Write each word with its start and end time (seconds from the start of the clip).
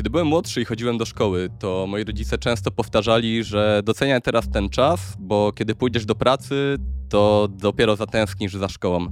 Kiedy 0.00 0.10
byłem 0.10 0.26
młodszy 0.26 0.60
i 0.60 0.64
chodziłem 0.64 0.98
do 0.98 1.04
szkoły, 1.06 1.48
to 1.58 1.86
moi 1.88 2.04
rodzice 2.04 2.38
często 2.38 2.70
powtarzali, 2.70 3.44
że 3.44 3.80
doceniaj 3.84 4.22
teraz 4.22 4.50
ten 4.50 4.68
czas, 4.68 5.16
bo 5.18 5.52
kiedy 5.52 5.74
pójdziesz 5.74 6.06
do 6.06 6.14
pracy, 6.14 6.76
to 7.08 7.48
dopiero 7.50 7.96
zatęsknisz 7.96 8.54
za 8.54 8.68
szkołą. 8.68 9.06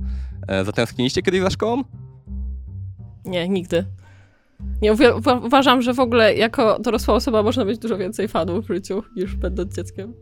E, 0.48 0.64
zatęskniliście 0.64 1.22
kiedyś 1.22 1.40
za 1.40 1.50
szkołą? 1.50 1.82
Nie, 3.24 3.48
nigdy. 3.48 3.84
Nie, 4.82 4.92
uwa- 4.94 5.46
uważam, 5.46 5.82
że 5.82 5.94
w 5.94 6.00
ogóle 6.00 6.34
jako 6.34 6.78
dorosła 6.78 7.14
osoba 7.14 7.42
można 7.42 7.64
mieć 7.64 7.78
dużo 7.78 7.98
więcej 7.98 8.28
fanów 8.28 8.64
w 8.64 8.74
życiu 8.74 9.02
niż 9.16 9.36
będąc 9.36 9.74
dzieckiem. 9.74 10.14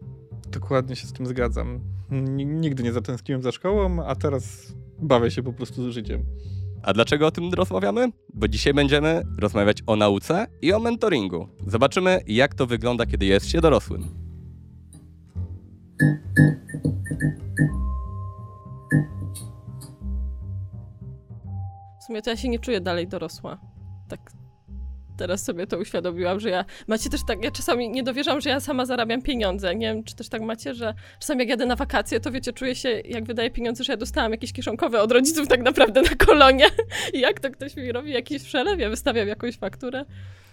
Dokładnie 0.52 0.96
się 0.96 1.06
z 1.06 1.12
tym 1.12 1.26
zgadzam. 1.26 1.80
N- 2.10 2.60
nigdy 2.60 2.82
nie 2.82 2.92
zatęskniłem 2.92 3.42
za 3.42 3.52
szkołą, 3.52 4.06
a 4.06 4.14
teraz 4.14 4.74
bawię 4.98 5.30
się 5.30 5.42
po 5.42 5.52
prostu 5.52 5.92
życiem. 5.92 6.24
A 6.86 6.92
dlaczego 6.92 7.26
o 7.26 7.30
tym 7.30 7.52
rozmawiamy? 7.52 8.08
Bo 8.34 8.48
dzisiaj 8.48 8.74
będziemy 8.74 9.22
rozmawiać 9.38 9.82
o 9.86 9.96
nauce 9.96 10.46
i 10.62 10.72
o 10.72 10.78
mentoringu. 10.78 11.48
Zobaczymy, 11.66 12.20
jak 12.26 12.54
to 12.54 12.66
wygląda, 12.66 13.06
kiedy 13.06 13.26
jest 13.26 13.48
się 13.50 13.60
dorosłym. 13.60 14.02
W 22.00 22.04
sumie 22.06 22.22
to 22.22 22.30
ja 22.30 22.36
się 22.36 22.48
nie 22.48 22.58
czuję 22.58 22.80
dalej 22.80 23.08
dorosła. 23.08 23.60
Tak 24.08 24.35
teraz 25.16 25.44
sobie 25.44 25.66
to 25.66 25.78
uświadomiłam, 25.78 26.40
że 26.40 26.50
ja... 26.50 26.64
Macie 26.86 27.10
też 27.10 27.20
tak, 27.26 27.44
ja 27.44 27.50
czasami 27.50 27.90
nie 27.90 28.02
dowierzam, 28.02 28.40
że 28.40 28.50
ja 28.50 28.60
sama 28.60 28.86
zarabiam 28.86 29.22
pieniądze. 29.22 29.74
Nie 29.74 29.86
wiem, 29.86 30.04
czy 30.04 30.16
też 30.16 30.28
tak 30.28 30.42
macie, 30.42 30.74
że 30.74 30.94
czasami 31.20 31.40
jak 31.40 31.48
jadę 31.48 31.66
na 31.66 31.76
wakacje, 31.76 32.20
to 32.20 32.30
wiecie, 32.30 32.52
czuję 32.52 32.74
się, 32.74 32.88
jak 32.88 33.24
wydaję 33.24 33.50
pieniądze, 33.50 33.84
że 33.84 33.92
ja 33.92 33.96
dostałam 33.96 34.32
jakieś 34.32 34.52
kieszonkowe 34.52 35.02
od 35.02 35.12
rodziców 35.12 35.48
tak 35.48 35.62
naprawdę 35.62 36.02
na 36.02 36.26
kolonie. 36.26 36.66
I 37.14 37.20
jak 37.20 37.40
to 37.40 37.50
ktoś 37.50 37.76
mi 37.76 37.92
robi 37.92 38.12
jakiś 38.12 38.42
przelew, 38.42 38.80
ja 38.80 38.90
wystawiam 38.90 39.28
jakąś 39.28 39.56
fakturę. 39.56 40.04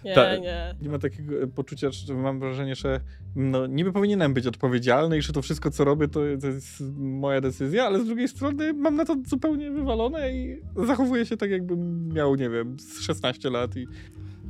Nie, 0.04 0.14
Ta- 0.14 0.38
nie. 0.38 0.76
Nie 0.82 0.90
ma 0.90 1.00
takiego 1.00 1.42
e, 1.42 1.48
poczucia, 1.48 1.92
że 1.92 2.14
mam 2.14 2.40
wrażenie, 2.40 2.76
że 2.76 3.00
no, 3.36 3.68
niby 3.68 3.94
powinienem 3.94 4.34
być 4.34 4.48
odpowiedzialny 4.48 5.18
i 5.18 5.22
że 5.22 5.34
to 5.34 5.42
wszystko, 5.42 5.72
co 5.72 5.84
robię, 5.84 6.08
to, 6.08 6.20
to 6.42 6.48
jest 6.48 6.84
moja 6.98 7.42
decyzja, 7.42 7.86
ale 7.86 8.00
z 8.00 8.06
drugiej 8.06 8.28
strony 8.28 8.74
mam 8.74 8.96
na 8.96 9.06
to 9.06 9.16
zupełnie 9.28 9.72
wywalone 9.72 10.32
i 10.32 10.62
zachowuję 10.88 11.26
się 11.26 11.38
tak, 11.38 11.50
jakbym 11.50 12.08
miał, 12.14 12.36
nie 12.36 12.50
wiem, 12.50 12.80
z 12.80 13.02
16 13.02 13.50
lat 13.50 13.76
i 13.76 13.88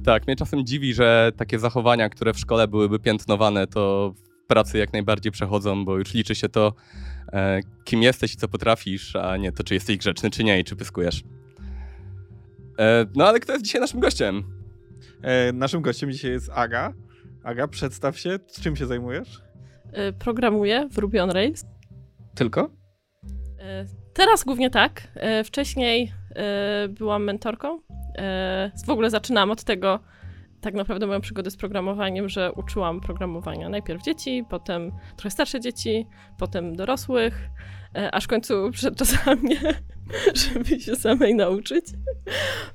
Tak, 0.05 0.27
mnie 0.27 0.35
czasem 0.35 0.65
dziwi, 0.65 0.93
że 0.93 1.31
takie 1.37 1.59
zachowania, 1.59 2.09
które 2.09 2.33
w 2.33 2.39
szkole 2.39 2.67
byłyby 2.67 2.99
piętnowane, 2.99 3.67
to 3.67 4.13
w 4.15 4.47
pracy 4.47 4.77
jak 4.77 4.93
najbardziej 4.93 5.31
przechodzą, 5.31 5.85
bo 5.85 5.97
już 5.97 6.13
liczy 6.13 6.35
się 6.35 6.49
to, 6.49 6.73
e, 7.33 7.59
kim 7.83 8.01
jesteś 8.03 8.33
i 8.33 8.37
co 8.37 8.47
potrafisz, 8.47 9.15
a 9.15 9.37
nie 9.37 9.51
to, 9.51 9.63
czy 9.63 9.73
jesteś 9.73 9.97
grzeczny, 9.97 10.29
czy 10.29 10.43
nie 10.43 10.59
i 10.59 10.63
czy 10.63 10.75
pyskujesz. 10.75 11.23
E, 12.79 13.05
no 13.15 13.27
ale 13.27 13.39
kto 13.39 13.53
jest 13.53 13.65
dzisiaj 13.65 13.81
naszym 13.81 13.99
gościem? 13.99 14.43
E, 15.21 15.53
naszym 15.53 15.81
gościem 15.81 16.11
dzisiaj 16.11 16.31
jest 16.31 16.49
Aga. 16.53 16.93
Aga, 17.43 17.67
przedstaw 17.67 18.19
się, 18.19 18.39
czym 18.61 18.75
się 18.75 18.85
zajmujesz? 18.85 19.41
Y, 20.09 20.13
Programuję 20.13 20.89
w 20.91 20.97
Ruby 20.97 21.21
on 21.23 21.31
Rails. 21.31 21.65
Tylko? 22.35 22.69
E, 23.59 23.85
Teraz 24.13 24.43
głównie 24.43 24.69
tak. 24.69 25.07
E, 25.15 25.43
Wcześniej 25.43 26.03
e, 26.03 26.13
byłam 26.89 27.23
mentorką. 27.23 27.79
E, 28.17 28.71
W 28.85 28.89
ogóle 28.89 29.09
zaczynałam 29.09 29.51
od 29.51 29.63
tego, 29.63 29.99
tak 30.61 30.73
naprawdę 30.73 31.07
moją 31.07 31.21
przygodę 31.21 31.51
z 31.51 31.57
programowaniem, 31.57 32.29
że 32.29 32.51
uczyłam 32.51 33.01
programowania 33.01 33.69
najpierw 33.69 34.03
dzieci, 34.03 34.43
potem 34.49 34.91
trochę 35.15 35.29
starsze 35.31 35.59
dzieci, 35.59 36.07
potem 36.39 36.75
dorosłych, 36.75 37.49
e, 37.97 38.11
aż 38.15 38.23
w 38.23 38.27
końcu 38.27 38.71
przyszedł 38.71 38.97
czas 38.97 39.15
mnie, 39.43 39.59
żeby 40.55 40.79
się 40.79 40.95
samej 40.95 41.35
nauczyć. 41.35 41.85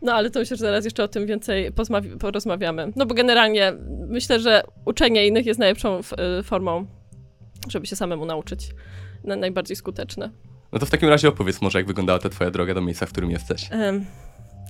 No 0.02 0.12
ale 0.14 0.30
to 0.30 0.38
myślę, 0.40 0.56
że 0.56 0.60
zaraz 0.60 0.84
jeszcze 0.84 1.04
o 1.04 1.08
tym 1.08 1.26
więcej 1.26 1.72
porozmawiamy. 2.20 2.92
No 2.96 3.06
bo 3.06 3.14
generalnie 3.14 3.72
myślę, 4.08 4.40
że 4.40 4.62
uczenie 4.84 5.26
innych 5.26 5.46
jest 5.46 5.60
najlepszą 5.60 5.98
e, 5.98 6.42
formą, 6.42 6.86
żeby 7.68 7.86
się 7.86 7.96
samemu 7.96 8.26
nauczyć. 8.26 8.68
Na- 9.24 9.36
najbardziej 9.36 9.76
skuteczne. 9.76 10.30
No 10.72 10.78
to 10.78 10.86
w 10.86 10.90
takim 10.90 11.08
razie 11.08 11.28
opowiedz 11.28 11.60
może, 11.62 11.78
jak 11.78 11.86
wyglądała 11.86 12.18
ta 12.18 12.28
twoja 12.28 12.50
droga 12.50 12.74
do 12.74 12.80
miejsca, 12.80 13.06
w 13.06 13.12
którym 13.12 13.30
jesteś. 13.30 13.68
Em, 13.70 14.06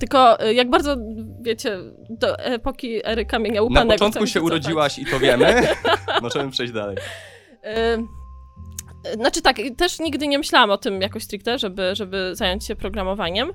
Tylko 0.00 0.46
y, 0.46 0.54
jak 0.54 0.70
bardzo, 0.70 0.96
wiecie, 1.40 1.78
do 2.10 2.38
epoki 2.38 3.06
ery 3.06 3.24
kamienia 3.26 3.54
Na 3.56 3.62
łupanego... 3.62 3.92
początku 3.92 4.26
się 4.26 4.42
urodziłaś 4.42 4.98
i 4.98 5.06
to 5.06 5.18
wiemy. 5.20 5.62
Możemy 6.22 6.50
przejść 6.50 6.72
dalej. 6.72 6.96
Em, 7.62 8.08
Znaczy 9.14 9.42
tak, 9.42 9.56
też 9.76 9.98
nigdy 9.98 10.28
nie 10.28 10.38
myślałam 10.38 10.70
o 10.70 10.78
tym 10.78 11.00
jakoś 11.02 11.22
stricte, 11.22 11.58
żeby, 11.58 11.90
żeby 11.96 12.30
zająć 12.32 12.64
się 12.66 12.76
programowaniem. 12.76 13.48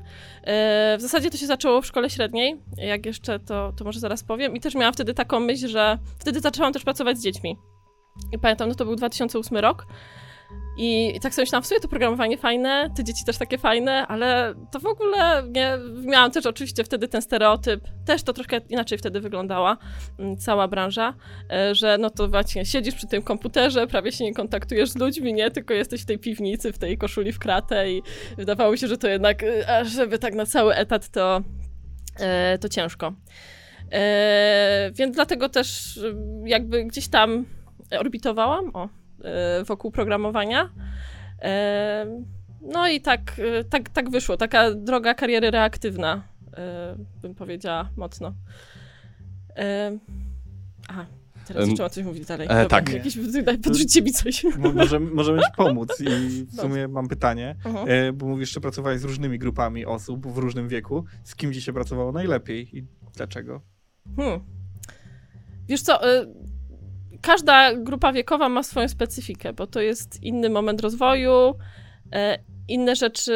E, 0.44 0.98
W 0.98 1.02
zasadzie 1.02 1.30
to 1.30 1.38
się 1.38 1.46
zaczęło 1.48 1.82
w 1.82 1.86
szkole 1.86 2.10
średniej, 2.10 2.62
jak 2.78 3.06
jeszcze 3.06 3.40
to, 3.40 3.74
to 3.78 3.86
może 3.86 4.00
zaraz 4.00 4.24
powiem. 4.24 4.56
I 4.56 4.60
też 4.60 4.76
miałam 4.76 4.94
wtedy 4.94 5.14
taką 5.14 5.40
myśl, 5.40 5.68
że 5.68 5.98
wtedy 6.20 6.40
zaczęłam 6.40 6.74
też 6.74 6.84
pracować 6.84 7.18
z 7.18 7.24
dziećmi. 7.24 7.58
I 8.32 8.40
pamiętam, 8.40 8.70
no 8.70 8.76
to 8.76 8.86
był 8.86 8.96
2008 8.96 9.58
rok. 9.58 9.86
I 10.78 11.20
tak 11.22 11.34
sobie 11.34 11.44
myślałam, 11.44 11.64
w 11.64 11.68
sumie 11.68 11.80
to 11.80 11.88
programowanie 11.88 12.38
fajne, 12.38 12.90
te 12.96 13.04
dzieci 13.04 13.26
też 13.26 13.38
takie 13.38 13.58
fajne, 13.58 14.08
ale 14.08 14.54
to 14.72 14.80
w 14.80 14.86
ogóle 14.86 15.44
nie... 15.50 15.78
Miałam 16.06 16.32
też 16.32 16.46
oczywiście 16.46 16.84
wtedy 16.84 17.08
ten 17.08 17.22
stereotyp, 17.22 17.82
też 18.06 18.24
to 18.24 18.34
troszkę 18.34 18.62
inaczej 18.70 18.98
wtedy 18.98 19.22
wyglądała 19.22 19.78
mm, 20.20 20.38
cała 20.38 20.68
branża, 20.68 21.14
e, 21.52 21.76
że 21.76 21.98
no 21.98 22.10
to 22.10 22.28
właśnie 22.28 22.66
siedzisz 22.66 22.96
przy 22.96 23.08
tym 23.08 23.22
komputerze, 23.22 23.88
prawie 23.88 24.12
się 24.12 24.24
nie 24.24 24.34
kontaktujesz 24.34 24.90
z 24.90 24.96
ludźmi, 24.96 25.34
nie? 25.34 25.52
Tylko 25.52 25.74
jesteś 25.74 26.02
w 26.02 26.06
tej 26.06 26.20
piwnicy, 26.20 26.74
w 26.74 26.78
tej 26.78 26.98
koszuli 26.98 27.32
w 27.32 27.40
kratę 27.40 27.92
i 27.92 28.02
wydawało 28.38 28.72
mi 28.72 28.78
się, 28.78 28.88
że 28.88 28.98
to 28.98 29.08
jednak, 29.08 29.44
e, 29.44 29.86
żeby 29.86 30.20
tak 30.20 30.34
na 30.34 30.46
cały 30.46 30.76
etat, 30.76 31.10
to, 31.10 31.42
e, 32.20 32.58
to 32.58 32.70
ciężko. 32.70 33.14
Więc 34.94 35.16
dlatego 35.16 35.50
też 35.50 36.00
jakby 36.46 36.84
gdzieś 36.84 37.08
tam 37.08 37.46
orbitowałam, 38.00 38.72
o, 38.76 38.90
wokół 39.68 39.92
programowania. 39.92 40.70
E, 41.42 42.06
No 42.74 42.88
i 42.88 43.02
tak, 43.02 43.22
e, 43.60 43.64
tak, 43.64 43.90
tak 43.90 44.10
wyszło. 44.10 44.38
Taka 44.38 44.74
droga 44.74 45.14
kariery 45.14 45.52
reaktywna, 45.52 46.24
bym 47.22 47.36
powiedziała 47.36 47.90
mocno. 47.98 48.34
Aha, 50.88 51.06
teraz 51.48 51.68
jeszcze 51.68 51.86
o 51.86 51.90
coś 51.90 52.06
mówić 52.06 52.26
dalej. 52.26 52.48
e, 52.52 52.66
tak. 52.66 52.90
Jakieś, 52.94 53.18
daj, 53.44 53.58
podrzućcie 53.58 54.02
mi 54.02 54.12
coś. 54.12 54.44
Mo- 54.44 54.72
możemy, 54.74 55.12
możemy 55.12 55.40
ci 55.40 55.52
pomóc 55.58 56.02
i 56.02 56.46
w 56.46 56.56
sumie 56.62 56.88
mam 56.88 57.08
pytanie, 57.08 57.56
e, 57.88 58.14
bo 58.14 58.26
mówisz, 58.26 58.54
że 58.54 58.62
pracowałeś 58.62 59.00
z 59.00 59.04
różnymi 59.04 59.40
grupami 59.40 59.86
osób 59.86 60.28
w 60.28 60.38
różnym 60.38 60.68
wieku. 60.68 61.06
Z 61.24 61.36
kim 61.36 61.54
ci 61.54 61.62
się 61.62 61.74
pracowało 61.74 62.12
najlepiej 62.12 62.78
i 62.78 62.84
dlaczego? 63.16 63.62
Hmm. 64.16 64.40
Wiesz 65.68 65.82
co, 65.82 66.18
y, 66.22 66.28
każda 67.24 67.74
grupa 67.74 68.14
wiekowa 68.14 68.50
ma 68.50 68.64
swoją 68.64 68.88
specyfikę, 68.88 69.54
bo 69.54 69.68
to 69.68 69.82
jest 69.82 70.24
inny 70.24 70.50
moment 70.50 70.82
rozwoju, 70.82 71.50
y, 71.50 72.10
inne 72.68 72.96
rzeczy 72.96 73.34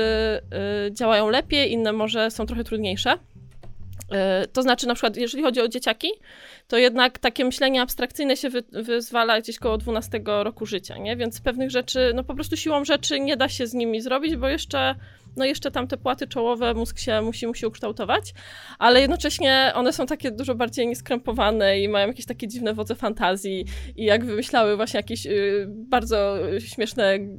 y, 0.88 0.92
działają 0.92 1.30
lepiej, 1.30 1.72
inne 1.72 1.94
może 1.94 2.32
są 2.32 2.46
trochę 2.46 2.64
trudniejsze. 2.64 3.14
Y, 3.14 4.48
To 4.48 4.62
znaczy, 4.62 4.88
na 4.88 4.94
przykład, 4.94 5.18
jeżeli 5.18 5.44
chodzi 5.44 5.62
o 5.62 5.68
dzieciaki, 5.68 6.08
to 6.68 6.78
jednak 6.78 7.20
takie 7.20 7.46
myślenie 7.46 7.82
abstrakcyjne 7.82 8.38
się 8.38 8.50
wy, 8.50 8.64
wyzwala 8.72 9.42
gdzieś 9.42 9.60
koło 9.60 9.78
12 9.78 10.22
roku 10.26 10.66
życia, 10.66 10.98
nie? 10.98 11.16
Więc 11.16 11.42
pewnych 11.42 11.72
rzeczy, 11.72 12.12
no 12.16 12.24
po 12.24 12.36
prostu 12.36 12.58
siłą 12.58 12.86
rzeczy 12.86 13.20
nie 13.20 13.38
da 13.38 13.50
się 13.50 13.68
z 13.68 13.74
nimi 13.74 14.02
zrobić, 14.02 14.36
bo 14.36 14.48
jeszcze, 14.48 14.96
no 15.38 15.46
jeszcze 15.46 15.72
tam 15.72 15.88
te 15.88 15.98
płaty 15.98 16.28
czołowe 16.28 16.74
mózg 16.74 17.00
się 17.00 17.22
musi, 17.22 17.48
musi 17.48 17.66
ukształtować 17.66 18.34
ale 18.80 19.02
jednocześnie 19.02 19.72
one 19.76 19.94
są 19.94 20.06
takie 20.06 20.32
dużo 20.32 20.56
bardziej 20.56 20.88
nieskrępowane 20.88 21.80
i 21.80 21.90
mają 21.90 22.08
jakieś 22.08 22.26
takie 22.26 22.48
dziwne 22.48 22.74
wodze 22.74 22.96
fantazji 22.96 23.66
i 23.96 24.06
jak 24.06 24.26
wymyślały 24.26 24.76
właśnie 24.76 24.98
jakieś 24.98 25.26
y, 25.26 25.66
bardzo 25.70 26.50
y, 26.54 26.62
śmieszne, 26.62 27.16
y, 27.16 27.38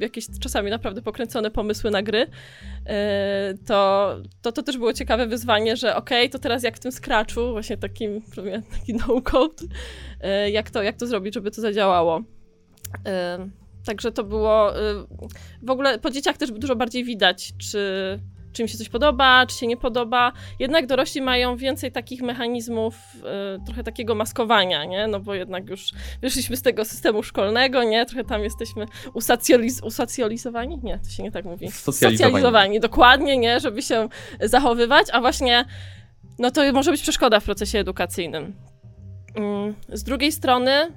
jakieś 0.00 0.26
czasami 0.40 0.70
naprawdę 0.70 1.02
pokręcone 1.02 1.50
pomysły 1.50 1.90
na 1.90 2.02
gry, 2.02 2.22
y, 2.22 2.28
to, 3.66 4.16
to 4.42 4.52
to 4.52 4.62
też 4.62 4.78
było 4.78 4.92
ciekawe 4.92 5.26
wyzwanie, 5.26 5.76
że 5.76 5.96
okej, 5.96 6.30
to 6.30 6.38
teraz 6.38 6.62
jak 6.62 6.76
w 6.76 6.80
tym 6.80 6.92
Scratchu, 6.92 7.52
właśnie 7.52 7.76
takim, 7.76 8.22
taki 8.78 8.94
no-code, 8.94 9.64
y, 9.64 10.50
jak, 10.50 10.70
to, 10.70 10.82
jak 10.82 10.96
to 10.96 11.06
zrobić, 11.06 11.34
żeby 11.34 11.50
to 11.50 11.60
zadziałało. 11.60 12.22
Także 13.86 14.12
to 14.12 14.24
było. 14.24 14.78
y, 14.78 14.80
W 15.62 15.70
ogóle 15.70 15.98
po 15.98 16.10
dzieciach 16.10 16.36
też 16.36 16.50
dużo 16.50 16.76
bardziej 16.76 17.04
widać, 17.04 17.52
czy, 17.58 18.18
czy 18.52 18.62
im 18.62 18.68
się 18.68 18.78
coś 18.78 18.88
podoba, 18.88 19.46
czy 19.46 19.56
się 19.58 19.66
nie 19.66 19.76
podoba. 19.76 20.32
Jednak 20.58 20.86
dorośli 20.86 21.20
mają 21.22 21.56
więcej 21.56 21.92
takich 21.92 22.22
mechanizmów, 22.22 22.94
y, 23.16 23.64
trochę 23.66 23.82
takiego 23.84 24.14
maskowania, 24.14 24.84
nie? 24.84 25.06
No 25.06 25.20
bo 25.20 25.34
jednak 25.34 25.68
już 25.70 25.90
wyszliśmy 26.22 26.56
z 26.56 26.62
tego 26.62 26.84
systemu 26.84 27.22
szkolnego, 27.22 27.84
nie? 27.84 28.06
Trochę 28.06 28.24
tam 28.24 28.42
jesteśmy 28.44 28.86
usacjaliz- 29.14 29.86
usacjalizowani? 29.86 30.80
Nie, 30.82 30.98
to 30.98 31.10
się 31.10 31.22
nie 31.22 31.32
tak 31.32 31.44
mówi. 31.44 31.70
Socjalizowani. 31.70 32.80
dokładnie, 32.80 33.38
nie? 33.38 33.60
Żeby 33.60 33.82
się 33.82 34.08
zachowywać, 34.40 35.06
a 35.12 35.20
właśnie 35.20 35.64
no 36.38 36.50
to 36.50 36.72
może 36.72 36.90
być 36.90 37.02
przeszkoda 37.02 37.40
w 37.40 37.44
procesie 37.44 37.78
edukacyjnym. 37.78 38.52
Mm, 39.34 39.74
Z 39.88 40.02
drugiej 40.02 40.32
strony 40.32 40.70
y, 40.82 40.90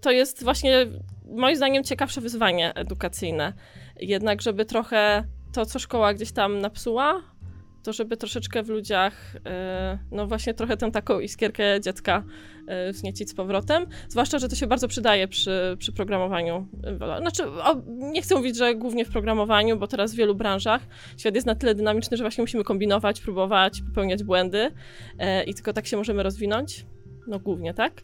to 0.00 0.10
jest 0.10 0.44
właśnie 0.44 0.86
moim 1.30 1.56
zdaniem 1.56 1.84
ciekawsze 1.84 2.20
wyzwanie 2.20 2.74
edukacyjne. 2.74 3.52
Jednak, 4.00 4.42
żeby 4.42 4.64
trochę 4.64 5.24
to, 5.52 5.66
co 5.66 5.78
szkoła 5.78 6.14
gdzieś 6.14 6.32
tam 6.32 6.60
napsuła, 6.60 7.22
to 7.82 7.92
żeby 7.92 8.16
troszeczkę 8.16 8.62
w 8.62 8.68
ludziach, 8.68 9.36
e, 9.46 9.98
no 10.10 10.26
właśnie 10.26 10.54
trochę 10.54 10.76
tę 10.76 10.90
taką 10.90 11.20
iskierkę 11.20 11.80
dziecka 11.80 12.24
e, 12.66 12.92
wzniecić 12.92 13.30
z 13.30 13.34
powrotem. 13.34 13.86
Zwłaszcza, 14.08 14.38
że 14.38 14.48
to 14.48 14.56
się 14.56 14.66
bardzo 14.66 14.88
przydaje 14.88 15.28
przy, 15.28 15.76
przy 15.78 15.92
programowaniu. 15.92 16.66
E, 17.00 17.20
Znaczy, 17.20 17.46
o, 17.46 17.82
nie 17.86 18.22
chcę 18.22 18.34
mówić, 18.34 18.56
że 18.56 18.74
głównie 18.74 19.04
w 19.04 19.10
programowaniu, 19.10 19.76
bo 19.78 19.86
teraz 19.86 20.12
w 20.12 20.16
wielu 20.16 20.34
branżach 20.34 20.82
świat 21.16 21.34
jest 21.34 21.46
na 21.46 21.54
tyle 21.54 21.74
dynamiczny, 21.74 22.16
że 22.16 22.24
właśnie 22.24 22.42
musimy 22.42 22.64
kombinować, 22.64 23.20
próbować, 23.20 23.82
popełniać 23.82 24.24
błędy 24.24 24.70
i 25.46 25.54
tylko 25.54 25.72
tak 25.72 25.86
się 25.86 25.96
możemy 25.96 26.22
rozwinąć. 26.22 26.86
No 27.26 27.38
głównie 27.38 27.74
tak. 27.74 28.02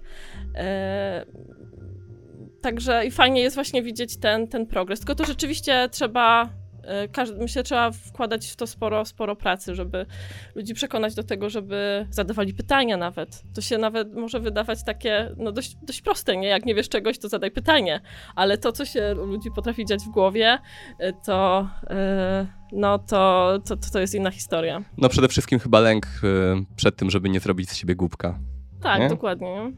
Także 2.66 3.06
i 3.06 3.10
fajnie 3.10 3.40
jest 3.40 3.56
właśnie 3.56 3.82
widzieć 3.82 4.16
ten, 4.16 4.48
ten 4.48 4.66
progres. 4.66 5.00
Tylko 5.00 5.14
to 5.14 5.24
rzeczywiście 5.24 5.88
trzeba, 5.92 6.48
e, 6.82 7.08
każdy, 7.08 7.38
myślę, 7.38 7.62
trzeba 7.62 7.90
wkładać 7.90 8.46
w 8.46 8.56
to 8.56 8.66
sporo, 8.66 9.04
sporo 9.04 9.36
pracy, 9.36 9.74
żeby 9.74 10.06
ludzi 10.54 10.74
przekonać 10.74 11.14
do 11.14 11.22
tego, 11.22 11.50
żeby 11.50 12.06
zadawali 12.10 12.54
pytania 12.54 12.96
nawet. 12.96 13.42
To 13.54 13.60
się 13.60 13.78
nawet 13.78 14.14
może 14.14 14.40
wydawać 14.40 14.84
takie, 14.84 15.34
no 15.36 15.52
dość, 15.52 15.76
dość 15.82 16.02
proste, 16.02 16.36
nie? 16.36 16.48
Jak 16.48 16.64
nie 16.64 16.74
wiesz 16.74 16.88
czegoś, 16.88 17.18
to 17.18 17.28
zadaj 17.28 17.50
pytanie. 17.50 18.00
Ale 18.34 18.58
to, 18.58 18.72
co 18.72 18.84
się 18.84 19.14
ludzi 19.14 19.50
potrafi 19.54 19.84
dziać 19.84 20.00
w 20.02 20.08
głowie, 20.08 20.58
e, 20.98 21.12
to, 21.12 21.68
e, 21.90 22.46
no 22.72 22.98
to, 22.98 23.52
to, 23.68 23.76
to 23.92 24.00
jest 24.00 24.14
inna 24.14 24.30
historia. 24.30 24.82
No 24.98 25.08
przede 25.08 25.28
wszystkim 25.28 25.58
chyba 25.58 25.80
lęk 25.80 26.06
y, 26.06 26.76
przed 26.76 26.96
tym, 26.96 27.10
żeby 27.10 27.28
nie 27.28 27.40
zrobić 27.40 27.70
z 27.70 27.76
siebie 27.76 27.94
głupka. 27.94 28.38
Tak, 28.86 29.00
Nie? 29.00 29.08
dokładnie. 29.08 29.48
nie? 29.54 29.72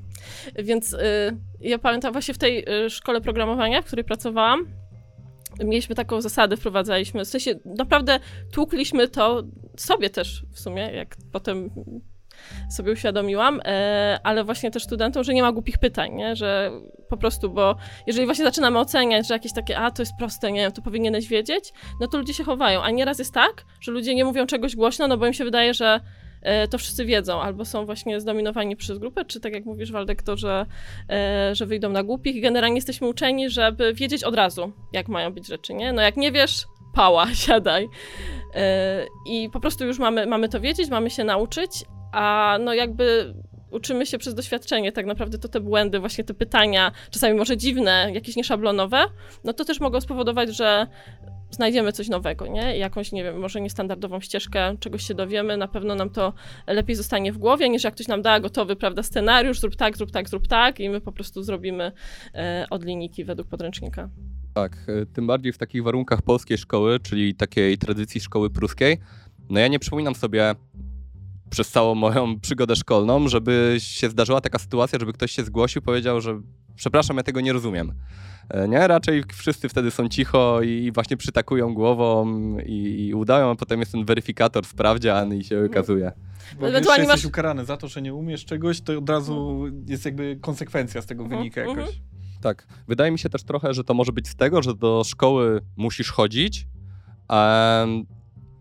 Więc 0.65 0.93
y, 0.93 0.99
ja 1.61 1.79
pamiętam 1.79 2.13
właśnie 2.13 2.35
w 2.35 2.39
tej 2.39 2.85
y, 2.85 2.91
szkole 2.91 3.21
programowania, 3.21 3.83
w 3.83 3.85
której 3.85 4.05
pracowałam, 4.05 4.67
mieliśmy 5.65 5.95
taką 5.95 6.21
zasadę, 6.21 6.57
wprowadzaliśmy, 6.57 7.25
w 7.25 7.29
sensie 7.29 7.55
naprawdę 7.65 8.21
tłukliśmy 8.53 9.09
to 9.09 9.43
sobie 9.77 10.11
też 10.11 10.43
w 10.53 10.61
sumie, 10.61 10.91
jak 10.93 11.17
potem 11.33 11.71
sobie 12.71 12.93
uświadomiłam, 12.93 13.61
e, 13.65 14.19
ale 14.23 14.45
właśnie 14.45 14.71
też 14.71 14.83
studentom, 14.83 15.25
że 15.25 15.35
nie 15.35 15.43
ma 15.43 15.53
głupich 15.53 15.79
pytań, 15.79 16.15
nie? 16.15 16.37
że 16.37 16.71
po 17.09 17.17
prostu, 17.17 17.51
bo 17.51 17.77
jeżeli 18.07 18.27
właśnie 18.27 18.45
zaczynamy 18.45 18.79
oceniać, 18.79 19.29
że 19.29 19.35
jakieś 19.35 19.53
takie, 19.53 19.79
a 19.79 19.91
to 19.91 20.03
jest 20.03 20.13
proste, 20.19 20.53
nie 20.53 20.61
wiem, 20.61 20.73
to 20.73 20.83
powinieneś 20.83 21.29
wiedzieć, 21.29 21.73
no 22.01 22.07
to 22.09 22.19
ludzie 22.19 22.35
się 22.35 22.45
chowają, 22.45 22.83
a 22.83 22.91
nieraz 22.91 23.19
jest 23.19 23.35
tak, 23.35 23.65
że 23.81 23.93
ludzie 23.93 24.15
nie 24.15 24.25
mówią 24.25 24.47
czegoś 24.47 24.77
głośno, 24.77 25.09
no 25.09 25.17
bo 25.17 25.27
im 25.27 25.33
się 25.33 25.45
wydaje, 25.45 25.75
że 25.75 26.01
to 26.71 26.79
wszyscy 26.79 27.05
wiedzą, 27.05 27.41
albo 27.41 27.65
są 27.65 27.87
właśnie 27.87 28.21
zdominowani 28.21 28.77
przez 28.77 28.99
grupę, 28.99 29.25
czy 29.25 29.41
tak 29.41 29.53
jak 29.53 29.65
mówisz, 29.65 29.93
Waldek, 29.93 30.23
to, 30.23 30.37
że, 30.37 30.67
e, 31.11 31.55
że 31.55 31.67
wyjdą 31.67 31.91
na 31.91 32.03
głupich 32.03 32.43
generalnie 32.43 32.77
jesteśmy 32.77 33.09
uczeni, 33.09 33.51
żeby 33.51 33.95
wiedzieć 33.95 34.25
od 34.25 34.35
razu, 34.35 34.73
jak 34.93 35.09
mają 35.09 35.33
być 35.33 35.47
rzeczy, 35.47 35.75
nie? 35.75 35.93
No 35.93 36.03
jak 36.03 36.17
nie 36.17 36.33
wiesz, 36.33 36.67
pała, 36.95 37.35
siadaj. 37.47 37.89
E, 38.55 39.07
I 39.27 39.51
po 39.53 39.61
prostu 39.61 39.87
już 39.87 39.99
mamy, 39.99 40.27
mamy 40.27 40.49
to 40.49 40.61
wiedzieć, 40.61 40.91
mamy 40.91 41.11
się 41.11 41.25
nauczyć, 41.25 41.71
a 42.13 42.59
no 42.61 42.75
jakby 42.75 43.35
uczymy 43.71 44.07
się 44.07 44.19
przez 44.19 44.35
doświadczenie 44.35 44.93
tak 44.93 45.07
naprawdę, 45.07 45.39
to 45.39 45.49
te 45.49 45.61
błędy, 45.61 45.99
właśnie 46.01 46.25
te 46.25 46.35
pytania, 46.35 46.93
czasami 47.11 47.39
może 47.39 47.57
dziwne, 47.57 48.11
jakieś 48.15 48.37
nieszablonowe, 48.37 49.05
no 49.45 49.53
to 49.53 49.65
też 49.65 49.81
mogą 49.81 50.01
spowodować, 50.01 50.57
że 50.57 50.87
znajdziemy 51.51 51.93
coś 51.93 52.09
nowego, 52.09 52.47
nie? 52.47 52.79
Jakąś, 52.79 53.13
nie 53.13 53.25
wiem, 53.25 53.39
może 53.39 53.61
niestandardową 53.61 54.21
ścieżkę, 54.21 54.77
czegoś 54.81 55.07
się 55.07 55.15
dowiemy, 55.15 55.57
na 55.57 55.69
pewno 55.69 55.95
nam 55.95 56.11
to 56.11 56.33
lepiej 56.67 56.97
zostanie 56.97 57.33
w 57.33 57.39
głowie, 57.39 57.69
niż 57.69 57.85
jak 57.85 57.95
ktoś 57.95 58.09
nam 58.09 58.23
da 58.23 58.41
gotowy, 58.41 58.77
prawda, 58.77 59.03
scenariusz, 59.03 59.61
zrób 59.61 59.77
tak, 59.77 59.97
zrób 59.97 60.11
tak, 60.11 60.29
zrób 60.29 60.49
tak 60.49 60.81
i 60.81 60.91
my 60.91 61.01
po 61.01 61.13
prostu 61.13 61.43
zrobimy 61.43 61.93
e, 62.35 62.67
od 62.71 62.85
linijki 62.85 63.25
według 63.25 63.49
podręcznika. 63.49 64.09
Tak, 64.55 64.77
y, 64.89 65.07
tym 65.07 65.27
bardziej 65.27 65.53
w 65.53 65.59
takich 65.59 65.83
warunkach 65.83 66.23
polskiej 66.23 66.59
szkoły, 66.59 67.01
czyli 67.01 67.35
takiej 67.35 67.79
tradycji 67.79 68.21
szkoły 68.21 68.51
pruskiej. 68.51 68.99
No 69.51 69.61
ja 69.61 69.69
nie 69.69 69.79
przypominam 69.79 70.15
sobie 70.15 70.55
przez 71.51 71.71
całą 71.71 71.95
moją 71.95 72.41
przygodę 72.41 72.77
szkolną, 72.77 73.29
żeby 73.29 73.77
się 73.79 74.11
zdarzyła 74.11 74.41
taka 74.41 74.59
sytuacja, 74.59 74.99
żeby 74.99 75.13
ktoś 75.13 75.33
się 75.33 75.45
zgłosił, 75.45 75.83
powiedział, 75.83 76.21
że 76.21 76.41
przepraszam, 76.77 77.17
ja 77.17 77.23
tego 77.23 77.41
nie 77.41 77.53
rozumiem. 77.53 77.93
E, 78.51 78.69
Nie, 78.69 78.87
raczej 78.89 79.23
wszyscy 79.35 79.69
wtedy 79.69 79.91
są 79.91 80.09
cicho 80.09 80.63
i 80.63 80.93
właśnie 80.93 81.17
przytakują 81.17 81.75
głową 81.75 82.27
i, 82.59 83.07
i 83.09 83.15
udają, 83.15 83.51
a 83.51 83.55
potem 83.55 83.81
jest 83.81 83.93
ten 83.93 84.05
weryfikator, 84.05 84.67
sprawdzian 84.67 85.35
i 85.35 85.45
się 85.45 85.65
okazuje. 85.65 86.13
Bo 86.61 86.69
Ewentualnie 86.69 87.03
jesteś 87.05 87.23
masz- 87.25 87.29
ukarany 87.29 87.65
za 87.65 87.77
to, 87.77 87.89
że 87.89 88.03
nie 88.03 88.15
umiesz 88.15 88.45
czegoś, 88.45 88.81
to 88.81 88.99
od 88.99 89.11
razu 89.11 89.65
jest 89.87 90.05
jakby 90.05 90.39
konsekwencja 90.41 91.03
z 91.03 91.07
tego 91.07 91.23
Mhm, 91.23 91.41
wynika 91.41 91.61
mhm. 91.61 91.79
jakoś. 91.79 92.01
Tak. 92.41 92.67
Wydaje 92.89 93.11
mi 93.13 93.19
się 93.19 93.29
też 93.29 93.43
trochę, 93.43 93.75
że 93.75 93.85
to 93.85 93.95
może 93.95 94.13
być 94.13 94.29
z 94.29 94.37
tego, 94.37 94.63
że 94.63 94.75
do 94.75 95.03
szkoły 95.07 95.61
musisz 95.77 96.11
chodzić 96.11 96.67
em, 97.29 98.05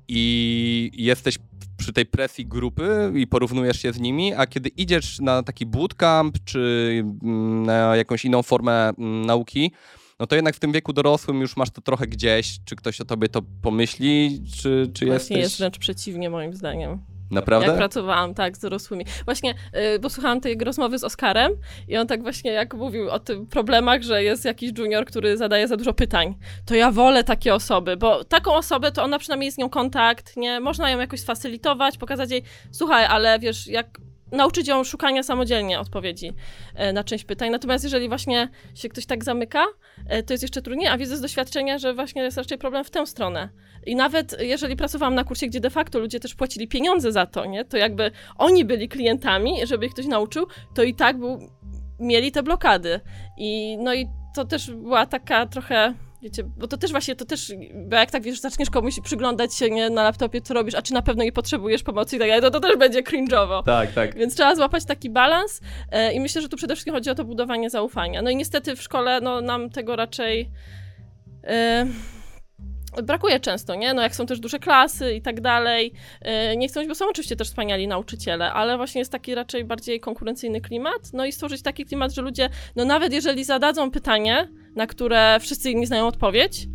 i 0.07 0.91
jesteś 0.93 1.37
przy 1.77 1.93
tej 1.93 2.05
presji 2.05 2.45
grupy 2.45 3.11
i 3.15 3.27
porównujesz 3.27 3.81
się 3.81 3.93
z 3.93 3.99
nimi, 3.99 4.33
a 4.33 4.47
kiedy 4.47 4.69
idziesz 4.69 5.19
na 5.19 5.43
taki 5.43 5.65
bootcamp 5.65 6.37
czy 6.45 7.03
mm, 7.23 7.63
na 7.65 7.95
jakąś 7.95 8.25
inną 8.25 8.43
formę 8.43 8.89
mm, 8.89 9.25
nauki, 9.25 9.71
no 10.19 10.27
to 10.27 10.35
jednak 10.35 10.55
w 10.55 10.59
tym 10.59 10.71
wieku 10.71 10.93
dorosłym 10.93 11.41
już 11.41 11.57
masz 11.57 11.69
to 11.69 11.81
trochę 11.81 12.07
gdzieś, 12.07 12.59
czy 12.65 12.75
ktoś 12.75 13.01
o 13.01 13.05
tobie 13.05 13.27
to 13.27 13.41
pomyśli, 13.61 14.41
czy, 14.61 14.91
czy 14.93 15.05
Właśnie 15.05 15.15
jesteś... 15.15 15.37
jest 15.37 15.57
wręcz 15.57 15.77
przeciwnie 15.77 16.29
moim 16.29 16.53
zdaniem. 16.53 16.99
Naprawdę? 17.31 17.67
Jak 17.67 17.77
pracowałam, 17.77 18.33
tak, 18.33 18.57
z 18.57 18.59
dorosłymi. 18.59 19.05
Właśnie, 19.25 19.55
y, 19.95 19.99
bo 19.99 20.09
słuchałam 20.09 20.41
tej 20.41 20.57
rozmowy 20.57 20.99
z 20.99 21.03
Oskarem 21.03 21.51
i 21.87 21.97
on 21.97 22.07
tak 22.07 22.21
właśnie 22.21 22.51
jak 22.51 22.73
mówił 22.73 23.09
o 23.09 23.19
tych 23.19 23.47
problemach, 23.49 24.01
że 24.01 24.23
jest 24.23 24.45
jakiś 24.45 24.71
junior, 24.77 25.05
który 25.05 25.37
zadaje 25.37 25.67
za 25.67 25.77
dużo 25.77 25.93
pytań. 25.93 26.35
To 26.65 26.75
ja 26.75 26.91
wolę 26.91 27.23
takie 27.23 27.53
osoby, 27.53 27.97
bo 27.97 28.23
taką 28.23 28.53
osobę 28.53 28.91
to 28.91 29.03
ona 29.03 29.19
przynajmniej 29.19 29.51
z 29.51 29.57
nią 29.57 29.69
kontakt, 29.69 30.37
nie? 30.37 30.59
Można 30.59 30.89
ją 30.89 30.99
jakoś 30.99 31.19
sfacylitować, 31.19 31.97
pokazać 31.97 32.31
jej, 32.31 32.43
słuchaj, 32.71 33.05
ale 33.05 33.39
wiesz, 33.39 33.67
jak 33.67 33.87
nauczyć 34.31 34.67
ją 34.67 34.83
szukania 34.83 35.23
samodzielnie 35.23 35.79
odpowiedzi 35.79 36.33
e, 36.75 36.93
na 36.93 37.03
część 37.03 37.23
pytań. 37.23 37.49
Natomiast 37.51 37.83
jeżeli 37.83 38.07
właśnie 38.07 38.49
się 38.75 38.89
ktoś 38.89 39.05
tak 39.05 39.23
zamyka, 39.23 39.65
e, 40.09 40.23
to 40.23 40.33
jest 40.33 40.43
jeszcze 40.43 40.61
trudniej, 40.61 40.87
a 40.87 40.97
widzę 40.97 41.17
z 41.17 41.21
doświadczenia, 41.21 41.77
że 41.77 41.93
właśnie 41.93 42.21
jest 42.21 42.37
raczej 42.37 42.57
problem 42.57 42.83
w 42.83 42.89
tę 42.89 43.05
stronę. 43.05 43.49
I 43.85 43.95
nawet 43.95 44.35
jeżeli 44.39 44.75
pracowałam 44.75 45.15
na 45.15 45.23
kursie, 45.23 45.47
gdzie 45.47 45.59
de 45.59 45.69
facto 45.69 45.99
ludzie 45.99 46.19
też 46.19 46.35
płacili 46.35 46.67
pieniądze 46.67 47.11
za 47.11 47.25
to, 47.25 47.45
nie? 47.45 47.65
To 47.65 47.77
jakby 47.77 48.11
oni 48.37 48.65
byli 48.65 48.89
klientami, 48.89 49.67
żeby 49.67 49.85
ich 49.85 49.93
ktoś 49.93 50.05
nauczył, 50.05 50.47
to 50.75 50.83
i 50.83 50.95
tak 50.95 51.17
był, 51.17 51.39
mieli 51.99 52.31
te 52.31 52.43
blokady. 52.43 52.99
I 53.37 53.77
no 53.77 53.93
i 53.93 54.07
to 54.35 54.45
też 54.45 54.71
była 54.71 55.05
taka 55.05 55.45
trochę 55.45 55.93
Wiecie, 56.21 56.43
bo 56.43 56.67
to 56.67 56.77
też 56.77 56.91
właśnie, 56.91 57.15
to 57.15 57.25
też, 57.25 57.53
bo 57.75 57.95
jak 57.95 58.11
tak 58.11 58.23
wiesz, 58.23 58.39
zaczniesz 58.39 58.69
komuś 58.69 58.99
przyglądać 58.99 59.55
się 59.55 59.69
nie, 59.69 59.89
na 59.89 60.03
laptopie, 60.03 60.41
co 60.41 60.53
robisz, 60.53 60.75
a 60.75 60.81
czy 60.81 60.93
na 60.93 61.01
pewno 61.01 61.23
nie 61.23 61.31
potrzebujesz 61.31 61.83
pomocy 61.83 62.15
i 62.15 62.19
tak 62.19 62.27
dalej, 62.27 62.41
to, 62.41 62.51
to 62.51 62.59
też 62.59 62.77
będzie 62.77 63.03
cringe'owo. 63.03 63.63
Tak, 63.63 63.93
tak. 63.93 64.15
Więc 64.15 64.35
trzeba 64.35 64.55
złapać 64.55 64.85
taki 64.85 65.09
balans 65.09 65.61
e, 65.91 66.13
i 66.13 66.19
myślę, 66.19 66.41
że 66.41 66.49
tu 66.49 66.57
przede 66.57 66.75
wszystkim 66.75 66.93
chodzi 66.93 67.09
o 67.09 67.15
to 67.15 67.25
budowanie 67.25 67.69
zaufania. 67.69 68.21
No 68.21 68.29
i 68.29 68.35
niestety 68.35 68.75
w 68.75 68.81
szkole 68.81 69.21
no, 69.21 69.41
nam 69.41 69.69
tego 69.69 69.95
raczej 69.95 70.49
e, 71.43 71.87
brakuje 73.03 73.39
często, 73.39 73.75
nie? 73.75 73.93
No 73.93 74.01
jak 74.01 74.15
są 74.15 74.25
też 74.25 74.39
duże 74.39 74.59
klasy 74.59 75.13
i 75.13 75.21
tak 75.21 75.41
dalej. 75.41 75.93
E, 76.21 76.57
nie 76.57 76.67
mówić, 76.75 76.89
bo 76.89 76.95
są 76.95 77.05
oczywiście 77.09 77.35
też 77.35 77.47
wspaniali 77.47 77.87
nauczyciele, 77.87 78.53
ale 78.53 78.77
właśnie 78.77 78.99
jest 78.99 79.11
taki 79.11 79.35
raczej 79.35 79.65
bardziej 79.65 79.99
konkurencyjny 79.99 80.61
klimat. 80.61 81.13
No 81.13 81.25
i 81.25 81.31
stworzyć 81.31 81.61
taki 81.61 81.85
klimat, 81.85 82.13
że 82.13 82.21
ludzie, 82.21 82.49
no 82.75 82.85
nawet 82.85 83.13
jeżeli 83.13 83.43
zadadzą 83.43 83.91
pytanie, 83.91 84.47
na 84.75 84.87
które 84.87 85.37
wszyscy 85.41 85.71
inni 85.71 85.85
znają 85.85 86.07
odpowiedź, 86.07 86.67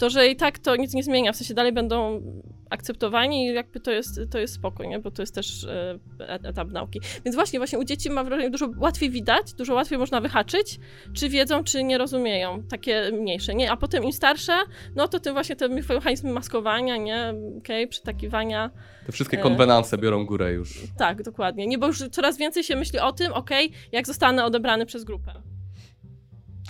to 0.00 0.10
że 0.10 0.28
i 0.28 0.36
tak 0.36 0.58
to 0.58 0.76
nic 0.76 0.94
nie 0.94 1.02
zmienia, 1.02 1.32
w 1.32 1.36
sensie 1.36 1.54
dalej 1.54 1.72
będą 1.72 2.22
akceptowani 2.70 3.46
i 3.46 3.54
jakby 3.54 3.80
to 3.80 3.90
jest, 3.90 4.20
to 4.30 4.38
jest 4.38 4.54
spoko, 4.54 4.84
nie? 4.84 4.98
bo 4.98 5.10
to 5.10 5.22
jest 5.22 5.34
też 5.34 5.64
e, 5.64 5.98
et- 6.28 6.44
etap 6.44 6.70
nauki. 6.70 7.00
Więc 7.24 7.34
właśnie, 7.34 7.58
właśnie 7.58 7.78
u 7.78 7.84
dzieci 7.84 8.10
mam 8.10 8.26
wrażenie, 8.26 8.50
dużo 8.50 8.68
łatwiej 8.78 9.10
widać, 9.10 9.52
dużo 9.54 9.74
łatwiej 9.74 9.98
można 9.98 10.20
wyhaczyć, 10.20 10.78
czy 11.14 11.28
wiedzą, 11.28 11.64
czy 11.64 11.84
nie 11.84 11.98
rozumieją, 11.98 12.62
takie 12.62 13.10
mniejsze, 13.12 13.54
nie? 13.54 13.70
A 13.70 13.76
potem 13.76 14.04
im 14.04 14.12
starsze, 14.12 14.52
no 14.96 15.08
to 15.08 15.20
tym 15.20 15.32
właśnie 15.34 15.56
te 15.56 15.68
mechanizmy 15.68 16.32
maskowania, 16.32 16.96
nie? 16.96 17.34
Okej, 17.58 17.88
przytakiwania, 17.88 18.70
Te 19.06 19.12
wszystkie 19.12 19.38
E. 19.38 19.40
konwenanse 19.42 19.98
biorą 19.98 20.26
górę 20.26 20.52
już. 20.52 20.78
tak, 20.98 21.22
dokładnie. 21.22 21.66
Nie, 21.66 21.78
bo 21.78 21.86
już 21.86 21.98
coraz 22.10 22.38
więcej 22.38 22.64
się 22.64 22.76
myśli 22.76 22.98
o 22.98 23.12
tym, 23.12 23.32
okej, 23.32 23.72
jak 23.92 24.06
zostanę 24.06 24.44
odebrany 24.44 24.86
przez 24.86 25.04
grupę. 25.04 25.32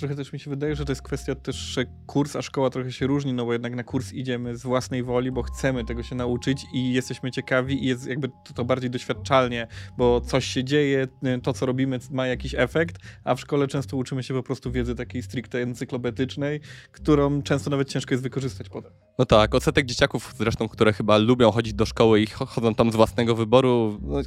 Trochę 0.01 0.15
też 0.15 0.33
mi 0.33 0.41
się 0.41 0.51
wydaje, 0.51 0.77
że 0.77 0.85
to 0.85 0.93
jest 0.93 1.03
kwestia 1.03 1.35
też, 1.35 1.57
że 1.57 1.85
kurs, 2.07 2.37
a 2.37 2.43
szkoła 2.43 2.71
trochę 2.71 2.93
się 2.93 3.07
różni, 3.07 3.33
no 3.33 3.45
bo 3.45 3.53
jednak 3.53 3.75
na 3.75 3.85
kurs 3.85 4.13
idziemy 4.13 4.57
z 4.57 4.63
własnej 4.63 5.03
woli, 5.03 5.33
bo 5.33 5.43
chcemy 5.43 5.85
tego 5.85 6.03
się 6.03 6.15
nauczyć 6.15 6.67
i 6.75 6.93
jesteśmy 6.93 7.31
ciekawi 7.31 7.85
i 7.85 7.87
jest 7.87 8.07
jakby 8.07 8.29
to, 8.29 8.55
to 8.55 8.65
bardziej 8.65 8.91
doświadczalnie, 8.91 9.67
bo 9.99 10.21
coś 10.21 10.45
się 10.45 10.65
dzieje, 10.65 11.09
y, 11.27 11.41
to 11.43 11.53
co 11.53 11.67
robimy 11.67 11.99
ma 12.11 12.27
jakiś 12.27 12.55
efekt, 12.55 12.99
a 13.25 13.35
w 13.35 13.41
szkole 13.41 13.69
często 13.69 13.97
uczymy 13.97 14.23
się 14.23 14.35
po 14.35 14.43
prostu 14.43 14.73
wiedzy 14.73 14.95
takiej 14.95 15.23
stricte 15.23 15.59
encyklopedycznej, 15.59 16.61
którą 16.93 17.43
często 17.43 17.71
nawet 17.71 17.89
ciężko 17.89 18.15
jest 18.15 18.23
wykorzystać 18.23 18.69
potem. 18.69 18.93
No 19.19 19.27
tak, 19.27 19.55
odsetek 19.55 19.87
dzieciaków 19.87 20.35
zresztą, 20.39 20.69
które 20.69 20.93
chyba 20.93 21.19
lubią 21.19 21.51
chodzić 21.51 21.75
do 21.75 21.87
szkoły 21.87 22.21
i 22.21 22.27
cho- 22.27 22.47
chodzą 22.47 22.75
tam 22.75 22.93
z 22.93 22.97
własnego 22.97 23.35
wyboru, 23.35 23.99
no, 24.03 24.19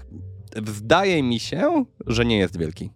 zdaje 0.67 1.23
mi 1.23 1.39
się, 1.39 1.85
że 2.07 2.25
nie 2.25 2.37
jest 2.37 2.57
wielki. 2.57 2.89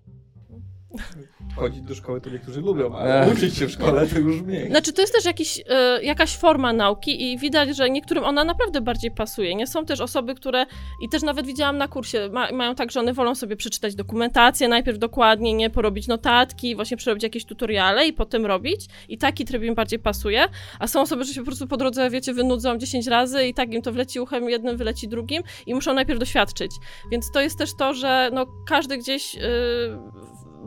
chodzić 1.58 1.82
do 1.82 1.96
szkoły 1.96 2.22
to 2.22 2.30
niektórzy 2.30 2.62
lubią, 2.62 2.96
ale 2.96 3.32
uczyć 3.34 3.56
się 3.56 3.68
w 3.68 3.72
szkole 3.72 4.08
to 4.08 4.20
już 4.20 4.42
mniej. 4.42 4.70
Znaczy, 4.70 4.94
to 4.94 5.02
jest 5.02 5.14
też 5.14 5.26
jakiś, 5.26 5.64
e, 5.70 6.04
jakaś 6.04 6.38
forma 6.38 6.74
nauki 6.74 7.32
i 7.32 7.38
widać, 7.38 7.78
że 7.78 7.90
niektórym 7.90 8.24
ona 8.24 8.44
naprawdę 8.44 8.82
bardziej 8.82 9.12
pasuje. 9.12 9.56
Nie 9.56 9.68
są 9.68 9.86
też 9.86 10.02
osoby, 10.02 10.36
które, 10.36 10.66
i 11.02 11.10
też 11.10 11.24
nawet 11.24 11.46
widziałam 11.46 11.78
na 11.78 11.88
kursie, 11.88 12.30
ma, 12.32 12.52
mają 12.52 12.76
tak, 12.76 12.92
że 12.92 13.00
one 13.00 13.14
wolą 13.14 13.36
sobie 13.36 13.56
przeczytać 13.56 13.96
dokumentację 13.96 14.68
najpierw 14.68 14.98
dokładnie, 14.98 15.54
nie 15.54 15.70
porobić 15.70 16.08
notatki, 16.08 16.76
właśnie 16.76 16.98
przerobić 16.98 17.24
jakieś 17.24 17.46
tutoriale 17.46 18.08
i 18.08 18.14
potem 18.14 18.46
robić. 18.46 18.86
I 19.10 19.18
taki 19.18 19.46
tryb 19.46 19.64
im 19.64 19.76
bardziej 19.76 20.00
pasuje. 20.00 20.46
A 20.80 20.88
są 20.88 21.02
osoby, 21.02 21.24
że 21.24 21.34
się 21.34 21.42
po 21.42 21.46
prostu 21.46 21.68
po 21.68 21.78
drodze, 21.78 22.10
wiecie, 22.10 22.34
wynudzą 22.34 22.78
10 22.78 23.08
razy 23.08 23.48
i 23.48 23.54
tak 23.54 23.74
im 23.74 23.82
to 23.82 23.92
wleci 23.92 24.20
uchem 24.20 24.50
jednym, 24.50 24.78
wyleci 24.78 25.08
drugim 25.08 25.44
i 25.66 25.74
muszą 25.74 25.94
najpierw 25.94 26.20
doświadczyć. 26.20 26.72
Więc 27.12 27.32
to 27.32 27.42
jest 27.42 27.58
też 27.58 27.70
to, 27.80 27.94
że 27.94 28.30
no, 28.34 28.46
każdy 28.68 28.98
gdzieś. 28.98 29.36
Yy, 29.36 29.42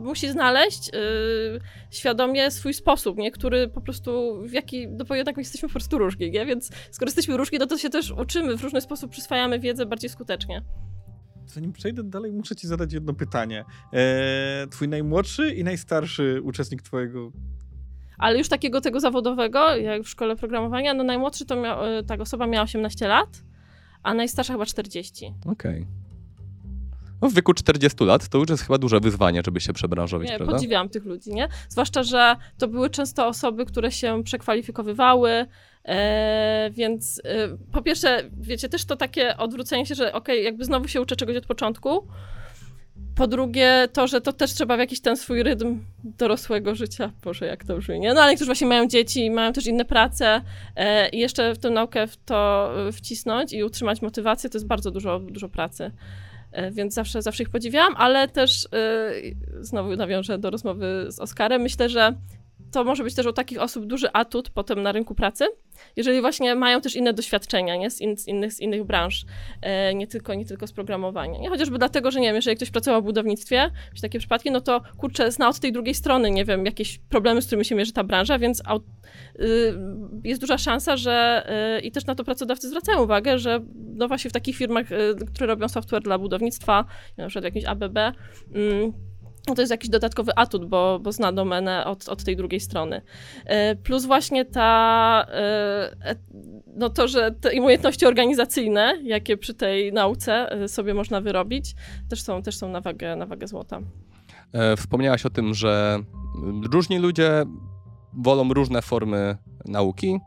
musi 0.01 0.31
znaleźć 0.31 0.93
yy, 0.93 1.59
świadomie 1.91 2.51
swój 2.51 2.73
sposób, 2.73 3.17
nie? 3.17 3.31
który 3.31 3.67
po 3.67 3.81
prostu, 3.81 4.41
w 4.45 4.53
jaki, 4.53 4.87
no 4.87 5.05
bo 5.05 5.15
jednak 5.15 5.37
jesteśmy 5.37 5.69
po 5.69 5.73
prostu 5.73 5.97
różni, 5.97 6.31
nie? 6.31 6.45
więc 6.45 6.69
skoro 6.91 7.09
jesteśmy 7.09 7.37
różni, 7.37 7.59
no 7.59 7.67
to 7.67 7.77
się 7.77 7.89
też 7.89 8.11
uczymy, 8.11 8.57
w 8.57 8.63
różny 8.63 8.81
sposób 8.81 9.11
przyswajamy 9.11 9.59
wiedzę 9.59 9.85
bardziej 9.85 10.09
skutecznie. 10.09 10.63
Zanim 11.45 11.73
przejdę 11.73 12.03
dalej, 12.03 12.31
muszę 12.31 12.55
ci 12.55 12.67
zadać 12.67 12.93
jedno 12.93 13.13
pytanie. 13.13 13.65
Eee, 13.93 14.67
twój 14.69 14.87
najmłodszy 14.87 15.53
i 15.53 15.63
najstarszy 15.63 16.41
uczestnik 16.43 16.81
twojego 16.81 17.31
ale 18.21 18.37
już 18.37 18.49
takiego 18.49 18.81
tego 18.81 18.99
zawodowego, 18.99 19.75
jak 19.75 20.03
w 20.03 20.09
szkole 20.09 20.35
programowania, 20.35 20.93
no 20.93 21.03
najmłodszy 21.03 21.45
to 21.45 21.55
miał, 21.55 21.77
ta 22.07 22.15
osoba 22.15 22.47
miała 22.47 22.63
18 22.63 23.07
lat, 23.07 23.43
a 24.03 24.13
najstarsza 24.13 24.53
chyba 24.53 24.65
40. 24.65 25.33
Okej. 25.45 25.81
Okay. 25.81 26.00
No 27.21 27.29
w 27.29 27.33
wieku 27.33 27.53
40 27.53 28.03
lat 28.03 28.29
to 28.29 28.37
już 28.37 28.49
jest 28.49 28.63
chyba 28.63 28.77
duże 28.77 28.99
wyzwanie, 28.99 29.41
żeby 29.45 29.59
się 29.59 29.73
przebranżowić, 29.73 30.29
nie, 30.29 30.37
prawda? 30.37 30.55
Podziwiam 30.55 30.89
tych 30.89 31.05
ludzi, 31.05 31.33
nie? 31.33 31.47
Zwłaszcza, 31.69 32.03
że 32.03 32.35
to 32.57 32.67
były 32.67 32.89
często 32.89 33.27
osoby, 33.27 33.65
które 33.65 33.91
się 33.91 34.23
przekwalifikowywały, 34.23 35.45
e, 35.85 36.69
więc 36.73 37.21
e, 37.25 37.57
po 37.71 37.81
pierwsze, 37.81 38.23
wiecie, 38.37 38.69
też 38.69 38.85
to 38.85 38.95
takie 38.95 39.37
odwrócenie 39.37 39.85
się, 39.85 39.95
że 39.95 40.13
okej, 40.13 40.35
okay, 40.35 40.43
jakby 40.43 40.65
znowu 40.65 40.87
się 40.87 41.01
uczę 41.01 41.15
czegoś 41.15 41.35
od 41.35 41.45
początku, 41.45 42.07
po 43.15 43.27
drugie, 43.27 43.87
to, 43.93 44.07
że 44.07 44.21
to 44.21 44.33
też 44.33 44.53
trzeba 44.53 44.75
w 44.75 44.79
jakiś 44.79 45.01
ten 45.01 45.17
swój 45.17 45.43
rytm 45.43 45.79
dorosłego 46.03 46.75
życia, 46.75 47.11
Boże, 47.23 47.45
jak 47.45 47.65
to 47.65 47.77
brzmi, 47.77 47.99
nie? 47.99 48.13
No 48.13 48.21
ale 48.21 48.31
niektórzy 48.31 48.49
właśnie 48.49 48.67
mają 48.67 48.87
dzieci, 48.87 49.31
mają 49.31 49.53
też 49.53 49.67
inne 49.67 49.85
prace 49.85 50.41
e, 50.75 51.09
i 51.09 51.19
jeszcze 51.19 51.53
w 51.53 51.57
tę 51.57 51.69
naukę 51.69 52.07
w 52.07 52.17
to 52.17 52.71
e, 52.87 52.91
wcisnąć 52.91 53.53
i 53.53 53.63
utrzymać 53.63 54.01
motywację, 54.01 54.49
to 54.49 54.57
jest 54.57 54.67
bardzo 54.67 54.91
dużo, 54.91 55.19
dużo 55.19 55.49
pracy. 55.49 55.91
E, 56.51 56.71
więc 56.71 56.93
zawsze, 56.93 57.21
zawsze 57.21 57.43
ich 57.43 57.49
podziwiałam, 57.49 57.93
ale 57.97 58.27
też 58.27 58.67
e, 58.73 59.11
znowu 59.59 59.95
nawiążę 59.95 60.37
do 60.37 60.49
rozmowy 60.49 61.05
z 61.09 61.19
Oskarem. 61.19 61.61
Myślę, 61.61 61.89
że 61.89 62.13
to 62.71 62.83
może 62.83 63.03
być 63.03 63.15
też 63.15 63.25
u 63.25 63.33
takich 63.33 63.61
osób 63.61 63.85
duży 63.85 64.11
atut 64.13 64.49
potem 64.49 64.81
na 64.83 64.91
rynku 64.91 65.15
pracy, 65.15 65.45
jeżeli 65.95 66.21
właśnie 66.21 66.55
mają 66.55 66.81
też 66.81 66.95
inne 66.95 67.13
doświadczenia 67.13 67.75
nie? 67.75 67.89
Z, 67.89 68.01
in, 68.01 68.17
z 68.17 68.27
innych, 68.27 68.53
z 68.53 68.59
innych 68.59 68.83
branż, 68.83 69.25
e, 69.61 69.93
nie, 69.93 70.07
tylko, 70.07 70.33
nie 70.33 70.45
tylko 70.45 70.67
z 70.67 70.73
programowania. 70.73 71.39
Nie? 71.39 71.49
Chociażby 71.49 71.77
dlatego, 71.77 72.11
że 72.11 72.19
nie 72.19 72.27
wiem, 72.27 72.35
jeżeli 72.35 72.57
ktoś 72.57 72.71
pracował 72.71 73.01
w 73.01 73.05
budownictwie, 73.05 73.71
czy 73.95 74.01
takie 74.01 74.19
przypadki, 74.19 74.51
no 74.51 74.61
to 74.61 74.81
kurczę, 74.97 75.31
zna 75.31 75.49
od 75.49 75.59
tej 75.59 75.71
drugiej 75.71 75.95
strony, 75.95 76.31
nie 76.31 76.45
wiem, 76.45 76.65
jakieś 76.65 76.97
problemy, 76.97 77.41
z 77.41 77.45
którymi 77.45 77.65
się 77.65 77.75
mierzy 77.75 77.93
ta 77.93 78.03
branża, 78.03 78.39
więc 78.39 78.63
y, 79.39 79.73
jest 80.23 80.41
duża 80.41 80.57
szansa, 80.57 80.97
że 80.97 81.45
y, 81.77 81.81
i 81.81 81.91
też 81.91 82.05
na 82.05 82.15
to 82.15 82.23
pracodawcy 82.23 82.69
zwracają 82.69 83.03
uwagę, 83.03 83.39
że 83.39 83.59
no 83.75 84.07
właśnie 84.07 84.29
w 84.29 84.33
takich 84.33 84.55
firmach, 84.57 84.91
y, 84.91 85.15
które 85.33 85.47
robią 85.47 85.69
software 85.69 86.03
dla 86.03 86.17
budownictwa, 86.17 86.85
na 87.17 87.27
przykład 87.27 87.45
jakimś 87.45 87.65
ABB, 87.65 87.97
no 89.47 89.55
to 89.55 89.61
jest 89.61 89.71
jakiś 89.71 89.89
dodatkowy 89.89 90.31
atut, 90.35 90.65
bo, 90.65 90.99
bo 90.99 91.11
zna 91.11 91.31
domenę 91.31 91.85
od, 91.85 92.09
od 92.09 92.23
tej 92.23 92.35
drugiej 92.35 92.59
strony. 92.59 93.01
E, 93.45 93.75
plus 93.75 94.05
właśnie 94.05 94.45
ta, 94.45 95.25
e, 95.29 96.15
no 96.67 96.89
to, 96.89 97.07
że 97.07 97.31
te 97.31 97.61
umiejętności 97.61 98.05
organizacyjne, 98.05 98.97
jakie 99.03 99.37
przy 99.37 99.53
tej 99.53 99.93
nauce 99.93 100.51
e, 100.51 100.67
sobie 100.67 100.93
można 100.93 101.21
wyrobić, 101.21 101.75
też 102.09 102.21
są, 102.21 102.41
też 102.41 102.57
są 102.57 102.69
na, 102.69 102.81
wagę, 102.81 103.15
na 103.15 103.25
wagę 103.25 103.47
złota. 103.47 103.79
Wspomniałaś 104.77 105.25
o 105.25 105.29
tym, 105.29 105.53
że 105.53 105.99
różni 106.73 106.99
ludzie 106.99 107.43
wolą 108.13 108.53
różne 108.53 108.81
formy 108.81 109.37
nauki. 109.65 110.19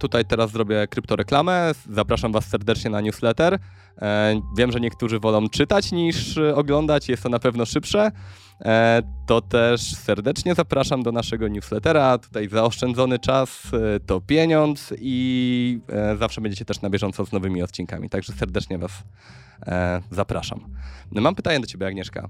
Tutaj 0.00 0.24
teraz 0.24 0.50
zrobię 0.50 0.86
kryptoreklamę. 0.86 1.72
Zapraszam 1.90 2.32
Was 2.32 2.46
serdecznie 2.46 2.90
na 2.90 3.00
newsletter. 3.00 3.58
E, 4.02 4.40
wiem, 4.56 4.72
że 4.72 4.80
niektórzy 4.80 5.18
wolą 5.18 5.48
czytać 5.48 5.92
niż 5.92 6.38
oglądać, 6.54 7.08
jest 7.08 7.22
to 7.22 7.28
na 7.28 7.38
pewno 7.38 7.66
szybsze. 7.66 8.10
E, 8.64 9.02
to 9.26 9.40
też 9.40 9.96
serdecznie 9.96 10.54
zapraszam 10.54 11.02
do 11.02 11.12
naszego 11.12 11.48
newslettera. 11.48 12.18
Tutaj 12.18 12.48
zaoszczędzony 12.48 13.18
czas 13.18 13.62
e, 13.72 14.00
to 14.00 14.20
pieniądz 14.20 14.94
i 14.98 15.80
zawsze 16.18 16.40
będziecie 16.40 16.64
też 16.64 16.80
na 16.80 16.90
bieżąco 16.90 17.26
z 17.26 17.32
nowymi 17.32 17.62
odcinkami. 17.62 18.10
Także 18.10 18.32
serdecznie 18.32 18.78
Was 18.78 18.92
zapraszam. 20.10 20.60
No, 21.12 21.20
mam 21.20 21.34
pytanie 21.34 21.60
do 21.60 21.66
Ciebie, 21.66 21.86
Agnieszka. 21.86 22.28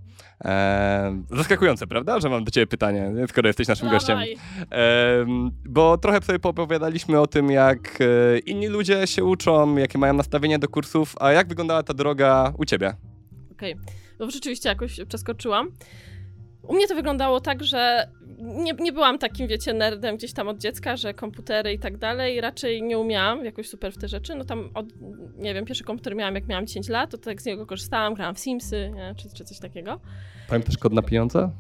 zaskakujące, 1.31 1.87
prawda, 1.87 2.21
że 2.21 2.29
mam 2.29 2.45
do 2.45 2.51
Ciebie 2.51 2.67
pytanie, 2.67 3.13
skoro 3.29 3.49
jesteś 3.49 3.69
naszym 3.69 3.89
Dawaj. 3.89 3.99
gościem. 3.99 4.19
bo 5.65 5.99
trochę 5.99 6.23
sobie 6.23 6.39
poopowiadaliśmy 6.39 7.21
o 7.21 7.27
tym, 7.27 7.51
jak 7.51 7.99
inni 8.47 8.69
ludzie 8.69 9.07
się 9.07 9.25
uczą, 9.25 9.77
jakie 9.77 9.99
mają 9.99 10.15
nastawienie 10.15 10.59
do 10.59 10.69
kursów, 10.69 11.15
a 11.21 11.33
jak 11.33 11.49
wyglądała 11.49 11.83
ta 11.83 11.95
droga 11.95 12.53
u 12.59 12.65
ciebie? 12.65 12.95
Okej, 13.53 13.75
okay. 13.75 13.85
no 14.19 14.31
rzeczywiście 14.31 14.69
jakoś 14.69 15.01
przeskoczyłam. 15.09 15.71
U 16.63 16.75
mnie 16.75 16.87
to 16.89 16.95
wyglądało 16.95 17.41
tak, 17.41 17.65
że 17.65 18.09
nie, 18.39 18.73
nie 18.73 18.93
byłam 18.93 19.19
takim, 19.19 19.49
wiecie, 19.49 19.73
nerdem 19.73 20.17
gdzieś 20.17 20.33
tam 20.33 20.49
od 20.49 20.59
dziecka, 20.59 20.97
że 20.97 21.15
komputery 21.15 21.73
i 21.73 21.79
tak 21.79 21.97
dalej. 21.97 22.41
Raczej 22.41 22.83
nie 22.83 22.99
umiałam 22.99 23.45
jakoś 23.45 23.69
super 23.69 23.93
w 23.93 23.99
te 23.99 24.09
rzeczy. 24.09 24.35
No 24.35 24.45
tam, 24.45 24.71
od, 24.75 24.87
nie 25.37 25.55
wiem, 25.55 25.65
pierwszy 25.65 25.85
komputer 25.85 26.17
miałam 26.17 26.35
jak 26.35 26.47
miałam 26.47 26.67
10 26.67 26.89
lat, 26.89 27.11
to 27.11 27.19
tak 27.19 27.43
z 27.43 27.45
niego 27.45 27.67
korzystałam, 27.67 28.15
grałam 28.15 28.35
w 28.35 28.39
Simsy, 28.39 28.91
nie? 28.95 29.15
Czy, 29.17 29.29
czy 29.35 29.45
coś 29.45 29.59
takiego. 29.59 30.01
Pamiętasz 30.49 30.79
kod 30.79 30.93
na 30.93 31.03
pieniądze? 31.03 31.51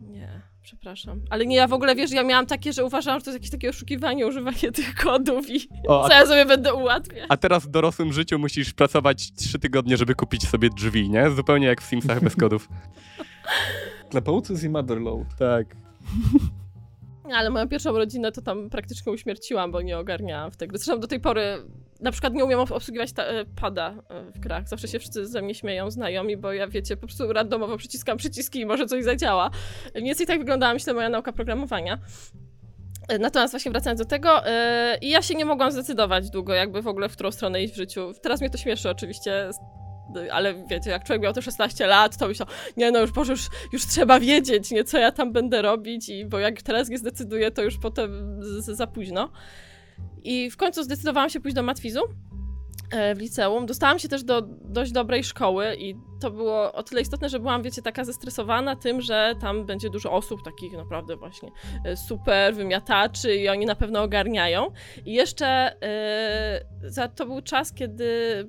Nie 0.00 0.54
przepraszam. 0.64 1.20
Ale 1.30 1.46
nie, 1.46 1.56
ja 1.56 1.66
w 1.66 1.72
ogóle, 1.72 1.94
wiesz, 1.94 2.10
ja 2.10 2.22
miałam 2.22 2.46
takie, 2.46 2.72
że 2.72 2.84
uważałam, 2.84 3.20
że 3.20 3.24
to 3.24 3.30
jest 3.30 3.36
jakieś 3.36 3.50
takie 3.50 3.68
oszukiwanie, 3.68 4.26
używanie 4.26 4.72
tych 4.72 4.94
kodów 4.94 5.50
i 5.50 5.68
o, 5.88 6.08
co 6.08 6.14
ja 6.14 6.26
sobie 6.26 6.46
będę 6.46 6.74
ułatwiać. 6.74 7.26
A 7.28 7.36
teraz 7.36 7.66
w 7.66 7.70
dorosłym 7.70 8.12
życiu 8.12 8.38
musisz 8.38 8.72
pracować 8.72 9.32
trzy 9.32 9.58
tygodnie, 9.58 9.96
żeby 9.96 10.14
kupić 10.14 10.48
sobie 10.48 10.68
drzwi, 10.70 11.10
nie? 11.10 11.30
Zupełnie 11.30 11.66
jak 11.66 11.82
w 11.82 11.84
Simsach 11.84 12.20
bez 12.20 12.36
kodów. 12.36 12.68
Klepoucy 14.14 14.66
i 14.66 14.68
Motherload. 14.68 15.26
Tak. 15.38 15.66
Ale 17.36 17.50
moją 17.50 17.68
pierwszą 17.68 17.92
rodzinę 17.92 18.32
to 18.32 18.42
tam 18.42 18.70
praktycznie 18.70 19.12
uśmierciłam, 19.12 19.72
bo 19.72 19.82
nie 19.82 19.98
ogarniałam 19.98 20.50
w 20.50 20.56
tej 20.56 20.68
gry. 20.68 20.78
Zresztą 20.78 21.00
do 21.00 21.06
tej 21.06 21.20
pory 21.20 21.56
na 22.00 22.12
przykład 22.12 22.34
nie 22.34 22.44
umiem 22.44 22.60
obsługiwać 22.60 23.12
ta, 23.12 23.24
e, 23.24 23.44
pada 23.44 23.94
e, 24.08 24.32
w 24.32 24.38
grach. 24.38 24.68
Zawsze 24.68 24.88
się 24.88 24.98
wszyscy 24.98 25.26
ze 25.26 25.42
mnie 25.42 25.54
śmieją, 25.54 25.90
znajomi, 25.90 26.36
bo 26.36 26.52
ja 26.52 26.68
wiecie, 26.68 26.96
po 26.96 27.06
prostu 27.06 27.32
randomowo 27.32 27.76
przyciskam 27.76 28.18
przyciski 28.18 28.60
i 28.60 28.66
może 28.66 28.86
coś 28.86 29.04
zadziała. 29.04 29.50
Mniej 29.94 30.04
więcej 30.04 30.26
tak 30.26 30.38
wyglądała, 30.38 30.74
myślę, 30.74 30.94
moja 30.94 31.08
nauka 31.08 31.32
programowania. 31.32 31.98
E, 33.08 33.18
natomiast 33.18 33.52
właśnie 33.52 33.70
wracając 33.70 34.00
do 34.00 34.06
tego, 34.06 34.42
i 35.00 35.10
ja 35.10 35.22
się 35.22 35.34
nie 35.34 35.44
mogłam 35.44 35.72
zdecydować 35.72 36.30
długo, 36.30 36.54
jakby 36.54 36.82
w 36.82 36.88
ogóle 36.88 37.08
w 37.08 37.12
którą 37.12 37.30
stronę 37.30 37.62
iść 37.62 37.74
w 37.74 37.76
życiu. 37.76 38.12
Teraz 38.22 38.40
mnie 38.40 38.50
to 38.50 38.58
śmieszy 38.58 38.90
oczywiście, 38.90 39.50
ale 40.32 40.54
wiecie, 40.66 40.90
jak 40.90 41.04
człowiek 41.04 41.22
miał 41.22 41.32
te 41.32 41.42
16 41.42 41.86
lat, 41.86 42.16
to 42.16 42.28
myślał, 42.28 42.48
nie 42.76 42.90
no, 42.90 43.00
już 43.00 43.12
Boże, 43.12 43.32
już, 43.32 43.48
już 43.72 43.86
trzeba 43.86 44.20
wiedzieć, 44.20 44.70
nie, 44.70 44.84
co 44.84 44.98
ja 44.98 45.12
tam 45.12 45.32
będę 45.32 45.62
robić, 45.62 46.08
i 46.08 46.26
bo 46.26 46.38
jak 46.38 46.62
teraz 46.62 46.88
nie 46.88 46.98
zdecyduję, 46.98 47.50
to 47.50 47.62
już 47.62 47.78
potem 47.78 48.40
za 48.60 48.86
późno. 48.86 49.30
I 50.24 50.50
w 50.50 50.56
końcu 50.56 50.82
zdecydowałam 50.82 51.30
się 51.30 51.40
pójść 51.40 51.54
do 51.54 51.62
matwizu 51.62 52.00
e, 52.90 53.14
w 53.14 53.18
liceum. 53.18 53.66
Dostałam 53.66 53.98
się 53.98 54.08
też 54.08 54.24
do 54.24 54.42
dość 54.64 54.92
dobrej 54.92 55.24
szkoły 55.24 55.76
i 55.78 55.94
to 56.24 56.30
było 56.30 56.72
o 56.72 56.82
tyle 56.82 57.00
istotne, 57.00 57.28
że 57.28 57.40
byłam, 57.40 57.62
wiecie, 57.62 57.82
taka 57.82 58.04
zestresowana 58.04 58.76
tym, 58.76 59.00
że 59.00 59.34
tam 59.40 59.66
będzie 59.66 59.90
dużo 59.90 60.12
osób 60.12 60.42
takich 60.42 60.72
naprawdę 60.72 61.16
właśnie 61.16 61.50
e, 61.84 61.96
super 61.96 62.54
wymiataczy 62.54 63.36
i 63.36 63.48
oni 63.48 63.66
na 63.66 63.74
pewno 63.74 64.02
ogarniają. 64.02 64.70
I 65.06 65.12
jeszcze 65.12 65.76
yy, 66.82 66.90
za, 66.90 67.08
to 67.08 67.26
był 67.26 67.40
czas, 67.40 67.72
kiedy 67.72 68.04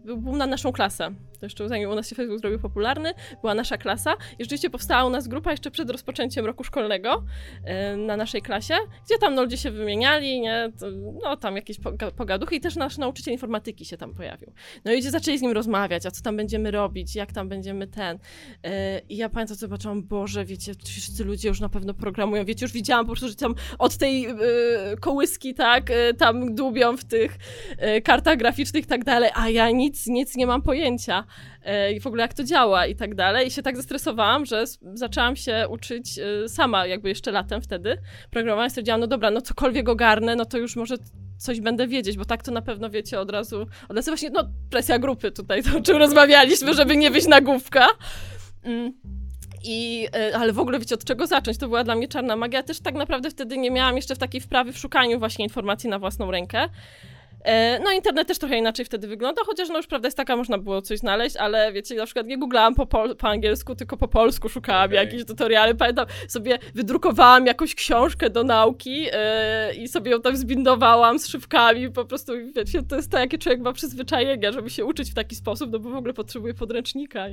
był 0.06 0.18
boom 0.18 0.38
na 0.38 0.48
naszą 0.48 0.72
klasę. 0.72 1.16
To 1.40 1.46
jeszcze 1.46 1.70
zanim 1.70 1.90
u 1.90 1.96
nas 1.96 2.10
się 2.10 2.16
Facebook 2.16 2.40
zrobił 2.40 2.60
popularny, 2.60 3.14
była 3.42 3.54
nasza 3.54 3.78
klasa 3.78 4.14
i 4.40 4.44
rzeczywiście 4.44 4.70
powstała 4.70 5.06
u 5.06 5.10
nas 5.10 5.28
grupa 5.28 5.52
jeszcze 5.52 5.72
przed 5.72 5.90
rozpoczęciem 5.90 6.46
roku 6.46 6.64
szkolnego 6.64 7.24
yy, 7.66 7.98
na 7.98 8.18
naszej 8.18 8.42
klasie, 8.42 8.76
gdzie 9.06 9.18
tam 9.18 9.36
no, 9.36 9.42
ludzie 9.42 9.58
się 9.58 9.72
wymieniali, 9.72 10.42
nie? 10.42 10.72
To, 10.80 10.86
no 11.24 11.38
tam 11.38 11.56
jakieś 11.56 11.78
pogaduchy 12.18 12.56
i 12.56 12.60
też 12.60 12.76
nasz 12.76 12.98
nauczyciel 12.98 13.34
informatyki 13.34 13.86
się 13.86 13.98
tam 13.98 14.14
pojawił. 14.14 14.54
No 14.86 14.92
i 14.92 14.96
ludzie 14.96 15.12
zaczęli 15.12 15.38
z 15.38 15.42
nim 15.42 15.52
rozmawiać, 15.52 16.06
a 16.06 16.12
co 16.12 16.24
tam 16.24 16.38
będziemy 16.38 16.72
robić, 16.72 17.16
jak 17.16 17.32
tam 17.34 17.50
będzie 17.50 17.65
będziemy 17.66 17.88
ten. 17.88 18.20
E, 18.64 19.00
I 19.00 19.18
ja 19.18 19.30
pamiętam, 19.30 19.58
zobaczyłam, 19.58 20.04
Boże, 20.04 20.46
wiecie, 20.46 20.72
wszyscy 20.84 21.24
ludzie 21.24 21.50
już 21.50 21.60
na 21.60 21.70
pewno 21.70 21.94
programują, 21.94 22.46
wiecie, 22.46 22.66
już 22.66 22.74
widziałam 22.74 23.06
po 23.06 23.12
prostu, 23.12 23.30
że 23.30 23.36
tam 23.36 23.56
od 23.80 23.98
tej 23.98 24.26
e, 24.26 24.36
kołyski, 25.00 25.54
tak, 25.54 25.92
e, 25.92 26.14
tam 26.14 26.56
dłubią 26.56 26.98
w 26.98 27.06
tych 27.06 27.38
kartach 28.04 28.38
graficznych 28.38 28.84
i 28.84 28.88
tak 28.88 29.04
dalej, 29.04 29.30
a 29.36 29.50
ja 29.50 29.72
nic, 29.72 30.08
nic 30.08 30.36
nie 30.36 30.48
mam 30.48 30.62
pojęcia 30.62 31.24
i 31.96 32.00
w 32.00 32.08
ogóle 32.08 32.22
jak 32.22 32.34
to 32.34 32.44
działa 32.44 32.86
i 32.86 32.96
tak 32.96 33.16
dalej. 33.16 33.48
I 33.48 33.52
się 33.52 33.62
tak 33.62 33.78
zestresowałam, 33.78 34.46
że 34.46 34.64
zaczęłam 34.94 35.36
się 35.36 35.66
uczyć 35.70 36.20
e, 36.20 36.50
sama, 36.50 36.88
jakby 36.88 37.10
jeszcze 37.10 37.32
latem 37.32 37.62
wtedy 37.62 37.98
programowania. 38.32 38.70
Stwierdziłam, 38.70 39.00
no 39.00 39.08
dobra, 39.08 39.32
no 39.32 39.42
cokolwiek 39.42 39.90
ogarnę, 39.90 40.36
no 40.36 40.46
to 40.46 40.58
już 40.58 40.76
może 40.76 40.96
coś 41.38 41.62
będę 41.62 41.88
wiedzieć, 41.88 42.18
bo 42.18 42.26
tak 42.26 42.44
to 42.44 42.52
na 42.52 42.62
pewno 42.62 42.90
wiecie 42.90 43.20
od 43.20 43.32
razu. 43.32 43.68
Od 43.90 43.96
razu 43.96 44.12
właśnie, 44.12 44.30
no 44.30 44.44
presja 44.70 45.00
grupy 45.00 45.32
tutaj, 45.32 45.64
to 45.64 45.78
o 45.78 45.82
czym 45.82 45.98
rozmawialiśmy, 45.98 46.74
żeby 46.74 46.98
nie 46.98 47.12
wyjść 47.12 47.28
na 47.28 47.42
główka. 47.42 47.88
Mm. 48.64 48.94
I, 49.64 50.08
e, 50.16 50.38
ale 50.38 50.54
w 50.54 50.60
ogóle 50.60 50.80
wiecie, 50.80 50.96
od 50.96 51.04
czego 51.04 51.28
zacząć? 51.28 51.58
To 51.58 51.68
była 51.68 51.84
dla 51.84 51.96
mnie 51.96 52.08
czarna 52.08 52.36
magia. 52.36 52.64
Też 52.64 52.80
tak 52.80 52.96
naprawdę 52.96 53.30
wtedy 53.30 53.58
nie 53.58 53.72
miałam 53.72 53.96
jeszcze 53.96 54.16
w 54.16 54.18
takiej 54.18 54.42
wprawy 54.42 54.74
w 54.74 54.78
szukaniu 54.78 55.20
właśnie 55.20 55.46
informacji 55.46 55.90
na 55.90 56.00
własną 56.00 56.32
rękę. 56.32 56.70
E, 57.46 57.80
No, 57.80 57.92
internet 57.92 58.28
też 58.28 58.40
trochę 58.40 58.58
inaczej 58.58 58.86
wtedy 58.86 59.08
wygląda, 59.08 59.42
chociaż 59.46 59.70
no 59.70 59.78
już 59.78 59.88
prawda 59.88 60.08
jest 60.08 60.18
taka, 60.18 60.36
można 60.36 60.58
było 60.58 60.82
coś 60.82 61.00
znaleźć, 61.00 61.36
ale 61.38 61.74
wiecie, 61.74 61.96
na 61.96 62.06
przykład 62.06 62.28
nie 62.28 62.38
googlałam 62.38 62.76
po, 62.76 62.86
pol- 62.86 63.16
po 63.16 63.28
angielsku, 63.28 63.76
tylko 63.76 63.98
po 63.98 64.08
polsku 64.08 64.50
szukałam 64.50 64.86
Okej. 64.86 64.96
jakieś 64.98 65.26
tutoriale. 65.26 65.76
Pamiętam, 65.76 66.06
sobie 66.28 66.60
wydrukowałam 66.76 67.46
jakąś 67.46 67.76
książkę 67.76 68.30
do 68.30 68.44
nauki 68.44 69.06
e, 69.12 69.74
i 69.76 69.88
sobie 69.88 70.12
ją 70.12 70.22
tam 70.22 70.38
zbindowałam 70.38 71.20
z 71.20 71.28
szybkami, 71.28 71.92
po 71.92 72.06
prostu 72.06 72.34
wiecie, 72.56 72.84
to 72.84 72.96
jest 72.96 73.12
to, 73.12 73.18
jakie 73.20 73.38
człowiek 73.38 73.62
ma 73.62 73.74
przyzwyczajenia, 73.74 74.52
żeby 74.52 74.70
się 74.70 74.86
uczyć 74.86 75.12
w 75.12 75.14
taki 75.14 75.36
sposób, 75.36 75.72
no 75.72 75.80
bo 75.80 75.90
w 75.90 75.96
ogóle 75.96 76.14
potrzebuje 76.14 76.54
podręcznika. 76.54 77.26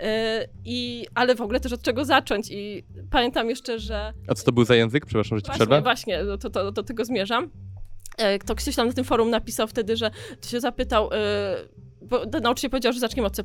E, 0.00 0.46
I, 0.64 1.06
ale 1.14 1.34
w 1.34 1.40
ogóle 1.40 1.60
też 1.60 1.72
od 1.72 1.82
czego 1.82 2.04
zacząć 2.04 2.50
i 2.50 2.84
pamiętam 3.10 3.48
jeszcze, 3.48 3.78
że 3.78 4.12
A 4.28 4.34
co 4.34 4.44
to 4.44 4.52
był 4.52 4.64
za 4.64 4.74
język? 4.76 5.06
Przepraszam, 5.06 5.38
że 5.38 5.42
ci 5.42 5.46
Właśnie, 5.46 5.66
przerwę. 5.66 5.82
właśnie, 5.82 6.24
do, 6.24 6.38
to, 6.38 6.50
to, 6.50 6.72
do 6.72 6.82
tego 6.82 7.04
zmierzam. 7.04 7.50
E, 8.20 8.38
To 8.38 8.54
ktoś 8.54 8.76
tam 8.76 8.86
na 8.88 8.92
tym 8.92 9.04
forum 9.04 9.30
napisał 9.30 9.66
wtedy, 9.68 9.96
że 9.96 10.10
to 10.40 10.48
się 10.48 10.60
zapytał, 10.60 11.10
e, 11.12 11.56
bo 12.02 12.24
nauczyciel 12.42 12.70
powiedział, 12.70 12.92
że 12.92 13.00
zaczniemy 13.00 13.26
od 13.26 13.36
C++, 13.36 13.42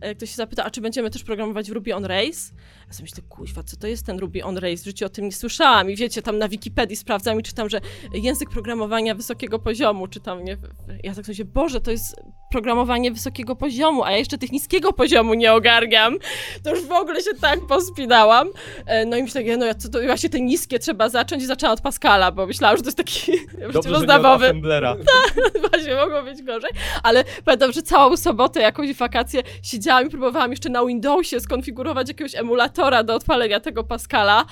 e, 0.00 0.14
ktoś 0.14 0.30
się 0.30 0.36
zapytał, 0.36 0.66
a 0.66 0.70
czy 0.70 0.80
będziemy 0.80 1.10
też 1.10 1.24
programować 1.24 1.70
w 1.70 1.72
Ruby 1.72 1.94
on 1.94 2.04
Rails? 2.04 2.52
Ja 2.88 2.92
sobie 2.92 3.04
myślę, 3.04 3.22
kuźwa, 3.28 3.62
co 3.62 3.76
to 3.76 3.86
jest 3.86 4.06
ten 4.06 4.18
Ruby 4.18 4.44
on 4.44 4.58
Rails? 4.58 4.82
W 4.82 4.84
życiu 4.84 5.06
o 5.06 5.08
tym 5.08 5.24
nie 5.24 5.32
słyszałam 5.32 5.90
i 5.90 5.96
wiecie, 5.96 6.22
tam 6.22 6.38
na 6.38 6.48
Wikipedii 6.48 6.96
sprawdzam 6.96 7.40
i 7.40 7.42
czytam, 7.42 7.68
że 7.68 7.80
język 8.14 8.50
programowania 8.50 9.14
wysokiego 9.14 9.58
poziomu, 9.58 10.08
czy 10.08 10.20
tam, 10.20 10.44
nie, 10.44 10.56
ja 11.04 11.14
tak 11.14 11.26
sobie, 11.26 11.44
Boże, 11.44 11.80
to 11.80 11.90
jest 11.90 12.16
programowanie 12.50 13.12
wysokiego 13.12 13.56
poziomu, 13.56 14.04
a 14.04 14.10
ja 14.10 14.18
jeszcze 14.18 14.38
tych 14.38 14.52
niskiego 14.52 14.92
poziomu 14.92 15.34
nie 15.34 15.52
ogarniam. 15.52 16.16
To 16.62 16.70
już 16.70 16.84
w 16.84 16.92
ogóle 16.92 17.22
się 17.22 17.30
tak 17.40 17.66
pospinałam. 17.66 18.48
E, 18.86 19.06
No 19.06 19.16
i 19.16 19.22
myślę, 19.22 19.56
no 19.56 19.66
ja, 19.66 19.74
co 19.74 19.88
to 19.88 20.02
właśnie 20.02 20.30
te 20.30 20.40
niskie 20.40 20.78
trzeba 20.78 21.08
zacząć 21.08 21.42
i 21.42 21.46
zaczęłam 21.46 21.74
od 21.74 21.80
Pascala, 21.80 22.32
bo 22.32 22.46
myślałam, 22.46 22.76
że 22.76 22.82
to 22.82 22.88
jest 22.88 22.98
taki 22.98 23.32
rozdawowy. 23.92 24.44
Assemblera. 24.44 24.96
Właśnie 25.70 25.96
mogło 25.96 26.22
być 26.22 26.42
gorzej, 26.42 26.70
ale 27.02 27.24
pamiętam, 27.44 27.72
że 27.72 27.82
całą 27.82 28.16
sobotę, 28.16 28.60
jakąś 28.60 28.94
wakację 28.94 29.42
siedziałam 29.62 30.06
i 30.06 30.10
próbowałam 30.10 30.50
jeszcze 30.50 30.68
na 30.68 30.86
Windowsie 30.86 31.40
skonfigurować 31.40 32.08
jakiegoś 32.08 32.34
emulatora 32.34 32.73
do 33.04 33.14
odpalenia 33.14 33.60
tego 33.60 33.84
Pascala. 33.84 34.44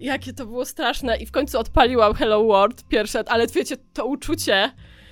Jakie 0.00 0.32
to 0.32 0.46
było 0.46 0.64
straszne 0.64 1.16
i 1.16 1.26
w 1.26 1.32
końcu 1.32 1.58
odpaliłam 1.58 2.14
Hello 2.14 2.44
World 2.44 2.88
pierwsze, 2.88 3.24
ale 3.26 3.46
wiecie, 3.46 3.76
to 3.92 4.06
uczucie... 4.06 4.70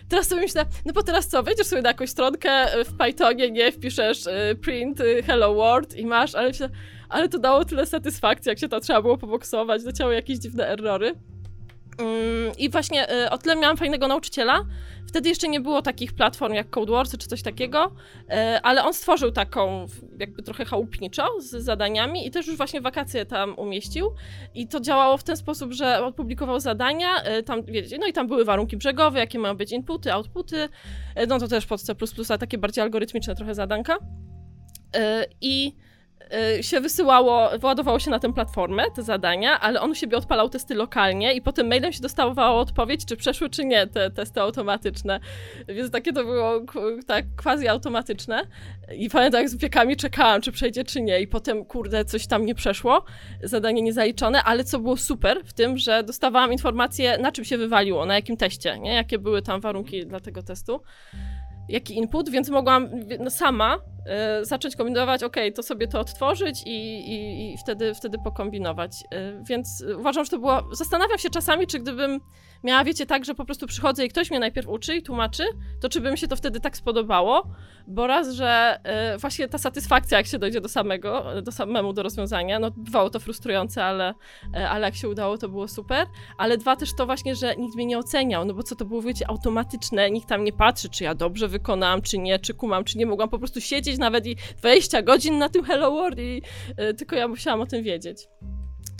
Teraz 0.09 0.29
sobie 0.29 0.43
myślę, 0.43 0.64
no 0.87 0.93
bo 0.93 1.02
teraz 1.02 1.29
co, 1.29 1.43
wejdziesz 1.43 1.67
sobie 1.67 1.83
na 1.83 1.88
jakąś 1.88 2.11
stronkę 2.11 2.81
y, 2.81 2.85
w 2.85 2.97
Pythonie, 2.97 3.50
nie, 3.50 3.73
wpiszesz 3.73 4.26
y, 4.26 4.57
print 4.62 5.00
y, 5.00 5.23
Hello 5.23 5.55
World 5.55 5.97
i 5.97 6.07
masz, 6.07 6.35
ale 6.35 6.49
myślę, 6.49 6.69
ale 7.09 7.29
to 7.29 7.38
dało 7.38 7.64
tyle 7.64 7.87
satysfakcji, 7.87 8.49
jak 8.49 8.59
się 8.59 8.69
to 8.69 8.81
trzeba 8.81 9.02
było 9.02 9.19
poboksować, 9.19 9.85
leciały 9.85 10.14
jakieś 10.14 10.38
dziwne 10.38 10.69
errory. 10.69 11.14
Mm, 11.99 12.53
I 12.59 12.71
właśnie 12.71 13.13
y, 13.25 13.31
o 13.31 13.39
tyle 13.39 13.57
miałam 13.57 13.77
fajnego 13.77 14.09
nauczyciela. 14.09 14.65
Wtedy 15.09 15.29
jeszcze 15.29 15.49
nie 15.49 15.61
było 15.61 15.83
takich 15.83 16.13
platform 16.13 16.55
jak 16.55 16.71
Codewords 16.71 17.19
czy 17.19 17.29
coś 17.29 17.43
takiego, 17.43 17.87
y, 17.87 18.35
ale 18.63 18.85
on 18.85 18.95
stworzył 18.95 19.31
taką 19.33 19.87
jakby 20.19 20.43
trochę 20.43 20.65
chałupniczo 20.65 21.29
z 21.41 21.51
zadaniami 21.51 22.27
i 22.27 22.31
też 22.31 22.47
już 22.47 22.57
właśnie 22.57 22.81
wakacje 22.81 23.27
tam 23.27 23.55
umieścił. 23.59 24.15
I 24.55 24.69
to 24.69 24.81
działało 24.81 25.17
w 25.17 25.25
ten 25.25 25.37
sposób, 25.37 25.73
że 25.73 26.05
opublikował 26.05 26.61
zadania, 26.61 27.39
y, 27.39 27.43
tam 27.43 27.63
wiecie, 27.63 27.99
no 27.99 28.07
i 28.07 28.13
tam 28.13 28.29
były 28.29 28.45
warunki 28.45 28.77
brzegowe, 28.77 29.19
jakie 29.19 29.39
mają 29.39 29.57
być 29.57 29.73
inputy, 29.73 30.13
outputy, 30.13 30.69
no 31.29 31.39
to 31.39 31.49
też 31.49 31.67
pod 31.67 31.83
C++, 31.83 31.95
takie 32.39 32.59
bardziej 32.59 32.83
algorytmiczne 32.83 33.35
trochę 33.35 33.55
zadanka. 33.55 33.99
I 35.41 35.77
się 36.61 36.81
wysyłało, 36.81 37.51
wyładowało 37.59 37.99
się 37.99 38.11
na 38.11 38.19
tę 38.19 38.33
platformę 38.33 38.83
te 38.95 39.03
zadania, 39.03 39.61
ale 39.61 39.81
on 39.81 39.91
u 39.91 39.95
siebie 39.95 40.17
odpalał 40.17 40.49
testy 40.49 40.75
lokalnie 40.75 41.35
i 41.35 41.43
potem 41.43 41.69
mailem 41.69 41.93
się 41.93 42.00
dostawało 42.00 42.61
odpowiedź, 42.61 43.04
czy 43.04 43.17
przeszły, 43.17 43.50
czy 43.50 43.65
nie 43.65 43.87
te 43.87 44.11
testy 44.11 44.41
automatyczne. 44.41 45.21
Więc 45.69 45.91
takie 45.91 46.13
to 46.13 46.25
było 46.25 46.61
tak 47.07 47.25
quasi 47.43 47.69
automatyczne. 47.69 48.43
I 48.97 49.11
pamiętam, 49.11 49.41
jak 49.41 49.50
z 49.50 49.57
wiekami 49.57 49.97
czekałam, 49.97 50.41
czy 50.41 50.52
przejdzie, 50.52 50.85
czy 50.85 51.00
nie. 51.00 51.21
I 51.21 51.26
potem, 51.26 51.65
kurde, 51.65 52.04
coś 52.04 52.26
tam 52.26 52.47
nie 52.47 52.54
przeszło, 52.54 53.04
zadanie 53.43 53.83
niezaliczone, 53.83 54.43
ale 54.43 54.65
co 54.65 54.78
było 54.78 54.97
super 54.97 55.45
w 55.45 55.52
tym, 55.52 55.78
że 55.78 56.02
dostawałam 56.02 56.52
informację, 56.52 57.19
na 57.19 57.33
czym 57.33 57.45
się 57.45 57.59
wywaliło, 57.59 58.07
na 58.07 58.15
jakim 58.15 58.37
teście, 58.37 58.78
nie? 58.78 58.95
Jakie 58.95 59.19
były 59.19 59.43
tam 59.43 59.61
warunki 59.61 60.07
dla 60.07 60.21
tego 60.21 60.43
testu 60.43 60.83
jaki 61.71 61.97
input, 61.97 62.30
więc 62.30 62.50
mogłam 62.50 62.89
no, 63.21 63.30
sama 63.30 63.78
e, 64.06 64.45
zacząć 64.45 64.76
kombinować, 64.76 65.23
ok, 65.23 65.37
to 65.54 65.63
sobie 65.63 65.89
to 65.89 66.00
odtworzyć 66.00 66.63
i, 66.67 66.71
i, 67.11 67.52
i 67.54 67.59
wtedy, 67.59 67.95
wtedy 67.95 68.19
pokombinować. 68.25 68.93
E, 69.11 69.45
więc 69.45 69.85
uważam, 69.99 70.25
że 70.25 70.30
to 70.30 70.39
było. 70.39 70.63
Zastanawiam 70.73 71.19
się 71.19 71.30
czasami, 71.30 71.67
czy 71.67 71.78
gdybym 71.78 72.21
miała, 72.65 72.85
wiecie, 72.85 73.07
tak, 73.07 73.25
że 73.25 73.35
po 73.35 73.45
prostu 73.45 73.67
przychodzę 73.67 74.05
i 74.05 74.09
ktoś 74.09 74.31
mnie 74.31 74.41
najpierw 74.41 74.69
uczy 74.69 74.97
i 74.97 75.03
tłumaczy, 75.03 75.45
to 75.81 75.89
czy 75.89 76.01
by 76.01 76.11
mi 76.11 76.19
się 76.19 76.29
to 76.29 76.37
wtedy 76.37 76.61
tak 76.61 76.77
spodobało, 76.77 77.47
bo 77.87 78.07
raz, 78.07 78.35
że 78.35 78.81
e, 78.85 79.19
właśnie 79.19 79.49
ta 79.49 79.59
satysfakcja, 79.59 80.19
jak 80.19 80.27
się 80.27 80.39
dojdzie 80.39 80.61
do 80.61 80.69
samego, 80.69 81.43
do 81.43 81.53
samemu 81.53 81.93
do 81.93 82.03
rozwiązania, 82.03 82.59
no 82.59 82.71
bywało 82.71 83.11
to 83.11 83.21
frustrujące, 83.21 83.85
ale, 83.85 84.15
e, 84.55 84.69
ale 84.69 84.87
jak 84.87 84.95
się 84.95 85.09
udało, 85.09 85.39
to 85.39 85.49
było 85.49 85.69
super. 85.69 86.07
Ale 86.39 86.59
dwa 86.59 86.77
też 86.77 86.95
to 86.97 87.07
właśnie, 87.07 87.37
że 87.37 87.57
nikt 87.57 87.75
mnie 87.75 87.87
nie 87.87 87.99
oceniał, 87.99 88.45
no 88.45 88.55
bo 88.55 88.63
co 88.63 88.77
to 88.77 88.85
było, 88.85 89.03
wiecie, 89.03 89.29
automatyczne, 89.29 90.11
nikt 90.11 90.29
tam 90.29 90.45
nie 90.45 90.53
patrzy, 90.53 90.89
czy 90.89 91.05
ja 91.05 91.15
dobrze 91.15 91.49
wykonałam, 91.49 92.03
czy 92.03 92.19
nie, 92.19 92.39
czy 92.39 92.55
kumam, 92.55 92.85
czy 92.85 92.99
nie. 92.99 93.07
Mogłam 93.07 93.29
po 93.29 93.39
prostu 93.39 93.61
siedzieć 93.61 93.99
nawet 93.99 94.27
i 94.27 94.37
20 94.59 95.03
godzin 95.03 95.39
na 95.39 95.49
tym 95.49 95.65
Hello 95.65 95.91
World 95.91 96.19
i 96.19 96.43
e, 96.77 96.95
tylko 96.95 97.17
ja 97.17 97.29
musiałam 97.29 97.61
o 97.61 97.67
tym 97.67 97.83
wiedzieć. 97.83 98.29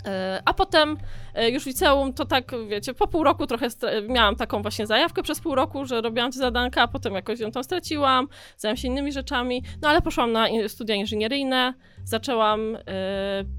E, 0.05 0.41
A 0.45 0.53
potem 0.53 0.97
e, 1.35 1.49
już 1.49 1.63
w 1.63 1.65
liceum 1.65 2.13
to 2.13 2.25
tak, 2.25 2.51
wiecie, 2.69 2.93
po 2.93 3.07
pół 3.07 3.23
roku 3.23 3.47
trochę 3.47 3.67
miałam 4.09 4.35
taką 4.35 4.61
właśnie 4.61 4.87
zajawkę 4.87 5.23
przez 5.23 5.39
pół 5.39 5.55
roku, 5.55 5.85
że 5.85 6.01
robiłam 6.01 6.31
te 6.31 6.37
zadanka, 6.37 6.81
a 6.81 6.87
potem 6.87 7.13
jakoś 7.13 7.39
ją 7.39 7.51
tam 7.51 7.63
straciłam, 7.63 8.27
zajęłam 8.57 8.77
się 8.77 8.87
innymi 8.87 9.11
rzeczami, 9.11 9.63
no 9.81 9.89
ale 9.89 10.01
poszłam 10.01 10.31
na 10.31 10.47
studia 10.67 10.95
inżynieryjne, 10.95 11.73
zaczęłam 12.03 12.75
e, 12.75 12.79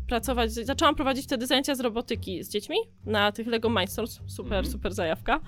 pracować, 0.08 0.52
zaczęłam 0.52 0.94
prowadzić 0.94 1.24
wtedy 1.24 1.46
zajęcia 1.46 1.74
z 1.74 1.80
robotyki 1.80 2.44
z 2.44 2.48
dziećmi 2.48 2.76
na 3.06 3.32
tych 3.32 3.46
Lego 3.46 3.70
Mindstorms, 3.70 4.20
super, 4.26 4.52
Mhm. 4.58 4.66
super 4.72 4.92
zajawka, 4.94 5.40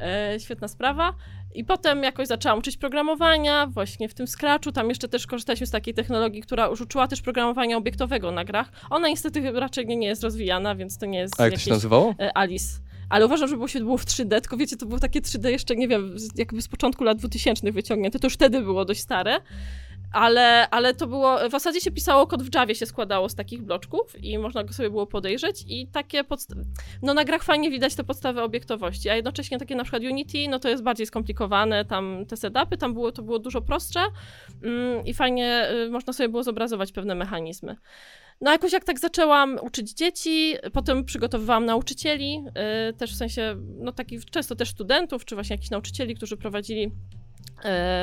e, 0.00 0.40
świetna 0.40 0.68
sprawa. 0.68 1.14
I 1.54 1.64
potem 1.64 2.02
jakoś 2.02 2.26
zaczęłam 2.28 2.58
uczyć 2.58 2.76
programowania, 2.76 3.66
właśnie 3.66 4.08
w 4.08 4.14
tym 4.14 4.26
Scratchu, 4.26 4.72
tam 4.72 4.88
jeszcze 4.88 5.08
też 5.08 5.26
korzystaliśmy 5.26 5.66
z 5.66 5.70
takiej 5.70 5.94
technologii, 5.94 6.42
która 6.42 6.66
już 6.66 6.80
uczyła 6.80 7.08
też 7.08 7.22
programowania 7.22 7.76
obiektowego 7.76 8.32
na 8.32 8.44
grach. 8.44 8.72
Ona 8.90 9.08
niestety 9.08 9.52
raczej 9.52 9.86
nie, 9.86 10.06
jest 10.06 10.22
rozwijana, 10.22 10.74
więc 10.74 10.98
to 10.98 11.06
nie 11.06 11.18
jest 11.18 11.40
A 11.40 11.44
jak 11.44 11.50
to 11.50 11.54
jakieś 11.54 11.64
się 11.64 11.70
nazywało? 11.70 12.14
e, 12.20 12.36
Alice. 12.38 12.78
Ale 13.08 13.26
uważam, 13.26 13.48
że 13.48 13.54
było 13.54 13.68
się 13.68 13.80
było 13.80 13.98
w 13.98 14.04
3D, 14.04 14.40
tylko 14.40 14.56
wiecie, 14.56 14.76
to 14.76 14.86
było 14.86 15.00
takie 15.00 15.20
3D 15.20 15.48
jeszcze, 15.48 15.76
nie 15.76 15.88
wiem, 15.88 16.16
jakby 16.36 16.62
z 16.62 16.68
początku 16.68 17.04
lat 17.04 17.18
2000 17.18 17.72
wyciągnięte, 17.72 18.18
to 18.18 18.26
już 18.26 18.34
wtedy 18.34 18.60
było 18.60 18.84
dość 18.84 19.00
stare. 19.00 19.40
Ale, 20.12 20.70
ale 20.70 20.94
to 20.94 21.06
było, 21.06 21.48
w 21.48 21.50
zasadzie 21.50 21.80
się 21.80 21.90
pisało 21.90 22.26
kod 22.26 22.42
w 22.42 22.54
Javie, 22.54 22.74
się 22.74 22.86
składało 22.86 23.28
z 23.28 23.34
takich 23.34 23.62
bloczków 23.62 24.24
i 24.24 24.38
można 24.38 24.64
go 24.64 24.72
sobie 24.72 24.90
było 24.90 25.06
podejrzeć 25.06 25.64
i 25.66 25.88
takie, 25.88 26.24
podst- 26.24 26.64
no 27.02 27.14
na 27.14 27.24
grach 27.24 27.42
fajnie 27.42 27.70
widać 27.70 27.94
te 27.94 28.04
podstawy 28.04 28.42
obiektowości, 28.42 29.10
a 29.10 29.16
jednocześnie 29.16 29.58
takie 29.58 29.76
na 29.76 29.82
przykład 29.84 30.02
Unity, 30.02 30.48
no 30.48 30.58
to 30.58 30.68
jest 30.68 30.82
bardziej 30.82 31.06
skomplikowane, 31.06 31.84
tam 31.84 32.26
te 32.28 32.36
setupy, 32.36 32.76
tam 32.76 32.94
było, 32.94 33.12
to 33.12 33.22
było 33.22 33.38
dużo 33.38 33.62
prostsze 33.62 34.00
mm, 34.62 35.06
i 35.06 35.14
fajnie 35.14 35.68
y, 35.86 35.90
można 35.90 36.12
sobie 36.12 36.28
było 36.28 36.42
zobrazować 36.42 36.92
pewne 36.92 37.14
mechanizmy. 37.14 37.76
No 38.40 38.50
jakoś 38.52 38.72
jak 38.72 38.84
tak 38.84 38.98
zaczęłam 38.98 39.58
uczyć 39.62 39.92
dzieci, 39.92 40.54
potem 40.72 41.04
przygotowywałam 41.04 41.66
nauczycieli, 41.66 42.44
y, 42.90 42.92
też 42.92 43.14
w 43.14 43.16
sensie, 43.16 43.56
no 43.78 43.92
takich 43.92 44.24
często 44.24 44.56
też 44.56 44.68
studentów, 44.68 45.24
czy 45.24 45.34
właśnie 45.34 45.54
jakichś 45.54 45.70
nauczycieli, 45.70 46.14
którzy 46.14 46.36
prowadzili 46.36 46.92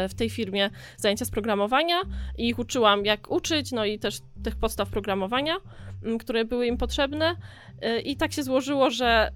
w 0.09 0.13
tej 0.17 0.29
firmie 0.29 0.69
zajęcia 0.97 1.25
z 1.25 1.31
programowania 1.31 1.95
i 2.37 2.49
ich 2.49 2.59
uczyłam 2.59 3.05
jak 3.05 3.31
uczyć, 3.31 3.71
no 3.71 3.85
i 3.85 3.99
też 3.99 4.19
tych 4.43 4.55
podstaw 4.55 4.89
programowania, 4.89 5.55
mm, 6.03 6.17
które 6.17 6.45
były 6.45 6.67
im 6.67 6.77
potrzebne 6.77 7.35
Y, 7.85 8.01
i 8.01 8.15
tak 8.15 8.33
się 8.33 8.43
złożyło, 8.43 8.89
że 8.89 9.31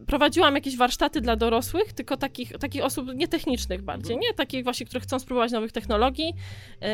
y, 0.00 0.06
prowadziłam 0.06 0.54
jakieś 0.54 0.76
warsztaty 0.76 1.20
dla 1.20 1.36
dorosłych, 1.36 1.92
tylko 1.92 2.16
takich, 2.16 2.52
takich 2.52 2.84
osób 2.84 3.14
nietechnicznych 3.14 3.82
bardziej, 3.82 4.16
nie 4.16 4.34
takich 4.34 4.64
właśnie, 4.64 4.86
które 4.86 5.00
chcą 5.00 5.18
spróbować 5.18 5.52
nowych 5.52 5.72
technologii 5.72 6.34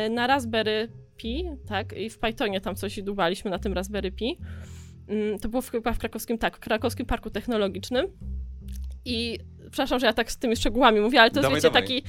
y, 0.05 0.09
na 0.09 0.27
Raspberry 0.27 0.91
Pi, 1.17 1.45
tak, 1.67 1.93
i 1.93 2.09
w 2.09 2.19
Pythonie 2.19 2.61
tam 2.61 2.75
coś 2.75 3.01
dubaliśmy 3.01 3.51
na 3.51 3.59
tym 3.59 3.73
Raspberry 3.73 4.11
Pi. 4.11 4.37
Mm, 5.07 5.39
To 5.39 5.49
było 5.49 5.61
chyba 5.61 5.93
w 5.93 5.99
krakowskim, 5.99 6.37
tak, 6.37 6.57
w 6.57 6.59
krakowskim 6.59 7.05
Parku 7.05 7.29
Technologicznym. 7.29 8.07
I 9.05 9.39
przepraszam, 9.75 9.99
że 9.99 10.05
ja 10.05 10.13
tak 10.13 10.31
z 10.31 10.37
tymi 10.37 10.55
szczegółami 10.55 10.99
mówię, 10.99 11.21
ale 11.21 11.31
to 11.31 11.39
jest, 11.39 11.43
Dawaj, 11.43 11.55
wiecie, 11.55 11.67
dawaj. 11.67 11.81
taki, 11.81 12.03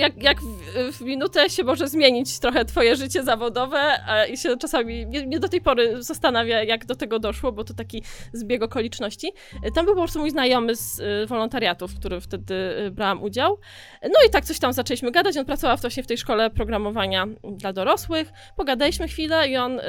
jak, 0.00 0.22
jak 0.22 0.40
w, 0.42 0.96
w 0.96 1.00
minutę 1.00 1.50
się 1.50 1.64
może 1.64 1.88
zmienić 1.88 2.38
trochę 2.38 2.64
twoje 2.64 2.96
życie 2.96 3.22
zawodowe 3.24 3.78
a, 4.06 4.24
i 4.24 4.36
się 4.36 4.56
czasami, 4.56 5.06
mnie, 5.06 5.26
mnie 5.26 5.40
do 5.40 5.48
tej 5.48 5.60
pory 5.60 6.02
zastanawia, 6.02 6.62
jak 6.62 6.86
do 6.86 6.94
tego 6.96 7.18
doszło, 7.18 7.52
bo 7.52 7.64
to 7.64 7.74
taki 7.74 8.02
zbieg 8.32 8.62
okoliczności. 8.62 9.32
E, 9.62 9.70
Tam 9.70 9.84
był 9.84 9.94
po 9.94 10.00
prostu 10.00 10.18
mój 10.18 10.30
znajomy 10.30 10.76
z 10.76 10.98
y, 10.98 11.26
wolontariatu, 11.26 11.88
w 11.88 11.98
którym 11.98 12.20
wtedy 12.20 12.54
y, 12.86 12.90
brałam 12.90 13.22
udział. 13.22 13.58
No 14.02 14.26
i 14.26 14.30
tak 14.30 14.44
coś 14.44 14.58
tam 14.58 14.72
zaczęliśmy 14.72 15.10
gadać, 15.10 15.36
on 15.36 15.44
pracował 15.44 15.76
właśnie 15.76 16.02
w 16.02 16.06
tej 16.06 16.18
szkole 16.18 16.50
programowania 16.50 17.26
dla 17.56 17.72
dorosłych, 17.72 18.32
pogadaliśmy 18.56 19.08
chwilę 19.08 19.48
i 19.48 19.56
on, 19.56 19.78
y, 19.80 19.82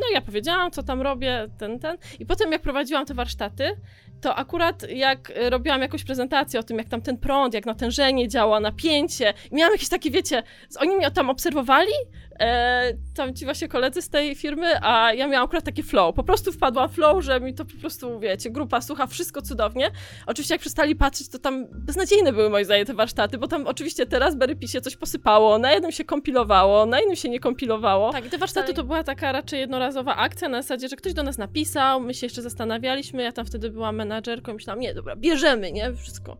no 0.00 0.06
ja 0.14 0.20
powiedziałam, 0.20 0.70
co 0.70 0.82
tam 0.82 1.02
robię, 1.02 1.48
ten, 1.58 1.78
ten. 1.78 1.96
I 2.18 2.26
potem 2.26 2.52
jak 2.52 2.62
prowadziłam 2.62 3.06
te 3.06 3.14
warsztaty, 3.14 3.76
to 4.20 4.34
akurat 4.34 4.90
jak 4.90 5.32
robiłam 5.50 5.82
jakąś 5.82 6.04
prezentację 6.04 6.55
o 6.58 6.62
tym, 6.62 6.78
jak 6.78 6.88
tam 6.88 7.02
ten 7.02 7.18
prąd, 7.18 7.54
jak 7.54 7.66
natężenie 7.66 8.28
działa, 8.28 8.60
napięcie, 8.60 9.34
i 9.50 9.54
miałam 9.54 9.72
jakieś 9.72 9.88
takie, 9.88 10.10
wiecie, 10.10 10.42
oni 10.80 10.96
mnie 10.96 11.10
tam 11.10 11.30
obserwowali, 11.30 11.92
e, 12.40 12.92
tam 13.14 13.34
ci 13.34 13.44
właśnie 13.44 13.68
koledzy 13.68 14.02
z 14.02 14.08
tej 14.08 14.34
firmy, 14.34 14.66
a 14.82 15.12
ja 15.12 15.28
miałam 15.28 15.44
akurat 15.44 15.64
taki 15.64 15.82
flow. 15.82 16.14
Po 16.14 16.24
prostu 16.24 16.52
wpadłam 16.52 16.88
w 16.88 16.92
flow, 16.92 17.24
że 17.24 17.40
mi 17.40 17.54
to 17.54 17.64
po 17.64 17.80
prostu, 17.80 18.20
wiecie, 18.20 18.50
grupa 18.50 18.80
słucha, 18.80 19.06
wszystko 19.06 19.42
cudownie. 19.42 19.90
Oczywiście 20.26 20.54
jak 20.54 20.60
przestali 20.60 20.96
patrzeć, 20.96 21.28
to 21.28 21.38
tam 21.38 21.66
beznadziejne 21.70 22.32
były 22.32 22.50
moje 22.50 22.64
zdaje 22.64 22.84
te 22.84 22.94
warsztaty, 22.94 23.38
bo 23.38 23.48
tam 23.48 23.66
oczywiście 23.66 24.06
teraz 24.06 24.36
Berry 24.36 24.56
się 24.68 24.80
coś 24.80 24.96
posypało, 24.96 25.58
na 25.58 25.72
jednym 25.72 25.92
się 25.92 26.04
kompilowało, 26.04 26.86
na 26.86 27.00
innym 27.00 27.16
się 27.16 27.28
nie 27.28 27.40
kompilowało. 27.40 28.12
Tak, 28.12 28.26
i 28.26 28.30
te 28.30 28.38
warsztaty 28.38 28.74
to 28.74 28.84
była 28.84 29.04
taka 29.04 29.32
raczej 29.32 29.60
jednorazowa 29.60 30.16
akcja 30.16 30.48
na 30.48 30.62
zasadzie, 30.62 30.88
że 30.88 30.96
ktoś 30.96 31.14
do 31.14 31.22
nas 31.22 31.38
napisał, 31.38 32.00
my 32.00 32.14
się 32.14 32.26
jeszcze 32.26 32.42
zastanawialiśmy, 32.42 33.22
ja 33.22 33.32
tam 33.32 33.46
wtedy 33.46 33.70
byłam 33.70 33.96
menadżerką 33.96 34.52
i 34.52 34.54
myślałam, 34.54 34.80
nie, 34.80 34.94
dobra, 34.94 35.16
bierzemy, 35.16 35.72
nie, 35.72 35.94
wszystko. 35.94 36.35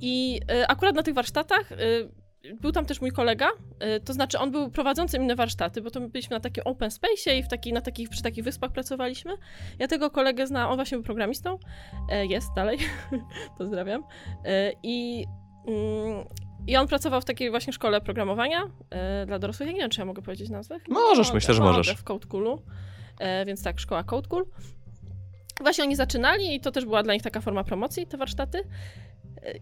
I 0.00 0.40
y, 0.52 0.68
akurat 0.68 0.94
na 0.94 1.02
tych 1.02 1.14
warsztatach 1.14 1.72
y, 1.72 1.76
był 2.60 2.72
tam 2.72 2.86
też 2.86 3.00
mój 3.00 3.12
kolega, 3.12 3.48
y, 3.96 4.00
to 4.00 4.12
znaczy 4.12 4.38
on 4.38 4.50
był 4.50 4.70
prowadzącym 4.70 5.22
inne 5.22 5.34
warsztaty, 5.34 5.82
bo 5.82 5.90
to 5.90 6.00
my 6.00 6.08
byliśmy 6.08 6.36
na 6.36 6.40
takim 6.40 6.62
open 6.66 6.90
space 6.90 7.36
i 7.38 7.42
w 7.42 7.48
taki, 7.48 7.72
na 7.72 7.80
takich, 7.80 8.08
przy 8.08 8.22
takich 8.22 8.44
wyspach 8.44 8.72
pracowaliśmy. 8.72 9.32
Ja 9.78 9.88
tego 9.88 10.10
kolegę 10.10 10.46
znam, 10.46 10.70
on 10.70 10.76
właśnie 10.76 10.96
był 10.96 11.04
programistą, 11.04 11.58
e, 12.10 12.26
jest 12.26 12.48
dalej, 12.56 12.78
pozdrawiam. 13.58 14.04
E, 14.44 14.72
I, 14.82 15.26
mm, 15.66 16.24
I 16.66 16.76
on 16.76 16.88
pracował 16.88 17.20
w 17.20 17.24
takiej 17.24 17.50
właśnie 17.50 17.72
szkole 17.72 18.00
programowania 18.00 18.62
e, 18.90 19.26
dla 19.26 19.38
dorosłych. 19.38 19.68
Ja 19.68 19.74
nie 19.74 19.80
wiem, 19.80 19.90
czy 19.90 20.00
ja 20.00 20.04
mogę 20.04 20.22
powiedzieć 20.22 20.50
nazwę. 20.50 20.78
Możesz, 20.88 21.32
myślę, 21.32 21.54
że 21.54 21.62
możesz. 21.62 21.90
W 21.96 22.04
Code 22.04 22.26
Coolu. 22.26 22.62
E, 23.18 23.44
więc 23.46 23.62
tak, 23.62 23.80
szkoła 23.80 24.04
Code 24.04 24.28
Cool. 24.28 24.46
Właśnie 25.60 25.84
oni 25.84 25.96
zaczynali 25.96 26.54
i 26.54 26.60
to 26.60 26.70
też 26.70 26.84
była 26.84 27.02
dla 27.02 27.14
nich 27.14 27.22
taka 27.22 27.40
forma 27.40 27.64
promocji, 27.64 28.06
te 28.06 28.16
warsztaty. 28.16 28.62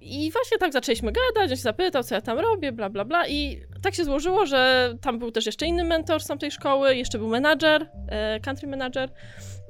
I 0.00 0.32
właśnie 0.32 0.58
tak 0.58 0.72
zaczęliśmy 0.72 1.12
gadać, 1.12 1.50
on 1.50 1.56
się 1.56 1.62
zapytał, 1.62 2.02
co 2.02 2.14
ja 2.14 2.20
tam 2.20 2.38
robię, 2.38 2.72
bla, 2.72 2.90
bla, 2.90 3.04
bla. 3.04 3.28
I 3.28 3.60
tak 3.82 3.94
się 3.94 4.04
złożyło, 4.04 4.46
że 4.46 4.94
tam 5.00 5.18
był 5.18 5.30
też 5.30 5.46
jeszcze 5.46 5.66
inny 5.66 5.84
mentor 5.84 6.22
z 6.22 6.26
tamtej 6.26 6.50
szkoły, 6.50 6.96
jeszcze 6.96 7.18
był 7.18 7.28
menadżer, 7.28 7.90
e, 8.08 8.40
country 8.40 8.68
manager 8.68 9.10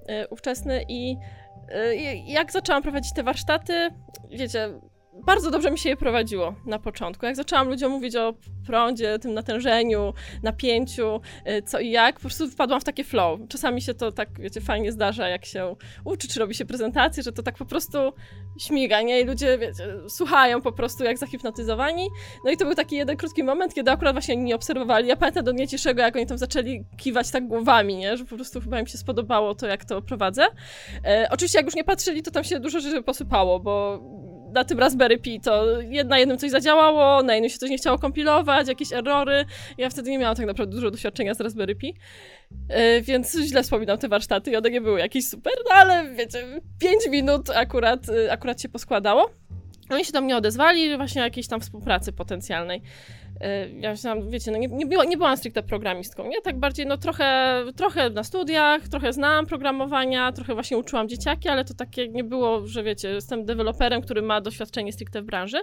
e, 0.07 0.29
ówczesny 0.29 0.75
e, 0.75 0.85
i 0.89 2.33
jak 2.33 2.53
zaczęłam 2.53 2.83
prowadzić 2.83 3.13
te 3.15 3.23
warsztaty, 3.23 3.91
wiecie, 4.31 4.81
bardzo 5.27 5.51
dobrze 5.51 5.71
mi 5.71 5.79
się 5.79 5.89
je 5.89 5.97
prowadziło 5.97 6.55
na 6.67 6.79
początku. 6.79 7.27
Jak 7.27 7.37
zaczęłam 7.37 7.69
ludziom 7.69 7.93
mówić 7.93 8.17
o 8.17 8.35
prądzie, 8.67 9.19
tym 9.19 9.35
natężeniu, 9.35 10.15
napięciu, 10.43 11.21
y, 11.49 11.63
co 11.63 11.81
i 11.81 11.91
jak, 11.91 12.15
po 12.15 12.21
prostu 12.21 12.49
wpadłam 12.49 12.81
w 12.81 12.85
takie 12.85 13.05
flow. 13.05 13.41
Czasami 13.49 13.83
się 13.83 13.95
to 13.95 14.13
tak, 14.13 14.41
wiecie, 14.41 14.61
fajnie 14.61 14.93
zdarza, 14.93 15.29
jak 15.29 15.45
się 15.45 15.77
uczy, 16.05 16.29
czy 16.29 16.41
robi 16.41 16.55
się 16.55 16.65
prezentację, 16.65 17.23
że 17.23 17.33
to 17.33 17.43
tak 17.43 17.57
po 17.57 17.65
prostu 17.65 17.99
śmiga, 18.59 19.03
nie? 19.03 19.21
I 19.21 19.25
ludzie, 19.25 19.59
wiecie, 19.59 19.85
słuchają 20.09 20.63
po 20.63 20.73
prostu 20.73 21.05
jak 21.05 21.19
zahipnotyzowani. 21.19 22.09
No 22.45 22.51
i 22.51 22.57
to 22.57 22.65
był 22.65 22.75
taki 22.75 22.97
jeden 22.97 23.17
krótki 23.17 23.45
moment, 23.45 23.75
kiedy 23.75 23.91
akurat 23.91 24.15
właśnie 24.15 24.35
oni 24.35 24.43
mnie 24.43 24.55
obserwowali. 24.55 25.09
Ja 25.09 25.17
pamiętam 25.17 25.45
do 25.45 25.53
dnia 25.53 25.67
dzisiejszego, 25.67 26.03
jak 26.03 26.17
oni 26.17 26.27
tam 26.27 26.39
zaczęli 26.39 26.85
kiwać 26.97 27.31
tak 27.31 27.49
głowami, 27.49 27.97
nie? 27.97 28.17
Że 28.17 28.25
po 28.25 28.35
prostu 28.35 28.61
chyba 28.61 28.81
im 28.81 28.87
się 28.87 28.99
spodobało 28.99 29.55
to, 29.55 29.67
jak 29.67 29.85
to 29.85 30.03
prowadzę. 30.03 30.47
E, 31.05 31.29
oczywiście 31.31 31.59
jak 31.59 31.67
już 31.67 31.75
nie 31.75 31.85
patrzyli, 31.85 32.23
to 32.23 32.31
tam 32.31 32.45
się 32.45 32.61
dużo 32.61 32.81
rzeczy 32.81 33.03
posypało, 33.03 33.61
bo 33.61 34.01
na 34.53 34.65
tym 34.65 34.79
Raspberry 34.79 35.19
Pi 35.19 35.41
to 35.41 35.65
na 36.05 36.19
jednym 36.19 36.39
coś 36.39 36.51
zadziałało, 36.51 37.23
na 37.23 37.37
innym 37.37 37.51
się 37.51 37.59
coś 37.59 37.71
nie 37.71 37.79
chciało 37.79 37.99
kompilować, 37.99 38.69
jakieś 38.69 38.93
errory. 38.93 39.45
Ja 39.79 39.91
wtedy 39.91 40.11
nie 40.11 40.19
miałam 40.19 40.37
tak 40.37 40.47
naprawdę 40.47 40.77
dużo 40.77 40.91
doświadczenia 40.91 41.35
z 41.35 41.41
Raspberry 41.41 41.75
Pi, 41.75 41.95
e, 42.69 43.01
więc 43.01 43.39
źle 43.41 43.63
wspominam 43.63 43.99
te 43.99 44.09
warsztaty 44.09 44.51
i 44.51 44.57
one 44.57 44.71
nie 44.71 44.81
były 44.81 44.99
jakieś 44.99 45.29
super, 45.29 45.53
no 45.69 45.75
ale 45.75 46.15
wiecie, 46.15 46.61
5 46.81 47.09
minut 47.11 47.51
akurat, 47.51 48.09
e, 48.09 48.33
akurat 48.33 48.63
się 48.63 48.69
poskładało. 48.69 49.31
Oni 49.91 50.05
się 50.05 50.13
do 50.13 50.21
mnie 50.21 50.37
odezwali, 50.37 50.97
właśnie 50.97 51.23
o 51.23 51.25
jakiejś 51.25 51.49
tam 51.49 51.61
współpracy 51.61 52.13
potencjalnej. 52.13 52.83
E, 53.41 53.69
Ja 53.69 53.91
myślałam, 53.91 54.31
wiecie, 54.31 54.51
no 54.51 54.59
nie, 54.59 54.69
nie, 54.69 54.85
nie 55.07 55.17
byłam 55.17 55.37
stricte 55.37 55.63
programistką, 55.63 56.29
nie? 56.29 56.43
Tak 56.43 56.59
bardziej, 56.59 56.87
no 56.87 56.97
trochę, 56.97 57.63
trochę 57.77 58.11
na 58.11 58.25
studiach, 58.25 58.89
trochę 58.89 59.13
znałam 59.13 59.47
programowania, 59.47 60.33
trochę 60.33 60.55
właśnie 60.55 60.79
uczyłam 60.79 61.09
dzieciaki, 61.09 61.49
ale 61.49 61.65
to 61.65 61.75
takie 61.75 62.09
nie 62.09 62.25
było, 62.25 62.67
że 62.67 62.83
wiecie, 62.83 63.09
jestem 63.09 63.45
deweloperem, 63.45 64.03
który 64.03 64.23
ma 64.23 64.41
doświadczenie 64.41 64.93
stricte 64.93 65.23
w 65.23 65.25
branży. 65.25 65.59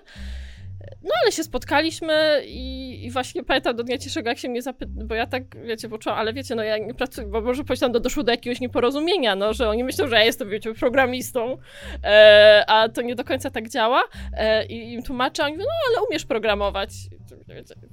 No 1.04 1.10
ale 1.24 1.32
się 1.32 1.44
spotkaliśmy 1.44 2.42
i, 2.46 3.00
i 3.06 3.12
właśnie 3.12 3.44
pamiętam 3.44 3.76
do 3.76 3.84
dnia 3.84 3.98
dzisiejszego, 3.98 4.30
jak 4.30 4.38
się 4.38 4.50
mnie 4.50 4.62
zapytał, 4.62 4.94
bo 5.06 5.16
ja 5.16 5.28
tak, 5.28 5.44
wiecie, 5.66 5.90
poczułam, 5.90 6.20
ale 6.20 6.34
wiecie, 6.34 6.56
no 6.56 6.64
ja 6.64 6.78
nie 6.78 6.94
pracuję, 6.94 7.28
bo 7.28 7.42
może 7.42 7.64
powiedzieć 7.64 7.82
tam, 7.82 7.92
do, 7.92 8.00
doszło 8.00 8.24
do 8.24 8.32
jakiegoś 8.32 8.60
nieporozumienia, 8.60 9.36
no, 9.36 9.54
że 9.54 9.70
oni 9.70 9.84
myślą, 9.84 10.08
że 10.08 10.16
ja 10.16 10.24
jestem, 10.24 10.50
wiecie, 10.50 10.74
programistą, 10.74 11.58
e, 12.04 12.64
a 12.68 12.90
to 12.90 13.02
nie 13.02 13.16
do 13.16 13.24
końca 13.24 13.50
tak 13.50 13.70
działa 13.70 14.04
e, 14.38 14.66
i 14.66 14.94
im 14.94 15.04
tłumaczę, 15.04 15.44
a 15.44 15.46
oni 15.46 15.54
mówią, 15.54 15.66
no 15.66 15.96
ale 15.98 16.08
umiesz 16.10 16.26
programować. 16.26 16.90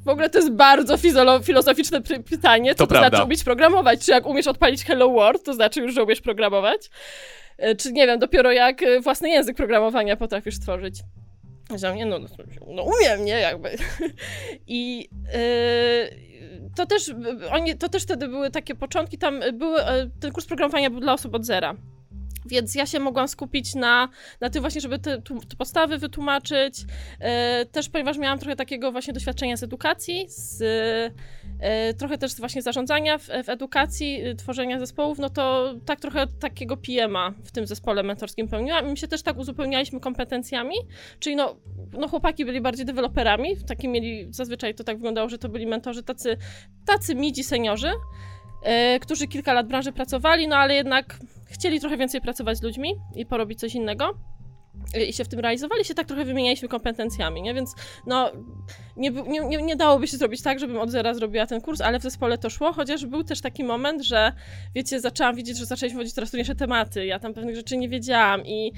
W 0.04 0.08
ogóle 0.08 0.30
to 0.30 0.38
jest 0.38 0.52
bardzo 0.52 0.96
filozoficzne 1.44 2.00
py- 2.00 2.22
pytanie, 2.22 2.74
co 2.74 2.78
To 2.78 2.84
to, 2.84 2.88
prawda. 2.88 3.08
znaczy 3.08 3.24
umieć 3.24 3.44
programować, 3.44 4.04
czy 4.06 4.10
jak 4.10 4.26
umiesz 4.26 4.46
odpalić 4.46 4.84
Hello 4.84 5.10
World, 5.10 5.42
to 5.44 5.54
znaczy 5.54 5.80
już, 5.80 5.94
że 5.94 6.02
umiesz 6.02 6.20
programować, 6.20 6.90
E, 7.58 7.74
czy 7.74 7.92
nie 7.92 8.06
wiem, 8.06 8.18
dopiero 8.18 8.52
jak 8.52 8.82
e, 8.82 9.00
własny 9.00 9.30
język 9.30 9.56
programowania 9.56 10.16
potrafisz 10.16 10.54
stworzyć. 10.54 11.00
Że 11.78 11.96
nie, 11.96 12.06
no, 12.06 12.18
no, 12.66 12.82
umiem, 12.82 13.24
nie, 13.24 13.40
jakby. 13.40 13.70
I 14.66 15.08
yy, 15.34 16.32
to 16.76 16.86
też, 16.86 17.08
y, 17.08 17.14
oni, 17.50 17.78
to 17.78 17.88
też 17.88 18.02
wtedy 18.02 18.28
były 18.28 18.50
takie 18.50 18.74
początki, 18.74 19.18
tam 19.18 19.40
były, 19.52 19.80
y, 19.80 20.10
ten 20.20 20.32
kurs 20.32 20.46
programowania 20.46 20.90
był 20.90 21.00
dla 21.00 21.12
osób 21.12 21.34
od 21.34 21.46
zera. 21.46 21.76
Więc 22.46 22.74
ja 22.74 22.86
się 22.86 22.98
mogłam 22.98 23.28
skupić 23.28 23.74
na, 23.74 24.08
na 24.40 24.50
tym 24.50 24.60
właśnie, 24.60 24.80
żeby 24.80 24.98
te, 24.98 25.22
te 25.22 25.56
podstawy 25.58 25.98
wytłumaczyć. 25.98 26.74
E, 27.20 27.66
też 27.66 27.88
ponieważ 27.88 28.18
miałam 28.18 28.38
trochę 28.38 28.56
takiego 28.56 28.92
właśnie 28.92 29.12
doświadczenia 29.12 29.56
z 29.56 29.62
edukacji, 29.62 30.26
z, 30.28 30.62
e, 31.60 31.94
trochę 31.94 32.18
też 32.18 32.34
właśnie 32.34 32.62
zarządzania 32.62 33.18
w, 33.18 33.24
w 33.44 33.48
edukacji, 33.48 34.26
y, 34.26 34.34
tworzenia 34.34 34.78
zespołów, 34.78 35.18
no 35.18 35.30
to 35.30 35.74
tak 35.86 36.00
trochę 36.00 36.26
takiego 36.26 36.76
PM-a 36.76 37.30
w 37.44 37.52
tym 37.52 37.66
zespole 37.66 38.02
mentorskim 38.02 38.48
pełniłam. 38.48 38.86
I 38.86 38.90
my 38.90 38.96
się 38.96 39.08
też 39.08 39.22
tak 39.22 39.38
uzupełnialiśmy 39.38 40.00
kompetencjami, 40.00 40.74
czyli 41.20 41.36
no, 41.36 41.56
no 41.92 42.08
chłopaki 42.08 42.44
byli 42.44 42.60
bardziej 42.60 42.86
deweloperami, 42.86 43.56
taki 43.66 43.88
mieli, 43.88 44.26
zazwyczaj 44.30 44.74
to 44.74 44.84
tak 44.84 44.96
wyglądało, 44.96 45.28
że 45.28 45.38
to 45.38 45.48
byli 45.48 45.66
mentorzy 45.66 46.02
tacy, 46.02 46.36
tacy 46.86 47.14
midzi 47.14 47.44
seniorzy, 47.44 47.90
e, 48.62 49.00
którzy 49.00 49.28
kilka 49.28 49.52
lat 49.52 49.66
w 49.66 49.68
branży 49.68 49.92
pracowali, 49.92 50.48
no 50.48 50.56
ale 50.56 50.74
jednak 50.74 51.18
chcieli 51.52 51.80
trochę 51.80 51.96
więcej 51.96 52.20
pracować 52.20 52.58
z 52.58 52.62
ludźmi 52.62 52.94
i 53.16 53.26
porobić 53.26 53.60
coś 53.60 53.74
innego. 53.74 54.18
I 55.08 55.12
się 55.12 55.24
w 55.24 55.28
tym 55.28 55.40
realizowali, 55.40 55.84
się 55.84 55.94
tak 55.94 56.06
trochę 56.06 56.24
wymienialiśmy 56.24 56.68
kompetencjami, 56.68 57.42
nie? 57.42 57.54
Więc 57.54 57.74
no, 58.06 58.32
nie, 58.96 59.10
nie, 59.10 59.62
nie, 59.62 59.76
dałoby 59.76 60.08
się 60.08 60.16
zrobić 60.16 60.42
tak, 60.42 60.58
żebym 60.58 60.76
od 60.76 60.90
zera 60.90 61.14
zrobiła 61.14 61.46
ten 61.46 61.60
kurs, 61.60 61.80
ale 61.80 61.98
w 61.98 62.02
zespole 62.02 62.38
to 62.38 62.50
szło, 62.50 62.72
chociaż 62.72 63.06
był 63.06 63.24
też 63.24 63.40
taki 63.40 63.64
moment, 63.64 64.02
że 64.02 64.32
wiecie, 64.74 65.00
zaczęłam 65.00 65.36
widzieć, 65.36 65.58
że 65.58 65.66
zaczęliśmy 65.66 65.98
wchodzić 65.98 66.14
coraz 66.14 66.30
trudniejsze 66.30 66.54
tematy, 66.54 67.06
ja 67.06 67.18
tam 67.18 67.34
pewnych 67.34 67.56
rzeczy 67.56 67.76
nie 67.76 67.88
wiedziałam 67.88 68.46
i 68.46 68.72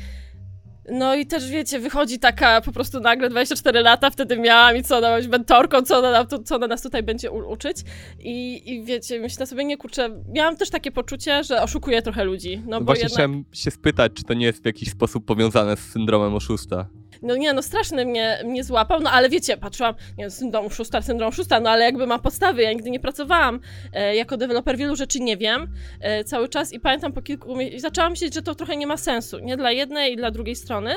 no 0.90 1.14
i 1.14 1.26
też 1.26 1.50
wiecie, 1.50 1.78
wychodzi 1.78 2.18
taka 2.18 2.60
po 2.60 2.72
prostu 2.72 3.00
nagle 3.00 3.30
24 3.30 3.80
lata 3.80 4.10
wtedy 4.10 4.38
miałam 4.38 4.76
i 4.76 4.82
co 4.82 4.98
ona 4.98 5.10
ma 5.10 5.16
być 5.16 5.28
mentorką, 5.28 5.82
co 5.82 5.98
ona, 5.98 6.26
co 6.44 6.56
ona 6.56 6.66
nas 6.66 6.82
tutaj 6.82 7.02
będzie 7.02 7.30
uczyć. 7.30 7.76
I, 8.18 8.62
I 8.72 8.84
wiecie, 8.84 9.20
myślę 9.20 9.46
sobie, 9.46 9.64
nie 9.64 9.76
kurczę, 9.76 10.22
miałam 10.32 10.56
też 10.56 10.70
takie 10.70 10.92
poczucie, 10.92 11.44
że 11.44 11.62
oszukuję 11.62 12.02
trochę 12.02 12.24
ludzi. 12.24 12.62
No 12.66 12.78
bo 12.80 12.84
Właśnie 12.84 13.02
jednak, 13.02 13.12
chciałem 13.12 13.44
się 13.52 13.70
spytać, 13.70 14.12
czy 14.14 14.24
to 14.24 14.34
nie 14.34 14.46
jest 14.46 14.62
w 14.62 14.66
jakiś 14.66 14.90
sposób 14.90 15.24
powiązane 15.24 15.76
z 15.76 15.80
syndromem 15.80 16.34
oszusta. 16.34 16.86
No 17.24 17.36
nie, 17.36 17.52
no 17.52 17.62
straszny 17.62 18.06
mnie, 18.06 18.38
mnie 18.44 18.64
złapał, 18.64 19.00
no 19.00 19.10
ale 19.10 19.28
wiecie, 19.28 19.56
patrzyłam, 19.56 19.94
nie 20.18 20.30
syndrom 20.30 20.70
szósta, 20.70 21.02
syndrom 21.02 21.32
szósta, 21.32 21.60
no 21.60 21.70
ale 21.70 21.84
jakby 21.84 22.06
mam 22.06 22.20
podstawy, 22.20 22.62
ja 22.62 22.72
nigdy 22.72 22.90
nie 22.90 23.00
pracowałam 23.00 23.60
e, 23.92 24.16
jako 24.16 24.36
deweloper, 24.36 24.76
wielu 24.76 24.96
rzeczy 24.96 25.20
nie 25.20 25.36
wiem 25.36 25.66
e, 26.00 26.24
cały 26.24 26.48
czas 26.48 26.72
i 26.72 26.80
pamiętam 26.80 27.12
po 27.12 27.22
kilku, 27.22 27.56
zaczęłam 27.76 28.10
myśleć, 28.10 28.34
że 28.34 28.42
to 28.42 28.54
trochę 28.54 28.76
nie 28.76 28.86
ma 28.86 28.96
sensu, 28.96 29.38
nie 29.38 29.56
dla 29.56 29.72
jednej 29.72 30.12
i 30.12 30.16
dla 30.16 30.30
drugiej 30.30 30.56
strony. 30.56 30.94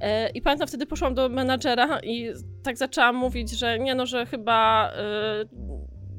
E, 0.00 0.28
I 0.30 0.42
pamiętam, 0.42 0.68
wtedy 0.68 0.86
poszłam 0.86 1.14
do 1.14 1.28
menadżera 1.28 2.00
i 2.00 2.32
tak 2.62 2.76
zaczęłam 2.76 3.16
mówić, 3.16 3.50
że 3.50 3.78
nie 3.78 3.94
no, 3.94 4.06
że 4.06 4.26
chyba 4.26 4.90
e, 4.96 5.44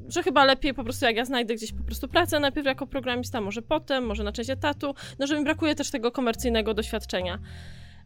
że 0.09 0.23
chyba 0.23 0.45
lepiej 0.45 0.73
po 0.73 0.83
prostu 0.83 1.05
jak 1.05 1.15
ja 1.15 1.25
znajdę 1.25 1.55
gdzieś 1.55 1.73
po 1.73 1.83
prostu 1.83 2.07
pracę 2.07 2.39
najpierw 2.39 2.65
jako 2.65 2.87
programista, 2.87 3.41
może 3.41 3.61
potem, 3.61 4.05
może 4.05 4.23
na 4.23 4.31
część 4.31 4.49
etatu, 4.49 4.95
no 5.19 5.27
że 5.27 5.37
mi 5.37 5.43
brakuje 5.43 5.75
też 5.75 5.91
tego 5.91 6.11
komercyjnego 6.11 6.73
doświadczenia. 6.73 7.39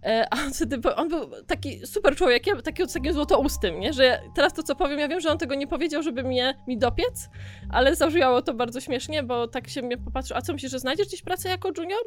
E, 0.06 0.28
A 0.32 0.36
on, 0.46 0.54
wtedy, 0.54 0.96
on 0.96 1.10
był 1.10 1.30
taki 1.48 1.88
super 1.88 2.16
człowiekiem, 2.16 2.62
taki 2.62 2.90
z 2.90 2.94
takim 2.94 3.14
złotoustym, 3.14 3.80
nie? 3.80 3.94
Że 3.94 4.20
teraz 4.36 4.54
to, 4.54 4.64
co 4.64 4.76
powiem, 4.76 5.00
ja 5.00 5.08
wiem, 5.08 5.20
że 5.20 5.32
on 5.32 5.38
tego 5.38 5.56
nie 5.56 5.68
powiedział, 5.68 6.04
żeby 6.04 6.24
mnie, 6.24 6.56
mi 6.68 6.78
dopiec, 6.78 7.30
ale 7.72 7.96
zabrzmiało 7.96 8.42
to 8.42 8.54
bardzo 8.54 8.82
śmiesznie, 8.82 9.24
bo 9.24 9.48
tak 9.48 9.70
się 9.70 9.82
mnie 9.82 9.98
popatrzył, 9.98 10.38
a 10.38 10.42
co 10.42 10.54
myślisz, 10.54 10.72
że 10.72 10.80
znajdziesz 10.80 11.08
gdzieś 11.08 11.22
pracę 11.22 11.50
jako 11.50 11.70
junior? 11.78 12.02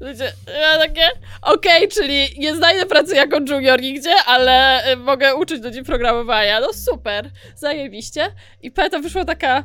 Wiecie, 0.00 0.32
Ja 0.60 0.78
takie, 0.78 1.08
okej, 1.42 1.88
czyli 1.88 2.38
nie 2.38 2.54
znajdę 2.54 2.86
pracy 2.86 3.16
jako 3.16 3.38
junior 3.48 3.80
nigdzie, 3.80 4.14
ale 4.26 4.82
y, 4.92 4.96
mogę 4.96 5.34
uczyć 5.34 5.62
ludzi 5.62 5.82
programowania. 5.82 6.60
No 6.60 6.72
super, 6.72 7.30
zajebiście. 7.56 8.34
I 8.62 8.70
pamiętam, 8.70 9.02
wyszła 9.02 9.24
taka 9.24 9.64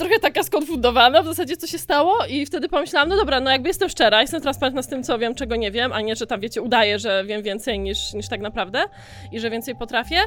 trochę 0.00 0.18
taka 0.18 0.42
skonfundowana 0.42 1.22
w 1.22 1.26
zasadzie, 1.26 1.56
co 1.56 1.66
się 1.66 1.78
stało 1.78 2.26
i 2.28 2.46
wtedy 2.46 2.68
pomyślałam, 2.68 3.08
no 3.08 3.16
dobra, 3.16 3.40
no 3.40 3.50
jakby 3.50 3.68
jestem 3.68 3.88
szczera, 3.88 4.20
jestem 4.20 4.40
transparentna 4.40 4.82
z 4.82 4.88
tym, 4.88 5.02
co 5.02 5.18
wiem, 5.18 5.34
czego 5.34 5.56
nie 5.56 5.70
wiem, 5.70 5.92
a 5.92 6.00
nie, 6.00 6.16
że 6.16 6.26
tam, 6.26 6.40
wiecie, 6.40 6.62
udaję, 6.62 6.98
że 6.98 7.24
wiem 7.24 7.42
więcej 7.42 7.78
niż, 7.78 8.14
niż 8.14 8.28
tak 8.28 8.40
naprawdę 8.40 8.84
i 9.32 9.40
że 9.40 9.50
więcej 9.50 9.76
potrafię. 9.76 10.20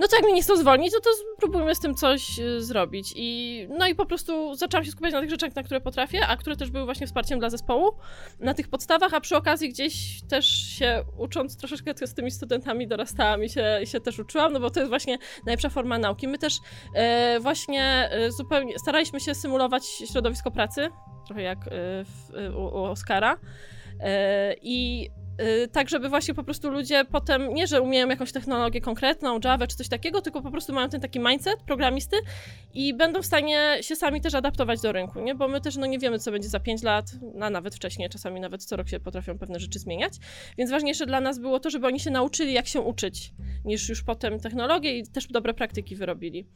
No 0.00 0.08
to 0.08 0.16
jak 0.16 0.24
mnie 0.24 0.32
nie 0.32 0.42
chcą 0.42 0.56
zwolnić, 0.56 0.92
no 0.92 1.00
to 1.00 1.10
spróbujmy 1.36 1.74
z 1.74 1.80
tym 1.80 1.94
coś 1.94 2.38
y, 2.38 2.62
zrobić. 2.62 3.12
I, 3.16 3.68
no 3.78 3.86
i 3.86 3.94
po 3.94 4.06
prostu 4.06 4.54
zaczęłam 4.54 4.84
się 4.84 4.90
skupiać 4.90 5.12
na 5.12 5.20
tych 5.20 5.30
rzeczach, 5.30 5.56
na 5.56 5.62
które 5.62 5.80
potrafię, 5.80 6.26
a 6.26 6.36
które 6.36 6.56
też 6.56 6.70
były 6.70 6.84
właśnie 6.84 7.06
wsparciem 7.06 7.38
dla 7.38 7.50
zespołu, 7.50 7.92
na 8.38 8.54
tych 8.54 8.68
podstawach, 8.68 9.14
a 9.14 9.20
przy 9.20 9.36
okazji 9.36 9.68
gdzieś 9.68 10.22
też 10.28 10.46
się 10.46 11.04
ucząc 11.18 11.56
troszeczkę 11.56 12.06
z 12.06 12.14
tymi 12.14 12.30
studentami 12.30 12.88
dorastałam 12.88 13.44
i 13.44 13.48
się, 13.48 13.78
i 13.82 13.86
się 13.86 14.00
też 14.00 14.18
uczyłam, 14.18 14.52
no 14.52 14.60
bo 14.60 14.70
to 14.70 14.80
jest 14.80 14.90
właśnie 14.90 15.18
najlepsza 15.46 15.68
forma 15.68 15.98
nauki. 15.98 16.28
My 16.28 16.38
też 16.38 16.54
e, 16.94 17.40
właśnie 17.40 18.08
e, 18.12 18.32
zupełnie 18.32 18.78
staraliśmy 18.78 19.20
się 19.20 19.34
symulować 19.34 19.86
środowisko 19.86 20.50
pracy, 20.50 20.88
trochę 21.26 21.42
jak 21.42 21.58
e, 21.58 21.70
w, 22.04 22.30
u, 22.56 22.60
u 22.60 22.82
Oskara. 22.84 23.36
E, 24.00 24.54
I 24.62 25.10
tak, 25.72 25.88
żeby 25.88 26.08
właśnie 26.08 26.34
po 26.34 26.44
prostu 26.44 26.70
ludzie 26.70 27.04
potem, 27.04 27.54
nie 27.54 27.66
że 27.66 27.80
umieją 27.80 28.08
jakąś 28.08 28.32
technologię 28.32 28.80
konkretną, 28.80 29.40
Java 29.44 29.66
czy 29.66 29.76
coś 29.76 29.88
takiego, 29.88 30.22
tylko 30.22 30.42
po 30.42 30.50
prostu 30.50 30.72
mają 30.72 30.88
ten 30.88 31.00
taki 31.00 31.20
mindset 31.20 31.62
programisty 31.62 32.16
i 32.74 32.94
będą 32.94 33.22
w 33.22 33.26
stanie 33.26 33.76
się 33.80 33.96
sami 33.96 34.20
też 34.20 34.34
adaptować 34.34 34.80
do 34.80 34.92
rynku, 34.92 35.20
nie? 35.20 35.34
Bo 35.34 35.48
my 35.48 35.60
też 35.60 35.76
no 35.76 35.86
nie 35.86 35.98
wiemy, 35.98 36.18
co 36.18 36.32
będzie 36.32 36.48
za 36.48 36.60
5 36.60 36.82
lat, 36.82 37.06
a 37.40 37.50
nawet 37.50 37.74
wcześniej, 37.74 38.08
czasami 38.08 38.40
nawet 38.40 38.64
co 38.64 38.76
rok 38.76 38.88
się 38.88 39.00
potrafią 39.00 39.38
pewne 39.38 39.60
rzeczy 39.60 39.78
zmieniać, 39.78 40.12
więc 40.58 40.70
ważniejsze 40.70 41.06
dla 41.06 41.20
nas 41.20 41.38
było 41.38 41.60
to, 41.60 41.70
żeby 41.70 41.86
oni 41.86 42.00
się 42.00 42.10
nauczyli, 42.10 42.52
jak 42.52 42.66
się 42.66 42.80
uczyć, 42.80 43.32
niż 43.64 43.88
już 43.88 44.02
potem 44.02 44.40
technologię 44.40 44.98
i 44.98 45.06
też 45.06 45.26
dobre 45.26 45.54
praktyki 45.54 45.96
wyrobili. 45.96 46.46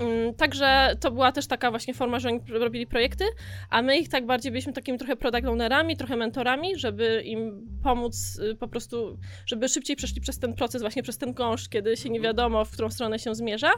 Mm, 0.00 0.34
Także 0.34 0.96
to 1.00 1.10
była 1.10 1.32
też 1.32 1.46
taka 1.46 1.70
właśnie 1.70 1.94
forma, 1.94 2.18
że 2.18 2.28
oni 2.28 2.40
robili 2.48 2.86
projekty, 2.86 3.24
a 3.70 3.82
my 3.82 3.98
ich 3.98 4.08
tak 4.08 4.26
bardziej 4.26 4.52
byliśmy 4.52 4.72
takimi 4.72 4.98
trochę 4.98 5.16
product 5.16 5.46
ownerami, 5.46 5.96
trochę 5.96 6.16
mentorami, 6.16 6.78
żeby 6.78 7.22
im 7.24 7.66
pomóc 7.82 8.40
y, 8.52 8.54
po 8.54 8.68
prostu, 8.68 9.18
żeby 9.46 9.68
szybciej 9.68 9.96
przeszli 9.96 10.20
przez 10.20 10.38
ten 10.38 10.54
proces, 10.54 10.82
właśnie 10.82 11.02
przez 11.02 11.18
ten 11.18 11.34
gąszcz, 11.34 11.68
kiedy 11.68 11.96
się 11.96 12.10
nie 12.10 12.20
wiadomo, 12.20 12.64
w 12.64 12.70
którą 12.70 12.90
stronę 12.90 13.18
się 13.18 13.34
zmierza. 13.34 13.70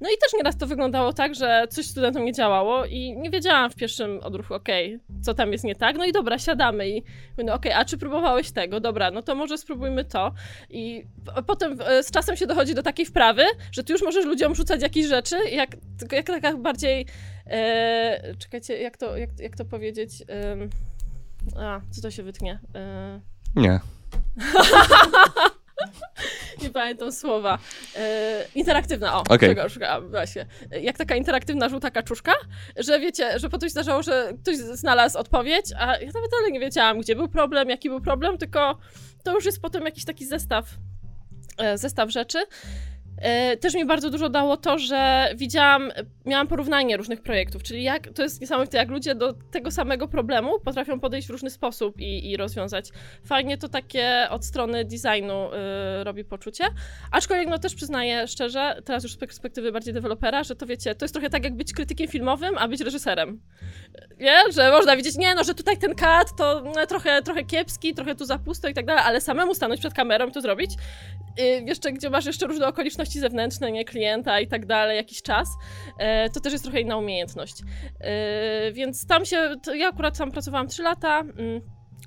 No 0.00 0.08
i 0.08 0.18
też 0.22 0.32
nieraz 0.38 0.56
to 0.56 0.66
wyglądało 0.66 1.12
tak, 1.12 1.34
że 1.34 1.66
coś 1.70 1.86
studentom 1.86 2.24
nie 2.24 2.32
działało 2.32 2.84
i 2.84 3.16
nie 3.16 3.30
wiedziałam 3.30 3.70
w 3.70 3.74
pierwszym 3.74 4.20
odruchu, 4.20 4.54
okej, 4.54 4.98
co 5.22 5.34
tam 5.34 5.52
jest 5.52 5.64
nie 5.64 5.74
tak, 5.74 5.96
no 5.98 6.04
i 6.04 6.12
dobra, 6.12 6.38
siadamy 6.38 6.88
i 6.88 7.02
mówię, 7.38 7.54
okej, 7.54 7.72
a 7.72 7.84
czy 7.84 7.98
próbowałeś 7.98 8.50
tego? 8.50 8.80
Dobra, 8.80 9.10
no 9.10 9.22
to 9.22 9.34
może 9.34 9.58
spróbujmy 9.58 10.04
to. 10.04 10.32
I 10.70 11.04
potem 11.46 11.78
z 12.02 12.10
czasem 12.10 12.36
się 12.36 12.46
dochodzi 12.46 12.74
do 12.74 12.82
takiej 12.82 13.06
wprawy, 13.06 13.42
że 13.72 13.84
ty 13.84 13.92
już 13.92 14.02
możesz 14.02 14.24
ludziom 14.24 14.54
rzucać 14.54 14.82
jakieś 14.82 15.06
rzeczy, 15.06 15.36
jak, 15.62 16.12
jak 16.12 16.26
taka 16.26 16.56
bardziej. 16.56 17.06
E, 17.46 18.34
czekajcie, 18.38 18.78
jak 18.78 18.96
to, 18.96 19.16
jak, 19.16 19.30
jak 19.38 19.56
to 19.56 19.64
powiedzieć? 19.64 20.22
Em, 20.28 20.70
a, 21.56 21.80
co 21.90 22.00
to 22.02 22.10
się 22.10 22.22
wytnie? 22.22 22.60
E, 22.74 23.20
Nie. 23.56 23.80
nie 26.62 26.70
pamiętam 26.70 27.12
słowa. 27.12 27.58
E, 27.96 28.44
interaktywna, 28.54 29.14
o, 29.16 29.20
Okej. 29.20 29.48
czego 29.48 29.68
szukałam, 29.68 30.10
właśnie. 30.10 30.46
E, 30.72 30.80
Jak 30.80 30.98
taka 30.98 31.16
interaktywna 31.16 31.68
żółta 31.68 31.90
kaczuszka, 31.90 32.32
że 32.76 33.00
wiecie, 33.00 33.38
że 33.38 33.50
potem 33.50 33.68
się 33.68 33.72
zdarzało, 33.72 34.02
że 34.02 34.32
ktoś 34.42 34.56
znalazł 34.56 35.18
odpowiedź, 35.18 35.66
a 35.78 35.86
ja 35.96 36.06
nawet 36.14 36.30
dalej 36.30 36.52
nie 36.52 36.60
wiedziałam, 36.60 37.00
gdzie 37.00 37.16
był 37.16 37.28
problem, 37.28 37.70
jaki 37.70 37.88
był 37.88 38.00
problem, 38.00 38.38
tylko 38.38 38.78
to 39.24 39.34
już 39.34 39.44
jest 39.44 39.60
potem 39.60 39.84
jakiś 39.84 40.04
taki 40.04 40.26
zestaw, 40.26 40.70
e, 41.58 41.78
zestaw 41.78 42.10
rzeczy. 42.10 42.38
E, 43.22 43.56
Też 43.56 43.74
mi 43.74 43.84
bardzo 43.84 44.10
dużo 44.10 44.28
dało 44.28 44.56
to, 44.56 44.78
że 44.78 45.30
widziałam, 45.36 45.92
miałam 46.26 46.46
porównanie 46.46 46.96
różnych 46.96 47.22
projektów, 47.22 47.62
czyli 47.62 47.82
jak, 47.82 48.08
to 48.08 48.22
jest 48.22 48.40
niesamowite, 48.40 48.78
jak 48.78 48.88
ludzie 48.88 49.14
do 49.14 49.32
tego 49.32 49.70
samego 49.70 50.08
problemu 50.08 50.60
potrafią 50.60 51.00
podejść 51.00 51.28
w 51.28 51.30
różny 51.30 51.50
sposób 51.50 52.00
i, 52.00 52.30
i 52.30 52.36
rozwiązać. 52.36 52.88
Fajnie 53.24 53.58
to 53.58 53.68
takie 53.68 54.26
od 54.30 54.44
strony 54.44 54.84
designu 54.84 55.50
y, 56.00 56.04
robi 56.04 56.24
poczucie, 56.24 56.64
aczkolwiek 57.12 57.48
no 57.48 57.58
też 57.58 57.74
przyznaję 57.74 58.28
szczerze, 58.28 58.82
teraz 58.84 59.02
już 59.02 59.12
z 59.12 59.16
perspektywy 59.16 59.72
bardziej 59.72 59.94
dewelopera, 59.94 60.44
że 60.44 60.56
to 60.56 60.66
wiecie, 60.66 60.94
to 60.94 61.04
jest 61.04 61.14
trochę 61.14 61.30
tak 61.30 61.44
jak 61.44 61.56
być 61.56 61.72
krytykiem 61.72 62.08
filmowym, 62.08 62.58
a 62.58 62.68
być 62.68 62.80
reżyserem. 62.80 63.40
Nie? 64.20 64.52
Że 64.52 64.70
można 64.70 64.96
widzieć, 64.96 65.16
nie 65.16 65.34
no, 65.34 65.44
że 65.44 65.54
tutaj 65.54 65.78
ten 65.78 65.94
kat 65.94 66.28
to 66.38 66.62
no, 66.76 66.86
trochę, 66.86 67.22
trochę 67.22 67.44
kiepski, 67.44 67.94
trochę 67.94 68.14
tu 68.14 68.24
za 68.24 68.38
pusto 68.38 68.68
i 68.68 68.74
tak 68.74 68.86
dalej, 68.86 69.02
ale 69.06 69.20
samemu 69.20 69.54
stanąć 69.54 69.80
przed 69.80 69.94
kamerą 69.94 70.28
i 70.28 70.32
to 70.32 70.40
zrobić, 70.40 70.70
y, 71.40 71.42
jeszcze 71.42 71.92
gdzie 71.92 72.10
masz 72.10 72.26
jeszcze 72.26 72.46
różne 72.46 72.66
okoliczności 72.66 73.11
zewnętrzne, 73.20 73.72
nie 73.72 73.84
klienta 73.84 74.40
i 74.40 74.46
tak 74.46 74.66
dalej, 74.66 74.96
jakiś 74.96 75.22
czas, 75.22 75.48
e, 75.98 76.30
to 76.30 76.40
też 76.40 76.52
jest 76.52 76.64
trochę 76.64 76.80
inna 76.80 76.96
umiejętność. 76.96 77.54
E, 78.00 78.72
Więc 78.72 79.06
tam 79.06 79.24
się, 79.24 79.54
ja 79.74 79.88
akurat 79.88 80.18
tam 80.18 80.30
pracowałam 80.30 80.68
3 80.68 80.82
lata. 80.82 81.22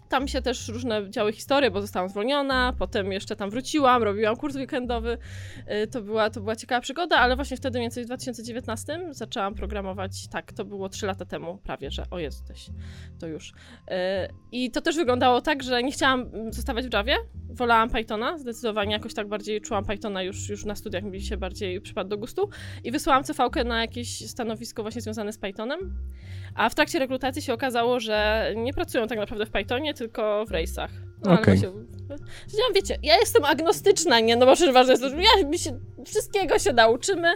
Tam 0.09 0.27
się 0.27 0.41
też 0.41 0.67
różne 0.67 1.09
działy 1.09 1.33
historie, 1.33 1.71
bo 1.71 1.81
zostałam 1.81 2.09
zwolniona, 2.09 2.73
potem 2.77 3.11
jeszcze 3.11 3.35
tam 3.35 3.49
wróciłam, 3.49 4.03
robiłam 4.03 4.35
kurs 4.35 4.55
weekendowy. 4.55 5.17
E, 5.65 5.87
To 5.87 6.01
była, 6.01 6.29
to 6.29 6.41
była 6.41 6.55
ciekawa 6.55 6.81
przygoda, 6.81 7.15
ale 7.17 7.35
właśnie 7.35 7.57
wtedy, 7.57 7.79
mniej 7.79 7.85
więcej 7.85 8.03
w 8.03 8.07
2019, 8.07 8.99
zaczęłam 9.11 9.55
programować. 9.55 10.27
Tak, 10.27 10.53
to 10.53 10.65
było 10.65 10.89
3 10.89 11.05
lata 11.05 11.25
temu, 11.25 11.57
prawie 11.57 11.91
że. 11.91 12.03
O 12.11 12.19
Jezu, 12.19 12.43
też, 12.47 12.65
to 13.19 13.27
już. 13.27 13.53
E, 13.87 14.29
I 14.51 14.71
to 14.71 14.81
też 14.81 14.95
wyglądało 14.95 15.41
tak, 15.41 15.63
że 15.63 15.83
nie 15.83 15.91
chciałam 15.91 16.21
mm, 16.21 16.53
zostawać 16.53 16.87
w 16.87 16.93
Javie. 16.93 17.15
Wolałam 17.49 17.89
Pythona, 17.89 18.37
zdecydowanie 18.37 18.91
jakoś 18.91 19.13
tak 19.13 19.27
bardziej 19.27 19.61
czułam 19.61 19.85
Pythona 19.85 20.23
już, 20.23 20.49
już 20.49 20.65
na 20.65 20.75
studiach, 20.75 21.03
mi 21.03 21.21
się 21.21 21.37
bardziej 21.37 21.81
przypadł 21.81 22.09
do 22.09 22.17
gustu. 22.17 22.49
I 22.83 22.91
wysłałam 22.91 23.23
CV 23.23 23.39
na 23.65 23.81
jakieś 23.81 24.29
stanowisko 24.29 24.81
właśnie 24.81 25.01
związane 25.01 25.33
z 25.33 25.37
Pythonem. 25.37 25.79
A 26.55 26.69
w 26.69 26.75
trakcie 26.75 26.99
rekrutacji 26.99 27.41
się 27.41 27.53
okazało, 27.53 27.99
że 27.99 28.47
nie 28.55 28.73
pracują 28.73 29.07
tak 29.07 29.17
naprawdę 29.17 29.45
w 29.45 29.51
Pythonie, 29.51 29.93
tylko 29.93 30.45
w 30.45 30.51
Race'ach. 30.51 30.89
No, 31.23 31.33
Okej. 31.33 31.57
się... 31.57 31.71
Powiedziałam, 32.07 32.73
wiecie, 32.75 32.97
ja 33.03 33.15
jestem 33.15 33.45
agnostyczna, 33.45 34.19
nie? 34.19 34.35
No 34.35 34.45
bo 34.45 34.55
przecież 34.55 34.73
ważne 34.73 34.93
jest 34.93 35.03
że 35.03 35.15
ja, 35.15 35.47
my 35.49 35.57
się 35.57 35.79
wszystkiego 36.05 36.59
się 36.59 36.73
nauczymy. 36.73 37.27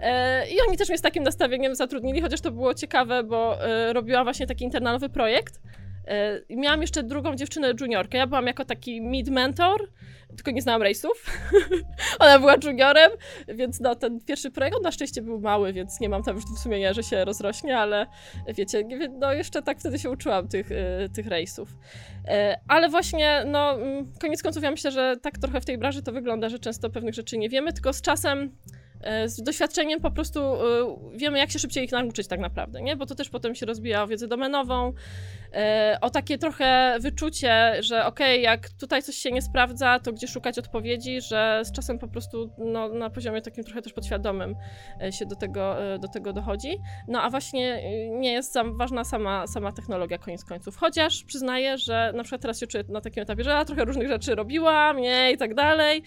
E, 0.00 0.48
I 0.48 0.54
oni 0.68 0.76
też 0.76 0.88
mnie 0.88 0.98
z 0.98 1.02
takim 1.02 1.22
nastawieniem 1.22 1.74
zatrudnili, 1.74 2.20
chociaż 2.20 2.40
to 2.40 2.50
było 2.50 2.74
ciekawe, 2.74 3.22
bo 3.22 3.64
e, 3.64 3.92
robiłam 3.92 4.24
właśnie 4.24 4.46
taki 4.46 4.64
internalowy 4.64 5.08
projekt. 5.08 5.60
E, 6.08 6.40
miałam 6.50 6.80
jeszcze 6.80 7.02
drugą 7.02 7.36
dziewczynę 7.36 7.72
juniorkę. 7.80 8.18
Ja 8.18 8.26
byłam 8.26 8.46
jako 8.46 8.64
taki 8.64 9.02
mid-mentor, 9.02 9.76
tylko 10.36 10.50
nie 10.50 10.62
znałam 10.62 10.82
rejsów. 10.82 11.26
Ona 12.20 12.38
była 12.38 12.54
juniorem, 12.64 13.10
więc 13.48 13.80
no, 13.80 13.94
ten 13.94 14.20
pierwszy 14.20 14.50
projekt, 14.50 14.76
na 14.82 14.92
szczęście 14.92 15.22
był 15.22 15.40
mały, 15.40 15.72
więc 15.72 16.00
nie 16.00 16.08
mam 16.08 16.22
tam 16.22 16.36
już 16.36 16.44
sumienia, 16.62 16.92
że 16.92 17.02
się 17.02 17.24
rozrośnie, 17.24 17.78
ale 17.78 18.06
wiecie, 18.54 18.84
no 19.18 19.32
jeszcze 19.32 19.62
tak 19.62 19.78
wtedy 19.78 19.98
się 19.98 20.10
uczyłam 20.10 20.48
tych, 20.48 20.70
y, 20.70 21.08
tych 21.14 21.26
rejsów. 21.26 21.76
E, 22.28 22.60
Ale 22.68 22.88
właśnie, 22.88 23.42
no, 23.46 23.72
mm, 23.72 24.12
koniec 24.20 24.42
końców 24.42 24.62
ja 24.62 24.70
myślę, 24.70 24.90
że 24.90 25.16
tak 25.22 25.38
trochę 25.38 25.60
w 25.60 25.64
tej 25.64 25.78
branży 25.78 26.02
to 26.02 26.12
wygląda, 26.12 26.48
że 26.48 26.58
często 26.58 26.90
pewnych 26.90 27.14
rzeczy 27.14 27.38
nie 27.38 27.48
wiemy, 27.48 27.72
tylko 27.72 27.92
z 27.92 28.02
czasem 28.02 28.56
e, 29.00 29.28
z 29.28 29.42
doświadczeniem 29.42 30.00
po 30.00 30.10
prostu 30.10 30.40
wiemy, 31.14 31.38
jak 31.38 31.50
się 31.50 31.58
szybciej 31.58 31.84
ich 31.84 31.92
nauczyć 31.92 32.26
tak 32.26 32.40
naprawdę, 32.40 32.82
nie? 32.82 32.96
Bo 32.96 33.06
to 33.06 33.14
też 33.14 33.28
potem 33.28 33.54
się 33.54 33.66
rozbija 33.66 34.02
o 34.02 34.06
wiedzę 34.06 34.28
domenową, 34.28 34.88
e, 34.88 34.92
o 36.00 36.10
takie 36.10 36.38
trochę 36.38 36.96
wyczucie, 37.00 37.82
że 37.82 38.06
okej, 38.06 38.42
jak 38.42 38.68
tutaj 38.70 39.02
coś 39.02 39.14
się 39.14 39.30
nie 39.30 39.42
sprawdza, 39.42 39.98
to 39.98 40.12
gdzie 40.12 40.28
szukać 40.28 40.58
odpowiedzi, 40.58 41.20
że 41.20 41.62
z 41.64 41.72
czasem 41.72 41.98
po 41.98 42.08
prostu 42.08 42.50
no, 42.58 42.88
na 42.88 43.10
poziomie 43.10 43.42
takim 43.42 43.64
trochę 43.64 43.82
też 43.82 43.92
podświadomym 43.92 44.54
e, 45.02 45.12
się 45.12 45.26
do 45.26 45.36
tego, 45.36 45.94
e, 45.94 45.98
do 45.98 46.08
tego 46.08 46.32
dochodzi. 46.32 46.78
No 47.08 47.22
a 47.22 47.30
właśnie 47.30 47.74
e, 47.74 48.08
nie 48.08 48.32
jest 48.32 48.52
sam, 48.52 48.76
ważna 48.76 49.04
sama, 49.04 49.46
sama 49.46 49.72
technologia 49.72 50.18
koniec 50.18 50.44
końców. 50.44 50.76
Chociaż 50.76 51.24
przyznaję, 51.24 51.78
że 51.78 52.12
na 52.16 52.22
przykład 52.22 52.42
teraz 52.42 52.60
się 52.60 52.66
czuję 52.66 52.84
na 52.88 53.00
takim 53.00 53.22
etapie, 53.22 53.44
że 53.44 53.50
ja 53.50 53.64
trochę 53.64 53.84
różnych 53.84 54.08
rzeczy 54.08 54.34
robiłam, 54.34 54.96
nie 54.96 55.32
i 55.32 55.36
tak 55.36 55.54
dalej, 55.54 56.02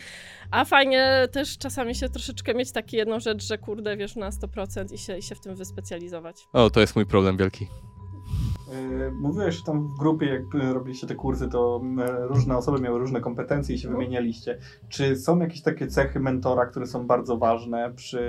a 0.51 0.65
fajnie 0.65 1.27
też 1.31 1.57
czasami 1.57 1.95
się 1.95 2.09
troszeczkę 2.09 2.53
mieć 2.53 2.71
takie 2.71 2.97
jedną 2.97 3.19
rzecz, 3.19 3.43
że 3.43 3.57
kurde, 3.57 3.97
wiesz, 3.97 4.15
na 4.15 4.29
100% 4.29 4.93
i 4.93 4.97
się, 4.97 5.17
i 5.17 5.21
się 5.21 5.35
w 5.35 5.39
tym 5.39 5.55
wyspecjalizować. 5.55 6.47
O, 6.53 6.69
to 6.69 6.79
jest 6.79 6.95
mój 6.95 7.05
problem 7.05 7.37
wielki. 7.37 7.67
Yy, 8.71 9.11
Mówiłeś, 9.11 9.55
że 9.55 9.63
tam 9.63 9.87
w 9.87 9.99
grupie, 9.99 10.25
jak 10.25 10.73
robiliście 10.73 11.07
te 11.07 11.15
kursy, 11.15 11.49
to 11.49 11.81
y, 11.83 12.27
różne 12.27 12.57
osoby 12.57 12.81
miały 12.81 12.99
różne 12.99 13.21
kompetencje 13.21 13.75
i 13.75 13.79
się 13.79 13.89
wymienialiście. 13.89 14.57
Czy 14.89 15.15
są 15.15 15.39
jakieś 15.39 15.61
takie 15.61 15.87
cechy 15.87 16.19
mentora, 16.19 16.65
które 16.65 16.85
są 16.85 17.07
bardzo 17.07 17.37
ważne 17.37 17.93
przy 17.95 18.21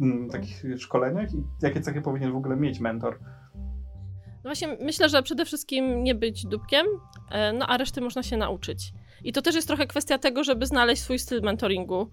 mm, 0.00 0.30
takich 0.30 0.64
szkoleniach? 0.76 1.34
I 1.34 1.42
jakie 1.62 1.80
cechy 1.80 2.02
powinien 2.02 2.32
w 2.32 2.36
ogóle 2.36 2.56
mieć 2.56 2.80
mentor? 2.80 3.18
No 4.44 4.48
właśnie, 4.48 4.76
myślę, 4.80 5.08
że 5.08 5.22
przede 5.22 5.44
wszystkim 5.44 6.04
nie 6.04 6.14
być 6.14 6.46
dupkiem, 6.46 6.86
e, 7.30 7.52
no 7.52 7.66
a 7.66 7.76
reszty 7.76 8.00
można 8.00 8.22
się 8.22 8.36
nauczyć. 8.36 8.92
I 9.24 9.32
to 9.32 9.42
też 9.42 9.54
jest 9.54 9.68
trochę 9.68 9.86
kwestia 9.86 10.18
tego, 10.18 10.44
żeby 10.44 10.66
znaleźć 10.66 11.02
swój 11.02 11.18
styl 11.18 11.42
mentoringu. 11.42 12.10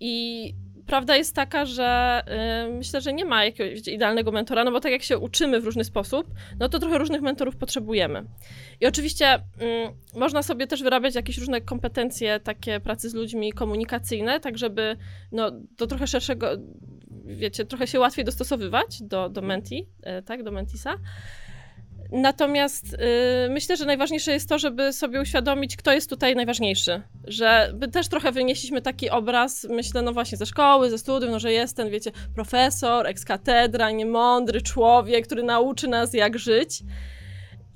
I 0.00 0.54
prawda 0.88 1.16
jest 1.16 1.34
taka, 1.34 1.66
że 1.66 2.22
y, 2.68 2.72
myślę, 2.72 3.00
że 3.00 3.12
nie 3.12 3.24
ma 3.24 3.44
jakiegoś 3.44 3.88
idealnego 3.88 4.32
mentora, 4.32 4.64
no 4.64 4.72
bo 4.72 4.80
tak 4.80 4.92
jak 4.92 5.02
się 5.02 5.18
uczymy 5.18 5.60
w 5.60 5.64
różny 5.64 5.84
sposób, 5.84 6.26
no 6.58 6.68
to 6.68 6.78
trochę 6.78 6.98
różnych 6.98 7.22
mentorów 7.22 7.56
potrzebujemy. 7.56 8.24
I 8.80 8.86
oczywiście 8.86 9.26
mm, 9.28 9.92
można 10.16 10.42
sobie 10.42 10.66
też 10.66 10.82
wyrabiać 10.82 11.14
jakieś 11.14 11.38
różne 11.38 11.60
kompetencje 11.60 12.40
takie 12.40 12.80
pracy 12.80 13.10
z 13.10 13.14
ludźmi 13.14 13.52
komunikacyjne, 13.52 14.40
tak 14.40 14.58
żeby 14.58 14.96
no, 15.32 15.50
do 15.50 15.86
trochę 15.86 16.06
szerszego, 16.06 16.50
wiecie, 17.24 17.64
trochę 17.64 17.86
się 17.86 18.00
łatwiej 18.00 18.24
dostosowywać 18.24 19.02
do, 19.02 19.28
do 19.28 19.42
menti, 19.42 19.86
e, 20.02 20.22
tak, 20.22 20.42
do 20.42 20.50
mentisa. 20.50 20.94
Natomiast 22.12 22.94
y, 22.94 22.98
myślę, 23.50 23.76
że 23.76 23.84
najważniejsze 23.84 24.32
jest 24.32 24.48
to, 24.48 24.58
żeby 24.58 24.92
sobie 24.92 25.20
uświadomić, 25.20 25.76
kto 25.76 25.92
jest 25.92 26.10
tutaj 26.10 26.36
najważniejszy. 26.36 27.02
Że 27.26 27.74
też 27.92 28.08
trochę 28.08 28.32
wynieśliśmy 28.32 28.82
taki 28.82 29.10
obraz, 29.10 29.66
myślę, 29.70 30.02
no 30.02 30.12
właśnie 30.12 30.38
ze 30.38 30.46
szkoły, 30.46 30.90
ze 30.90 30.98
studiów, 30.98 31.30
no 31.30 31.38
że 31.38 31.52
jest 31.52 31.76
ten, 31.76 31.90
wiecie, 31.90 32.10
profesor, 32.34 33.06
ekskatedra, 33.06 33.90
niemądry 33.90 34.62
człowiek, 34.62 35.26
który 35.26 35.42
nauczy 35.42 35.88
nas, 35.88 36.14
jak 36.14 36.38
żyć. 36.38 36.82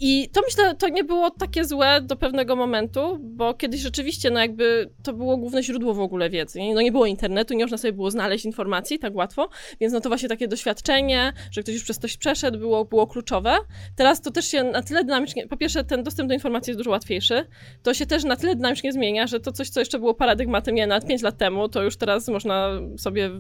I 0.05 0.29
to 0.33 0.41
myślę, 0.45 0.75
to 0.75 0.88
nie 0.88 1.05
było 1.05 1.31
takie 1.31 1.65
złe 1.65 2.01
do 2.01 2.17
pewnego 2.17 2.57
momentu, 2.57 3.19
bo 3.21 3.55
kiedyś 3.55 3.81
rzeczywiście, 3.81 4.31
no 4.31 4.41
jakby 4.41 4.91
to 5.03 5.12
było 5.12 5.37
główne 5.37 5.62
źródło 5.62 5.95
w 5.95 6.01
ogóle 6.01 6.31
wiedzy. 6.31 6.61
Nie? 6.61 6.75
No 6.75 6.83
nie 6.83 6.93
było 6.93 7.07
internetu, 7.07 7.55
nie 7.55 7.65
można 7.65 7.79
sobie 7.79 7.93
było 7.93 8.11
znaleźć 8.11 8.45
informacji 8.45 8.99
tak 8.99 9.15
łatwo, 9.15 9.49
więc 9.81 9.93
no 9.93 10.01
to 10.01 10.09
właśnie 10.09 10.29
takie 10.29 10.49
doświadczenie, 10.49 11.33
że 11.51 11.62
ktoś 11.62 11.75
już 11.75 11.85
przez 11.85 11.99
coś 11.99 12.17
przeszedł, 12.17 12.59
było, 12.59 12.85
było 12.85 13.07
kluczowe. 13.07 13.57
Teraz 13.97 14.21
to 14.21 14.31
też 14.31 14.47
się 14.47 14.65
na 14.65 14.83
tyle 14.83 15.05
dynamicznie, 15.05 15.47
po 15.47 15.57
pierwsze 15.57 15.85
ten 15.85 16.03
dostęp 16.03 16.29
do 16.29 16.35
informacji 16.35 16.71
jest 16.71 16.81
dużo 16.81 16.91
łatwiejszy, 16.91 17.47
to 17.83 17.95
się 17.95 18.07
też 18.07 18.25
na 18.25 18.37
tyle 18.37 18.55
dynamicznie 18.55 18.93
zmienia, 18.93 19.27
że 19.27 19.41
to 19.41 19.53
coś, 19.53 19.71
co 19.71 19.81
jeszcze 19.81 19.99
było 19.99 20.15
paradygmatem, 20.15 20.75
nie, 20.75 20.87
nawet 20.87 21.09
5 21.09 21.23
lat 21.23 21.38
temu, 21.38 21.69
to 21.69 21.83
już 21.83 21.97
teraz 21.97 22.29
można 22.29 22.71
sobie 22.99 23.31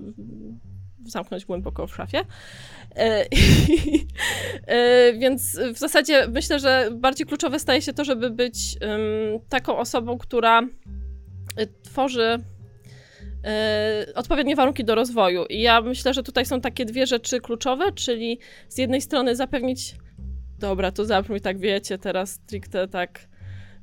zamknąć 1.06 1.44
głęboko 1.44 1.86
w 1.86 1.94
szafie. 1.94 2.24
E, 2.96 3.26
e, 4.66 5.12
Więc 5.12 5.58
w 5.74 5.78
zasadzie 5.78 6.26
myślę, 6.28 6.58
że 6.58 6.88
bardziej 6.92 7.26
kluczowe 7.26 7.58
staje 7.58 7.82
się 7.82 7.92
to, 7.92 8.04
żeby 8.04 8.30
być 8.30 8.76
taką 9.48 9.78
osobą, 9.78 10.18
która 10.18 10.62
tworzy 11.82 12.42
e, 13.44 14.06
odpowiednie 14.14 14.56
warunki 14.56 14.84
do 14.84 14.94
rozwoju. 14.94 15.44
I 15.44 15.60
ja 15.60 15.80
myślę, 15.80 16.14
że 16.14 16.22
tutaj 16.22 16.46
są 16.46 16.60
takie 16.60 16.84
dwie 16.84 17.06
rzeczy 17.06 17.40
kluczowe, 17.40 17.92
czyli 17.92 18.38
z 18.68 18.78
jednej 18.78 19.00
strony 19.00 19.36
zapewnić, 19.36 19.94
dobra, 20.58 20.92
to 20.92 21.04
zabrzmi 21.04 21.40
tak, 21.40 21.58
wiecie, 21.58 21.98
teraz 21.98 22.30
stricte 22.30 22.88
tak, 22.88 23.28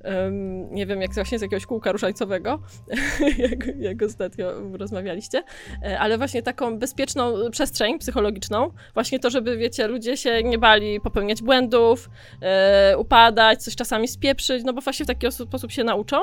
em, 0.04 0.74
nie 0.74 0.86
wiem, 0.86 1.02
jak 1.02 1.14
właśnie 1.14 1.40
z 1.40 1.42
jakiegoś 1.42 1.66
kółka 1.66 1.92
różańcowego, 1.92 2.60
jak, 3.50 3.76
jak 3.80 4.02
ostatnio 4.02 4.52
rozmawialiście, 4.78 5.44
e, 5.84 6.00
ale 6.00 6.18
właśnie 6.18 6.42
taką 6.42 6.80
bezpieczną 6.80 7.34
przestrzeń 7.52 8.00
psychologiczną, 8.00 8.72
właśnie 8.94 9.20
to, 9.20 9.30
żeby, 9.30 9.58
wiecie, 9.58 9.88
ludzie 9.88 10.18
się 10.18 10.44
nie 10.44 10.58
bali 10.58 11.02
popełniać 11.02 11.42
błędów, 11.42 12.10
e, 12.42 12.98
upadać, 12.98 13.64
coś 13.64 13.76
czasami 13.76 14.08
spieprzyć, 14.08 14.64
no 14.64 14.74
bo 14.74 14.82
właśnie 14.82 15.06
w 15.06 15.08
taki 15.08 15.32
sposób 15.32 15.72
się 15.72 15.84
nauczą. 15.84 16.18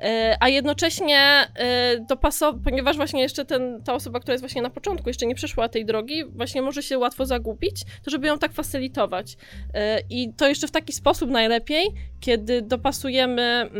E, 0.00 0.36
A 0.40 0.48
jednocześnie 0.48 1.18
e, 1.18 2.00
dopasować, 2.08 2.62
ponieważ 2.64 2.96
właśnie 2.96 3.22
jeszcze 3.22 3.44
ten, 3.44 3.82
ta 3.82 3.94
osoba, 3.94 4.20
która 4.20 4.32
jest 4.32 4.42
właśnie 4.42 4.62
na 4.62 4.70
początku, 4.70 5.08
jeszcze 5.08 5.26
nie 5.26 5.34
przeszła 5.34 5.68
tej 5.68 5.84
drogi, 5.84 6.24
właśnie 6.24 6.62
może 6.62 6.82
się 6.82 6.98
łatwo 6.98 7.26
zagubić, 7.26 7.82
to 8.04 8.10
żeby 8.10 8.26
ją 8.26 8.38
tak 8.38 8.52
facylitować. 8.52 9.36
E, 9.74 10.00
I 10.10 10.32
to 10.34 10.48
jeszcze 10.48 10.68
w 10.68 10.70
taki 10.70 10.92
sposób 10.92 11.30
najlepiej, 11.30 11.86
kiedy 12.20 12.62
dopasujemy. 12.62 13.70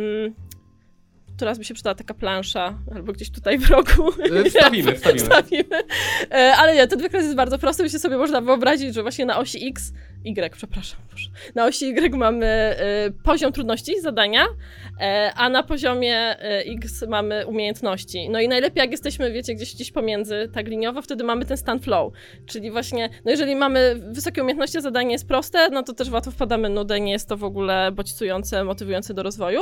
Teraz 1.38 1.58
by 1.58 1.64
się 1.64 1.74
przydała 1.74 1.94
taka 1.94 2.14
plansza, 2.14 2.78
albo 2.94 3.12
gdzieś 3.12 3.30
tutaj 3.30 3.58
w 3.58 3.70
rogu. 3.70 4.12
E, 4.36 4.44
Wstawimy, 4.50 4.94
wstawimy. 4.94 5.20
Wstawimy. 5.20 5.82
E, 6.30 6.52
Ale 6.58 6.74
nie, 6.74 6.86
ten 6.86 6.98
wykres 7.00 7.24
jest 7.24 7.36
bardzo 7.36 7.58
prosty, 7.58 7.82
myślę 7.82 7.98
sobie 7.98 8.16
można 8.16 8.40
wyobrazić, 8.40 8.94
że 8.94 9.02
właśnie 9.02 9.26
na 9.26 9.38
osi 9.38 9.68
X, 9.68 9.92
Y, 10.24 10.56
przepraszam, 10.56 11.00
Boże. 11.12 11.30
na 11.54 11.66
osi 11.66 11.84
Y 11.86 12.16
mamy 12.16 12.46
e, 12.46 12.76
poziom 13.24 13.52
trudności 13.52 14.00
zadania, 14.00 14.44
a 15.36 15.48
na 15.48 15.62
poziomie 15.62 16.36
X 16.66 17.04
mamy 17.08 17.46
umiejętności. 17.46 18.28
No 18.30 18.40
i 18.40 18.48
najlepiej 18.48 18.80
jak 18.80 18.90
jesteśmy, 18.90 19.32
wiecie, 19.32 19.54
gdzieś 19.54 19.74
gdzieś 19.74 19.92
pomiędzy, 19.92 20.50
tak 20.54 20.68
liniowo, 20.68 21.02
wtedy 21.02 21.24
mamy 21.24 21.44
ten 21.44 21.56
stan 21.56 21.80
flow, 21.80 22.12
czyli 22.46 22.70
właśnie, 22.70 23.08
no 23.24 23.30
jeżeli 23.30 23.56
mamy 23.56 23.94
wysokie 24.08 24.42
umiejętności, 24.42 24.80
zadanie 24.80 25.12
jest 25.12 25.28
proste, 25.28 25.70
no 25.70 25.82
to 25.82 25.92
też 25.92 26.10
łatwo 26.10 26.30
wpadamy 26.30 26.68
nudę, 26.68 27.00
nie 27.00 27.12
jest 27.12 27.28
to 27.28 27.36
w 27.36 27.44
ogóle 27.44 27.92
bodźcujące, 27.92 28.64
motywujące 28.64 29.14
do 29.14 29.22
rozwoju. 29.22 29.60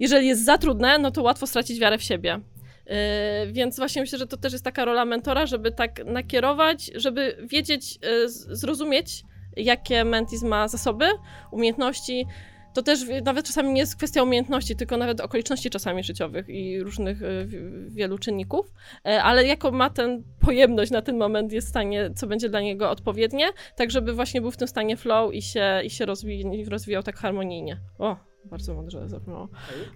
Jeżeli 0.00 0.28
jest 0.28 0.44
za 0.44 0.58
trudne, 0.58 0.98
no 0.98 1.10
to 1.10 1.15
łatwo 1.22 1.46
stracić 1.46 1.80
wiarę 1.80 1.98
w 1.98 2.02
siebie. 2.02 2.40
Yy, 2.86 3.52
więc 3.52 3.76
właśnie 3.76 4.02
myślę, 4.02 4.18
że 4.18 4.26
to 4.26 4.36
też 4.36 4.52
jest 4.52 4.64
taka 4.64 4.84
rola 4.84 5.04
mentora, 5.04 5.46
żeby 5.46 5.72
tak 5.72 6.04
nakierować, 6.04 6.90
żeby 6.94 7.36
wiedzieć, 7.50 7.98
yy, 8.02 8.28
zrozumieć, 8.28 9.22
jakie 9.56 10.04
mentis 10.04 10.42
ma 10.42 10.68
zasoby, 10.68 11.06
umiejętności. 11.52 12.26
To 12.74 12.82
też 12.82 13.00
nawet 13.24 13.46
czasami 13.46 13.72
nie 13.72 13.80
jest 13.80 13.96
kwestia 13.96 14.22
umiejętności, 14.22 14.76
tylko 14.76 14.96
nawet 14.96 15.20
okoliczności 15.20 15.70
czasami 15.70 16.04
życiowych 16.04 16.48
i 16.48 16.82
różnych 16.82 17.20
yy, 17.20 17.46
wi- 17.46 17.58
wielu 17.88 18.18
czynników, 18.18 18.66
Yy, 19.04 19.22
ale 19.22 19.44
jaką 19.46 19.70
ma 19.70 19.90
ten 19.90 20.22
pojemność 20.40 20.90
na 20.90 21.02
ten 21.02 21.16
moment 21.18 21.52
jest 21.52 21.66
w 21.66 21.70
stanie, 21.70 22.10
co 22.16 22.26
będzie 22.26 22.48
dla 22.48 22.60
niego 22.60 22.90
odpowiednie, 22.90 23.46
tak 23.76 23.90
żeby 23.90 24.12
właśnie 24.12 24.40
był 24.40 24.50
w 24.50 24.56
tym 24.56 24.68
stanie 24.68 24.96
flow 24.96 25.34
i 25.34 25.42
się, 25.42 25.80
i 25.84 25.90
się 25.90 26.06
rozwi- 26.06 26.68
rozwijał 26.68 27.02
tak 27.02 27.16
harmonijnie. 27.16 27.80
O, 27.98 28.16
bardzo 28.50 28.74
mądrze 28.74 29.00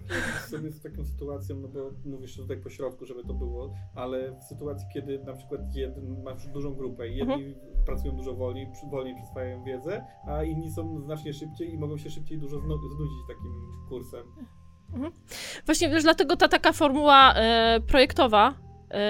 radzisz 0.09 0.41
sobie 0.49 0.71
z 0.71 0.81
taką 0.81 1.05
sytuacją, 1.05 1.55
no 1.55 1.67
bo 1.67 1.91
mówisz 2.05 2.37
tutaj 2.37 2.57
po 2.57 2.69
środku, 2.69 3.05
żeby 3.05 3.23
to 3.23 3.33
było, 3.33 3.73
ale 3.95 4.31
w 4.39 4.43
sytuacji, 4.43 4.87
kiedy 4.93 5.19
na 5.23 5.33
przykład 5.33 5.61
jeden, 5.75 6.23
masz 6.23 6.47
dużą 6.47 6.73
grupę 6.75 7.09
i 7.09 7.15
jedni 7.17 7.55
pracują 7.85 8.15
dużo 8.15 8.33
wolniej, 8.33 8.67
wolniej 8.91 9.15
przyswajają 9.15 9.63
wiedzę, 9.63 10.05
a 10.27 10.43
inni 10.43 10.71
są 10.71 11.01
znacznie 11.01 11.33
szybciej 11.33 11.73
i 11.73 11.77
mogą 11.77 11.97
się 11.97 12.09
szybciej 12.09 12.37
dużo 12.39 12.57
znu- 12.57 12.95
znudzić 12.95 13.17
takim 13.27 13.51
kursem. 13.89 14.25
Właśnie 15.65 15.89
wiesz, 15.89 16.03
dlatego 16.03 16.37
ta 16.37 16.47
taka 16.47 16.71
formuła 16.73 17.33
e, 17.33 17.79
projektowa 17.87 18.53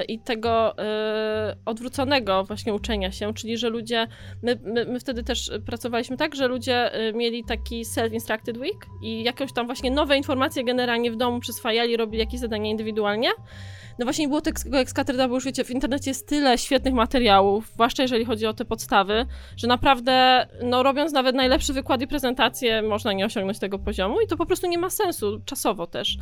i 0.07 0.19
tego 0.19 0.77
e, 0.77 1.55
odwróconego 1.65 2.43
właśnie 2.43 2.73
uczenia 2.73 3.11
się, 3.11 3.33
czyli 3.33 3.57
że 3.57 3.69
ludzie, 3.69 4.07
my, 4.43 4.59
my, 4.63 4.85
my 4.85 4.99
wtedy 4.99 5.23
też 5.23 5.51
pracowaliśmy 5.65 6.17
tak, 6.17 6.35
że 6.35 6.47
ludzie 6.47 6.93
e, 6.93 7.13
mieli 7.13 7.43
taki 7.43 7.85
self-instructed 7.85 8.57
week 8.57 8.85
i 9.01 9.23
jakieś 9.23 9.53
tam 9.53 9.65
właśnie 9.65 9.91
nowe 9.91 10.17
informacje 10.17 10.63
generalnie 10.63 11.11
w 11.11 11.15
domu 11.15 11.39
przyswajali, 11.39 11.97
robili 11.97 12.19
jakieś 12.19 12.39
zadania 12.39 12.69
indywidualnie. 12.71 13.29
No 14.01 14.05
właśnie 14.05 14.25
nie 14.25 14.29
było 14.29 14.41
tego 14.41 14.79
ekskatedra, 14.79 15.27
bo 15.27 15.35
już 15.35 15.45
wiecie, 15.45 15.63
w 15.63 15.69
internecie 15.71 16.11
jest 16.11 16.27
tyle 16.27 16.57
świetnych 16.57 16.93
materiałów, 16.93 17.71
zwłaszcza 17.73 18.03
jeżeli 18.03 18.25
chodzi 18.25 18.45
o 18.45 18.53
te 18.53 18.65
podstawy, 18.65 19.25
że 19.57 19.67
naprawdę, 19.67 20.47
no 20.63 20.83
robiąc 20.83 21.11
nawet 21.11 21.35
najlepszy 21.35 21.73
wykład 21.73 22.01
i 22.01 22.07
prezentację, 22.07 22.81
można 22.81 23.13
nie 23.13 23.25
osiągnąć 23.25 23.59
tego 23.59 23.79
poziomu 23.79 24.21
i 24.21 24.27
to 24.27 24.37
po 24.37 24.45
prostu 24.45 24.67
nie 24.67 24.77
ma 24.77 24.89
sensu, 24.89 25.41
czasowo 25.45 25.87
też. 25.87 26.17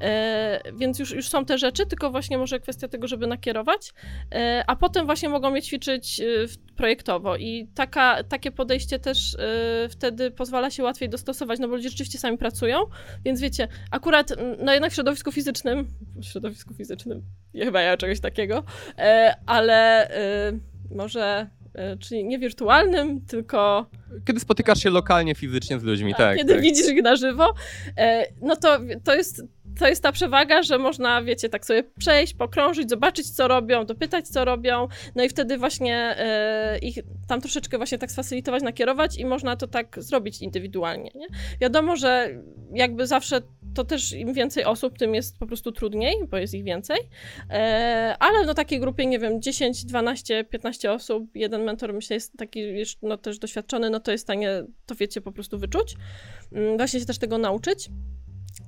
E, 0.00 0.60
więc 0.74 0.98
już, 0.98 1.10
już 1.10 1.28
są 1.28 1.44
te 1.44 1.58
rzeczy, 1.58 1.86
tylko 1.86 2.10
właśnie 2.10 2.38
może 2.38 2.60
kwestia 2.60 2.88
tego, 2.88 3.08
żeby 3.08 3.26
nakierować, 3.26 3.92
e, 4.32 4.64
a 4.66 4.76
potem 4.76 5.06
właśnie 5.06 5.28
mogą 5.28 5.54
je 5.54 5.62
ćwiczyć 5.62 6.20
e, 6.20 6.48
w- 6.48 6.56
projektowo 6.80 7.36
i 7.36 7.68
taka, 7.74 8.24
takie 8.24 8.50
podejście 8.50 8.98
też 8.98 9.34
e, 9.34 9.88
wtedy 9.88 10.30
pozwala 10.30 10.70
się 10.70 10.82
łatwiej 10.82 11.08
dostosować, 11.08 11.60
no 11.60 11.68
bo 11.68 11.76
ludzie 11.76 11.88
rzeczywiście 11.88 12.18
sami 12.18 12.38
pracują, 12.38 12.78
więc 13.24 13.40
wiecie, 13.40 13.68
akurat 13.90 14.32
mm, 14.32 14.56
no 14.64 14.72
jednak 14.72 14.92
w 14.92 14.94
środowisku 14.94 15.32
fizycznym, 15.32 15.88
w 16.16 16.24
środowisku 16.24 16.74
fizycznym, 16.74 17.22
ja 17.54 17.64
chyba 17.64 17.80
ja 17.80 17.96
czegoś 17.96 18.20
takiego, 18.20 18.64
e, 18.98 19.34
ale 19.46 20.10
e, 20.10 20.52
może, 20.94 21.50
e, 21.74 21.96
czyli 21.96 22.24
nie 22.24 22.38
wirtualnym, 22.38 23.20
tylko 23.26 23.86
Kiedy 24.24 24.40
spotykasz 24.40 24.82
się 24.82 24.90
lokalnie, 24.90 25.34
fizycznie 25.34 25.80
z 25.80 25.82
ludźmi, 25.82 26.14
tak. 26.14 26.36
kiedy 26.36 26.54
tak. 26.54 26.62
widzisz 26.62 26.88
ich 26.88 27.02
na 27.02 27.16
żywo, 27.16 27.54
e, 27.96 28.26
no 28.42 28.56
to, 28.56 28.78
to 29.04 29.14
jest 29.14 29.42
to 29.80 29.88
jest 29.88 30.02
ta 30.02 30.12
przewaga, 30.12 30.62
że 30.62 30.78
można, 30.78 31.22
wiecie, 31.22 31.48
tak 31.48 31.66
sobie 31.66 31.84
przejść, 31.98 32.34
pokrążyć, 32.34 32.90
zobaczyć, 32.90 33.30
co 33.30 33.48
robią, 33.48 33.86
dopytać, 33.86 34.28
co 34.28 34.44
robią, 34.44 34.88
no 35.14 35.24
i 35.24 35.28
wtedy 35.28 35.58
właśnie 35.58 35.96
e, 35.96 36.78
ich 36.78 36.98
tam 37.28 37.40
troszeczkę 37.40 37.76
właśnie 37.76 37.98
tak 37.98 38.10
sfacylitować, 38.10 38.62
nakierować 38.62 39.18
i 39.18 39.24
można 39.24 39.56
to 39.56 39.66
tak 39.66 39.96
zrobić 40.02 40.42
indywidualnie, 40.42 41.10
nie? 41.14 41.26
Wiadomo, 41.60 41.96
że 41.96 42.28
jakby 42.74 43.06
zawsze 43.06 43.40
to 43.74 43.84
też 43.84 44.12
im 44.12 44.32
więcej 44.32 44.64
osób, 44.64 44.98
tym 44.98 45.14
jest 45.14 45.38
po 45.38 45.46
prostu 45.46 45.72
trudniej, 45.72 46.16
bo 46.30 46.36
jest 46.36 46.54
ich 46.54 46.64
więcej. 46.64 46.98
E, 47.50 48.16
ale 48.18 48.46
no 48.46 48.54
takiej 48.54 48.80
grupie, 48.80 49.06
nie 49.06 49.18
wiem, 49.18 49.42
10, 49.42 49.84
12, 49.84 50.44
15 50.44 50.92
osób, 50.92 51.24
jeden 51.34 51.64
mentor 51.64 51.94
myślę 51.94 52.14
jest 52.14 52.32
taki 52.38 52.60
już 52.60 52.96
no 53.02 53.16
też 53.16 53.38
doświadczony, 53.38 53.90
no 53.90 54.00
to 54.00 54.12
jest 54.12 54.24
w 54.24 54.26
stanie, 54.26 54.64
to 54.86 54.94
wiecie, 54.94 55.20
po 55.20 55.32
prostu 55.32 55.58
wyczuć. 55.58 55.96
Mm, 56.52 56.76
właśnie 56.76 57.00
się 57.00 57.06
też 57.06 57.18
tego 57.18 57.38
nauczyć. 57.38 57.90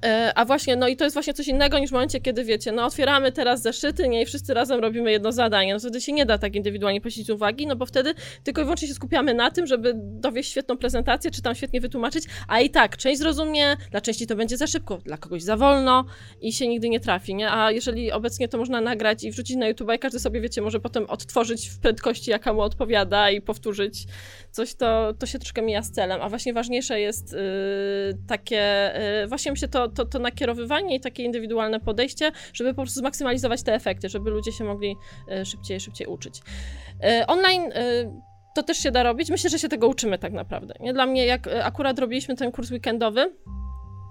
E, 0.04 0.32
a 0.34 0.44
właśnie, 0.44 0.76
no 0.76 0.88
i 0.88 0.96
to 0.96 1.04
jest 1.04 1.14
właśnie 1.14 1.34
coś 1.34 1.48
innego 1.48 1.78
niż 1.78 1.90
w 1.90 1.92
momencie, 1.92 2.20
kiedy 2.20 2.44
wiecie, 2.44 2.72
no 2.72 2.84
otwieramy 2.84 3.32
teraz 3.32 3.62
zeszyty, 3.62 4.08
nie, 4.08 4.22
i 4.22 4.26
wszyscy 4.26 4.54
razem 4.54 4.80
robimy 4.80 5.12
jedno 5.12 5.32
zadanie. 5.32 5.72
No 5.72 5.80
wtedy 5.80 6.00
się 6.00 6.12
nie 6.12 6.26
da 6.26 6.38
tak 6.38 6.56
indywidualnie 6.56 7.00
prosić 7.00 7.30
uwagi, 7.30 7.66
no 7.66 7.76
bo 7.76 7.86
wtedy 7.86 8.14
tylko 8.44 8.60
i 8.60 8.64
wyłącznie 8.64 8.88
się 8.88 8.94
skupiamy 8.94 9.34
na 9.34 9.50
tym, 9.50 9.66
żeby 9.66 9.92
dowieść 9.96 10.50
świetną 10.50 10.76
prezentację, 10.76 11.30
czy 11.30 11.42
tam 11.42 11.54
świetnie 11.54 11.80
wytłumaczyć, 11.80 12.24
a 12.48 12.60
i 12.60 12.70
tak, 12.70 12.96
część 12.96 13.18
zrozumie, 13.18 13.76
dla 13.90 14.00
części 14.00 14.26
to 14.26 14.36
będzie 14.36 14.56
za 14.56 14.66
szybko, 14.66 14.98
dla 14.98 15.16
kogoś 15.16 15.42
za 15.42 15.56
wolno 15.56 16.04
i 16.40 16.52
się 16.52 16.68
nigdy 16.68 16.88
nie 16.88 17.00
trafi, 17.00 17.34
nie? 17.34 17.50
A 17.50 17.70
jeżeli 17.70 18.12
obecnie 18.12 18.48
to 18.48 18.58
można 18.58 18.80
nagrać 18.80 19.24
i 19.24 19.30
wrzucić 19.30 19.56
na 19.56 19.68
YouTube 19.68 19.90
i 19.96 19.98
każdy 19.98 20.18
sobie, 20.18 20.40
wiecie, 20.40 20.62
może 20.62 20.80
potem 20.80 21.06
odtworzyć 21.06 21.68
w 21.68 21.78
prędkości, 21.78 22.30
jaka 22.30 22.52
mu 22.52 22.60
odpowiada 22.60 23.30
i 23.30 23.40
powtórzyć 23.40 24.06
coś, 24.52 24.74
to, 24.74 25.14
to 25.18 25.26
się 25.26 25.38
troszkę 25.38 25.62
mija 25.62 25.82
z 25.82 25.90
celem. 25.90 26.22
A 26.22 26.28
właśnie 26.28 26.52
ważniejsze 26.52 27.00
jest 27.00 27.32
yy, 27.32 27.38
takie, 28.28 28.92
yy, 29.20 29.28
właśnie 29.28 29.52
myślę, 29.52 29.68
to, 29.68 29.88
to, 29.88 30.06
to 30.06 30.18
nakierowywanie 30.18 30.96
i 30.96 31.00
takie 31.00 31.22
indywidualne 31.22 31.80
podejście, 31.80 32.32
żeby 32.52 32.74
po 32.74 32.82
prostu 32.82 33.00
zmaksymalizować 33.00 33.62
te 33.62 33.74
efekty, 33.74 34.08
żeby 34.08 34.30
ludzie 34.30 34.52
się 34.52 34.64
mogli 34.64 34.96
yy, 35.28 35.44
szybciej, 35.44 35.80
szybciej 35.80 36.06
uczyć. 36.06 36.40
Yy, 37.02 37.26
online 37.26 37.62
yy, 37.62 38.12
to 38.54 38.62
też 38.62 38.78
się 38.78 38.90
da 38.90 39.02
robić. 39.02 39.30
Myślę, 39.30 39.50
że 39.50 39.58
się 39.58 39.68
tego 39.68 39.88
uczymy 39.88 40.18
tak 40.18 40.32
naprawdę. 40.32 40.74
Nie? 40.80 40.92
Dla 40.92 41.06
mnie, 41.06 41.26
jak 41.26 41.46
yy, 41.46 41.64
akurat 41.64 41.98
robiliśmy 41.98 42.36
ten 42.36 42.52
kurs 42.52 42.70
weekendowy, 42.70 43.32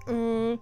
mm, 0.08 0.58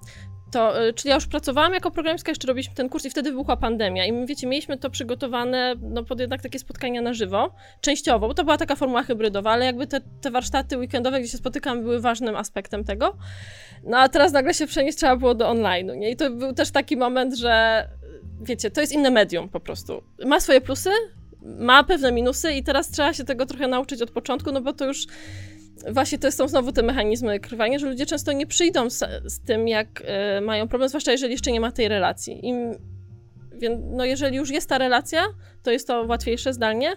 to, 0.51 0.89
y, 0.89 0.93
czyli 0.93 1.09
ja 1.09 1.15
już 1.15 1.27
pracowałam 1.27 1.75
jako 1.75 1.91
programistka, 1.91 2.31
jeszcze 2.31 2.49
robiliśmy 2.49 2.75
ten 2.75 2.89
kurs 2.89 3.05
i 3.05 3.11
wtedy 3.11 3.31
wybuchła 3.31 3.57
pandemia 3.57 4.07
i 4.07 4.27
wiecie, 4.27 4.47
mieliśmy 4.47 4.79
to 4.79 4.91
przygotowane 4.91 5.75
no, 5.83 6.05
pod 6.05 6.21
jednak 6.21 6.43
takie 6.43 6.59
spotkania 6.59 7.03
na 7.03 7.15
żywo, 7.15 7.55
częściowo, 7.81 8.29
bo 8.29 8.35
to 8.35 8.45
była 8.45 8.57
taka 8.57 8.77
formuła 8.77 9.03
hybrydowa, 9.03 9.51
ale 9.51 9.67
jakby 9.67 9.87
te, 9.87 10.01
te 10.21 10.31
warsztaty 10.31 10.79
weekendowe, 10.79 11.21
gdzie 11.21 11.29
się 11.29 11.39
spotykam, 11.39 11.83
były 11.83 12.01
ważnym 12.01 12.37
aspektem 12.37 12.85
tego. 12.85 13.17
No 13.85 13.99
a 13.99 14.09
teraz 14.09 14.33
nagle 14.33 14.55
się 14.55 14.67
przenieść 14.67 14.99
trzeba 14.99 15.17
było 15.17 15.35
do 15.35 15.51
online'u, 15.51 15.97
nie? 15.97 16.11
I 16.11 16.17
to 16.17 16.31
był 16.31 16.53
też 16.53 16.71
taki 16.71 16.97
moment, 16.97 17.35
że 17.35 17.85
wiecie, 18.41 18.71
to 18.71 18.81
jest 18.81 18.93
inne 18.93 19.11
medium 19.11 19.49
po 19.49 19.61
prostu. 19.61 20.03
Ma 20.27 20.41
swoje 20.41 20.61
plusy, 20.61 20.91
ma 21.43 21.85
pewne 21.85 22.13
minusy 22.13 22.53
i 22.53 22.63
teraz 22.63 22.91
trzeba 22.91 23.13
się 23.13 23.25
tego 23.25 23.47
trochę 23.47 23.69
nauczyć 23.69 24.03
od 24.03 24.11
początku, 24.11 24.53
no 24.53 24.61
bo 24.61 24.73
to 24.73 24.87
już 24.87 25.07
właśnie 25.89 26.19
to 26.19 26.33
są 26.33 26.49
znowu 26.49 26.73
te 26.73 26.83
mechanizmy 26.83 27.41
krywania, 27.41 27.79
że 27.79 27.87
ludzie 27.87 28.07
często 28.07 28.33
nie 28.33 28.47
przyjdą 28.47 28.91
z, 28.91 29.05
z 29.25 29.41
tym, 29.41 29.69
jak 29.69 30.03
y, 30.39 30.41
mają 30.41 30.69
problem, 30.69 30.89
zwłaszcza 30.89 31.13
jeżeli 31.13 31.33
jeszcze 31.33 31.53
nie 31.53 31.61
ma 31.61 31.73
tej 31.73 31.89
relacji. 31.89 32.47
Im, 32.47 32.75
więc 33.61 33.81
no 33.91 34.05
jeżeli 34.05 34.37
już 34.37 34.51
jest 34.51 34.69
ta 34.69 34.79
relacja, 34.79 35.27
to 35.63 35.71
jest 35.71 35.87
to 35.87 36.03
łatwiejsze 36.03 36.53
zdalnie, 36.53 36.93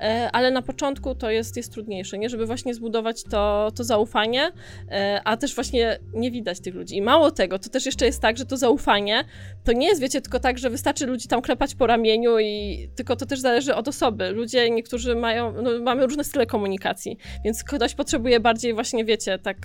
e, 0.00 0.28
ale 0.32 0.50
na 0.50 0.62
początku 0.62 1.14
to 1.14 1.30
jest, 1.30 1.56
jest 1.56 1.72
trudniejsze, 1.72 2.18
nie? 2.18 2.28
Żeby 2.28 2.46
właśnie 2.46 2.74
zbudować 2.74 3.22
to, 3.22 3.72
to 3.76 3.84
zaufanie, 3.84 4.52
e, 4.90 5.20
a 5.24 5.36
też 5.36 5.54
właśnie 5.54 5.98
nie 6.14 6.30
widać 6.30 6.60
tych 6.60 6.74
ludzi. 6.74 6.96
I 6.96 7.02
mało 7.02 7.30
tego, 7.30 7.58
to 7.58 7.70
też 7.70 7.86
jeszcze 7.86 8.06
jest 8.06 8.22
tak, 8.22 8.38
że 8.38 8.46
to 8.46 8.56
zaufanie 8.56 9.24
to 9.64 9.72
nie 9.72 9.86
jest, 9.86 10.00
wiecie, 10.00 10.20
tylko 10.20 10.40
tak, 10.40 10.58
że 10.58 10.70
wystarczy 10.70 11.06
ludzi 11.06 11.28
tam 11.28 11.42
klepać 11.42 11.74
po 11.74 11.86
ramieniu 11.86 12.38
i 12.38 12.88
tylko 12.96 13.16
to 13.16 13.26
też 13.26 13.40
zależy 13.40 13.74
od 13.74 13.88
osoby. 13.88 14.30
Ludzie, 14.30 14.70
niektórzy 14.70 15.14
mają, 15.14 15.62
no, 15.62 15.70
mamy 15.82 16.06
różne 16.06 16.24
style 16.24 16.46
komunikacji, 16.46 17.18
więc 17.44 17.64
ktoś 17.64 17.94
potrzebuje 17.94 18.40
bardziej 18.40 18.74
właśnie, 18.74 19.04
wiecie, 19.04 19.38
tak 19.38 19.56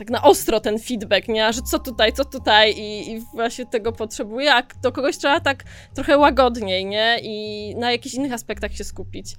tak 0.00 0.10
na 0.10 0.22
ostro 0.22 0.60
ten 0.60 0.78
feedback, 0.78 1.28
nie? 1.28 1.52
Że 1.52 1.62
co 1.62 1.78
tutaj, 1.78 2.12
co 2.12 2.24
tutaj 2.24 2.72
i, 2.72 3.12
i, 3.12 3.20
właśnie 3.34 3.66
tego 3.66 3.92
potrzebuje, 3.92 4.54
a 4.54 4.62
do 4.82 4.92
kogoś 4.92 5.18
trzeba 5.18 5.40
tak 5.40 5.64
trochę 5.94 6.18
łagodniej, 6.18 6.86
nie? 6.86 7.18
I 7.22 7.74
na 7.76 7.92
jakichś 7.92 8.14
innych 8.14 8.32
aspektach 8.32 8.72
się 8.72 8.84
skupić. 8.84 9.36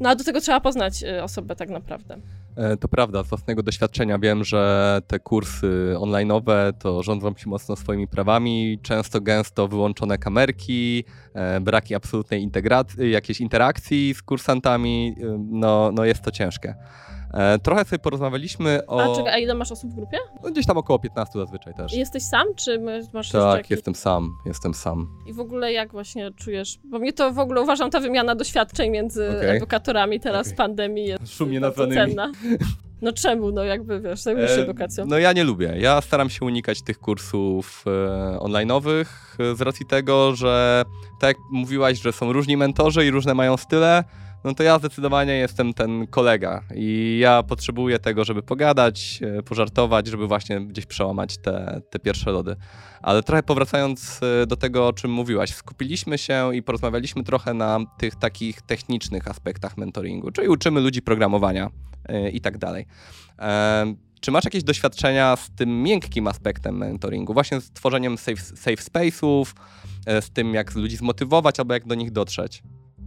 No 0.00 0.08
a 0.08 0.14
do 0.14 0.24
tego 0.24 0.40
trzeba 0.40 0.60
poznać 0.60 1.02
y, 1.02 1.22
osobę 1.22 1.56
tak 1.56 1.70
naprawdę. 1.70 2.20
E, 2.56 2.76
to 2.76 2.88
prawda, 2.88 3.24
z 3.24 3.28
własnego 3.28 3.62
doświadczenia 3.62 4.18
wiem, 4.18 4.44
że 4.44 5.00
te 5.06 5.18
kursy 5.18 5.94
online'owe 5.96 6.72
to 6.78 7.02
rządzą 7.02 7.34
się 7.36 7.50
mocno 7.50 7.76
swoimi 7.76 8.08
prawami, 8.08 8.78
często 8.82 9.20
gęsto 9.20 9.68
wyłączone 9.68 10.18
kamerki, 10.18 11.04
e, 11.34 11.60
braki 11.60 11.94
absolutnej 11.94 12.42
integracji, 12.42 13.10
jakiejś 13.10 13.40
interakcji 13.40 14.14
z 14.14 14.22
kursantami, 14.22 15.14
y, 15.18 15.24
no, 15.50 15.92
no 15.92 16.04
jest 16.04 16.22
to 16.22 16.30
ciężkie. 16.30 16.74
E, 17.32 17.58
trochę 17.58 17.84
sobie 17.84 17.98
porozmawialiśmy 17.98 18.86
o... 18.86 19.12
A, 19.12 19.16
czekaj, 19.16 19.34
a 19.34 19.38
ile 19.38 19.54
masz 19.54 19.72
osób 19.72 19.90
w 19.90 19.94
grupie? 19.94 20.18
No, 20.42 20.50
gdzieś 20.50 20.66
tam 20.66 20.76
około 20.76 20.98
15 20.98 21.38
zazwyczaj 21.38 21.74
też. 21.74 21.94
I 21.94 21.98
jesteś 21.98 22.22
sam, 22.22 22.46
czy 22.56 22.80
masz 23.12 23.30
Tak, 23.30 23.56
jakieś... 23.56 23.70
jestem 23.70 23.94
sam, 23.94 24.30
jestem 24.46 24.74
sam. 24.74 25.08
I 25.26 25.32
w 25.32 25.40
ogóle 25.40 25.72
jak 25.72 25.92
właśnie 25.92 26.30
czujesz? 26.30 26.78
Bo 26.84 26.98
mnie 26.98 27.12
to 27.12 27.32
w 27.32 27.38
ogóle 27.38 27.60
uważam 27.60 27.90
ta 27.90 28.00
wymiana 28.00 28.34
doświadczeń 28.34 28.90
między 28.90 29.28
okay. 29.28 29.50
edukatorami 29.50 30.20
teraz 30.20 30.46
okay. 30.46 30.56
pandemii 30.56 31.06
jest 31.06 31.34
Szumnie 31.36 31.60
nazwanymi. 31.60 31.96
cenna. 31.96 32.32
No 33.02 33.12
czemu? 33.12 33.52
No 33.52 33.64
jakby 33.64 34.00
wiesz, 34.00 34.20
zajmujesz 34.20 34.50
się 34.50 34.60
e, 34.60 34.62
edukacją. 34.62 35.06
No 35.06 35.18
ja 35.18 35.32
nie 35.32 35.44
lubię. 35.44 35.74
Ja 35.78 36.00
staram 36.00 36.30
się 36.30 36.44
unikać 36.44 36.82
tych 36.82 36.98
kursów 36.98 37.84
e, 37.86 38.38
online'owych 38.38 39.04
e, 39.38 39.54
z 39.56 39.60
racji 39.60 39.86
tego, 39.86 40.34
że 40.34 40.84
tak 41.20 41.28
jak 41.28 41.36
mówiłaś, 41.50 42.02
że 42.02 42.12
są 42.12 42.32
różni 42.32 42.56
mentorzy 42.56 43.06
i 43.06 43.10
różne 43.10 43.34
mają 43.34 43.56
style, 43.56 44.04
no 44.44 44.54
to 44.54 44.62
ja 44.62 44.78
zdecydowanie 44.78 45.32
jestem 45.32 45.74
ten 45.74 46.06
kolega 46.06 46.62
i 46.74 47.18
ja 47.22 47.42
potrzebuję 47.42 47.98
tego, 47.98 48.24
żeby 48.24 48.42
pogadać, 48.42 49.20
e, 49.38 49.42
pożartować, 49.42 50.06
żeby 50.06 50.26
właśnie 50.26 50.60
gdzieś 50.60 50.86
przełamać 50.86 51.38
te, 51.38 51.80
te 51.90 51.98
pierwsze 51.98 52.30
lody. 52.30 52.56
Ale 53.02 53.22
trochę 53.22 53.42
powracając 53.42 54.20
e, 54.22 54.46
do 54.46 54.56
tego, 54.56 54.86
o 54.86 54.92
czym 54.92 55.10
mówiłaś, 55.10 55.54
skupiliśmy 55.54 56.18
się 56.18 56.54
i 56.54 56.62
porozmawialiśmy 56.62 57.24
trochę 57.24 57.54
na 57.54 57.78
tych 57.98 58.14
takich 58.14 58.62
technicznych 58.62 59.28
aspektach 59.28 59.76
mentoringu, 59.76 60.30
czyli 60.30 60.48
uczymy 60.48 60.80
ludzi 60.80 61.02
programowania 61.02 61.70
yy, 62.08 62.30
i 62.30 62.40
tak 62.40 62.58
dalej. 62.58 62.86
Czy 64.20 64.30
masz 64.30 64.44
jakieś 64.44 64.64
doświadczenia 64.64 65.36
z 65.36 65.50
tym 65.50 65.82
miękkim 65.82 66.26
aspektem 66.26 66.76
mentoringu, 66.76 67.34
właśnie 67.34 67.60
z 67.60 67.70
tworzeniem 67.70 68.18
safe, 68.18 68.42
safe 68.42 68.76
space'ów, 68.76 69.44
z 70.20 70.30
tym, 70.30 70.54
jak 70.54 70.74
ludzi 70.74 70.96
zmotywować 70.96 71.60
albo 71.60 71.74
jak 71.74 71.86
do 71.86 71.94
nich 71.94 72.12
dotrzeć? 72.12 72.62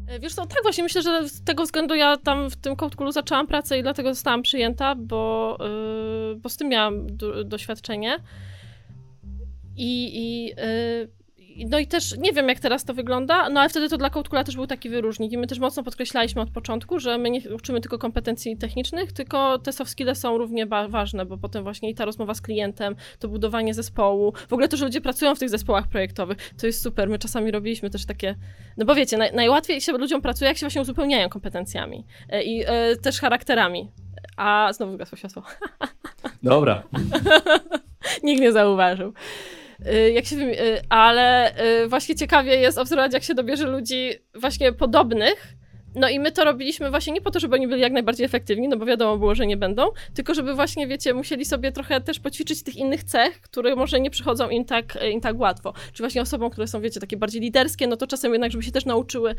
E, 0.08 0.20
wiesz 0.20 0.34
co, 0.34 0.45
tak 0.45 0.64
właśnie 0.64 0.84
myślę, 0.84 1.01
że 1.01 1.30
z 1.30 1.43
tego 1.43 1.64
względu 1.64 1.95
ja 1.95 2.18
tam 2.18 2.49
w 2.49 2.56
tym 2.56 2.76
Code 2.76 3.12
zaczęłam 3.12 3.47
pracę 3.47 3.80
i 3.80 3.84
dlatego 3.84 4.14
zostałam 4.14 4.41
przyjęta, 4.41 4.95
bo, 4.95 5.58
yy, 5.60 6.36
bo 6.36 6.49
z 6.49 6.58
tym 6.58 6.70
miałam 6.70 7.08
doświadczenie. 7.45 8.18
I, 9.78 10.12
i 10.14 10.45
yy, 10.45 11.10
no 11.70 11.80
i 11.80 11.88
też 11.88 12.18
nie 12.18 12.34
wiem, 12.34 12.49
jak 12.49 12.60
teraz 12.60 12.86
to 12.86 12.93
wygląda, 12.93 13.49
no 13.49 13.60
ale 13.60 13.70
wtedy 13.70 13.89
to 13.89 13.97
dla 13.97 14.10
Codecoola 14.10 14.43
też 14.43 14.56
był 14.56 14.68
taki 14.68 14.89
wyróżnik 14.89 15.32
i 15.32 15.38
my 15.38 15.47
też 15.47 15.60
mocno 15.60 15.84
podkreślaliśmy 15.84 16.41
od 16.41 16.49
początku, 16.49 16.99
że 16.99 17.18
my 17.18 17.30
nie 17.30 17.41
uczymy 17.56 17.82
tylko 17.82 17.99
kompetencji 17.99 18.58
technicznych, 18.58 19.12
tylko 19.12 19.60
te 19.60 19.74
soft 19.74 19.91
skills 19.91 20.20
są 20.20 20.38
równie 20.38 20.66
ważne, 20.66 21.26
bo 21.26 21.38
potem 21.38 21.64
właśnie 21.64 21.89
i 21.89 21.95
ta 21.95 22.06
rozmowa 22.06 22.34
z 22.34 22.41
klientem, 22.41 22.95
to 23.20 23.28
budowanie 23.28 23.74
zespołu, 23.74 24.34
w 24.49 24.53
ogóle 24.53 24.68
to, 24.68 24.78
że 24.78 24.86
ludzie 24.86 25.01
pracują 25.01 25.36
w 25.36 25.39
tych 25.39 25.49
zespołach 25.49 25.88
projektowych, 25.88 26.38
to 26.62 26.68
jest 26.68 26.82
super. 26.82 27.10
My 27.10 27.20
czasami 27.20 27.51
robiliśmy 27.51 27.89
też 27.89 28.06
takie, 28.06 28.36
no 28.78 28.86
bo 28.86 28.95
wiecie, 28.95 29.18
naj, 29.18 29.34
najłatwiej 29.34 29.82
się 29.82 29.91
ludziom 29.91 30.22
pracuje, 30.22 30.47
jak 30.47 30.58
się 30.58 30.66
właśnie 30.66 30.82
uzupełniają 30.82 31.30
kompetencjami 31.30 32.06
e, 32.30 32.43
i 32.43 32.64
e, 32.66 32.95
też 32.95 33.20
charakterami. 33.20 33.91
A 34.38 34.74
znowu 34.74 34.93
zgasło 34.93 35.18
światło. 35.18 35.43
Dobra. 36.43 36.84
Nikt 38.24 38.41
nie 38.41 38.51
zauważył. 38.51 39.14
Y, 39.93 40.11
jak 40.11 40.25
się, 40.25 40.36
y, 40.36 40.81
ale 40.89 41.55
y, 41.83 41.88
właśnie 41.88 42.15
ciekawie 42.15 42.55
jest 42.55 42.77
obserwować, 42.77 43.13
jak 43.13 43.23
się 43.23 43.33
dobierze 43.33 43.67
ludzi 43.67 44.09
właśnie 44.36 44.73
podobnych, 44.73 45.55
no 45.95 46.09
i 46.09 46.19
my 46.19 46.31
to 46.31 46.43
robiliśmy 46.43 46.89
właśnie 46.89 47.13
nie 47.13 47.21
po 47.21 47.31
to, 47.31 47.39
żeby 47.39 47.55
oni 47.55 47.67
byli 47.67 47.81
jak 47.81 47.93
najbardziej 47.93 48.25
efektywni, 48.25 48.67
no 48.67 48.77
bo 48.77 48.85
wiadomo 48.85 49.17
było, 49.17 49.35
że 49.35 49.47
nie 49.47 49.57
będą, 49.57 49.83
tylko 50.13 50.33
żeby 50.33 50.53
właśnie, 50.53 50.87
wiecie, 50.87 51.13
musieli 51.13 51.45
sobie 51.45 51.71
trochę 51.71 52.01
też 52.01 52.19
poćwiczyć 52.19 52.63
tych 52.63 52.75
innych 52.75 53.03
cech, 53.03 53.41
które 53.41 53.75
może 53.75 53.99
nie 53.99 54.09
przychodzą 54.09 54.49
im 54.49 54.65
tak, 54.65 54.97
im 55.11 55.21
tak 55.21 55.39
łatwo. 55.39 55.73
Czy 55.93 56.03
właśnie 56.03 56.21
osobom, 56.21 56.49
które 56.49 56.67
są, 56.67 56.81
wiecie, 56.81 56.99
takie 56.99 57.17
bardziej 57.17 57.41
liderskie, 57.41 57.87
no 57.87 57.97
to 57.97 58.07
czasem 58.07 58.31
jednak, 58.31 58.51
żeby 58.51 58.63
się 58.63 58.71
też 58.71 58.85
nauczyły 58.85 59.35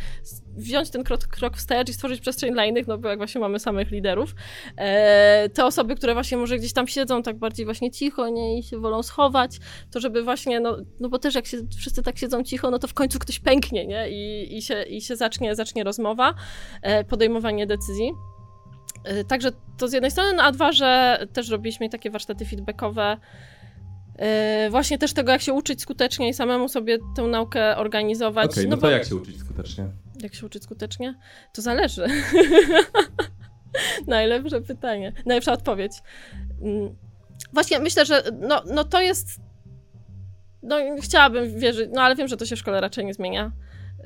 wziąć 0.56 0.90
ten 0.90 1.04
krok, 1.04 1.20
krok 1.20 1.56
wstecz 1.56 1.88
i 1.88 1.92
stworzyć 1.92 2.20
przestrzeń 2.20 2.52
dla 2.52 2.64
innych, 2.64 2.86
no 2.86 2.98
bo 2.98 3.08
jak 3.08 3.18
właśnie 3.18 3.40
mamy 3.40 3.58
samych 3.58 3.90
liderów. 3.90 4.34
E, 4.76 5.48
te 5.48 5.64
osoby, 5.64 5.94
które 5.94 6.14
właśnie 6.14 6.36
może 6.36 6.58
gdzieś 6.58 6.72
tam 6.72 6.88
siedzą 6.88 7.22
tak 7.22 7.38
bardziej 7.38 7.64
właśnie 7.64 7.90
cicho, 7.90 8.28
nie, 8.28 8.58
i 8.58 8.62
się 8.62 8.78
wolą 8.78 9.02
schować, 9.02 9.58
to 9.90 10.00
żeby 10.00 10.22
właśnie, 10.22 10.60
no, 10.60 10.76
no 11.00 11.08
bo 11.08 11.18
też 11.18 11.34
jak 11.34 11.46
się 11.46 11.56
wszyscy 11.78 12.02
tak 12.02 12.18
siedzą 12.18 12.42
cicho, 12.42 12.70
no 12.70 12.78
to 12.78 12.88
w 12.88 12.94
końcu 12.94 13.18
ktoś 13.18 13.38
pęknie, 13.38 13.86
nie, 13.86 14.10
i, 14.10 14.56
i, 14.56 14.62
się, 14.62 14.82
i 14.82 15.00
się 15.00 15.16
zacznie, 15.16 15.54
zacznie 15.54 15.84
rozmowa. 15.84 16.34
E, 16.82 17.04
podejmowanie 17.04 17.66
decyzji. 17.66 18.12
E, 19.04 19.24
także 19.24 19.50
to 19.78 19.88
z 19.88 19.92
jednej 19.92 20.10
strony, 20.10 20.32
no 20.32 20.42
a 20.42 20.52
dwa, 20.52 20.72
że 20.72 21.18
też 21.32 21.50
robiliśmy 21.50 21.88
takie 21.88 22.10
warsztaty 22.10 22.44
feedbackowe, 22.44 23.16
e, 24.18 24.70
właśnie 24.70 24.98
też 24.98 25.12
tego, 25.12 25.32
jak 25.32 25.42
się 25.42 25.52
uczyć 25.52 25.82
skutecznie 25.82 26.28
i 26.28 26.34
samemu 26.34 26.68
sobie 26.68 26.98
tę 27.16 27.22
naukę 27.22 27.76
organizować. 27.76 28.50
Okay, 28.50 28.64
no, 28.64 28.70
no 28.70 28.76
to 28.76 28.90
jak 28.90 29.04
się 29.04 29.16
uczyć 29.16 29.40
skutecznie? 29.40 29.88
Jak 30.22 30.34
się 30.34 30.46
uczyć 30.46 30.62
skutecznie? 30.62 31.14
To 31.52 31.62
zależy. 31.62 32.06
Najlepsze 34.06 34.60
pytanie, 34.60 35.12
najlepsza 35.26 35.52
odpowiedź. 35.52 35.92
Mm, 36.62 36.96
właśnie 37.52 37.78
myślę, 37.78 38.06
że 38.06 38.22
no, 38.40 38.62
no 38.66 38.84
to 38.84 39.00
jest 39.00 39.40
no 40.62 40.76
chciałabym 41.00 41.58
wierzyć, 41.58 41.90
no 41.92 42.02
ale 42.02 42.16
wiem, 42.16 42.28
że 42.28 42.36
to 42.36 42.46
się 42.46 42.56
w 42.56 42.58
szkole 42.58 42.80
raczej 42.80 43.04
nie 43.04 43.14
zmienia. 43.14 43.52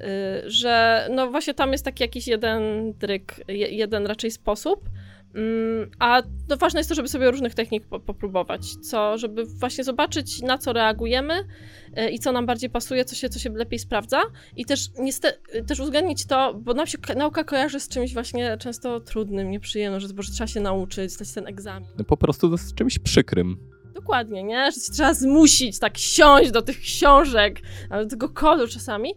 Y, 0.01 0.51
że 0.51 1.07
no 1.11 1.31
właśnie 1.31 1.55
tam 1.55 1.73
jest 1.73 1.85
taki 1.85 2.03
jakiś 2.03 2.29
jeden 2.29 2.93
dryk, 2.93 3.45
jeden 3.49 4.07
raczej 4.07 4.31
sposób, 4.31 4.89
mm, 5.35 5.91
a 5.99 6.23
no 6.49 6.57
ważne 6.57 6.81
jest 6.81 6.89
to, 6.89 6.95
żeby 6.95 7.09
sobie 7.09 7.31
różnych 7.31 7.55
technik 7.55 7.87
popróbować, 7.87 8.77
co, 8.77 9.19
żeby 9.19 9.45
właśnie 9.45 9.85
zobaczyć, 9.85 10.43
na 10.43 10.59
co 10.59 10.73
reagujemy 10.73 11.35
y, 11.99 12.11
i 12.11 12.19
co 12.19 12.33
nam 12.33 12.47
bardziej 12.47 12.71
pasuje, 12.71 13.05
co 13.05 13.15
się, 13.17 13.29
co 13.29 13.39
się 13.39 13.51
lepiej 13.51 13.79
sprawdza 13.79 14.21
i 14.57 14.65
też 14.65 14.89
niestety, 14.99 15.63
też 15.63 15.81
uwzględnić 15.81 16.27
to, 16.27 16.55
bo 16.55 16.75
nam 16.75 16.87
się 16.87 16.99
nauka 17.17 17.45
kojarzy 17.45 17.81
z 17.81 17.89
czymś 17.89 18.15
właśnie 18.15 18.57
często 18.59 19.01
trudnym, 19.01 19.51
nieprzyjemnym, 19.51 20.01
że, 20.01 20.09
że 20.19 20.33
trzeba 20.33 20.49
się 20.49 20.61
nauczyć, 20.61 21.13
zdać 21.13 21.33
ten 21.33 21.47
egzamin. 21.47 21.89
No 21.99 22.05
po 22.05 22.17
prostu 22.17 22.57
z 22.57 22.75
czymś 22.75 22.99
przykrym. 22.99 23.80
Dokładnie, 23.95 24.43
nie? 24.43 24.73
Że 24.73 24.81
się 24.81 24.93
trzeba 24.93 25.15
zmusić, 25.15 25.79
tak 25.79 25.99
siąść 25.99 26.51
do 26.51 26.63
tych 26.63 26.81
książek, 26.81 27.61
do 27.91 28.07
tego 28.07 28.29
kodu 28.29 28.69
czasami. 28.69 29.15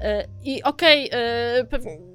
E, 0.00 0.24
I 0.44 0.62
okej, 0.62 1.10
okay, 1.10 1.20
e, 1.20 1.64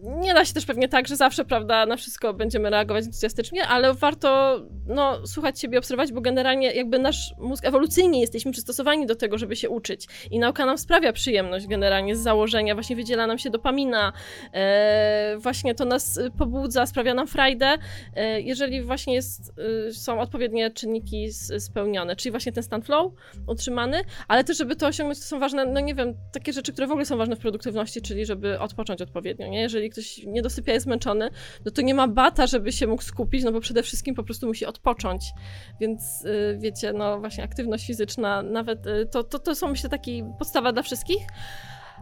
nie 0.03 0.33
da 0.33 0.45
się 0.45 0.53
też 0.53 0.65
pewnie 0.65 0.89
tak, 0.89 1.07
że 1.07 1.15
zawsze, 1.15 1.45
prawda, 1.45 1.85
na 1.85 1.97
wszystko 1.97 2.33
będziemy 2.33 2.69
reagować 2.69 3.05
entuzjastycznie, 3.05 3.67
ale 3.67 3.93
warto, 3.93 4.59
no, 4.87 5.27
słuchać 5.27 5.59
siebie, 5.59 5.79
obserwować, 5.79 6.11
bo 6.13 6.21
generalnie 6.21 6.71
jakby 6.71 6.99
nasz 6.99 7.33
mózg 7.39 7.65
ewolucyjnie 7.65 8.21
jesteśmy 8.21 8.51
przystosowani 8.51 9.05
do 9.05 9.15
tego, 9.15 9.37
żeby 9.37 9.55
się 9.55 9.69
uczyć. 9.69 10.07
I 10.31 10.39
nauka 10.39 10.65
nam 10.65 10.77
sprawia 10.77 11.13
przyjemność 11.13 11.67
generalnie 11.67 12.15
z 12.15 12.19
założenia, 12.19 12.73
właśnie 12.73 12.95
wydziela 12.95 13.27
nam 13.27 13.37
się 13.37 13.49
dopamina, 13.49 14.13
e, 14.53 15.35
właśnie 15.37 15.75
to 15.75 15.85
nas 15.85 16.19
pobudza, 16.37 16.85
sprawia 16.85 17.13
nam 17.13 17.27
frajdę, 17.27 17.77
jeżeli 18.37 18.81
właśnie 18.81 19.13
jest, 19.13 19.53
są 19.91 20.19
odpowiednie 20.19 20.71
czynniki 20.71 21.29
spełnione 21.95 22.15
czyli 22.15 22.31
właśnie 22.31 22.51
ten 22.51 22.63
stan 22.63 22.81
flow 22.81 23.13
utrzymany, 23.47 24.01
ale 24.27 24.43
też, 24.43 24.57
żeby 24.57 24.75
to 24.75 24.87
osiągnąć, 24.87 25.19
to 25.19 25.25
są 25.25 25.39
ważne, 25.39 25.65
no 25.65 25.79
nie 25.79 25.95
wiem, 25.95 26.13
takie 26.31 26.53
rzeczy, 26.53 26.73
które 26.73 26.87
w 26.87 26.91
ogóle 26.91 27.05
są 27.05 27.17
ważne 27.17 27.35
w 27.35 27.39
produktywności, 27.39 28.01
czyli 28.01 28.25
żeby 28.25 28.59
odpocząć 28.59 29.01
odpowiednio, 29.01 29.47
nie? 29.47 29.61
Jeżeli 29.61 29.89
ktoś 29.89 30.23
nie 30.23 30.41
dosypia, 30.41 30.73
jest 30.73 30.83
zmęczony, 30.83 31.29
no 31.65 31.71
to 31.71 31.81
nie 31.81 31.93
ma 31.93 32.07
bata, 32.07 32.47
żeby 32.47 32.71
się 32.71 32.87
mógł 32.87 33.03
skupić, 33.03 33.43
no 33.43 33.51
bo 33.51 33.59
przede 33.59 33.83
wszystkim 33.83 34.15
po 34.15 34.23
prostu 34.23 34.47
musi 34.47 34.65
odpocząć, 34.65 35.23
więc 35.79 36.21
yy, 36.23 36.57
wiecie, 36.59 36.93
no 36.93 37.19
właśnie 37.19 37.43
aktywność 37.43 37.87
fizyczna, 37.87 38.41
nawet 38.41 38.85
yy, 38.85 39.05
to, 39.05 39.23
to, 39.23 39.39
to 39.39 39.55
są 39.55 39.67
myślę 39.67 39.89
taki 39.89 40.23
podstawa 40.39 40.71
dla 40.71 40.81
wszystkich, 40.81 41.27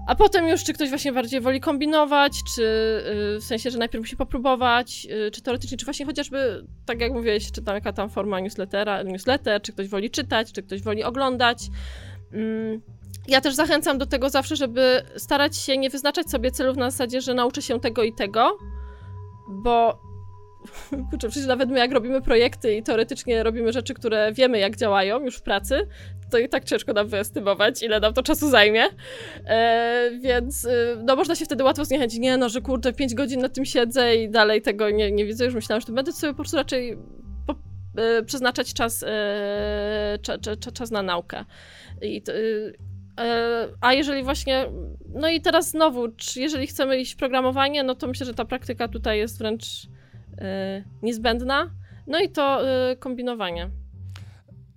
a 0.08 0.16
potem 0.16 0.48
już, 0.48 0.64
czy 0.64 0.74
ktoś 0.74 0.90
właśnie 0.90 1.14
bardziej 1.14 1.42
woli 1.42 1.60
kombinować, 1.60 2.34
czy 2.56 2.62
yy, 2.62 3.40
w 3.40 3.44
sensie, 3.44 3.72
że 3.72 3.78
najpierw 3.78 4.02
musi 4.02 4.18
popróbować, 4.18 5.06
yy, 5.06 5.32
czy 5.32 5.42
teoretycznie, 5.42 5.78
czy 5.78 5.86
właśnie 5.86 6.06
chociażby, 6.06 6.66
tak 6.86 7.02
jak 7.02 7.14
mówiłeś, 7.14 7.52
czy 7.52 7.62
tam 7.62 7.76
jaka 7.76 7.94
tam 7.94 8.10
forma 8.10 8.40
newslettera, 8.40 9.04
newsletter, 9.04 9.62
czy 9.62 9.74
ktoś 9.74 9.88
woli 9.88 10.10
czytać, 10.10 10.52
czy 10.52 10.64
ktoś 10.64 10.82
woli 10.82 11.04
oglądać. 11.04 11.68
Yy. 12.32 12.82
Ja 13.28 13.42
też 13.42 13.56
zachęcam 13.56 13.98
do 13.98 14.06
tego 14.06 14.30
zawsze, 14.30 14.56
żeby 14.56 15.04
starać 15.18 15.58
się 15.58 15.78
nie 15.78 15.90
wyznaczać 15.90 16.30
sobie 16.30 16.52
celów 16.52 16.78
na 16.78 16.92
zasadzie, 16.92 17.22
że 17.22 17.34
nauczę 17.34 17.62
się 17.62 17.80
tego 17.80 18.04
i 18.04 18.14
tego, 18.14 18.58
bo 19.50 20.00
kurczę, 21.10 21.30
przecież 21.30 21.48
nawet 21.48 21.70
my 21.70 21.80
jak 21.80 21.92
robimy 21.92 22.22
projekty 22.22 22.76
i 22.76 22.84
teoretycznie 22.84 23.44
robimy 23.44 23.74
rzeczy, 23.74 23.94
które 23.94 24.34
wiemy 24.34 24.60
jak 24.60 24.76
działają 24.76 25.26
już 25.26 25.38
w 25.38 25.42
pracy, 25.42 25.88
to 26.30 26.38
i 26.38 26.50
tak 26.50 26.64
ciężko 26.66 26.94
nam 26.94 27.08
wyestymować, 27.08 27.84
ile 27.84 28.00
nam 28.00 28.14
to 28.14 28.24
czasu 28.24 28.50
zajmie. 28.50 28.84
E, 29.46 30.12
więc 30.22 30.66
y, 30.66 30.98
no 31.04 31.16
można 31.16 31.36
się 31.36 31.46
wtedy 31.46 31.64
łatwo 31.64 31.86
zniechęcić, 31.86 32.20
nie 32.20 32.38
no, 32.38 32.50
że 32.50 32.62
kurde, 32.62 32.94
5 32.94 33.14
godzin 33.14 33.42
na 33.42 33.50
tym 33.50 33.66
siedzę 33.66 34.16
i 34.16 34.30
dalej 34.30 34.62
tego 34.62 34.90
nie, 34.90 35.12
nie 35.12 35.26
widzę, 35.26 35.46
już 35.46 35.54
myślałam, 35.54 35.82
że 35.82 35.88
to 35.88 35.94
będę 35.94 36.12
sobie 36.12 36.34
po 36.34 36.38
prostu 36.38 36.58
raczej 36.58 36.98
po, 37.48 37.56
e, 38.02 38.24
przeznaczać 38.24 38.74
czas, 38.74 39.04
e, 39.08 40.20
cza, 40.22 40.38
cza, 40.38 40.72
czas 40.72 40.92
na 40.92 41.02
naukę. 41.02 41.46
I 42.02 42.22
to, 42.22 42.32
e, 43.20 43.68
a 43.82 43.94
jeżeli 43.94 44.24
właśnie, 44.24 44.66
no 45.16 45.30
i 45.30 45.42
teraz 45.42 45.70
znowu, 45.70 46.08
jeżeli 46.36 46.68
chcemy 46.68 47.00
iść 47.00 47.14
w 47.14 47.18
programowanie, 47.18 47.84
no 47.84 47.96
to 47.96 48.08
myślę, 48.08 48.26
że 48.26 48.34
ta 48.34 48.46
praktyka 48.46 48.88
tutaj 48.88 49.18
jest 49.18 49.38
wręcz 49.38 49.88
niezbędna. 51.02 51.70
No 52.08 52.20
i 52.20 52.30
to 52.30 52.70
e, 52.70 52.96
kombinowanie. 52.96 53.70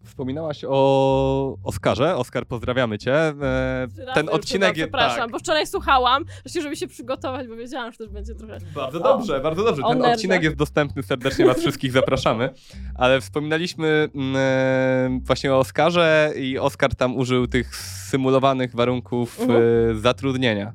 Wspominałaś 0.05 0.65
o 0.69 1.59
Oskarze. 1.63 2.17
Oskar, 2.17 2.47
pozdrawiamy 2.47 2.99
cię. 2.99 3.15
E, 3.15 3.87
ten 4.15 4.29
odcinek 4.29 4.77
jest. 4.77 4.91
Przepraszam, 4.91 5.21
tak. 5.21 5.31
bo 5.31 5.39
wczoraj 5.39 5.67
słuchałam, 5.67 6.25
właśnie, 6.45 6.63
żeby 6.63 6.77
się 6.77 6.87
przygotować, 6.87 7.49
bo 7.49 7.57
wiedziałam, 7.57 7.93
że 7.93 7.99
też 7.99 8.09
będzie 8.09 8.35
trochę. 8.35 8.59
Bardzo 8.75 9.01
dobrze, 9.01 9.37
o, 9.37 9.41
bardzo 9.41 9.65
dobrze. 9.65 9.83
Ten 9.89 10.05
odcinek 10.05 10.43
jest 10.43 10.57
dostępny, 10.57 11.03
serdecznie 11.03 11.47
Was 11.47 11.59
wszystkich 11.59 11.93
zapraszamy. 11.93 12.51
Ale 12.95 13.21
wspominaliśmy 13.21 14.09
mm, 14.15 14.37
e, 14.37 15.21
właśnie 15.23 15.55
o 15.55 15.59
Oskarze 15.59 16.33
i 16.37 16.59
Oskar 16.59 16.95
tam 16.95 17.17
użył 17.17 17.47
tych 17.47 17.77
symulowanych 17.77 18.75
warunków 18.75 19.41
mhm. 19.41 19.63
E, 19.91 19.95
zatrudnienia. 19.95 20.73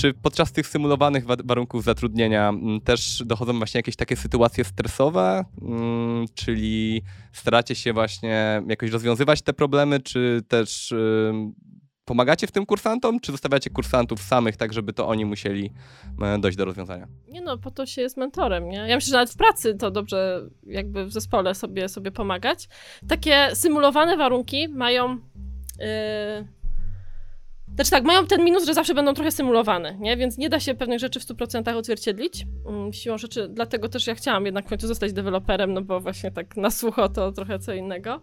Czy 0.00 0.14
podczas 0.14 0.52
tych 0.52 0.66
symulowanych 0.66 1.24
warunków 1.44 1.84
zatrudnienia 1.84 2.48
mm, 2.48 2.80
też 2.80 3.22
dochodzą 3.26 3.58
właśnie 3.58 3.78
jakieś 3.78 3.96
takie 3.96 4.16
sytuacje 4.16 4.64
stresowe, 4.64 5.44
mm, 5.62 6.26
czyli 6.34 7.02
staracie 7.32 7.74
się 7.74 7.92
właśnie 7.92 8.62
jakoś 8.68 8.90
rozwiązywać 8.90 9.42
te 9.42 9.52
problemy, 9.52 10.00
czy 10.00 10.42
też 10.48 10.94
pomagacie 12.06 12.46
w 12.46 12.52
tym 12.52 12.66
kursantom, 12.66 13.20
czy 13.20 13.32
zostawiacie 13.32 13.70
kursantów 13.70 14.22
samych, 14.22 14.56
tak 14.56 14.72
żeby 14.72 14.92
to 14.92 15.08
oni 15.08 15.24
musieli 15.24 15.72
e, 16.22 16.38
dojść 16.38 16.58
do 16.58 16.64
rozwiązania? 16.64 17.08
Nie 17.28 17.40
no, 17.40 17.58
po 17.58 17.70
to 17.70 17.86
się 17.86 18.02
jest 18.02 18.16
mentorem, 18.16 18.68
nie? 18.68 18.76
Ja 18.76 18.94
myślę, 18.94 19.10
że 19.10 19.16
nawet 19.16 19.30
w 19.30 19.36
pracy 19.36 19.74
to 19.74 19.90
dobrze 19.90 20.48
jakby 20.66 21.04
w 21.04 21.12
zespole 21.12 21.54
sobie, 21.54 21.88
sobie 21.88 22.10
pomagać. 22.10 22.68
Takie 23.08 23.48
symulowane 23.54 24.16
warunki 24.16 24.68
mają... 24.68 25.18
Yy 25.78 26.56
znaczy 27.76 27.90
tak, 27.90 28.04
mają 28.04 28.26
ten 28.26 28.44
minus, 28.44 28.66
że 28.66 28.74
zawsze 28.74 28.94
będą 28.94 29.14
trochę 29.14 29.30
symulowane, 29.30 29.96
nie? 29.98 30.16
Więc 30.16 30.38
nie 30.38 30.48
da 30.48 30.60
się 30.60 30.74
pewnych 30.74 30.98
rzeczy 30.98 31.20
w 31.20 31.24
100% 31.24 31.76
odzwierciedlić. 31.76 32.46
Mm, 32.68 32.92
siłą 32.92 33.18
rzeczy, 33.18 33.48
dlatego 33.48 33.88
też 33.88 34.06
ja 34.06 34.14
chciałam 34.14 34.44
jednak 34.44 34.66
w 34.66 34.68
końcu 34.68 34.86
zostać 34.86 35.12
deweloperem, 35.12 35.72
no 35.72 35.82
bo 35.82 36.00
właśnie 36.00 36.30
tak 36.30 36.56
na 36.56 36.70
sucho 36.70 37.08
to 37.08 37.32
trochę 37.32 37.58
co 37.58 37.74
innego. 37.74 38.20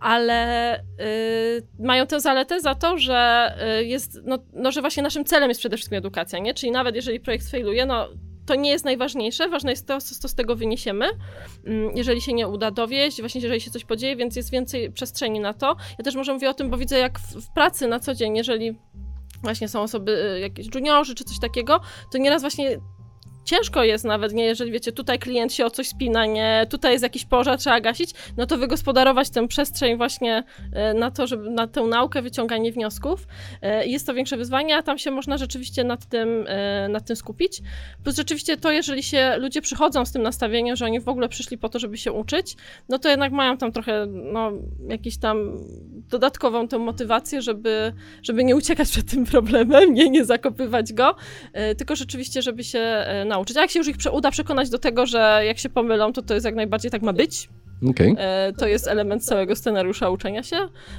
Ale 0.00 0.80
yy, 0.98 1.86
mają 1.86 2.06
tę 2.06 2.20
zaletę 2.20 2.60
za 2.60 2.74
to, 2.74 2.98
że 2.98 3.52
yy, 3.78 3.84
jest, 3.84 4.20
no, 4.24 4.38
no, 4.52 4.72
że 4.72 4.80
właśnie 4.80 5.02
naszym 5.02 5.24
celem 5.24 5.48
jest 5.48 5.60
przede 5.60 5.76
wszystkim 5.76 5.98
edukacja, 5.98 6.38
nie? 6.38 6.54
Czyli 6.54 6.72
nawet 6.72 6.94
jeżeli 6.94 7.20
projekt 7.20 7.50
failuje, 7.50 7.86
no 7.86 8.08
to 8.46 8.54
nie 8.54 8.70
jest 8.70 8.84
najważniejsze, 8.84 9.48
ważne 9.48 9.70
jest 9.70 9.86
to, 9.86 10.00
co 10.00 10.28
z 10.28 10.34
tego 10.34 10.56
wyniesiemy. 10.56 11.06
Mm, 11.66 11.96
jeżeli 11.96 12.20
się 12.20 12.32
nie 12.32 12.48
uda 12.48 12.70
dowieść, 12.70 13.20
właśnie 13.20 13.40
jeżeli 13.40 13.60
się 13.60 13.70
coś 13.70 13.84
podzieje, 13.84 14.16
więc 14.16 14.36
jest 14.36 14.50
więcej 14.50 14.92
przestrzeni 14.92 15.40
na 15.40 15.54
to. 15.54 15.76
Ja 15.98 16.04
też 16.04 16.14
może 16.14 16.34
mówię 16.34 16.50
o 16.50 16.54
tym, 16.54 16.70
bo 16.70 16.76
widzę 16.76 16.98
jak 16.98 17.18
w, 17.18 17.36
w 17.36 17.52
pracy 17.54 17.86
na 17.86 18.00
co 18.00 18.14
dzień, 18.14 18.36
jeżeli 18.36 18.78
właśnie 19.42 19.68
są 19.68 19.80
osoby, 19.80 20.34
y, 20.36 20.40
jakieś 20.40 20.74
juniorzy 20.74 21.14
czy 21.14 21.24
coś 21.24 21.40
takiego, 21.40 21.80
to 22.12 22.18
nieraz 22.18 22.42
właśnie 22.42 22.80
ciężko 23.44 23.84
jest 23.84 24.04
nawet, 24.04 24.32
nie, 24.32 24.44
jeżeli 24.44 24.72
wiecie, 24.72 24.92
tutaj 24.92 25.18
klient 25.18 25.52
się 25.52 25.66
o 25.66 25.70
coś 25.70 25.88
spina, 25.88 26.26
nie, 26.26 26.66
tutaj 26.70 26.92
jest 26.92 27.02
jakiś 27.02 27.24
pożar, 27.24 27.58
trzeba 27.58 27.80
gasić, 27.80 28.10
no 28.36 28.46
to 28.46 28.58
wygospodarować 28.58 29.30
tę 29.30 29.48
przestrzeń 29.48 29.96
właśnie 29.96 30.44
e, 30.72 30.94
na 30.94 31.10
to, 31.10 31.26
żeby 31.26 31.50
na 31.50 31.66
tę 31.66 31.82
naukę, 31.82 32.22
wyciąganie 32.22 32.72
wniosków. 32.72 33.26
E, 33.62 33.86
jest 33.86 34.06
to 34.06 34.14
większe 34.14 34.36
wyzwanie, 34.36 34.76
a 34.76 34.82
tam 34.82 34.98
się 34.98 35.10
można 35.10 35.36
rzeczywiście 35.36 35.84
nad 35.84 36.06
tym, 36.06 36.44
e, 36.48 36.88
nad 36.88 37.06
tym 37.06 37.16
skupić. 37.16 37.62
Plus 38.04 38.16
rzeczywiście 38.16 38.56
to, 38.56 38.70
jeżeli 38.70 39.02
się 39.02 39.36
ludzie 39.38 39.62
przychodzą 39.62 40.04
z 40.04 40.12
tym 40.12 40.22
nastawieniem, 40.22 40.76
że 40.76 40.84
oni 40.84 41.00
w 41.00 41.08
ogóle 41.08 41.28
przyszli 41.28 41.58
po 41.58 41.68
to, 41.68 41.78
żeby 41.78 41.96
się 41.96 42.12
uczyć, 42.12 42.56
no 42.88 42.98
to 42.98 43.08
jednak 43.08 43.32
mają 43.32 43.56
tam 43.56 43.72
trochę, 43.72 44.06
no, 44.06 44.52
jakiś 44.88 45.18
tam 45.18 45.58
dodatkową 46.10 46.68
tę 46.68 46.78
motywację, 46.78 47.42
żeby, 47.42 47.92
żeby 48.22 48.44
nie 48.44 48.56
uciekać 48.56 48.90
przed 48.90 49.10
tym 49.10 49.24
problemem, 49.24 49.94
nie, 49.94 50.10
nie 50.10 50.24
zakopywać 50.24 50.92
go, 50.92 51.14
tylko 51.78 51.96
rzeczywiście, 51.96 52.42
żeby 52.42 52.64
się 52.64 53.04
nauczyć. 53.32 53.56
A 53.56 53.60
jak 53.60 53.70
się 53.70 53.78
już 53.78 53.88
ich 53.88 53.96
uda 54.12 54.30
przekonać 54.30 54.70
do 54.70 54.78
tego, 54.78 55.06
że 55.06 55.42
jak 55.46 55.58
się 55.58 55.68
pomylą, 55.68 56.12
to 56.12 56.22
to 56.22 56.34
jest 56.34 56.46
jak 56.46 56.54
najbardziej 56.54 56.90
tak 56.90 57.02
ma 57.02 57.12
być, 57.12 57.48
Okay. 57.90 58.14
E, 58.18 58.52
to 58.52 58.66
jest 58.66 58.88
element 58.88 59.24
całego 59.24 59.56
scenariusza 59.56 60.10
uczenia 60.10 60.42
się. 60.42 60.56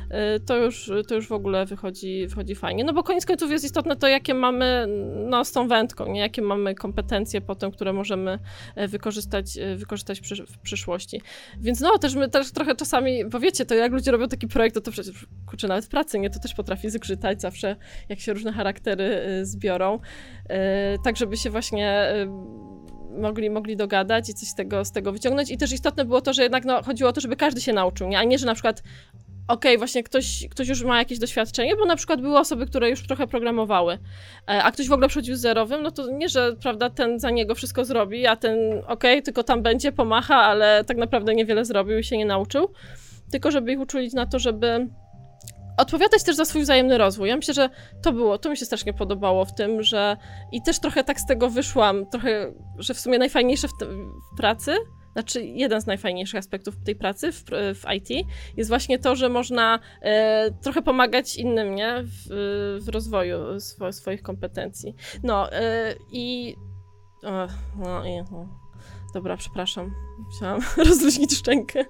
E, 0.09 0.39
to 0.39 0.57
już, 0.57 0.91
to 1.07 1.15
już 1.15 1.27
w 1.27 1.31
ogóle 1.31 1.65
wychodzi, 1.65 2.27
wychodzi 2.27 2.55
fajnie. 2.55 2.83
No 2.83 2.93
bo 2.93 3.03
koniec 3.03 3.25
końców 3.25 3.51
jest 3.51 3.65
istotne 3.65 3.95
to, 3.95 4.07
jakie 4.07 4.33
mamy 4.33 4.85
no, 5.29 5.45
z 5.45 5.51
tą 5.51 5.67
wędką, 5.67 6.11
nie? 6.11 6.19
jakie 6.19 6.41
mamy 6.41 6.75
kompetencje 6.75 7.41
potem, 7.41 7.71
które 7.71 7.93
możemy 7.93 8.39
e, 8.75 8.87
wykorzystać, 8.87 9.45
wykorzystać 9.75 10.21
w 10.47 10.59
przyszłości. 10.59 11.21
Więc 11.59 11.79
no, 11.79 11.97
też 11.97 12.15
my 12.15 12.29
też 12.29 12.51
trochę 12.51 12.75
czasami, 12.75 13.25
bo 13.25 13.39
wiecie, 13.39 13.65
to 13.65 13.75
jak 13.75 13.91
ludzie 13.91 14.11
robią 14.11 14.27
taki 14.27 14.47
projekt, 14.47 14.75
to, 14.75 14.81
to 14.81 14.91
przecież, 14.91 15.27
kurczę, 15.45 15.67
nawet 15.67 15.85
w 15.85 15.89
pracy, 15.89 16.19
nie? 16.19 16.29
To 16.29 16.39
też 16.39 16.53
potrafi 16.53 16.89
zgrzytać 16.89 17.41
zawsze, 17.41 17.75
jak 18.09 18.19
się 18.19 18.33
różne 18.33 18.53
charaktery 18.53 19.21
zbiorą. 19.41 19.99
Tak, 21.03 21.17
żeby 21.17 21.37
się 21.37 21.49
właśnie 21.49 22.13
mogli, 23.21 23.49
mogli 23.49 23.77
dogadać 23.77 24.29
i 24.29 24.33
coś 24.33 24.49
z 24.49 24.55
tego, 24.55 24.85
z 24.85 24.91
tego 24.91 25.11
wyciągnąć. 25.11 25.51
I 25.51 25.57
też 25.57 25.71
istotne 25.71 26.05
było 26.05 26.21
to, 26.21 26.33
że 26.33 26.43
jednak 26.43 26.65
no, 26.65 26.83
chodziło 26.83 27.09
o 27.09 27.13
to, 27.13 27.21
żeby 27.21 27.35
każdy 27.35 27.61
się 27.61 27.73
nauczył, 27.73 28.07
nie? 28.07 28.19
a 28.19 28.23
nie, 28.23 28.37
że 28.37 28.45
na 28.45 28.53
przykład 28.53 28.83
okej, 29.47 29.71
okay, 29.71 29.77
właśnie 29.77 30.03
ktoś, 30.03 30.47
ktoś 30.51 30.67
już 30.67 30.83
ma 30.83 30.97
jakieś 30.97 31.19
doświadczenie, 31.19 31.75
bo 31.75 31.85
na 31.85 31.95
przykład 31.95 32.21
były 32.21 32.39
osoby, 32.39 32.65
które 32.65 32.89
już 32.89 33.07
trochę 33.07 33.27
programowały, 33.27 33.93
e, 33.93 34.63
a 34.63 34.71
ktoś 34.71 34.87
w 34.87 34.91
ogóle 34.91 35.07
przychodził 35.07 35.35
z 35.35 35.39
zerowym, 35.39 35.83
no 35.83 35.91
to 35.91 36.11
nie, 36.11 36.29
że 36.29 36.55
prawda, 36.61 36.89
ten 36.89 37.19
za 37.19 37.29
niego 37.29 37.55
wszystko 37.55 37.85
zrobi, 37.85 38.27
a 38.27 38.35
ten 38.35 38.57
okej, 38.73 38.87
okay, 38.87 39.21
tylko 39.21 39.43
tam 39.43 39.61
będzie, 39.61 39.91
pomacha, 39.91 40.35
ale 40.35 40.83
tak 40.83 40.97
naprawdę 40.97 41.35
niewiele 41.35 41.65
zrobił 41.65 41.97
i 41.97 42.03
się 42.03 42.17
nie 42.17 42.25
nauczył, 42.25 42.73
tylko 43.31 43.51
żeby 43.51 43.71
ich 43.71 43.79
uczulić 43.79 44.13
na 44.13 44.25
to, 44.25 44.39
żeby 44.39 44.87
odpowiadać 45.77 46.23
też 46.23 46.35
za 46.35 46.45
swój 46.45 46.61
wzajemny 46.61 46.97
rozwój. 46.97 47.29
Ja 47.29 47.35
myślę, 47.35 47.53
że 47.53 47.69
to 48.03 48.11
było, 48.11 48.37
to 48.37 48.49
mi 48.49 48.57
się 48.57 48.65
strasznie 48.65 48.93
podobało 48.93 49.45
w 49.45 49.55
tym, 49.55 49.83
że 49.83 50.17
i 50.51 50.61
też 50.61 50.79
trochę 50.79 51.03
tak 51.03 51.19
z 51.19 51.25
tego 51.25 51.49
wyszłam, 51.49 52.05
trochę, 52.05 52.53
że 52.77 52.93
w 52.93 52.99
sumie 52.99 53.17
najfajniejsze 53.17 53.67
w, 53.67 53.71
w 53.71 54.37
pracy, 54.37 54.75
znaczy 55.13 55.45
jeden 55.45 55.81
z 55.81 55.85
najfajniejszych 55.85 56.39
aspektów 56.39 56.75
tej 56.85 56.95
pracy 56.95 57.31
w, 57.31 57.43
w 57.75 57.83
IT 57.95 58.27
jest 58.57 58.69
właśnie 58.69 58.99
to, 58.99 59.15
że 59.15 59.29
można 59.29 59.79
e, 60.01 60.51
trochę 60.51 60.81
pomagać 60.81 61.35
innym, 61.35 61.75
nie? 61.75 62.03
W, 62.03 62.79
w 62.81 62.89
rozwoju 62.89 63.59
swo, 63.59 63.91
swoich 63.91 64.21
kompetencji. 64.21 64.95
No 65.23 65.51
e, 65.51 65.95
i... 66.11 66.55
O, 67.23 67.47
no, 67.77 68.05
i 68.05 68.17
no. 68.31 68.62
Dobra, 69.13 69.37
przepraszam. 69.37 69.93
Musiałam 70.19 70.61
rozluźnić 70.89 71.37
szczękę. 71.37 71.85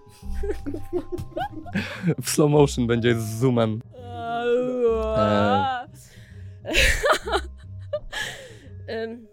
w 2.24 2.30
slow 2.30 2.52
motion 2.52 2.88
będzie 2.88 3.16
z 3.16 3.40
zoomem. 3.40 3.82
E... 3.98 5.88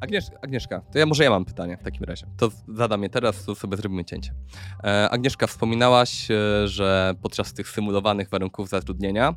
Agniesz, 0.00 0.24
Agnieszka, 0.42 0.80
to 0.92 0.98
ja 0.98 1.06
może 1.06 1.24
ja 1.24 1.30
mam 1.30 1.44
pytanie 1.44 1.76
w 1.76 1.82
takim 1.82 2.04
razie. 2.04 2.26
To 2.36 2.50
zadam 2.68 3.02
je 3.02 3.08
teraz, 3.08 3.44
to 3.44 3.54
sobie 3.54 3.76
zrobimy 3.76 4.04
cięcie. 4.04 4.34
E, 4.84 5.10
Agnieszka, 5.10 5.46
wspominałaś, 5.46 6.30
e, 6.30 6.68
że 6.68 7.14
podczas 7.22 7.52
tych 7.52 7.68
symulowanych 7.68 8.28
warunków 8.28 8.68
zatrudnienia 8.68 9.34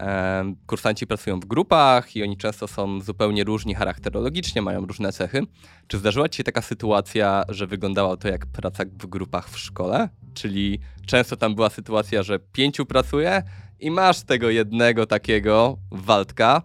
e, 0.00 0.54
kursanci 0.66 1.06
pracują 1.06 1.40
w 1.40 1.44
grupach 1.44 2.16
i 2.16 2.22
oni 2.22 2.36
często 2.36 2.68
są 2.68 3.00
zupełnie 3.00 3.44
różni 3.44 3.74
charakterologicznie, 3.74 4.62
mają 4.62 4.86
różne 4.86 5.12
cechy. 5.12 5.42
Czy 5.86 5.98
zdarzyła 5.98 6.28
Ci 6.28 6.36
się 6.36 6.44
taka 6.44 6.62
sytuacja, 6.62 7.44
że 7.48 7.66
wyglądało 7.66 8.16
to 8.16 8.28
jak 8.28 8.46
praca 8.46 8.84
w 8.84 9.06
grupach 9.06 9.50
w 9.50 9.58
szkole? 9.58 10.08
Czyli 10.34 10.80
często 11.06 11.36
tam 11.36 11.54
była 11.54 11.70
sytuacja, 11.70 12.22
że 12.22 12.38
pięciu 12.38 12.86
pracuje 12.86 13.42
i 13.80 13.90
masz 13.90 14.22
tego 14.22 14.50
jednego 14.50 15.06
takiego 15.06 15.78
Waldka, 15.90 16.62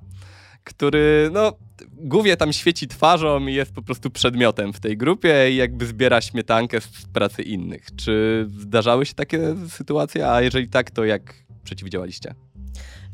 który 0.64 1.30
no 1.34 1.65
głównie 1.96 2.38
tam 2.38 2.54
świeci 2.54 2.88
twarzą 2.88 3.48
i 3.48 3.54
jest 3.54 3.74
po 3.74 3.82
prostu 3.82 4.10
przedmiotem 4.10 4.74
w 4.74 4.80
tej 4.80 4.98
grupie 4.98 5.52
i 5.52 5.56
jakby 5.56 5.86
zbiera 5.86 6.22
śmietankę 6.22 6.82
z 6.82 7.06
pracy 7.14 7.42
innych. 7.42 7.86
Czy 7.96 8.46
zdarzały 8.60 9.06
się 9.06 9.14
takie 9.14 9.56
sytuacje, 9.70 10.32
a 10.32 10.42
jeżeli 10.42 10.70
tak, 10.70 10.92
to 10.92 11.06
jak 11.06 11.34
przeciwdziałaliście? 11.64 12.36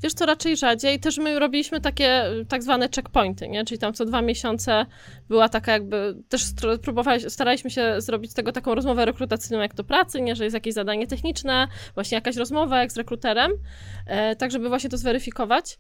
Wiesz, 0.03 0.13
to 0.13 0.25
raczej 0.25 0.57
rzadziej. 0.57 0.99
Też 0.99 1.17
my 1.17 1.39
robiliśmy 1.39 1.81
takie 1.81 2.23
tak 2.49 2.63
zwane 2.63 2.89
checkpointy, 2.95 3.47
nie? 3.47 3.65
Czyli 3.65 3.79
tam 3.79 3.93
co 3.93 4.05
dwa 4.05 4.21
miesiące 4.21 4.85
była 5.29 5.49
taka 5.49 5.71
jakby, 5.71 6.15
też 6.29 6.43
próbowaliśmy, 6.81 7.29
staraliśmy 7.29 7.69
się 7.69 8.01
zrobić 8.01 8.31
z 8.31 8.33
tego 8.33 8.51
taką 8.51 8.75
rozmowę 8.75 9.05
rekrutacyjną 9.05 9.61
jak 9.61 9.75
do 9.75 9.83
pracy, 9.83 10.21
nie? 10.21 10.35
Że 10.35 10.43
jest 10.43 10.53
jakieś 10.53 10.73
zadanie 10.73 11.07
techniczne, 11.07 11.67
właśnie 11.93 12.15
jakaś 12.15 12.35
rozmowa 12.35 12.79
jak 12.79 12.91
z 12.91 12.97
rekruterem, 12.97 13.51
e, 14.05 14.35
tak 14.35 14.51
żeby 14.51 14.69
właśnie 14.69 14.89
to 14.89 14.97
zweryfikować. 14.97 15.79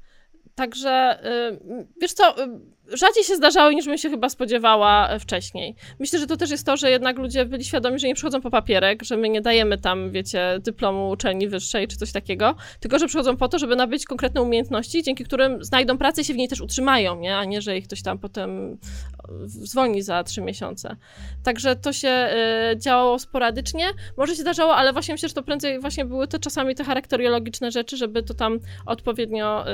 Także, 0.55 1.19
y, 1.51 1.85
wiesz 2.01 2.13
co, 2.13 2.43
y, 2.43 2.97
rzadziej 2.97 3.23
się 3.23 3.35
zdarzały 3.35 3.75
niż 3.75 3.85
bym 3.85 3.97
się 3.97 4.09
chyba 4.09 4.29
spodziewała 4.29 5.09
e, 5.09 5.19
wcześniej. 5.19 5.75
Myślę, 5.99 6.19
że 6.19 6.27
to 6.27 6.37
też 6.37 6.49
jest 6.49 6.65
to, 6.65 6.77
że 6.77 6.91
jednak 6.91 7.17
ludzie 7.17 7.45
byli 7.45 7.65
świadomi, 7.65 7.99
że 7.99 8.07
nie 8.07 8.15
przychodzą 8.15 8.41
po 8.41 8.49
papierek, 8.49 9.03
że 9.03 9.17
my 9.17 9.29
nie 9.29 9.41
dajemy 9.41 9.77
tam, 9.77 10.11
wiecie, 10.11 10.59
dyplomu 10.59 11.09
uczelni 11.09 11.47
wyższej 11.47 11.87
czy 11.87 11.97
coś 11.97 12.11
takiego, 12.11 12.55
tylko 12.79 12.99
że 12.99 13.07
przychodzą 13.07 13.37
po 13.37 13.47
to, 13.47 13.59
żeby 13.59 13.75
nabyć 13.75 14.05
konkretne 14.05 14.41
umiejętności, 14.41 15.03
dzięki 15.03 15.23
którym 15.23 15.63
znajdą 15.63 15.97
pracę 15.97 16.21
i 16.21 16.25
się 16.25 16.33
w 16.33 16.37
niej 16.37 16.47
też 16.47 16.61
utrzymają, 16.61 17.19
nie? 17.19 17.37
a 17.37 17.45
nie, 17.45 17.61
że 17.61 17.77
ich 17.77 17.87
ktoś 17.87 18.01
tam 18.01 18.19
potem 18.19 18.77
zwolni 19.45 20.01
za 20.01 20.23
trzy 20.23 20.41
miesiące. 20.41 20.95
Także 21.43 21.75
to 21.75 21.93
się 21.93 22.29
y, 22.73 22.77
działało 22.77 23.19
sporadycznie. 23.19 23.85
Może 24.17 24.35
się 24.35 24.41
zdarzało, 24.41 24.75
ale 24.75 24.93
właśnie 24.93 25.13
myślę, 25.13 25.29
że 25.29 25.35
to 25.35 25.43
prędzej 25.43 25.79
właśnie 25.79 26.05
były 26.05 26.27
to 26.27 26.39
czasami 26.39 26.75
te 26.75 26.83
charakteriologiczne 26.83 27.71
rzeczy, 27.71 27.97
żeby 27.97 28.23
to 28.23 28.33
tam 28.33 28.59
odpowiednio 28.85 29.65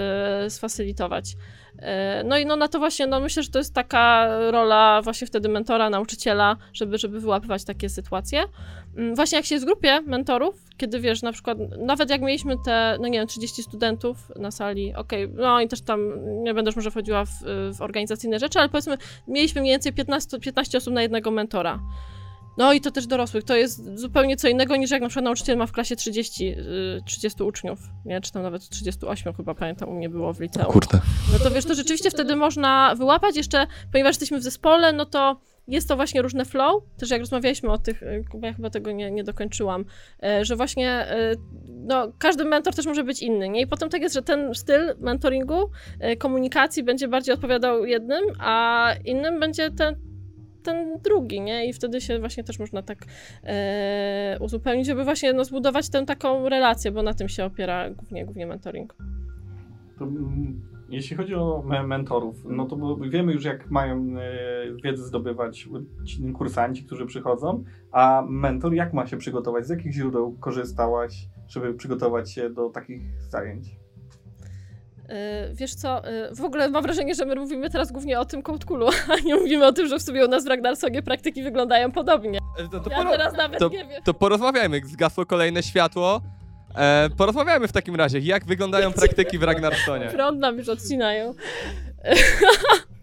y, 0.46 0.50
sfacylitować. 0.70 1.32
Y, 1.32 2.24
no 2.26 2.38
i 2.38 2.46
no 2.46 2.56
na 2.56 2.68
to 2.68 2.80
właśnie, 2.80 3.08
no 3.08 3.20
myślę, 3.20 3.44
że 3.44 3.50
to 3.50 3.60
jest 3.60 3.74
taka 3.74 4.30
rola 4.52 5.02
właśnie 5.02 5.28
wtedy 5.28 5.50
mentora, 5.50 5.90
nauczyciela, 5.90 6.58
żeby, 6.74 6.98
żeby 6.98 7.20
wyłapywać 7.20 7.66
takie 7.66 7.90
sytuacje. 7.90 8.44
Mm, 8.98 9.16
właśnie 9.16 9.36
jak 9.36 9.46
się 9.46 9.56
jest 9.56 9.66
w 9.66 9.68
grupie 9.68 10.02
mentorów, 10.02 10.56
kiedy 10.78 11.00
wiesz, 11.00 11.22
na 11.22 11.32
przykład, 11.32 11.58
nawet 11.80 12.10
jak 12.10 12.22
mieliśmy 12.22 12.56
te, 12.66 12.98
no 13.02 13.08
nie 13.08 13.20
wiem, 13.20 13.28
30 13.28 13.64
studentów 13.64 14.32
na 14.36 14.52
sali, 14.52 14.96
okej, 14.96 15.26
okay, 15.26 15.44
no 15.44 15.62
i 15.62 15.68
też 15.68 15.82
tam, 15.82 16.00
nie 16.44 16.54
będę 16.54 16.70
już 16.70 16.76
może 16.76 16.92
wchodziła 16.92 17.26
w, 17.26 17.32
w 17.78 17.82
organizacyjne 17.82 18.40
rzeczy, 18.40 18.60
ale 18.60 18.70
powiedzmy, 18.70 18.98
mieliśmy 19.28 19.62
mniej 19.62 19.74
więcej 19.74 19.94
15, 19.94 20.40
15 20.40 20.78
osób 20.78 20.94
na 20.94 21.02
jednego 21.02 21.32
mentora. 21.32 21.80
No 22.58 22.74
i 22.74 22.82
to 22.82 22.92
też 22.92 23.08
dorosłych. 23.08 23.44
To 23.44 23.56
jest 23.56 24.00
zupełnie 24.00 24.38
co 24.38 24.48
innego 24.48 24.76
niż 24.76 24.92
jak 24.92 25.02
na 25.02 25.08
przykład 25.08 25.26
nauczyciel 25.26 25.58
ma 25.58 25.66
w 25.66 25.72
klasie 25.72 25.96
30, 25.96 26.56
30 27.06 27.42
y, 27.42 27.46
uczniów, 27.46 27.80
nie? 28.06 28.22
Czy 28.22 28.32
tam 28.32 28.44
nawet 28.44 28.70
38 28.70 29.34
chyba 29.34 29.56
pamiętam 29.56 29.90
u 29.90 29.94
mnie 29.94 30.10
było 30.10 30.34
w 30.34 30.40
liceum. 30.40 30.66
Kurde. 30.66 31.00
No 31.34 31.40
to 31.40 31.52
wiesz, 31.52 31.66
to 31.66 31.76
rzeczywiście 31.76 32.12
wtedy 32.12 32.36
można 32.36 32.96
wyłapać 32.96 33.38
jeszcze, 33.38 33.68
ponieważ 33.92 34.10
jesteśmy 34.10 34.40
w 34.40 34.44
zespole, 34.44 34.94
no 34.94 35.06
to 35.06 35.40
jest 35.68 35.88
to 35.88 35.96
właśnie 35.96 36.22
różne 36.22 36.46
flow, 36.46 36.84
też 36.98 37.10
jak 37.10 37.20
rozmawialiśmy 37.20 37.72
o 37.72 37.78
tych, 37.78 38.04
y, 38.04 38.24
ja 38.42 38.54
chyba 38.54 38.70
tego 38.70 38.92
nie, 38.92 39.12
nie 39.12 39.24
dokończyłam, 39.24 39.86
y, 40.42 40.46
że 40.46 40.56
właśnie 40.56 41.08
no, 41.68 42.12
każdy 42.18 42.46
mentor 42.46 42.76
też 42.76 42.86
może 42.86 43.04
być 43.04 43.22
inny, 43.22 43.50
nie? 43.50 43.62
I 43.62 43.68
potem 43.68 43.90
tak 43.90 44.02
jest, 44.02 44.16
że 44.16 44.22
ten 44.22 44.56
styl 44.56 44.96
mentoringu, 45.00 45.70
komunikacji 46.20 46.84
będzie 46.84 47.08
bardziej 47.08 47.36
odpowiadał 47.36 47.86
jednym, 47.86 48.26
a 48.40 48.90
innym 49.06 49.40
będzie 49.40 49.72
ten, 49.72 49.96
ten 50.68 50.98
drugi, 51.04 51.42
nie? 51.42 51.70
I 51.70 51.74
wtedy 51.74 52.02
się 52.02 52.20
właśnie 52.20 52.44
też 52.44 52.60
można 52.60 52.82
tak 52.82 52.98
e, 53.44 54.38
uzupełnić, 54.40 54.88
żeby 54.88 55.04
właśnie 55.04 55.34
no, 55.34 55.46
zbudować 55.46 55.90
tę 55.90 56.06
taką 56.06 56.50
relację, 56.50 56.92
bo 56.92 57.04
na 57.04 57.14
tym 57.14 57.30
się 57.30 57.46
opiera 57.46 57.90
głównie, 57.90 58.26
głównie 58.26 58.48
mentoring. 58.48 58.96
To, 60.00 60.06
mm, 60.06 60.62
jeśli 60.90 61.18
chodzi 61.18 61.36
o 61.36 61.64
mentorów, 61.88 62.46
no 62.46 62.66
to 62.66 62.98
wiemy 63.10 63.34
już, 63.34 63.44
jak 63.44 63.72
mają 63.72 64.16
e, 64.18 64.82
wiedzę 64.84 65.04
zdobywać 65.04 65.68
ci 66.06 66.34
kursanci, 66.34 66.84
którzy 66.84 67.06
przychodzą, 67.06 67.64
a 67.92 68.24
mentor 68.30 68.74
jak 68.74 68.94
ma 68.94 69.08
się 69.08 69.18
przygotować? 69.18 69.68
Z 69.68 69.70
jakich 69.70 69.94
źródeł 69.94 70.36
korzystałaś, 70.40 71.28
żeby 71.48 71.74
przygotować 71.74 72.32
się 72.32 72.50
do 72.50 72.70
takich 72.70 73.02
zajęć? 73.30 73.77
E, 75.10 75.50
wiesz 75.54 75.76
co, 75.76 76.06
e, 76.06 76.36
w 76.36 76.42
ogóle 76.42 76.70
mam 76.70 76.84
wrażenie, 76.84 77.16
że 77.16 77.26
my 77.26 77.36
mówimy 77.36 77.70
teraz 77.70 77.92
głównie 77.92 78.20
o 78.20 78.26
tym 78.26 78.44
Coldkulu, 78.44 78.88
a 79.14 79.20
nie 79.26 79.36
mówimy 79.36 79.66
o 79.66 79.74
tym, 79.74 79.88
że 79.88 80.00
w 80.00 80.02
sumie 80.02 80.26
u 80.26 80.28
nas 80.28 80.44
w 80.44 80.48
Ragnarsonie 80.48 81.02
praktyki 81.02 81.44
wyglądają 81.44 81.92
podobnie. 81.92 82.40
E, 82.60 82.70
to, 82.70 82.90
ja 82.90 83.06
teraz 83.06 83.34
nawet 83.34 83.60
to, 83.60 83.70
nie 83.70 83.86
wiem. 83.86 84.04
To 84.04 84.14
porozmawiajmy, 84.14 84.82
zgasło 84.86 85.26
kolejne 85.26 85.64
światło. 85.64 86.22
E, 86.76 87.10
porozmawiajmy 87.18 87.68
w 87.68 87.72
takim 87.72 87.96
razie, 87.96 88.20
jak 88.20 88.46
wyglądają 88.46 88.94
praktyki 89.02 89.38
w 89.38 89.44
Ragnarsonie. 89.44 90.06
Prąd 90.06 90.40
nam 90.40 90.58
już 90.58 90.70
odcinają. 90.70 91.34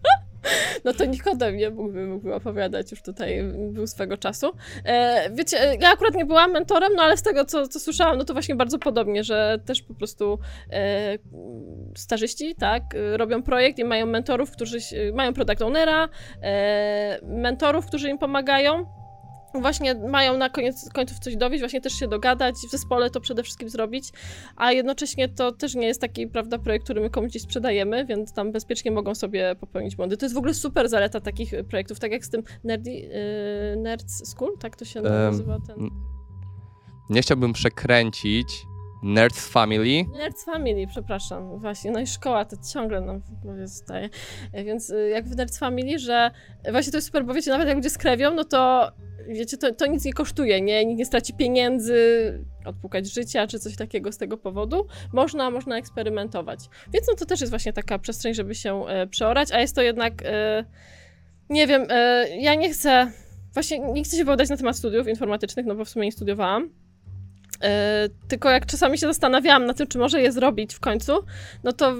No 0.85 0.93
to 0.93 1.05
Nikodem 1.05 1.57
nie 1.57 1.69
mógłby, 1.69 2.07
mógłby 2.07 2.35
opowiadać, 2.35 2.91
już 2.91 3.01
tutaj 3.01 3.43
był 3.69 3.87
swego 3.87 4.17
czasu. 4.17 4.51
E, 4.85 5.29
wiecie, 5.33 5.57
ja 5.81 5.91
akurat 5.91 6.15
nie 6.15 6.25
byłam 6.25 6.51
mentorem, 6.51 6.91
no 6.95 7.03
ale 7.03 7.17
z 7.17 7.21
tego, 7.21 7.45
co, 7.45 7.67
co 7.67 7.79
słyszałam, 7.79 8.17
no 8.17 8.25
to 8.25 8.33
właśnie 8.33 8.55
bardzo 8.55 8.79
podobnie, 8.79 9.23
że 9.23 9.59
też 9.65 9.81
po 9.81 9.93
prostu 9.93 10.39
e, 10.71 11.17
starzyści, 11.95 12.55
tak, 12.55 12.83
robią 13.17 13.43
projekt 13.43 13.79
i 13.79 13.83
mają 13.83 14.05
mentorów, 14.05 14.51
którzy 14.51 14.77
mają 15.13 15.33
product 15.33 15.61
ownera, 15.61 16.09
e, 16.41 17.19
mentorów, 17.23 17.85
którzy 17.85 18.09
im 18.09 18.17
pomagają 18.17 18.85
właśnie 19.61 19.95
mają 19.95 20.37
na 20.37 20.49
koniec 20.49 20.89
końców 20.93 21.19
coś 21.19 21.35
dowieść, 21.35 21.61
właśnie 21.61 21.81
też 21.81 21.93
się 21.93 22.07
dogadać, 22.07 22.55
w 22.55 22.71
zespole 22.71 23.09
to 23.09 23.21
przede 23.21 23.43
wszystkim 23.43 23.69
zrobić, 23.69 24.09
a 24.55 24.71
jednocześnie 24.71 25.29
to 25.29 25.51
też 25.51 25.75
nie 25.75 25.87
jest 25.87 26.01
taki, 26.01 26.27
prawda, 26.27 26.59
projekt, 26.59 26.83
który 26.85 27.01
my 27.01 27.09
komuś 27.09 27.31
sprzedajemy, 27.33 28.05
więc 28.05 28.33
tam 28.33 28.51
bezpiecznie 28.51 28.91
mogą 28.91 29.15
sobie 29.15 29.55
popełnić 29.59 29.95
błędy. 29.95 30.17
To 30.17 30.25
jest 30.25 30.35
w 30.35 30.37
ogóle 30.37 30.53
super 30.53 30.89
zaleta 30.89 31.19
takich 31.19 31.51
projektów, 31.69 31.99
tak 31.99 32.11
jak 32.11 32.25
z 32.25 32.29
tym 32.29 32.43
Nerdy, 32.63 32.91
yy, 32.91 33.09
Nerds 33.77 34.29
School, 34.29 34.57
tak 34.59 34.75
to 34.75 34.85
się 34.85 35.01
um, 35.01 35.11
nazywa 35.11 35.57
ten... 35.67 35.89
Nie 37.09 37.21
chciałbym 37.21 37.53
przekręcić, 37.53 38.65
Nerds 39.05 39.47
Family. 39.47 40.05
Nerds 40.17 40.45
Family, 40.45 40.87
przepraszam, 40.87 41.59
właśnie. 41.59 41.91
No 41.91 41.99
i 41.99 42.07
szkoła 42.07 42.45
to 42.45 42.55
ciągle 42.73 43.01
nam 43.01 43.19
w 43.19 43.31
głowie 43.31 43.67
zostaje. 43.67 44.09
Więc 44.53 44.89
y, 44.89 45.09
jak 45.09 45.27
w 45.27 45.35
Nerds 45.35 45.59
Family, 45.59 45.99
że 45.99 46.31
właśnie 46.71 46.91
to 46.91 46.97
jest 46.97 47.07
super, 47.07 47.25
bo 47.25 47.33
wiecie, 47.33 47.51
nawet 47.51 47.67
jak 47.67 47.77
ludzie 47.77 47.89
skrewią, 47.89 48.33
no 48.33 48.43
to 48.43 48.91
wiecie, 49.27 49.57
to, 49.57 49.73
to 49.73 49.85
nic 49.85 50.05
nie 50.05 50.13
kosztuje, 50.13 50.61
nie? 50.61 50.85
Nikt 50.85 50.99
nie 50.99 51.05
straci 51.05 51.33
pieniędzy, 51.33 51.95
odpukać 52.65 53.13
życia, 53.13 53.47
czy 53.47 53.59
coś 53.59 53.75
takiego 53.75 54.11
z 54.11 54.17
tego 54.17 54.37
powodu. 54.37 54.87
Można, 55.13 55.51
można 55.51 55.77
eksperymentować. 55.77 56.59
Więc 56.93 57.07
no 57.07 57.15
to 57.15 57.25
też 57.25 57.41
jest 57.41 57.51
właśnie 57.51 57.73
taka 57.73 57.99
przestrzeń, 57.99 58.33
żeby 58.33 58.55
się 58.55 58.85
e, 58.87 59.07
przeorać, 59.07 59.51
a 59.51 59.59
jest 59.59 59.75
to 59.75 59.81
jednak, 59.81 60.13
e, 60.25 60.65
nie 61.49 61.67
wiem, 61.67 61.87
e, 61.89 62.27
ja 62.37 62.55
nie 62.55 62.69
chcę, 62.69 63.11
właśnie 63.53 63.79
nie 63.79 64.03
chcę 64.03 64.17
się 64.17 64.23
wypowiadać 64.23 64.49
na 64.49 64.57
temat 64.57 64.77
studiów 64.77 65.07
informatycznych, 65.07 65.65
no 65.65 65.75
bo 65.75 65.85
w 65.85 65.89
sumie 65.89 66.05
nie 66.05 66.11
studiowałam, 66.11 66.69
E, 66.69 66.84
tylko 68.27 68.49
jak 68.49 68.65
czasami 68.65 68.97
się 68.97 69.07
zastanawiałam 69.07 69.65
na 69.65 69.73
tym, 69.73 69.87
czy 69.87 69.97
może 69.97 70.21
je 70.21 70.31
zrobić 70.31 70.73
w 70.73 70.79
końcu, 70.79 71.13
no 71.63 71.73
to 71.73 71.95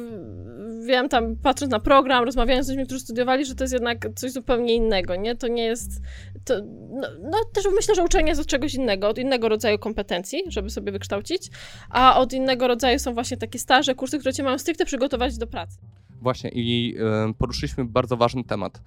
wiem 0.87 1.09
tam, 1.09 1.35
patrząc 1.35 1.71
na 1.71 1.79
program, 1.79 2.23
rozmawiając 2.23 2.67
z 2.67 2.69
ludźmi, 2.69 2.85
którzy 2.85 3.01
studiowali, 3.01 3.45
że 3.45 3.55
to 3.55 3.63
jest 3.63 3.73
jednak 3.73 4.07
coś 4.15 4.31
zupełnie 4.31 4.75
innego, 4.75 5.15
nie? 5.15 5.35
To 5.35 5.47
nie 5.47 5.63
jest... 5.63 6.01
To, 6.45 6.53
no, 6.89 7.07
no 7.21 7.37
też 7.53 7.65
myślę, 7.75 7.95
że 7.95 8.03
uczenie 8.03 8.29
jest 8.29 8.41
od 8.41 8.47
czegoś 8.47 8.73
innego, 8.73 9.07
od 9.09 9.17
innego 9.17 9.49
rodzaju 9.49 9.79
kompetencji, 9.79 10.43
żeby 10.47 10.69
sobie 10.69 10.91
wykształcić, 10.91 11.49
a 11.89 12.19
od 12.19 12.33
innego 12.33 12.67
rodzaju 12.67 12.99
są 12.99 13.13
właśnie 13.13 13.37
takie 13.37 13.59
staże, 13.59 13.95
kursy, 13.95 14.19
które 14.19 14.33
cię 14.33 14.43
mają 14.43 14.57
stricte 14.57 14.85
przygotować 14.85 15.37
do 15.37 15.47
pracy. 15.47 15.77
Właśnie 16.21 16.49
i 16.53 16.95
poruszyliśmy 17.37 17.85
bardzo 17.85 18.17
ważny 18.17 18.43
temat. 18.43 18.81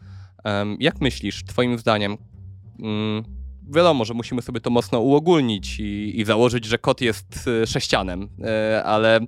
Jak 0.78 1.00
myślisz, 1.00 1.44
twoim 1.44 1.78
zdaniem, 1.78 2.16
um, 2.78 3.37
wiadomo, 3.68 4.04
że 4.04 4.14
musimy 4.14 4.42
sobie 4.42 4.60
to 4.60 4.70
mocno 4.70 5.00
uogólnić 5.00 5.80
i, 5.80 6.20
i 6.20 6.24
założyć, 6.24 6.64
że 6.64 6.78
kot 6.78 7.00
jest 7.00 7.48
y, 7.62 7.66
sześcianem, 7.66 8.22
y, 8.22 8.84
ale 8.84 9.20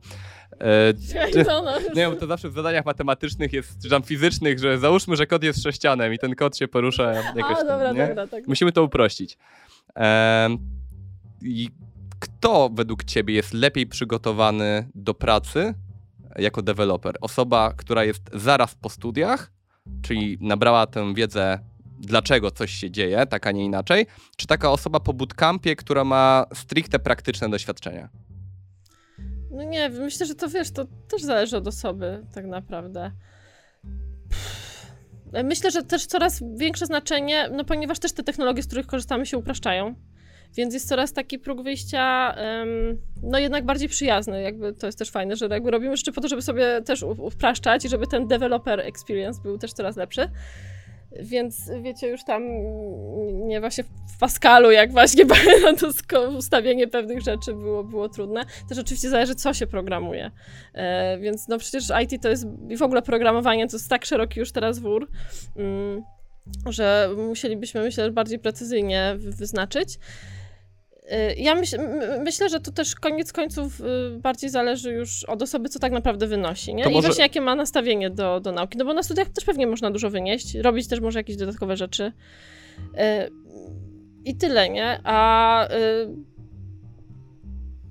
E, 0.60 1.44
no, 1.46 1.62
no. 1.62 1.72
Nie, 1.96 2.08
bo 2.08 2.16
to 2.16 2.26
zawsze 2.26 2.50
w 2.50 2.52
zadaniach 2.52 2.84
matematycznych 2.84 3.52
jest, 3.52 3.82
czy 3.82 3.88
tam 3.88 4.02
fizycznych, 4.02 4.58
że 4.58 4.78
załóżmy, 4.78 5.16
że 5.16 5.26
kod 5.26 5.42
jest 5.42 5.62
sześcianem 5.62 6.14
i 6.14 6.18
ten 6.18 6.34
kod 6.34 6.56
się 6.56 6.68
porusza 6.68 7.12
jakoś 7.12 7.58
A, 7.58 7.64
dobra, 7.64 7.86
tam, 7.86 7.96
dobra, 7.96 8.26
tak. 8.26 8.48
Musimy 8.48 8.72
to 8.72 8.84
uprościć. 8.84 9.38
E, 9.96 10.48
I 11.42 11.68
kto 12.18 12.70
według 12.74 13.04
ciebie 13.04 13.34
jest 13.34 13.54
lepiej 13.54 13.86
przygotowany 13.86 14.88
do 14.94 15.14
pracy 15.14 15.74
jako 16.38 16.62
deweloper? 16.62 17.14
Osoba, 17.20 17.72
która 17.76 18.04
jest 18.04 18.22
zaraz 18.32 18.74
po 18.74 18.88
studiach, 18.88 19.52
czyli 20.02 20.38
nabrała 20.40 20.86
tę 20.86 21.14
wiedzę 21.14 21.58
dlaczego 22.00 22.50
coś 22.50 22.70
się 22.70 22.90
dzieje, 22.90 23.26
tak 23.26 23.46
a 23.46 23.52
nie 23.52 23.64
inaczej, 23.64 24.06
czy 24.36 24.46
taka 24.46 24.70
osoba 24.70 25.00
po 25.00 25.12
bootcampie, 25.12 25.76
która 25.76 26.04
ma 26.04 26.46
stricte 26.54 26.98
praktyczne 26.98 27.48
doświadczenia? 27.48 28.08
No 29.50 29.62
nie, 29.62 29.88
myślę, 29.88 30.26
że 30.26 30.34
to 30.34 30.48
wiesz, 30.48 30.70
to 30.70 30.84
też 30.84 31.22
zależy 31.22 31.56
od 31.56 31.68
osoby, 31.68 32.26
tak 32.34 32.46
naprawdę. 32.46 33.10
Myślę, 35.44 35.70
że 35.70 35.82
też 35.82 36.06
coraz 36.06 36.42
większe 36.56 36.86
znaczenie, 36.86 37.48
no 37.52 37.64
ponieważ 37.64 37.98
też 37.98 38.12
te 38.12 38.22
technologie, 38.22 38.62
z 38.62 38.66
których 38.66 38.86
korzystamy, 38.86 39.26
się 39.26 39.38
upraszczają. 39.38 39.94
Więc 40.56 40.74
jest 40.74 40.88
coraz 40.88 41.12
taki 41.12 41.38
próg 41.38 41.62
wyjścia, 41.62 42.36
no 43.22 43.38
jednak 43.38 43.64
bardziej 43.64 43.88
przyjazny. 43.88 44.42
Jakby 44.42 44.72
to 44.72 44.86
jest 44.86 44.98
też 44.98 45.10
fajne, 45.10 45.36
że 45.36 45.46
jakby 45.50 45.70
robimy 45.70 45.96
rzeczy 45.96 46.12
po 46.12 46.20
to, 46.20 46.28
żeby 46.28 46.42
sobie 46.42 46.82
też 46.82 47.02
upraszczać 47.02 47.84
i 47.84 47.88
żeby 47.88 48.06
ten 48.06 48.28
developer 48.28 48.80
experience 48.80 49.42
był 49.42 49.58
też 49.58 49.72
coraz 49.72 49.96
lepszy. 49.96 50.30
Więc 51.18 51.70
wiecie, 51.82 52.08
już 52.08 52.24
tam 52.24 52.42
nie 53.48 53.60
właśnie 53.60 53.84
w 53.84 54.18
Pascalu, 54.20 54.70
jak 54.70 54.92
właśnie 54.92 55.24
to 56.08 56.30
ustawienie 56.30 56.88
pewnych 56.88 57.20
rzeczy 57.20 57.54
było, 57.54 57.84
było 57.84 58.08
trudne. 58.08 58.44
Też 58.68 58.78
oczywiście 58.78 59.10
zależy, 59.10 59.34
co 59.34 59.54
się 59.54 59.66
programuje. 59.66 60.30
E, 60.74 61.18
więc 61.18 61.48
no 61.48 61.58
przecież 61.58 61.84
IT 62.02 62.22
to 62.22 62.28
jest 62.28 62.46
i 62.68 62.76
w 62.76 62.82
ogóle 62.82 63.02
programowanie 63.02 63.68
to 63.68 63.76
jest 63.76 63.88
tak 63.88 64.04
szeroki 64.04 64.40
już 64.40 64.52
teraz 64.52 64.78
wór, 64.78 65.08
mm, 65.56 66.02
że 66.68 67.10
musielibyśmy, 67.16 67.80
myślę, 67.80 68.10
bardziej 68.10 68.38
precyzyjnie 68.38 69.16
wyznaczyć. 69.18 69.98
Y, 71.12 71.34
ja 71.34 71.54
myśl, 71.54 71.76
myślę, 72.24 72.48
że 72.48 72.60
to 72.60 72.72
też 72.72 72.94
koniec 72.94 73.32
końców 73.32 73.80
y, 73.80 74.18
bardziej 74.18 74.50
zależy 74.50 74.92
już 74.92 75.24
od 75.24 75.42
osoby, 75.42 75.68
co 75.68 75.78
tak 75.78 75.92
naprawdę 75.92 76.26
wynosi, 76.26 76.74
nie? 76.74 76.84
Może... 76.84 76.98
I 76.98 77.02
właśnie 77.02 77.22
jakie 77.22 77.40
ma 77.40 77.54
nastawienie 77.54 78.10
do, 78.10 78.40
do 78.40 78.52
nauki. 78.52 78.78
No 78.78 78.84
bo 78.84 78.94
na 78.94 79.02
studiach 79.02 79.28
też 79.28 79.44
pewnie 79.44 79.66
można 79.66 79.90
dużo 79.90 80.10
wynieść, 80.10 80.54
robić 80.54 80.88
też 80.88 81.00
może 81.00 81.18
jakieś 81.18 81.36
dodatkowe 81.36 81.76
rzeczy. 81.76 82.12
Y, 82.78 83.30
I 84.24 84.36
tyle, 84.36 84.70
nie? 84.70 85.00
A 85.04 85.68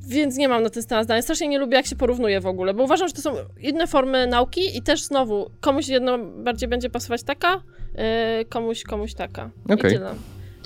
więc 0.08 0.38
nie 0.38 0.50
mam 0.50 0.64
na 0.64 0.70
ten 0.70 0.84
temat 0.84 1.06
zdania. 1.06 1.22
Strasznie 1.22 1.48
nie 1.48 1.60
lubię, 1.60 1.76
jak 1.76 1.86
się 1.86 1.96
porównuje 1.96 2.42
w 2.42 2.46
ogóle, 2.46 2.74
bo 2.74 2.84
uważam, 2.84 3.08
że 3.08 3.14
to 3.14 3.22
są 3.22 3.36
inne 3.60 3.88
formy 3.88 4.28
nauki 4.28 4.78
i 4.78 4.82
też 4.82 5.04
znowu 5.04 5.52
komuś 5.62 5.88
jedno 5.88 6.18
bardziej 6.18 6.70
będzie 6.70 6.90
pasować 6.90 7.24
taka, 7.24 7.62
komuś, 8.50 8.84
komuś 8.84 9.14
taka. 9.14 9.50
Okay. 9.66 9.92
I 9.92 9.94
tyle. 9.94 10.14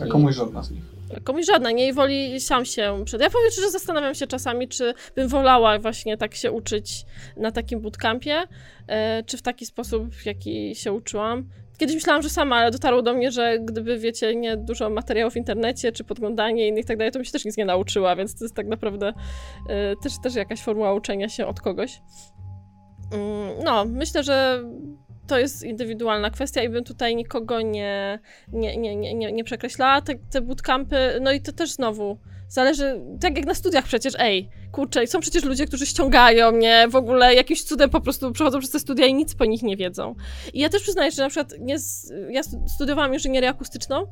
A 0.02 0.06
komuś 0.06 0.36
żadna 0.36 0.64
z 0.64 0.72
nich. 0.72 0.93
Komuś 1.24 1.46
żadna, 1.46 1.72
nie 1.72 1.88
i 1.88 1.94
woli 1.94 2.40
sam 2.40 2.66
się 2.66 3.02
przed. 3.06 3.22
Ja 3.22 3.30
powiem 3.30 3.52
że 3.62 3.72
zastanawiam 3.72 4.16
się 4.16 4.28
czasami, 4.28 4.68
czy 4.68 4.94
bym 5.16 5.28
wolała 5.28 5.80
właśnie 5.80 6.18
tak 6.18 6.36
się 6.36 6.52
uczyć 6.52 7.06
na 7.38 7.52
takim 7.52 7.82
bootcampie, 7.82 8.44
e, 8.88 9.24
czy 9.24 9.38
w 9.38 9.42
taki 9.42 9.66
sposób, 9.66 10.16
w 10.16 10.26
jaki 10.26 10.76
się 10.76 10.94
uczyłam. 10.94 11.50
Kiedyś 11.78 11.96
myślałam, 11.96 12.22
że 12.22 12.30
sama, 12.30 12.56
ale 12.56 12.72
dotarło 12.72 13.02
do 13.02 13.14
mnie, 13.14 13.32
że 13.32 13.60
gdyby, 13.60 13.98
wiecie, 13.98 14.36
nie 14.36 14.58
dużo 14.58 14.90
materiałów 14.90 15.34
w 15.34 15.38
internecie, 15.38 15.92
czy 15.92 16.04
podglądanie 16.04 16.68
innych 16.68 16.84
i 16.84 16.88
tak 16.88 16.98
dalej, 16.98 17.12
to 17.12 17.20
mi 17.20 17.26
się 17.26 17.32
też 17.32 17.46
nic 17.46 17.58
nie 17.58 17.66
nauczyła, 17.66 18.16
więc 18.16 18.36
to 18.36 18.46
jest 18.46 18.56
tak 18.56 18.68
naprawdę 18.68 19.14
e, 19.70 19.96
też, 19.96 20.14
też 20.24 20.36
jakaś 20.36 20.62
formuła 20.62 20.94
uczenia 20.94 21.30
się 21.30 21.46
od 21.46 21.62
kogoś. 21.62 22.02
Mm, 23.12 23.64
no, 23.64 23.86
myślę, 23.86 24.24
że 24.24 24.64
to 25.28 25.40
jest 25.40 25.64
indywidualna 25.64 26.30
kwestia 26.30 26.64
i 26.64 26.70
bym 26.70 26.84
tutaj 26.84 27.16
nikogo 27.16 27.62
nie, 27.62 28.20
nie, 28.54 28.78
nie, 28.78 28.96
nie, 28.96 29.32
nie, 29.32 29.44
przekreślała. 29.44 30.02
Te, 30.02 30.14
te 30.32 30.42
bootcampy, 30.42 31.20
no 31.22 31.32
i 31.32 31.42
to 31.42 31.52
też 31.52 31.72
znowu 31.72 32.18
zależy, 32.50 33.02
tak 33.22 33.38
jak 33.38 33.46
na 33.46 33.54
studiach 33.54 33.86
przecież, 33.86 34.14
ej, 34.20 34.50
kurczę, 34.72 35.08
są 35.08 35.20
przecież 35.20 35.44
ludzie, 35.44 35.66
którzy 35.66 35.86
ściągają 35.86 36.52
mnie, 36.52 36.88
w 36.90 36.96
ogóle 36.96 37.36
jakimś 37.36 37.64
cudem 37.64 37.90
po 37.90 38.02
prostu 38.02 38.32
przechodzą 38.32 38.60
przez 38.60 38.72
te 38.72 38.80
studia 38.80 39.06
i 39.06 39.14
nic 39.14 39.36
po 39.36 39.46
nich 39.46 39.64
nie 39.64 39.78
wiedzą. 39.78 40.16
I 40.54 40.60
ja 40.60 40.70
też 40.70 40.82
przyznaję, 40.82 41.12
że 41.12 41.24
na 41.24 41.30
przykład 41.30 41.54
nie, 41.60 41.76
ja 42.30 42.42
studiowałam 42.68 43.14
inżynierię 43.14 43.50
akustyczną 43.50 44.08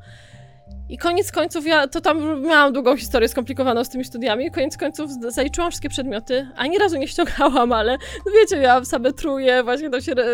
i 0.91 0.97
koniec 0.97 1.31
końców, 1.31 1.65
ja 1.65 1.87
to 1.87 2.01
tam 2.01 2.41
miałam 2.41 2.73
długą 2.73 2.97
historię 2.97 3.27
skomplikowaną 3.27 3.83
z 3.83 3.89
tymi 3.89 4.05
studiami. 4.05 4.51
Koniec 4.51 4.77
końców 4.77 5.11
zaliczyłam 5.27 5.71
wszystkie 5.71 5.89
przedmioty. 5.89 6.47
Ani 6.55 6.77
razu 6.77 6.97
nie 6.97 7.07
ściągałam, 7.07 7.71
ale 7.79 7.97
no 8.25 8.31
wiecie, 8.41 8.61
miałam 8.61 8.85
same 8.85 9.13
truje, 9.13 9.63
właśnie 9.63 9.89
to 9.89 10.01
się. 10.01 10.11
Yy, 10.11 10.25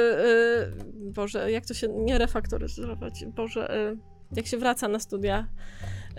Boże, 0.96 1.52
jak 1.52 1.66
to 1.66 1.74
się 1.74 1.88
nie 1.88 2.18
refaktoryzować? 2.18 3.26
Boże, 3.26 3.92
yy, 3.92 4.36
jak 4.36 4.48
się 4.48 4.58
wraca 4.58 4.88
na 4.88 5.00
studia. 5.00 5.48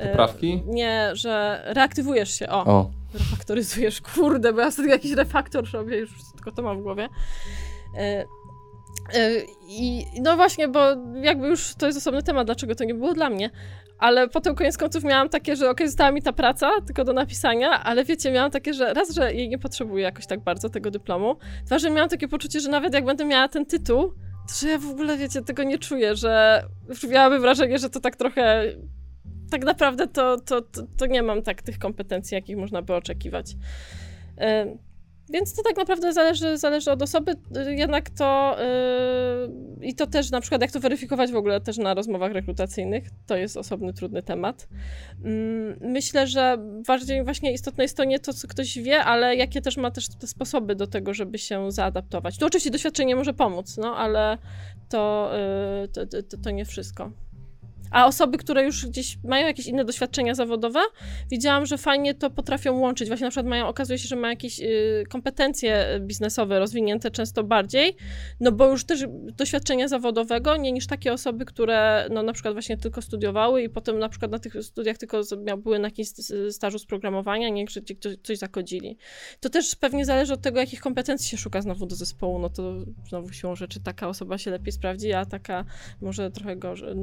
Poprawki? 0.06 0.62
Nie, 0.66 1.10
że 1.12 1.62
reaktywujesz 1.66 2.38
się. 2.38 2.48
O, 2.48 2.64
o. 2.64 2.90
refaktoryzujesz. 3.14 4.00
Kurde, 4.00 4.52
bo 4.52 4.60
ja 4.60 4.70
sobie 4.70 4.88
jakiś 4.88 5.12
refaktor 5.12 5.64
robię, 5.72 5.96
już 5.96 6.10
tylko 6.34 6.52
to 6.52 6.62
mam 6.62 6.78
w 6.78 6.82
głowie. 6.82 7.08
I 9.68 10.04
no 10.22 10.36
właśnie, 10.36 10.68
bo 10.68 10.80
jakby 11.22 11.48
już 11.48 11.74
to 11.74 11.86
jest 11.86 11.98
osobny 11.98 12.22
temat, 12.22 12.46
dlaczego 12.46 12.74
to 12.74 12.84
nie 12.84 12.94
było 12.94 13.14
dla 13.14 13.30
mnie, 13.30 13.50
ale 13.98 14.28
potem 14.28 14.54
koniec 14.54 14.76
końców 14.78 15.04
miałam 15.04 15.28
takie, 15.28 15.56
że 15.56 15.64
okej, 15.64 15.72
okay, 15.72 15.86
została 15.86 16.12
mi 16.12 16.22
ta 16.22 16.32
praca 16.32 16.70
tylko 16.86 17.04
do 17.04 17.12
napisania, 17.12 17.84
ale 17.84 18.04
wiecie, 18.04 18.30
miałam 18.30 18.50
takie, 18.50 18.74
że 18.74 18.94
raz, 18.94 19.14
że 19.14 19.34
jej 19.34 19.48
nie 19.48 19.58
potrzebuję 19.58 20.04
jakoś 20.04 20.26
tak 20.26 20.40
bardzo 20.40 20.68
tego 20.68 20.90
dyplomu, 20.90 21.36
dwa, 21.66 21.78
że 21.78 21.90
miałam 21.90 22.08
takie 22.08 22.28
poczucie, 22.28 22.60
że 22.60 22.68
nawet 22.70 22.94
jak 22.94 23.04
będę 23.04 23.24
miała 23.24 23.48
ten 23.48 23.66
tytuł, 23.66 24.12
to 24.48 24.54
że 24.60 24.68
ja 24.68 24.78
w 24.78 24.90
ogóle, 24.90 25.16
wiecie, 25.16 25.42
tego 25.42 25.62
nie 25.62 25.78
czuję, 25.78 26.16
że 26.16 26.62
miałabym 27.08 27.40
wrażenie, 27.40 27.78
że 27.78 27.90
to 27.90 28.00
tak 28.00 28.16
trochę 28.16 28.64
tak 29.50 29.64
naprawdę 29.64 30.06
to, 30.06 30.40
to, 30.40 30.62
to, 30.62 30.82
to 30.98 31.06
nie 31.06 31.22
mam 31.22 31.42
tak 31.42 31.62
tych 31.62 31.78
kompetencji, 31.78 32.34
jakich 32.34 32.56
można 32.56 32.82
by 32.82 32.94
oczekiwać. 32.94 33.54
Więc 35.30 35.54
to 35.54 35.62
tak 35.62 35.76
naprawdę 35.76 36.12
zależy, 36.12 36.58
zależy 36.58 36.90
od 36.90 37.02
osoby, 37.02 37.34
jednak 37.66 38.10
to 38.10 38.56
yy, 39.80 39.86
i 39.86 39.94
to 39.94 40.06
też 40.06 40.30
na 40.30 40.40
przykład 40.40 40.62
jak 40.62 40.72
to 40.72 40.80
weryfikować 40.80 41.32
w 41.32 41.36
ogóle 41.36 41.60
też 41.60 41.78
na 41.78 41.94
rozmowach 41.94 42.32
rekrutacyjnych, 42.32 43.04
to 43.26 43.36
jest 43.36 43.56
osobny, 43.56 43.92
trudny 43.92 44.22
temat. 44.22 44.68
Yy, 45.24 45.30
myślę, 45.80 46.26
że 46.26 46.56
bardziej 46.86 47.24
właśnie 47.24 47.52
istotne 47.52 47.84
jest 47.84 47.96
to 47.96 48.04
nie 48.04 48.18
to, 48.18 48.32
co 48.32 48.48
ktoś 48.48 48.78
wie, 48.78 49.04
ale 49.04 49.36
jakie 49.36 49.60
też 49.60 49.76
ma 49.76 49.90
też 49.90 50.08
te 50.08 50.26
sposoby 50.26 50.74
do 50.74 50.86
tego, 50.86 51.14
żeby 51.14 51.38
się 51.38 51.70
zaadaptować. 51.72 52.38
Tu 52.38 52.46
oczywiście 52.46 52.70
doświadczenie 52.70 53.16
może 53.16 53.34
pomóc, 53.34 53.76
no 53.76 53.96
ale 53.96 54.38
to, 54.88 55.30
yy, 55.82 55.88
to, 55.88 56.06
to, 56.06 56.36
to 56.42 56.50
nie 56.50 56.64
wszystko. 56.64 57.10
A 57.90 58.06
osoby, 58.06 58.38
które 58.38 58.64
już 58.64 58.86
gdzieś 58.86 59.18
mają 59.24 59.46
jakieś 59.46 59.66
inne 59.66 59.84
doświadczenia 59.84 60.34
zawodowe, 60.34 60.80
widziałam, 61.30 61.66
że 61.66 61.78
fajnie 61.78 62.14
to 62.14 62.30
potrafią 62.30 62.78
łączyć. 62.78 63.08
Właśnie 63.08 63.24
na 63.24 63.30
przykład 63.30 63.46
mają, 63.46 63.66
okazuje 63.66 63.98
się, 63.98 64.08
że 64.08 64.16
mają 64.16 64.32
jakieś 64.32 64.60
y, 64.60 65.04
kompetencje 65.08 66.00
biznesowe 66.00 66.58
rozwinięte 66.58 67.10
często 67.10 67.44
bardziej, 67.44 67.96
no 68.40 68.52
bo 68.52 68.66
już 68.66 68.84
też 68.84 69.04
doświadczenia 69.36 69.88
zawodowego, 69.88 70.56
nie 70.56 70.72
niż 70.72 70.86
takie 70.86 71.12
osoby, 71.12 71.44
które 71.44 72.08
no 72.10 72.22
na 72.22 72.32
przykład 72.32 72.54
właśnie 72.54 72.76
tylko 72.76 73.02
studiowały 73.02 73.62
i 73.62 73.68
potem 73.68 73.98
na 73.98 74.08
przykład 74.08 74.30
na 74.30 74.38
tych 74.38 74.54
studiach 74.62 74.98
tylko 74.98 75.20
były 75.58 75.78
na 75.78 75.88
jakimś 75.88 76.08
stażu 76.50 76.78
z 76.78 76.86
programowania, 76.86 77.48
nie, 77.48 77.64
że 77.70 77.80
coś 78.22 78.38
zakodzili. 78.38 78.96
To 79.40 79.50
też 79.50 79.76
pewnie 79.76 80.04
zależy 80.04 80.32
od 80.32 80.40
tego, 80.40 80.60
jakich 80.60 80.80
kompetencji 80.80 81.28
się 81.28 81.36
szuka 81.36 81.62
znowu 81.62 81.86
do 81.86 81.96
zespołu, 81.96 82.38
no 82.38 82.48
to 82.48 82.78
znowu 83.08 83.32
siłą 83.32 83.56
rzeczy 83.56 83.80
taka 83.80 84.08
osoba 84.08 84.38
się 84.38 84.50
lepiej 84.50 84.72
sprawdzi, 84.72 85.12
a 85.12 85.26
taka 85.26 85.64
może 86.00 86.30
trochę 86.30 86.56
gorzej 86.56 86.96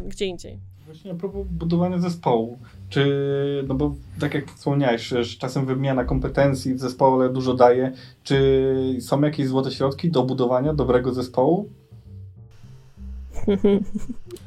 gdzie 0.00 0.26
indziej. 0.26 0.58
Właśnie 0.86 1.12
a 1.12 1.14
propos 1.14 1.46
budowania 1.50 1.98
zespołu, 1.98 2.58
czy, 2.88 3.64
no 3.68 3.74
bo 3.74 3.94
tak 4.20 4.34
jak 4.34 4.50
wspomniałeś, 4.50 5.02
że 5.02 5.24
czasem 5.24 5.66
wymiana 5.66 6.04
kompetencji 6.04 6.74
w 6.74 6.80
zespole 6.80 7.28
dużo 7.32 7.54
daje, 7.54 7.92
czy 8.22 8.74
są 9.00 9.20
jakieś 9.20 9.46
złote 9.46 9.70
środki 9.70 10.10
do 10.10 10.22
budowania 10.22 10.74
dobrego 10.74 11.14
zespołu? 11.14 11.68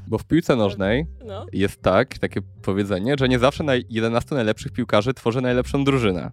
Bo 0.07 0.17
w 0.17 0.25
piłce 0.25 0.55
nożnej 0.55 1.05
No. 1.25 1.45
jest 1.53 1.81
tak, 1.81 2.17
takie 2.17 2.41
powiedzenie, 2.61 3.15
że 3.19 3.29
nie 3.29 3.39
zawsze 3.39 3.63
naj 3.63 3.85
11 3.89 4.35
najlepszych 4.35 4.71
piłkarzy 4.71 5.13
tworzy 5.13 5.41
najlepszą 5.41 5.83
drużynę. 5.83 6.31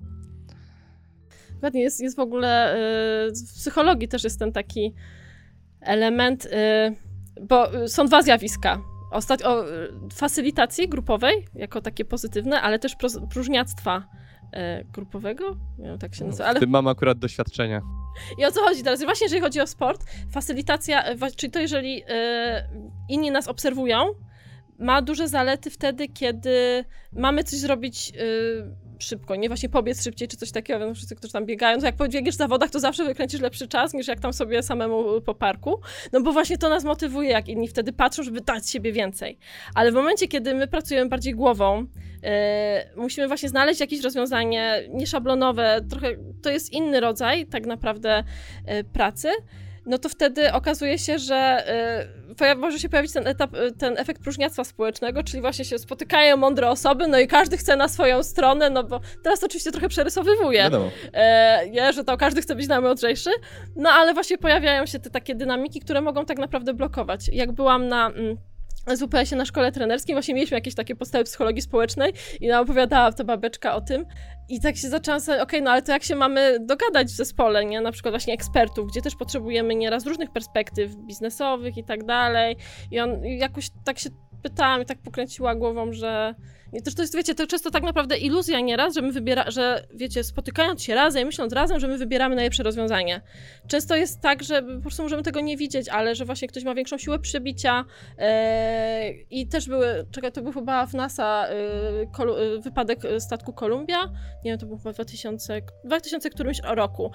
Dokładnie, 1.55 1.83
jest, 1.83 2.01
jest 2.01 2.17
w 2.17 2.21
ogóle 2.21 2.77
y, 3.29 3.33
w 3.33 3.55
psychologii 3.55 4.09
też 4.09 4.25
jest 4.25 4.39
ten 4.39 4.53
taki 4.53 4.95
element, 5.81 6.45
y, 6.47 6.51
bo 7.43 7.89
są 7.89 8.07
dwa 8.07 8.23
zjawiska. 8.23 8.79
Ostat, 9.11 9.43
o, 9.43 9.65
facylitacji 10.15 10.89
grupowej, 10.89 11.47
jako 11.55 11.81
takie 11.81 12.05
pozytywne, 12.05 12.61
ale 12.61 12.79
też 12.79 12.97
próżniactwa 13.31 14.09
y, 14.45 14.85
grupowego, 14.85 15.57
wiem, 15.79 15.99
tak 15.99 16.15
się 16.15 16.25
nazywa, 16.25 16.49
ale 16.49 16.59
W 16.59 16.61
tym 16.61 16.71
mam 16.71 16.89
akurat 16.89 17.19
doświadczenie. 17.19 17.81
i 18.39 18.45
o 18.45 18.53
co 18.53 18.61
chodzi 18.61 18.83
teraz? 18.83 19.05
Właśnie 19.05 19.25
jeżeli 19.25 19.43
chodzi 19.43 19.61
o 19.61 19.67
sport, 19.67 20.05
facylitacja, 20.33 21.05
e, 21.05 21.31
czyli 21.37 21.51
to 21.51 21.59
jeżeli 21.59 22.03
e, 22.09 22.69
inni 23.09 23.31
nas 23.31 23.49
obserwują, 23.49 24.15
ma 24.79 25.03
duże 25.03 25.29
zalety 25.29 25.71
wtedy, 25.71 26.09
kiedy 26.09 26.85
mamy 27.13 27.45
coś 27.45 27.59
zrobić 27.59 28.13
e, 28.15 28.23
szybko, 28.99 29.37
nie 29.37 29.49
właśnie 29.49 29.69
pobiec 29.69 30.05
szybciej 30.05 30.29
czy 30.29 30.37
coś 30.37 30.53
takiego, 30.53 30.81
wiem, 30.81 30.95
wszyscy, 30.95 31.17
którzy 31.17 31.33
tam 31.33 31.47
biegają, 31.47 31.79
to 31.79 31.87
jak 31.87 31.97
pobiegniesz 31.97 32.35
w 32.35 32.39
zawodach, 32.39 32.71
to 32.71 32.81
zawsze 32.81 33.05
wykręcisz 33.05 33.41
lepszy 33.41 33.69
czas 33.69 33.95
niż 33.95 34.09
jak 34.09 34.21
tam 34.21 34.33
sobie 34.33 34.63
samemu 34.63 35.21
po 35.21 35.35
parku, 35.35 35.81
no 36.13 36.21
bo 36.21 36.33
właśnie 36.33 36.59
to 36.59 36.69
nas 36.69 36.85
motywuje, 36.85 37.31
jak 37.31 37.49
inni 37.49 37.69
wtedy 37.69 37.93
patrzą, 37.93 38.23
żeby 38.23 38.41
dać 38.41 38.71
siebie 38.71 38.93
więcej. 38.93 39.39
Ale 39.75 39.93
w 39.93 39.95
momencie, 39.95 40.29
kiedy 40.29 40.55
my 40.55 40.67
pracujemy 40.67 41.09
bardziej 41.09 41.35
głową, 41.35 41.87
e, 42.23 42.91
musimy 42.97 43.29
właśnie 43.29 43.49
znaleźć 43.49 43.81
jakieś 43.81 44.01
rozwiązanie 44.01 44.83
nieszablonowe, 44.89 45.81
trochę 45.91 46.09
to 46.43 46.51
jest 46.51 46.73
inny 46.73 47.01
rodzaj 47.01 47.47
tak 47.47 47.67
naprawdę 47.67 48.25
e, 48.65 48.85
pracy, 48.85 49.29
no 49.87 49.99
to 49.99 50.09
wtedy 50.09 50.53
okazuje 50.53 50.99
się, 50.99 51.19
że 51.19 51.65
poja- 52.37 52.55
może 52.55 52.79
się 52.79 52.89
pojawić 52.89 53.13
ten 53.13 53.27
etap, 53.27 53.55
e, 53.55 53.73
ten 53.73 53.99
efekt 53.99 54.23
próżniactwa 54.23 54.65
społecznego, 54.65 55.23
czyli 55.23 55.41
właśnie 55.41 55.65
się 55.65 55.79
spotykają 55.79 56.37
mądre 56.37 56.69
osoby, 56.69 57.09
no 57.09 57.19
i 57.19 57.27
każdy 57.27 57.57
chce 57.57 57.77
na 57.77 57.89
swoją 57.89 58.23
stronę, 58.23 58.71
no 58.71 58.85
bo 58.85 59.01
teraz 59.23 59.45
oczywiście 59.45 59.71
trochę 59.73 59.89
przerysowywuję, 59.89 60.59
Wiadomo. 60.63 60.91
e, 61.13 61.69
nie, 61.71 61.93
że 61.93 62.05
to 62.05 62.17
każdy 62.17 62.43
chce 62.43 62.55
być 62.55 62.69
najmądrzejszy, 62.69 63.31
no 63.77 63.91
ale 63.91 64.15
właśnie 64.15 64.39
pojawiają 64.39 64.87
się 64.87 64.99
te 64.99 65.11
takie 65.11 65.35
dynamiki, 65.35 65.81
które 65.81 66.01
mogą 66.01 66.25
tak 66.25 66.39
naprawdę 66.39 66.75
blokować. 66.75 67.29
Jak 67.33 67.53
byłam 67.53 67.89
na... 67.89 68.07
Mm, 68.07 68.37
ZUPS-ie 68.95 69.39
na 69.39 69.45
szkole 69.45 69.73
trenerskiej, 69.73 70.15
właśnie 70.15 70.35
mieliśmy 70.35 70.55
jakieś 70.55 70.75
takie 70.75 70.97
podstawy 70.97 71.25
psychologii 71.25 71.63
społecznej 71.63 72.13
i 72.41 72.49
nam 72.49 72.63
opowiadała 72.63 73.13
ta 73.13 73.25
babeczka 73.25 73.75
o 73.75 73.81
tym. 73.81 74.07
I 74.49 74.61
tak 74.61 74.77
się 74.77 74.89
zaczęłam 74.89 75.21
sobie, 75.21 75.43
okej, 75.43 75.63
no 75.63 75.71
ale 75.71 75.83
to 75.83 75.93
jak 75.93 76.03
się 76.03 76.17
mamy 76.17 76.59
dogadać 76.61 77.09
w 77.09 77.17
zespole, 77.17 77.65
nie? 77.65 77.81
Na 77.81 77.93
przykład 77.93 78.13
właśnie 78.13 78.35
ekspertów, 78.35 78.89
gdzie 78.91 79.03
też 79.03 79.17
potrzebujemy 79.17 79.75
nieraz 79.75 80.07
różnych 80.07 80.33
perspektyw 80.33 80.97
biznesowych 80.97 81.77
i 81.77 81.85
tak 81.85 82.05
dalej. 82.05 82.57
I 82.91 83.01
on 83.01 83.25
i 83.25 83.39
jakoś 83.39 83.71
tak 83.85 83.99
się 83.99 84.11
pytałam 84.43 84.83
i 84.83 84.87
tak 84.87 84.99
pokręciła 84.99 85.55
głową, 85.55 85.93
że 85.93 86.35
to 86.97 87.03
jest, 87.03 87.17
wiecie, 87.17 87.35
to 87.35 87.47
często 87.47 87.71
tak 87.71 87.83
naprawdę 87.83 88.17
iluzja 88.17 88.61
nieraz, 88.61 88.95
że 88.95 89.03
my 89.03 89.13
wybiera, 89.13 89.51
że 89.51 89.87
wiecie, 89.95 90.25
spotykając 90.25 90.83
się 90.83 90.95
razem 90.95 91.27
myśląc 91.27 91.53
razem, 91.53 91.81
że 91.81 91.89
my 91.89 91.99
wybieramy 91.99 92.37
najlepsze 92.37 92.63
rozwiązanie. 92.63 93.21
Często 93.69 93.97
jest 93.97 94.21
tak, 94.21 94.43
że 94.43 94.63
po 94.63 94.81
prostu 94.81 95.03
możemy 95.03 95.23
tego 95.23 95.41
nie 95.41 95.57
widzieć, 95.57 95.89
ale 95.89 96.15
że 96.15 96.25
właśnie 96.25 96.49
ktoś 96.49 96.65
ma 96.65 96.75
większą 96.75 96.99
siłę 96.99 97.19
przebicia 97.19 97.85
e, 98.19 99.11
i 99.11 99.49
też 99.49 99.69
były, 99.69 100.07
czekaj, 100.11 100.33
to 100.33 100.43
był 100.43 100.53
chyba 100.53 100.87
w 100.87 100.95
NASA 100.95 101.47
e, 101.47 102.61
wypadek 102.61 103.01
statku 103.19 103.53
Columbia, 103.53 104.05
nie 104.45 104.51
wiem, 104.51 104.59
to 104.59 104.67
był 104.67 104.79
chyba 104.79 104.93
w 104.93 104.95
2000, 104.95 105.63
2000 105.85 106.31
którymś 106.31 106.61
roku 106.65 107.11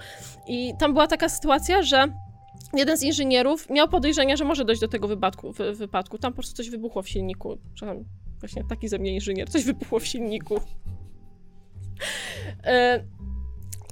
i 0.48 0.72
tam 0.78 0.92
była 0.92 1.06
taka 1.06 1.28
sytuacja, 1.28 1.82
że 1.82 2.12
jeden 2.74 2.96
z 2.96 3.02
inżynierów 3.02 3.70
miał 3.70 3.88
podejrzenia, 3.88 4.36
że 4.36 4.44
może 4.44 4.64
dojść 4.64 4.80
do 4.80 4.88
tego 4.88 5.08
wypadku, 5.08 5.52
wy, 5.52 5.74
wypadku. 5.74 6.18
Tam 6.18 6.32
po 6.32 6.36
prostu 6.36 6.56
coś 6.56 6.70
wybuchło 6.70 7.02
w 7.02 7.08
silniku. 7.08 7.58
Właśnie 8.42 8.64
taki 8.64 8.88
ze 8.88 8.98
mnie 8.98 9.14
inżynier. 9.14 9.50
Coś 9.50 9.64
wybuchło 9.64 9.98
w 9.98 10.06
silniku. 10.06 10.60
E, 12.64 13.04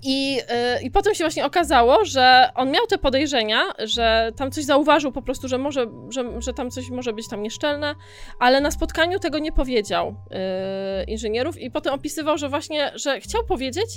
I, 0.02 0.40
e, 0.48 0.82
I 0.82 0.90
potem 0.90 1.14
się 1.14 1.24
właśnie 1.24 1.46
okazało, 1.46 2.04
że 2.04 2.50
on 2.54 2.70
miał 2.70 2.86
te 2.86 2.98
podejrzenia, 2.98 3.62
że 3.78 4.32
tam 4.36 4.50
coś 4.50 4.64
zauważył 4.64 5.12
po 5.12 5.22
prostu, 5.22 5.48
że 5.48 5.58
może, 5.58 5.86
że, 6.08 6.40
że 6.40 6.52
tam 6.52 6.70
coś 6.70 6.90
może 6.90 7.12
być 7.12 7.28
tam 7.28 7.42
nieszczelne, 7.42 7.94
ale 8.38 8.60
na 8.60 8.70
spotkaniu 8.70 9.18
tego 9.18 9.38
nie 9.38 9.52
powiedział 9.52 10.14
e, 10.30 11.04
inżynierów 11.04 11.58
i 11.58 11.70
potem 11.70 11.94
opisywał, 11.94 12.38
że 12.38 12.48
właśnie, 12.48 12.92
że 12.94 13.20
chciał 13.20 13.44
powiedzieć, 13.44 13.88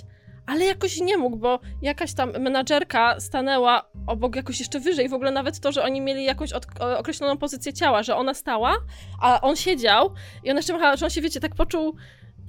ale 0.46 0.66
jakoś 0.66 1.02
nie 1.02 1.18
mógł, 1.18 1.38
bo 1.38 1.60
jakaś 1.82 2.14
tam 2.14 2.32
menadżerka 2.40 3.20
stanęła 3.20 3.90
obok 4.08 4.36
jakoś 4.36 4.60
jeszcze 4.60 4.80
wyżej. 4.80 5.10
W 5.10 5.14
ogóle 5.14 5.32
nawet 5.32 5.60
to, 5.60 5.72
że 5.72 5.84
oni 5.84 6.02
mieli 6.02 6.24
jakąś 6.24 6.54
od, 6.54 6.68
określoną 6.98 7.38
pozycję 7.38 7.74
ciała, 7.74 8.04
że 8.04 8.16
ona 8.16 8.34
stała, 8.34 8.76
a 9.22 9.42
on 9.42 9.56
siedział 9.56 10.14
i 10.44 10.52
ona 10.52 10.60
jeszcze 10.60 10.74
machała, 10.74 10.96
że 10.96 11.06
on 11.06 11.10
się, 11.10 11.22
wiecie, 11.22 11.40
tak 11.40 11.56
poczuł, 11.56 11.96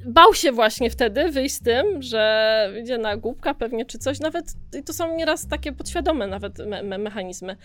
bał 0.07 0.35
się 0.35 0.53
właśnie 0.53 0.91
wtedy 0.91 1.29
wyjść 1.29 1.55
z 1.55 1.61
tym, 1.61 2.03
że 2.03 2.73
idzie 2.83 2.99
na 2.99 3.17
głupka 3.17 3.55
pewnie 3.55 3.85
czy 3.87 3.99
coś. 3.99 4.21
Nawet 4.21 4.45
to 4.87 4.93
są 4.93 5.17
nieraz 5.17 5.49
takie 5.49 5.73
podświadome 5.73 6.27
nawet 6.27 6.59
me 6.59 6.83
me 6.83 6.99
mechanizmy. 6.99 7.57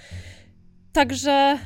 Także 0.94 1.58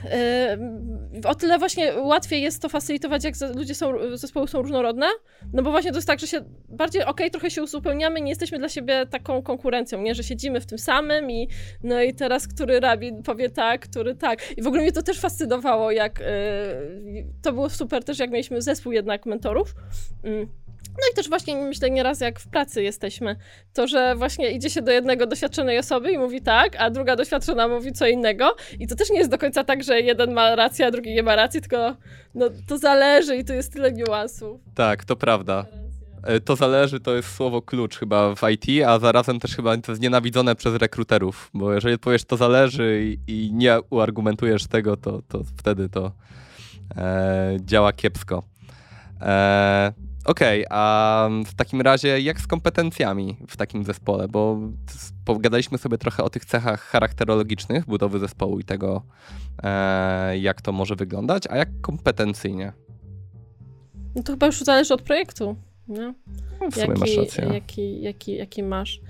yy, 1.14 1.30
o 1.30 1.36
tyle 1.36 1.60
właśnie 1.60 1.94
łatwiej 2.02 2.42
jest 2.42 2.62
to 2.62 2.70
facylitować, 2.70 3.24
jak 3.24 3.34
ludzie 3.56 3.76
są, 3.76 3.94
zespoły 4.14 4.48
są 4.48 4.62
różnorodne, 4.62 5.08
no 5.54 5.64
bo 5.64 5.72
właśnie 5.72 5.92
to 5.92 5.98
jest 5.98 6.08
tak, 6.08 6.20
że 6.20 6.28
się 6.28 6.42
bardziej, 6.70 7.06
okej, 7.06 7.32
trochę 7.32 7.52
się 7.52 7.64
uzupełniamy, 7.64 8.22
nie 8.22 8.30
jesteśmy 8.30 8.60
dla 8.60 8.70
siebie 8.70 9.06
taką 9.06 9.42
konkurencją, 9.42 10.02
nie, 10.02 10.16
że 10.16 10.24
siedzimy 10.24 10.62
w 10.62 10.66
tym 10.66 10.78
samym 10.78 11.32
i 11.32 11.48
no 11.84 12.02
i 12.02 12.14
teraz 12.14 12.48
który 12.48 12.80
rabin 12.80 13.24
powie 13.24 13.50
tak, 13.50 13.82
który 13.82 14.16
tak. 14.16 14.58
I 14.58 14.62
w 14.62 14.68
ogóle 14.68 14.82
mnie 14.82 14.92
to 14.92 15.04
też 15.04 15.20
fascynowało, 15.20 15.92
jak 15.92 16.20
yy, 16.20 17.26
to 17.42 17.54
było 17.54 17.70
super 17.70 18.04
też, 18.04 18.20
jak 18.20 18.32
mieliśmy 18.32 18.62
zespół 18.62 18.92
jednak 18.92 19.26
mentorów. 19.26 19.76
Mm. 20.24 20.63
No 20.90 21.00
i 21.12 21.16
też 21.16 21.30
właśnie 21.30 21.56
myślę 21.56 21.92
nieraz 21.92 22.22
jak 22.22 22.40
w 22.40 22.48
pracy 22.48 22.84
jesteśmy, 22.84 23.36
to 23.74 23.88
że 23.88 24.16
właśnie 24.16 24.52
idzie 24.52 24.70
się 24.70 24.82
do 24.82 24.92
jednego 24.92 25.28
doświadczonej 25.28 25.80
osoby 25.80 26.12
i 26.12 26.18
mówi 26.18 26.42
tak, 26.42 26.76
a 26.80 26.90
druga 26.90 27.16
doświadczona 27.16 27.68
mówi 27.68 27.92
co 27.94 28.08
innego 28.08 28.56
i 28.80 28.88
to 28.88 28.96
też 28.96 29.10
nie 29.10 29.18
jest 29.18 29.32
do 29.32 29.38
końca 29.38 29.64
tak, 29.64 29.84
że 29.84 30.02
jeden 30.02 30.34
ma 30.34 30.56
rację, 30.56 30.86
a 30.88 30.92
drugi 30.92 31.14
nie 31.14 31.24
ma 31.24 31.36
racji, 31.36 31.62
tylko 31.62 31.96
no 32.36 32.46
to 32.68 32.78
zależy 32.78 33.36
i 33.38 33.46
to 33.46 33.54
jest 33.54 33.74
tyle 33.74 33.92
niuansów. 33.92 34.62
Tak, 34.76 35.06
to 35.06 35.16
prawda. 35.16 35.66
E, 36.24 36.40
To 36.40 36.56
zależy, 36.56 37.00
to 37.00 37.16
jest 37.16 37.36
słowo 37.36 37.62
klucz 37.62 37.98
chyba 37.98 38.36
w 38.36 38.42
IT, 38.50 38.86
a 38.88 39.00
zarazem 39.00 39.40
też 39.40 39.56
chyba 39.56 39.78
to 39.78 39.92
jest 39.92 40.02
nienawidzone 40.02 40.56
przez 40.56 40.76
rekruterów, 40.76 41.50
bo 41.54 41.74
jeżeli 41.74 42.00
powiesz 42.00 42.24
to 42.24 42.38
zależy 42.38 43.18
i 43.28 43.50
nie 43.54 43.78
uargumentujesz 43.90 44.68
tego, 44.68 44.98
to, 44.98 45.22
to 45.28 45.44
wtedy 45.58 45.90
to 45.90 46.12
e, 46.98 47.58
działa 47.62 47.94
kiepsko. 47.94 48.44
E, 49.22 49.94
Okej, 50.26 50.66
a 50.70 51.30
w 51.46 51.54
takim 51.54 51.82
razie 51.82 52.20
jak 52.22 52.42
z 52.42 52.48
kompetencjami 52.48 53.38
w 53.48 53.58
takim 53.58 53.84
zespole? 53.84 54.28
Bo 54.28 54.60
pogadaliśmy 55.26 55.78
sobie 55.78 55.98
trochę 55.98 56.24
o 56.24 56.30
tych 56.30 56.46
cechach 56.46 56.82
charakterologicznych 56.82 57.86
budowy 57.86 58.20
zespołu 58.20 58.60
i 58.60 58.64
tego, 58.64 59.02
e, 59.64 60.38
jak 60.38 60.62
to 60.62 60.72
może 60.72 60.96
wyglądać, 60.96 61.44
a 61.50 61.58
jak 61.58 61.70
kompetencyjnie? 61.82 62.74
No 64.16 64.24
to 64.24 64.34
chyba 64.34 64.46
już 64.46 64.62
zależy 64.62 64.94
od 64.94 65.02
projektu, 65.02 65.56
nie? 65.88 66.14
No, 66.62 66.70
w 66.72 66.76
sumie 66.76 66.94
masz 67.00 67.18
rację. 67.18 67.50
Jaki, 67.54 68.02
jaki, 68.02 68.36
jaki 68.36 68.64
masz. 68.64 69.02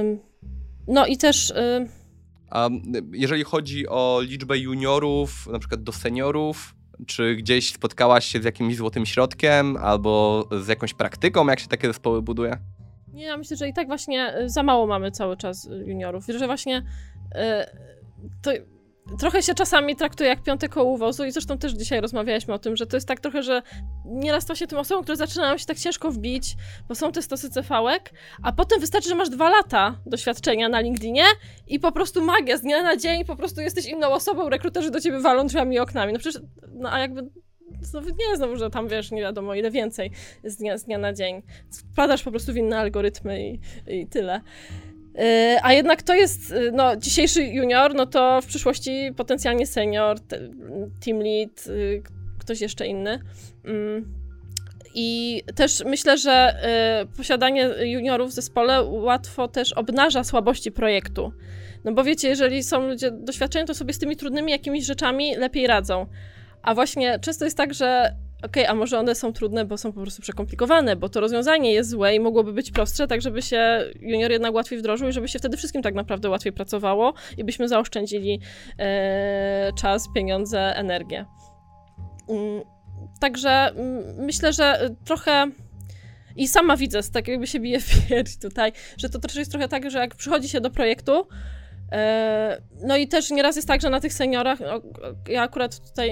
Ym, 0.00 0.18
no 0.88 1.06
i 1.06 1.16
też... 1.16 1.50
ym, 1.50 1.88
A 2.50 2.68
jeżeli 3.12 3.44
chodzi 3.44 3.88
o 3.88 4.20
liczbę 4.22 4.58
juniorów, 4.58 5.46
na 5.52 5.58
przykład 5.58 5.82
do 5.82 5.92
seniorów, 5.92 6.74
czy 7.06 7.36
gdzieś 7.36 7.72
spotkałaś 7.72 8.26
się 8.26 8.42
z 8.42 8.44
jakimś 8.44 8.76
złotym 8.76 9.06
środkiem 9.06 9.76
albo 9.76 10.44
z 10.60 10.68
jakąś 10.68 10.94
praktyką, 10.94 11.46
jak 11.46 11.60
się 11.60 11.68
takie 11.68 11.86
zespoły 11.88 12.22
buduje? 12.22 12.58
Nie, 13.12 13.24
ja 13.24 13.36
myślę, 13.36 13.56
że 13.56 13.68
i 13.68 13.72
tak 13.72 13.86
właśnie 13.86 14.38
y, 14.38 14.48
za 14.48 14.62
mało 14.62 14.86
mamy 14.86 15.10
cały 15.10 15.36
czas 15.36 15.64
y, 15.64 15.84
juniorów. 15.86 16.26
Że 16.26 16.46
właśnie 16.46 16.78
y, 16.78 16.82
to 18.42 18.50
trochę 19.18 19.42
się 19.42 19.54
czasami 19.54 19.96
traktuje 19.96 20.28
jak 20.28 20.42
piąte 20.42 20.68
koło 20.68 20.98
wozu 20.98 21.24
i 21.24 21.32
zresztą 21.32 21.58
też 21.58 21.72
dzisiaj 21.72 22.00
rozmawialiśmy 22.00 22.54
o 22.54 22.58
tym, 22.58 22.76
że 22.76 22.86
to 22.86 22.96
jest 22.96 23.08
tak 23.08 23.20
trochę, 23.20 23.42
że 23.42 23.62
nieraz 24.04 24.46
się 24.54 24.66
tym 24.66 24.78
osobom, 24.78 25.02
które 25.02 25.16
zaczynają 25.16 25.58
się 25.58 25.66
tak 25.66 25.78
ciężko 25.78 26.10
wbić, 26.10 26.56
bo 26.88 26.94
są 26.94 27.12
te 27.12 27.22
stosy 27.22 27.50
cefałek, 27.50 28.12
a 28.42 28.52
potem 28.52 28.80
wystarczy, 28.80 29.08
że 29.08 29.14
masz 29.14 29.30
dwa 29.30 29.50
lata 29.50 29.98
doświadczenia 30.06 30.68
na 30.68 30.80
LinkedInie 30.80 31.24
i 31.66 31.80
po 31.80 31.92
prostu 31.92 32.24
magia, 32.24 32.56
z 32.56 32.60
dnia 32.60 32.82
na 32.82 32.96
dzień 32.96 33.24
po 33.24 33.36
prostu 33.36 33.60
jesteś 33.60 33.86
inną 33.86 34.08
osobą, 34.08 34.48
rekruterzy 34.48 34.90
do 34.90 35.00
ciebie 35.00 35.20
walą 35.20 35.46
drzwiami 35.46 35.76
i 35.76 35.78
oknami. 35.78 36.12
No 36.12 36.18
przecież, 36.18 36.42
no 36.74 36.92
a 36.92 36.98
jakby 36.98 37.28
znowu 37.80 38.08
nie, 38.08 38.36
znowu, 38.36 38.56
że 38.56 38.70
tam 38.70 38.88
wiesz, 38.88 39.10
nie 39.10 39.20
wiadomo 39.20 39.54
ile 39.54 39.70
więcej 39.70 40.10
z 40.44 40.56
dnia, 40.56 40.78
z 40.78 40.84
dnia 40.84 40.98
na 40.98 41.12
dzień. 41.12 41.42
Wpadasz 41.92 42.22
po 42.22 42.30
prostu 42.30 42.52
w 42.52 42.56
inne 42.56 42.78
algorytmy 42.78 43.48
i, 43.48 43.60
i 43.86 44.06
tyle. 44.06 44.40
Yy, 45.14 45.24
A 45.62 45.72
jednak 45.72 46.02
to 46.02 46.14
jest, 46.14 46.50
yy, 46.50 46.72
no, 46.72 46.96
dzisiejszy 46.96 47.44
junior, 47.44 47.94
no 47.94 48.06
to 48.06 48.40
w 48.40 48.46
przyszłości 48.46 49.10
potencjalnie 49.16 49.66
senior, 49.66 50.20
te, 50.20 50.38
team 51.04 51.18
lead, 51.18 51.66
yy, 51.66 52.02
ktoś 52.38 52.60
jeszcze 52.60 52.86
inny. 52.86 53.18
Mm. 53.64 54.22
I 54.94 55.42
też 55.54 55.84
myślę, 55.84 56.18
że 56.18 56.56
y, 57.02 57.16
posiadanie 57.16 57.70
juniorów 57.82 58.30
w 58.30 58.34
zespole 58.34 58.82
łatwo 58.82 59.48
też 59.48 59.72
obnaża 59.72 60.24
słabości 60.24 60.72
projektu. 60.72 61.32
No 61.84 61.92
bo 61.92 62.04
wiecie, 62.04 62.28
jeżeli 62.28 62.62
są 62.62 62.86
ludzie 62.86 63.10
doświadczeni, 63.10 63.66
to 63.66 63.74
sobie 63.74 63.92
z 63.94 63.98
tymi 63.98 64.16
trudnymi 64.16 64.52
jakimiś 64.52 64.84
rzeczami 64.84 65.36
lepiej 65.36 65.66
radzą. 65.66 66.06
A 66.62 66.74
właśnie 66.74 67.18
często 67.18 67.44
jest 67.44 67.56
tak, 67.56 67.74
że 67.74 68.14
okej, 68.42 68.62
okay, 68.62 68.68
a 68.68 68.74
może 68.74 68.98
one 68.98 69.14
są 69.14 69.32
trudne, 69.32 69.64
bo 69.64 69.78
są 69.78 69.92
po 69.92 70.00
prostu 70.00 70.22
przekomplikowane, 70.22 70.96
bo 70.96 71.08
to 71.08 71.20
rozwiązanie 71.20 71.72
jest 71.72 71.90
złe 71.90 72.14
i 72.14 72.20
mogłoby 72.20 72.52
być 72.52 72.70
prostsze, 72.70 73.06
tak 73.06 73.22
żeby 73.22 73.42
się 73.42 73.84
junior 74.00 74.30
jednak 74.30 74.54
łatwiej 74.54 74.78
wdrożył 74.78 75.08
i 75.08 75.12
żeby 75.12 75.28
się 75.28 75.38
wtedy 75.38 75.56
wszystkim 75.56 75.82
tak 75.82 75.94
naprawdę 75.94 76.30
łatwiej 76.30 76.52
pracowało 76.52 77.14
i 77.36 77.44
byśmy 77.44 77.68
zaoszczędzili 77.68 78.40
e, 78.78 79.72
czas, 79.78 80.08
pieniądze, 80.14 80.76
energię. 80.76 81.26
Mm, 82.28 82.62
także 83.20 83.50
mm, 83.50 84.04
myślę, 84.18 84.52
że 84.52 84.90
trochę 85.04 85.50
i 86.36 86.48
sama 86.48 86.76
widzę, 86.76 87.00
tak 87.12 87.28
jakby 87.28 87.46
się 87.46 87.60
bije 87.60 87.80
w 87.80 88.08
pierś 88.08 88.36
tutaj, 88.36 88.72
że 88.96 89.08
to 89.08 89.18
też 89.18 89.36
jest 89.36 89.50
trochę 89.50 89.68
tak, 89.68 89.90
że 89.90 89.98
jak 89.98 90.14
przychodzi 90.14 90.48
się 90.48 90.60
do 90.60 90.70
projektu, 90.70 91.12
e, 91.12 91.61
no 92.82 92.96
i 92.96 93.08
też 93.08 93.30
nieraz 93.30 93.56
jest 93.56 93.68
tak, 93.68 93.80
że 93.80 93.90
na 93.90 94.00
tych 94.00 94.12
seniorach, 94.12 94.60
no, 94.60 94.80
ja 95.28 95.42
akurat 95.42 95.88
tutaj 95.88 96.10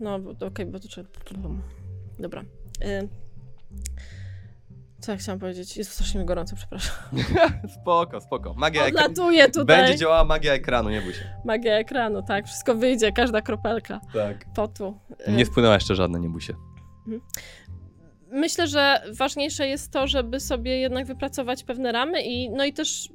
no, 0.00 0.14
okej, 0.14 0.48
okay, 0.48 0.66
bo 0.66 0.80
to 0.80 0.88
trzeba... 0.88 1.08
Dobra. 2.18 2.42
Y... 2.84 3.08
Co 5.00 5.12
ja 5.12 5.18
chciałam 5.18 5.38
powiedzieć? 5.38 5.76
Jest 5.76 5.92
strasznie 5.92 6.20
mi 6.20 6.26
gorąco, 6.26 6.56
przepraszam. 6.56 6.94
spoko, 7.80 8.20
spoko. 8.20 8.54
Magia 8.54 8.86
Odlatuje 8.86 9.50
tutaj. 9.50 9.76
Będzie 9.76 9.96
działała 9.96 10.24
magia 10.24 10.52
ekranu, 10.52 10.90
nie 10.90 11.00
bój 11.00 11.12
się. 11.12 11.24
Magia 11.44 11.74
ekranu, 11.74 12.22
tak. 12.22 12.46
Wszystko 12.46 12.74
wyjdzie, 12.74 13.12
każda 13.12 13.40
kropelka 13.40 14.00
tak. 14.14 14.44
potu. 14.54 14.98
Y, 15.28 15.32
nie 15.32 15.46
spłynęła 15.46 15.74
jeszcze 15.74 15.94
żadna, 15.94 16.18
nie 16.18 16.28
bój 16.28 16.40
się. 16.40 16.54
Mhm. 17.06 17.20
Myślę, 18.32 18.66
że 18.66 19.02
ważniejsze 19.18 19.68
jest 19.68 19.92
to, 19.92 20.06
żeby 20.06 20.40
sobie 20.40 20.78
jednak 20.78 21.06
wypracować 21.06 21.64
pewne 21.64 21.92
ramy 21.92 22.22
i 22.22 22.50
no 22.50 22.64
i 22.64 22.72
też 22.72 23.08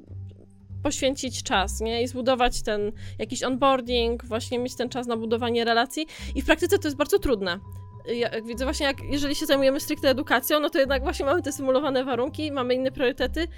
poświęcić 0.86 1.42
czas, 1.42 1.80
nie? 1.80 2.02
I 2.02 2.08
zbudować 2.08 2.62
ten 2.62 2.92
jakiś 3.18 3.42
onboarding, 3.42 4.24
właśnie 4.24 4.58
mieć 4.58 4.76
ten 4.76 4.88
czas 4.88 5.06
na 5.06 5.16
budowanie 5.16 5.64
relacji. 5.64 6.06
I 6.34 6.42
w 6.42 6.46
praktyce 6.46 6.78
to 6.78 6.88
jest 6.88 6.96
bardzo 6.96 7.18
trudne. 7.18 7.58
Ja, 8.06 8.28
jak 8.34 8.46
widzę 8.46 8.64
właśnie, 8.64 8.86
jak, 8.86 8.96
jeżeli 9.10 9.34
się 9.34 9.46
zajmujemy 9.46 9.80
stricte 9.80 10.08
edukacją, 10.08 10.60
no 10.60 10.70
to 10.70 10.78
jednak 10.78 11.02
właśnie 11.02 11.24
mamy 11.24 11.42
te 11.42 11.52
symulowane 11.52 12.04
warunki, 12.04 12.52
mamy 12.52 12.74
inne 12.74 12.90
priorytety, 12.92 13.48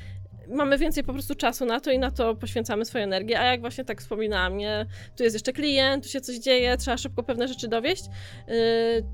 mamy 0.49 0.79
więcej 0.79 1.05
po 1.05 1.13
prostu 1.13 1.35
czasu 1.35 1.65
na 1.65 1.81
to 1.81 1.91
i 1.91 1.99
na 1.99 2.11
to 2.11 2.35
poświęcamy 2.35 2.85
swoją 2.85 3.05
energię, 3.05 3.41
a 3.41 3.45
jak 3.45 3.61
właśnie 3.61 3.85
tak 3.85 4.01
wspominałam, 4.01 4.57
nie, 4.57 4.87
tu 5.17 5.23
jest 5.23 5.37
jeszcze 5.37 5.53
klient, 5.53 6.05
tu 6.05 6.11
się 6.11 6.21
coś 6.21 6.37
dzieje, 6.37 6.77
trzeba 6.77 6.97
szybko 6.97 7.23
pewne 7.23 7.49
rzeczy 7.49 7.69
dowieść, 7.69 8.05
yy, 8.05 8.55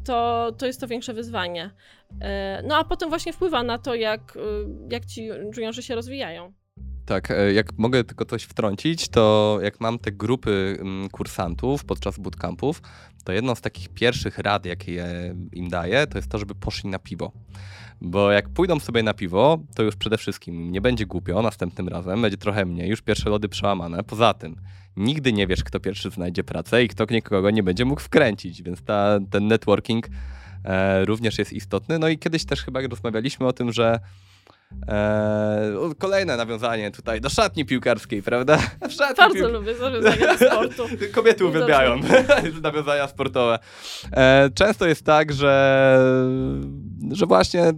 to, 0.04 0.52
to 0.58 0.66
jest 0.66 0.80
to 0.80 0.86
większe 0.86 1.14
wyzwanie. 1.14 1.70
Yy, 2.10 2.18
no 2.64 2.76
a 2.76 2.84
potem 2.84 3.08
właśnie 3.08 3.32
wpływa 3.32 3.62
na 3.62 3.78
to, 3.78 3.94
jak, 3.94 4.32
yy, 4.36 4.88
jak 4.90 5.06
ci 5.06 5.24
juniorzy 5.56 5.82
się 5.82 5.94
rozwijają. 5.94 6.52
Tak, 7.06 7.30
e, 7.30 7.52
jak 7.52 7.78
mogę 7.78 8.04
tylko 8.04 8.24
coś 8.24 8.42
wtrącić, 8.42 9.08
to 9.08 9.58
jak 9.62 9.80
mam 9.80 9.98
te 9.98 10.12
grupy 10.12 10.78
mm, 10.80 11.08
kursantów 11.08 11.84
podczas 11.84 12.18
bootcampów, 12.18 12.82
to 13.24 13.32
jedną 13.32 13.54
z 13.54 13.60
takich 13.60 13.88
pierwszych 13.88 14.38
rad, 14.38 14.66
jakie 14.66 15.04
im 15.52 15.68
daję, 15.68 16.06
to 16.06 16.18
jest 16.18 16.28
to, 16.28 16.38
żeby 16.38 16.54
poszli 16.54 16.90
na 16.90 16.98
piwo. 16.98 17.32
Bo 18.00 18.30
jak 18.30 18.48
pójdą 18.48 18.80
sobie 18.80 19.02
na 19.02 19.14
piwo, 19.14 19.58
to 19.74 19.82
już 19.82 19.96
przede 19.96 20.18
wszystkim 20.18 20.72
nie 20.72 20.80
będzie 20.80 21.06
głupio 21.06 21.42
następnym 21.42 21.88
razem, 21.88 22.22
będzie 22.22 22.36
trochę 22.36 22.64
mniej, 22.64 22.90
już 22.90 23.02
pierwsze 23.02 23.30
lody 23.30 23.48
przełamane. 23.48 24.04
Poza 24.04 24.34
tym, 24.34 24.56
nigdy 24.96 25.32
nie 25.32 25.46
wiesz, 25.46 25.64
kto 25.64 25.80
pierwszy 25.80 26.10
znajdzie 26.10 26.44
pracę 26.44 26.84
i 26.84 26.88
kto 26.88 27.06
nikogo 27.10 27.50
nie 27.50 27.62
będzie 27.62 27.84
mógł 27.84 28.00
wkręcić, 28.00 28.62
więc 28.62 28.82
ta, 28.82 29.18
ten 29.30 29.46
networking 29.46 30.08
e, 30.64 31.04
również 31.04 31.38
jest 31.38 31.52
istotny. 31.52 31.98
No 31.98 32.08
i 32.08 32.18
kiedyś 32.18 32.44
też 32.44 32.62
chyba 32.62 32.80
rozmawialiśmy 32.80 33.46
o 33.46 33.52
tym, 33.52 33.72
że 33.72 34.00
Eee, 34.88 35.94
kolejne 35.98 36.36
nawiązanie 36.36 36.90
tutaj 36.90 37.20
do 37.20 37.28
szatni 37.28 37.64
piłkarskiej, 37.64 38.22
prawda? 38.22 38.58
Szatni 38.98 39.16
Bardzo 39.16 39.34
piłk... 39.34 39.52
lubię 39.52 39.74
nawiązania 39.80 40.38
sportu. 40.38 40.82
Kobiety 41.14 41.44
uwielbiają 41.46 42.00
nawiązania 42.62 43.08
sportowe. 43.08 43.58
Eee, 44.12 44.52
często 44.52 44.86
jest 44.86 45.04
tak, 45.04 45.32
że, 45.32 45.98
że 47.12 47.26
właśnie 47.26 47.72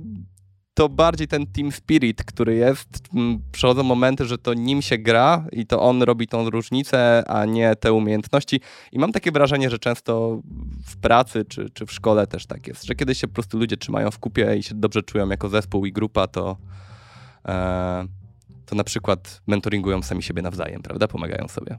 to 0.75 0.89
bardziej 0.89 1.29
ten 1.29 1.47
team 1.47 1.73
spirit, 1.73 2.25
który 2.25 2.55
jest, 2.55 2.89
przychodzą 3.53 3.83
momenty, 3.83 4.25
że 4.25 4.39
to 4.39 4.55
nim 4.55 4.83
się 4.83 4.99
gra 4.99 5.47
i 5.53 5.67
to 5.67 5.83
on 5.83 6.03
robi 6.03 6.27
tą 6.27 6.51
różnicę, 6.51 7.25
a 7.27 7.45
nie 7.45 7.77
te 7.77 7.93
umiejętności. 7.93 8.61
I 8.93 8.99
mam 8.99 9.13
takie 9.13 9.33
wrażenie, 9.33 9.71
że 9.71 9.79
często 9.79 10.41
w 10.87 10.97
pracy 10.97 11.45
czy, 11.45 11.71
czy 11.71 11.87
w 11.87 11.93
szkole 11.93 12.27
też 12.27 12.47
tak 12.47 12.67
jest, 12.67 12.85
że 12.85 12.95
kiedy 12.95 13.15
się 13.15 13.29
po 13.29 13.35
prostu 13.35 13.59
ludzie 13.59 13.77
trzymają 13.77 14.11
w 14.11 14.19
kupie 14.19 14.57
i 14.57 14.63
się 14.63 14.75
dobrze 14.75 15.03
czują 15.03 15.29
jako 15.29 15.49
zespół 15.49 15.87
i 15.87 15.93
grupa, 15.93 16.27
to, 16.27 16.57
to 18.67 18.77
na 18.77 18.85
przykład 18.85 19.43
mentoringują 19.47 20.03
sami 20.03 20.23
siebie 20.23 20.43
nawzajem, 20.43 20.83
prawda? 20.83 21.09
Pomagają 21.09 21.49
sobie 21.49 21.79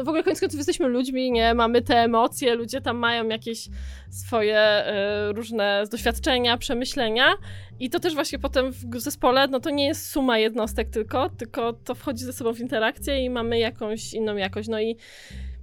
no 0.00 0.04
w 0.04 0.08
ogóle 0.08 0.22
koniec 0.22 0.40
końców 0.40 0.58
jesteśmy 0.58 0.88
ludźmi, 0.88 1.32
nie? 1.32 1.54
Mamy 1.54 1.82
te 1.82 1.96
emocje, 1.96 2.54
ludzie 2.54 2.80
tam 2.80 2.96
mają 2.96 3.28
jakieś 3.28 3.68
swoje 4.10 4.84
y, 5.28 5.32
różne 5.32 5.84
doświadczenia, 5.90 6.56
przemyślenia 6.56 7.34
i 7.80 7.90
to 7.90 8.00
też 8.00 8.14
właśnie 8.14 8.38
potem 8.38 8.72
w 8.72 9.00
zespole, 9.00 9.48
no 9.48 9.60
to 9.60 9.70
nie 9.70 9.86
jest 9.86 10.10
suma 10.10 10.38
jednostek 10.38 10.90
tylko, 10.90 11.30
tylko 11.30 11.72
to 11.72 11.94
wchodzi 11.94 12.24
ze 12.24 12.32
sobą 12.32 12.54
w 12.54 12.60
interakcję 12.60 13.24
i 13.24 13.30
mamy 13.30 13.58
jakąś 13.58 14.14
inną 14.14 14.36
jakość, 14.36 14.68
no 14.68 14.80
i 14.80 14.96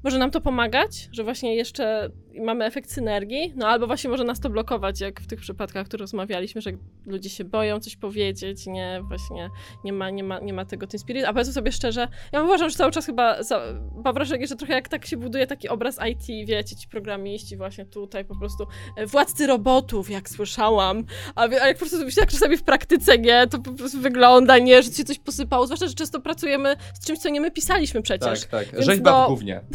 może 0.03 0.18
nam 0.18 0.32
to 0.32 0.41
pomagać, 0.41 1.09
że 1.11 1.24
właśnie 1.24 1.55
jeszcze 1.55 2.09
mamy 2.42 2.66
efekt 2.66 2.92
synergii, 2.92 3.54
no 3.56 3.68
albo 3.68 3.88
właśnie 3.88 4.10
może 4.10 4.24
nas 4.24 4.40
to 4.40 4.50
blokować, 4.50 5.02
jak 5.02 5.22
w 5.22 5.28
tych 5.28 5.40
przypadkach, 5.40 5.82
o 5.82 5.86
których 5.86 6.02
rozmawialiśmy, 6.02 6.62
że 6.62 6.72
ludzie 7.06 7.30
się 7.30 7.44
boją 7.44 7.80
coś 7.80 7.96
powiedzieć, 7.96 8.68
nie, 8.68 9.02
właśnie 9.08 9.50
nie 9.84 9.94
ma, 9.94 10.10
nie 10.10 10.24
ma, 10.24 10.40
nie 10.40 10.54
ma 10.54 10.66
tego 10.66 10.88
Team 10.88 11.00
Spirit, 11.00 11.26
a 11.26 11.34
powiedzmy 11.34 11.54
sobie 11.54 11.72
szczerze, 11.72 12.08
ja 12.32 12.44
uważam, 12.44 12.70
że 12.70 12.76
cały 12.76 12.92
czas 12.92 13.06
chyba, 13.06 13.44
za, 13.44 13.62
mam 14.06 14.14
wrażenie, 14.14 14.48
że 14.48 14.56
trochę 14.56 14.74
jak 14.74 14.90
tak 14.90 15.06
się 15.06 15.18
buduje 15.18 15.48
taki 15.48 15.70
obraz 15.70 16.00
IT, 16.10 16.48
wiecie, 16.48 16.76
ci 16.76 16.88
programiści 16.88 17.58
właśnie 17.58 17.86
tutaj 17.86 18.26
po 18.26 18.36
prostu, 18.36 18.68
e, 18.98 19.06
władcy 19.06 19.48
robotów, 19.48 20.10
jak 20.10 20.30
słyszałam, 20.30 21.04
a, 21.36 21.42
a 21.42 21.68
jak 21.68 21.78
po 21.78 21.86
prostu 21.86 22.12
się 22.12 22.22
tak 22.22 22.32
czasami 22.32 22.58
w 22.58 22.64
praktyce, 22.64 23.18
nie, 23.18 23.48
to 23.48 23.60
po 23.60 23.72
prostu 23.72 24.00
wygląda, 24.00 24.58
nie, 24.58 24.84
że 24.84 24.92
się 24.92 25.04
coś 25.04 25.20
posypało, 25.20 25.66
zwłaszcza, 25.66 25.88
że 25.88 25.94
często 25.94 26.22
pracujemy 26.22 26.76
z 26.94 27.06
czymś, 27.06 27.20
co 27.20 27.30
nie 27.30 27.42
my 27.42 27.52
pisaliśmy 27.52 28.02
przecież. 28.02 28.46
Tak, 28.46 28.66
tak, 28.72 28.84
rzeźba 28.84 29.12
no... 29.12 29.26
w 29.26 29.30
gównie. 29.30 29.62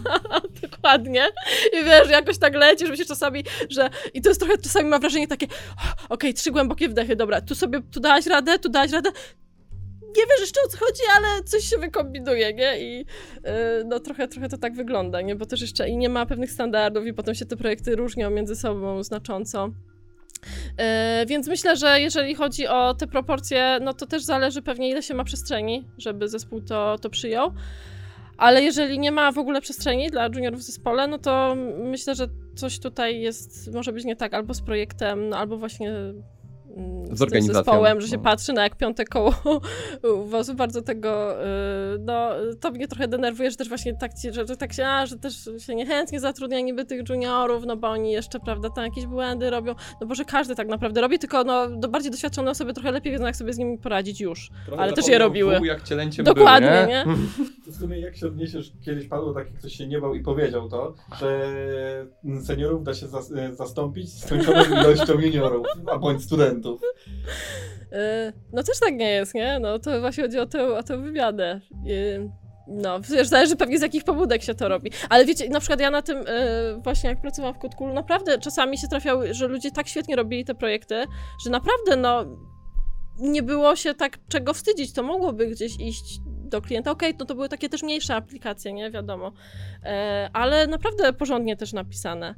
Dokładnie. 0.82 1.26
I 1.72 1.84
wiesz, 1.84 2.10
jakoś 2.10 2.38
tak 2.38 2.54
lecisz, 2.54 2.90
myślisz 2.90 3.08
czasami, 3.08 3.44
że... 3.70 3.90
I 4.14 4.22
to 4.22 4.28
jest 4.28 4.40
trochę, 4.40 4.58
czasami 4.58 4.88
mam 4.88 5.00
wrażenie 5.00 5.28
takie, 5.28 5.46
okej, 5.46 6.06
okay, 6.08 6.34
trzy 6.34 6.50
głębokie 6.50 6.88
wdechy, 6.88 7.16
dobra, 7.16 7.40
tu 7.40 7.54
sobie, 7.54 7.80
tu 7.92 8.00
dałaś 8.00 8.26
radę, 8.26 8.58
tu 8.58 8.68
dałaś 8.68 8.90
radę, 8.92 9.10
nie 10.16 10.22
wiesz 10.30 10.40
jeszcze 10.40 10.60
o 10.66 10.68
co 10.68 10.78
chodzi, 10.78 11.02
ale 11.16 11.44
coś 11.44 11.64
się 11.64 11.78
wykombinuje, 11.78 12.54
nie? 12.54 12.80
I 12.80 12.96
yy, 12.96 13.04
no 13.86 14.00
trochę, 14.00 14.28
trochę 14.28 14.48
to 14.48 14.58
tak 14.58 14.74
wygląda, 14.74 15.20
nie? 15.20 15.36
Bo 15.36 15.46
też 15.46 15.60
jeszcze 15.60 15.88
i 15.88 15.96
nie 15.96 16.08
ma 16.08 16.26
pewnych 16.26 16.50
standardów 16.50 17.06
i 17.06 17.14
potem 17.14 17.34
się 17.34 17.46
te 17.46 17.56
projekty 17.56 17.96
różnią 17.96 18.30
między 18.30 18.56
sobą 18.56 19.02
znacząco. 19.02 19.70
Yy, 20.78 21.26
więc 21.26 21.48
myślę, 21.48 21.76
że 21.76 22.00
jeżeli 22.00 22.34
chodzi 22.34 22.66
o 22.66 22.94
te 22.94 23.06
proporcje, 23.06 23.78
no 23.82 23.94
to 23.94 24.06
też 24.06 24.22
zależy 24.22 24.62
pewnie 24.62 24.90
ile 24.90 25.02
się 25.02 25.14
ma 25.14 25.24
przestrzeni, 25.24 25.88
żeby 25.98 26.28
zespół 26.28 26.60
to, 26.60 26.98
to 26.98 27.10
przyjął. 27.10 27.52
Ale 28.40 28.62
jeżeli 28.62 28.98
nie 28.98 29.12
ma 29.12 29.32
w 29.32 29.38
ogóle 29.38 29.60
przestrzeni 29.60 30.10
dla 30.10 30.26
juniorów 30.26 30.60
w 30.60 30.62
zespole, 30.62 31.06
no 31.06 31.18
to 31.18 31.54
myślę, 31.78 32.14
że 32.14 32.26
coś 32.56 32.80
tutaj 32.80 33.20
jest, 33.20 33.74
może 33.74 33.92
być 33.92 34.04
nie 34.04 34.16
tak 34.16 34.34
albo 34.34 34.54
z 34.54 34.62
projektem, 34.62 35.28
no 35.28 35.38
albo 35.38 35.56
właśnie 35.56 35.92
z, 37.10 37.44
z 37.44 37.46
zespołem, 37.46 38.00
że 38.00 38.08
się 38.08 38.16
no. 38.16 38.22
patrzy 38.22 38.52
na 38.52 38.62
jak 38.62 38.76
piąte 38.76 39.04
koło 39.04 39.34
wozu, 40.30 40.54
bardzo 40.54 40.82
tego, 40.82 41.42
y, 41.44 41.98
no 42.00 42.30
to 42.60 42.70
mnie 42.70 42.88
trochę 42.88 43.08
denerwuje, 43.08 43.50
że 43.50 43.56
też 43.56 43.68
właśnie 43.68 43.96
tak, 43.96 44.10
że, 44.32 44.46
że 44.46 44.56
tak 44.56 44.72
się, 44.72 44.86
a, 44.86 45.06
że 45.06 45.18
też 45.18 45.48
się 45.58 45.74
niechętnie 45.74 46.20
zatrudnia 46.20 46.60
niby 46.60 46.84
tych 46.84 47.08
juniorów, 47.08 47.66
no 47.66 47.76
bo 47.76 47.88
oni 47.88 48.12
jeszcze, 48.12 48.40
prawda, 48.40 48.70
tam 48.70 48.84
jakieś 48.84 49.06
błędy 49.06 49.50
robią, 49.50 49.74
no 50.00 50.06
bo 50.06 50.14
że 50.14 50.24
każdy 50.24 50.54
tak 50.54 50.68
naprawdę 50.68 51.00
robi, 51.00 51.18
tylko 51.18 51.44
no 51.44 51.70
do 51.70 51.88
bardziej 51.88 52.10
doświadczone 52.10 52.50
osoby 52.50 52.72
trochę 52.72 52.90
lepiej 52.90 53.12
wiedzą, 53.12 53.24
jak 53.26 53.36
sobie 53.36 53.52
z 53.52 53.58
nimi 53.58 53.78
poradzić 53.78 54.20
już, 54.20 54.50
trochę 54.66 54.82
ale 54.82 54.92
też 54.92 55.08
je 55.08 55.18
robiły. 55.18 55.56
Wół, 55.56 55.64
jak 55.64 55.82
Dokładnie, 56.22 56.68
był, 56.68 56.88
nie? 56.88 57.04
nie? 57.06 57.44
To 57.64 57.72
w 57.76 57.76
sumie 57.76 58.00
jak 58.00 58.16
się 58.16 58.26
odniesiesz, 58.26 58.72
kiedyś 58.84 59.08
padło 59.08 59.34
taki, 59.34 59.52
ktoś 59.52 59.72
się 59.72 59.86
nie 59.86 60.00
bał 60.00 60.14
i 60.14 60.22
powiedział 60.22 60.68
to, 60.68 60.94
że 61.20 61.50
seniorów 62.42 62.84
da 62.84 62.94
się 62.94 63.06
zastąpić 63.52 64.18
skończoną 64.18 64.64
ilością 64.64 65.20
juniorów, 65.20 65.66
a 65.92 65.98
bądź 65.98 66.24
studentów. 66.24 66.59
Y, 67.92 68.32
no 68.52 68.62
też 68.62 68.80
tak 68.80 68.94
nie 68.94 69.10
jest, 69.10 69.34
nie? 69.34 69.58
No 69.60 69.78
to 69.78 70.00
właśnie 70.00 70.22
chodzi 70.22 70.38
o 70.38 70.46
tę, 70.46 70.76
o 70.78 70.82
tę 70.82 70.98
wymianę. 70.98 71.60
Y, 71.88 72.30
no, 72.68 73.00
wiesz, 73.00 73.28
zależy 73.28 73.56
pewnie 73.56 73.78
z 73.78 73.82
jakich 73.82 74.04
pobudek 74.04 74.42
się 74.42 74.54
to 74.54 74.68
robi. 74.68 74.90
Ale 75.08 75.24
wiecie, 75.24 75.48
na 75.48 75.60
przykład 75.60 75.80
ja 75.80 75.90
na 75.90 76.02
tym, 76.02 76.18
y, 76.18 76.24
właśnie 76.84 77.10
jak 77.10 77.20
pracowałam 77.20 77.54
w 77.54 77.58
Kotkulu, 77.58 77.94
naprawdę 77.94 78.38
czasami 78.38 78.78
się 78.78 78.88
trafiały, 78.88 79.34
że 79.34 79.48
ludzie 79.48 79.70
tak 79.70 79.88
świetnie 79.88 80.16
robili 80.16 80.44
te 80.44 80.54
projekty, 80.54 81.04
że 81.44 81.50
naprawdę, 81.50 81.96
no, 81.96 82.24
nie 83.18 83.42
było 83.42 83.76
się 83.76 83.94
tak 83.94 84.18
czego 84.28 84.54
wstydzić. 84.54 84.92
To 84.92 85.02
mogłoby 85.02 85.46
gdzieś 85.46 85.80
iść 85.80 86.20
do 86.26 86.62
klienta. 86.62 86.90
Okej, 86.90 87.08
okay, 87.08 87.18
no 87.18 87.26
to 87.26 87.34
były 87.34 87.48
takie 87.48 87.68
też 87.68 87.82
mniejsze 87.82 88.14
aplikacje, 88.14 88.72
nie? 88.72 88.90
Wiadomo. 88.90 89.32
ale 90.32 90.66
naprawdę 90.66 91.12
porządnie 91.12 91.56
też 91.56 91.72
napisane. 91.72 92.34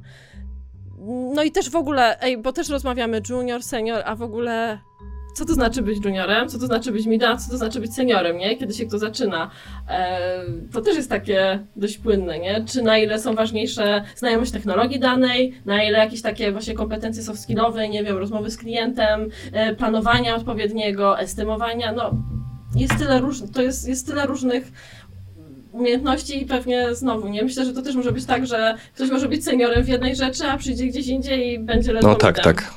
No 1.35 1.43
i 1.43 1.51
też 1.51 1.69
w 1.69 1.75
ogóle, 1.75 2.21
ej, 2.21 2.37
bo 2.37 2.53
też 2.53 2.69
rozmawiamy 2.69 3.21
junior, 3.29 3.63
senior, 3.63 4.01
a 4.05 4.15
w 4.15 4.21
ogóle 4.21 4.79
co 5.33 5.45
to 5.45 5.53
znaczy 5.53 5.81
być 5.81 6.05
juniorem, 6.05 6.49
co 6.49 6.59
to 6.59 6.65
znaczy 6.65 6.91
być 6.91 7.05
midem, 7.05 7.37
co 7.37 7.51
to 7.51 7.57
znaczy 7.57 7.79
być 7.79 7.93
seniorem, 7.93 8.37
nie? 8.37 8.57
Kiedy 8.57 8.73
się 8.73 8.85
kto 8.85 8.99
zaczyna. 8.99 9.51
E, 9.89 10.19
to 10.73 10.81
też 10.81 10.95
jest 10.95 11.09
takie 11.09 11.65
dość 11.75 11.97
płynne, 11.97 12.39
nie? 12.39 12.65
Czy 12.65 12.81
na 12.81 12.97
ile 12.97 13.19
są 13.19 13.35
ważniejsze 13.35 14.03
znajomość 14.15 14.51
technologii 14.51 14.99
danej, 14.99 15.53
na 15.65 15.83
ile 15.83 15.97
jakieś 15.97 16.21
takie 16.21 16.51
właśnie 16.51 16.73
kompetencje 16.73 17.23
soft 17.23 17.41
skillowe, 17.41 17.89
nie 17.89 18.03
wiem, 18.03 18.17
rozmowy 18.17 18.51
z 18.51 18.57
klientem, 18.57 19.29
e, 19.53 19.75
planowania 19.75 20.35
odpowiedniego, 20.35 21.19
estymowania, 21.19 21.91
no 21.91 22.11
jest 22.75 22.97
tyle 22.97 23.19
różnych, 23.19 23.51
to 23.51 23.61
jest, 23.61 23.87
jest 23.87 24.07
tyle 24.07 24.25
różnych 24.25 24.71
umiejętności 25.73 26.43
i 26.43 26.45
pewnie 26.45 26.95
znowu, 26.95 27.27
nie? 27.27 27.43
Myślę, 27.43 27.65
że 27.65 27.73
to 27.73 27.81
też 27.81 27.95
może 27.95 28.11
być 28.11 28.25
tak, 28.25 28.47
że 28.47 28.77
ktoś 28.95 29.11
może 29.11 29.29
być 29.29 29.43
seniorem 29.43 29.83
w 29.83 29.87
jednej 29.87 30.15
rzeczy, 30.15 30.45
a 30.45 30.57
przyjdzie 30.57 30.87
gdzieś 30.87 31.07
indziej 31.07 31.53
i 31.53 31.59
będzie 31.59 31.93
ledwo 31.93 32.09
No 32.09 32.15
tak, 32.15 32.37
midem. 32.37 32.55
tak. 32.55 32.73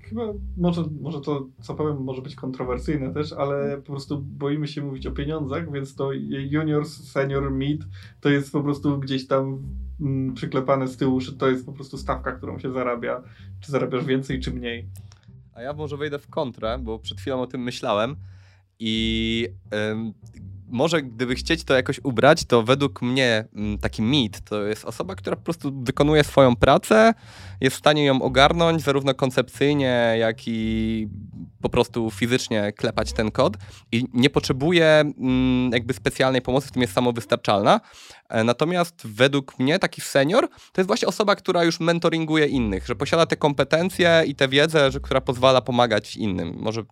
Chyba 0.00 0.22
może, 0.56 0.84
może 1.00 1.20
to, 1.20 1.46
co 1.62 1.74
powiem, 1.74 1.96
może 1.96 2.22
być 2.22 2.34
kontrowersyjne 2.34 3.14
też, 3.14 3.32
ale 3.32 3.76
po 3.76 3.92
prostu 3.92 4.18
boimy 4.18 4.68
się 4.68 4.82
mówić 4.82 5.06
o 5.06 5.12
pieniądzach, 5.12 5.72
więc 5.72 5.94
to 5.94 6.12
junior, 6.50 6.86
senior, 6.86 7.52
mid 7.52 7.82
to 8.20 8.28
jest 8.28 8.52
po 8.52 8.62
prostu 8.62 8.98
gdzieś 8.98 9.26
tam 9.26 9.62
mm, 10.00 10.34
przyklepane 10.34 10.88
z 10.88 10.96
tyłu, 10.96 11.20
że 11.20 11.32
to 11.32 11.48
jest 11.48 11.66
po 11.66 11.72
prostu 11.72 11.98
stawka, 11.98 12.32
którą 12.32 12.58
się 12.58 12.72
zarabia. 12.72 13.22
Czy 13.60 13.72
zarabiasz 13.72 14.04
więcej, 14.04 14.40
czy 14.40 14.50
mniej. 14.50 14.86
A 15.54 15.62
ja 15.62 15.72
może 15.72 15.96
wejdę 15.96 16.18
w 16.18 16.28
kontrę, 16.30 16.78
bo 16.82 16.98
przed 16.98 17.18
chwilą 17.20 17.42
o 17.42 17.46
tym 17.46 17.62
myślałem 17.62 18.16
i 18.78 19.48
ym, 19.90 20.14
może 20.70 21.02
gdyby 21.02 21.34
chcieć 21.34 21.64
to 21.64 21.74
jakoś 21.74 22.00
ubrać, 22.02 22.44
to 22.44 22.62
według 22.62 23.02
mnie 23.02 23.44
mm, 23.54 23.78
taki 23.78 24.02
mit 24.02 24.40
to 24.40 24.62
jest 24.62 24.84
osoba, 24.84 25.14
która 25.14 25.36
po 25.36 25.42
prostu 25.42 25.72
wykonuje 25.82 26.24
swoją 26.24 26.56
pracę, 26.56 27.14
jest 27.60 27.76
w 27.76 27.78
stanie 27.78 28.04
ją 28.04 28.22
ogarnąć 28.22 28.82
zarówno 28.82 29.14
koncepcyjnie, 29.14 30.14
jak 30.18 30.38
i 30.46 31.08
po 31.60 31.68
prostu 31.68 32.10
fizycznie 32.10 32.72
klepać 32.72 33.12
ten 33.12 33.30
kod 33.30 33.56
i 33.92 34.04
nie 34.14 34.30
potrzebuje 34.30 34.86
mm, 34.86 35.72
jakby 35.72 35.94
specjalnej 35.94 36.42
pomocy, 36.42 36.68
w 36.68 36.72
tym 36.72 36.82
jest 36.82 36.94
samowystarczalna. 36.94 37.80
E, 38.28 38.44
Natomiast 38.44 39.06
według 39.06 39.58
mnie 39.58 39.78
taki 39.78 40.00
senior 40.00 40.48
to 40.48 40.80
jest 40.80 40.86
właśnie 40.86 41.08
osoba, 41.08 41.36
która 41.36 41.64
już 41.64 41.80
mentoringuje 41.80 42.46
innych, 42.46 42.86
że 42.86 42.96
posiada 42.96 43.26
te 43.26 43.36
kompetencje 43.36 44.22
i 44.26 44.34
tę 44.34 44.48
wiedzę, 44.48 44.90
że, 44.90 45.00
która 45.00 45.20
pozwala 45.20 45.60
pomagać 45.60 46.16
innym. 46.16 46.54
Może 46.58 46.82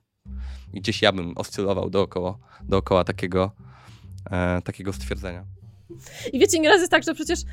gdzieś 0.75 1.03
ja 1.03 1.13
bym 1.13 1.33
oscylował 1.37 1.91
dookoła, 1.91 2.39
dookoła 2.63 3.05
takiego, 3.05 3.51
e, 4.31 4.63
takiego 4.63 4.93
stwierdzenia. 4.93 5.45
I 6.33 6.39
wiecie, 6.39 6.59
nieraz 6.59 6.81
jest 6.81 6.91
tak, 6.91 7.03
że 7.03 7.15
przecież 7.15 7.41
y, 7.41 7.45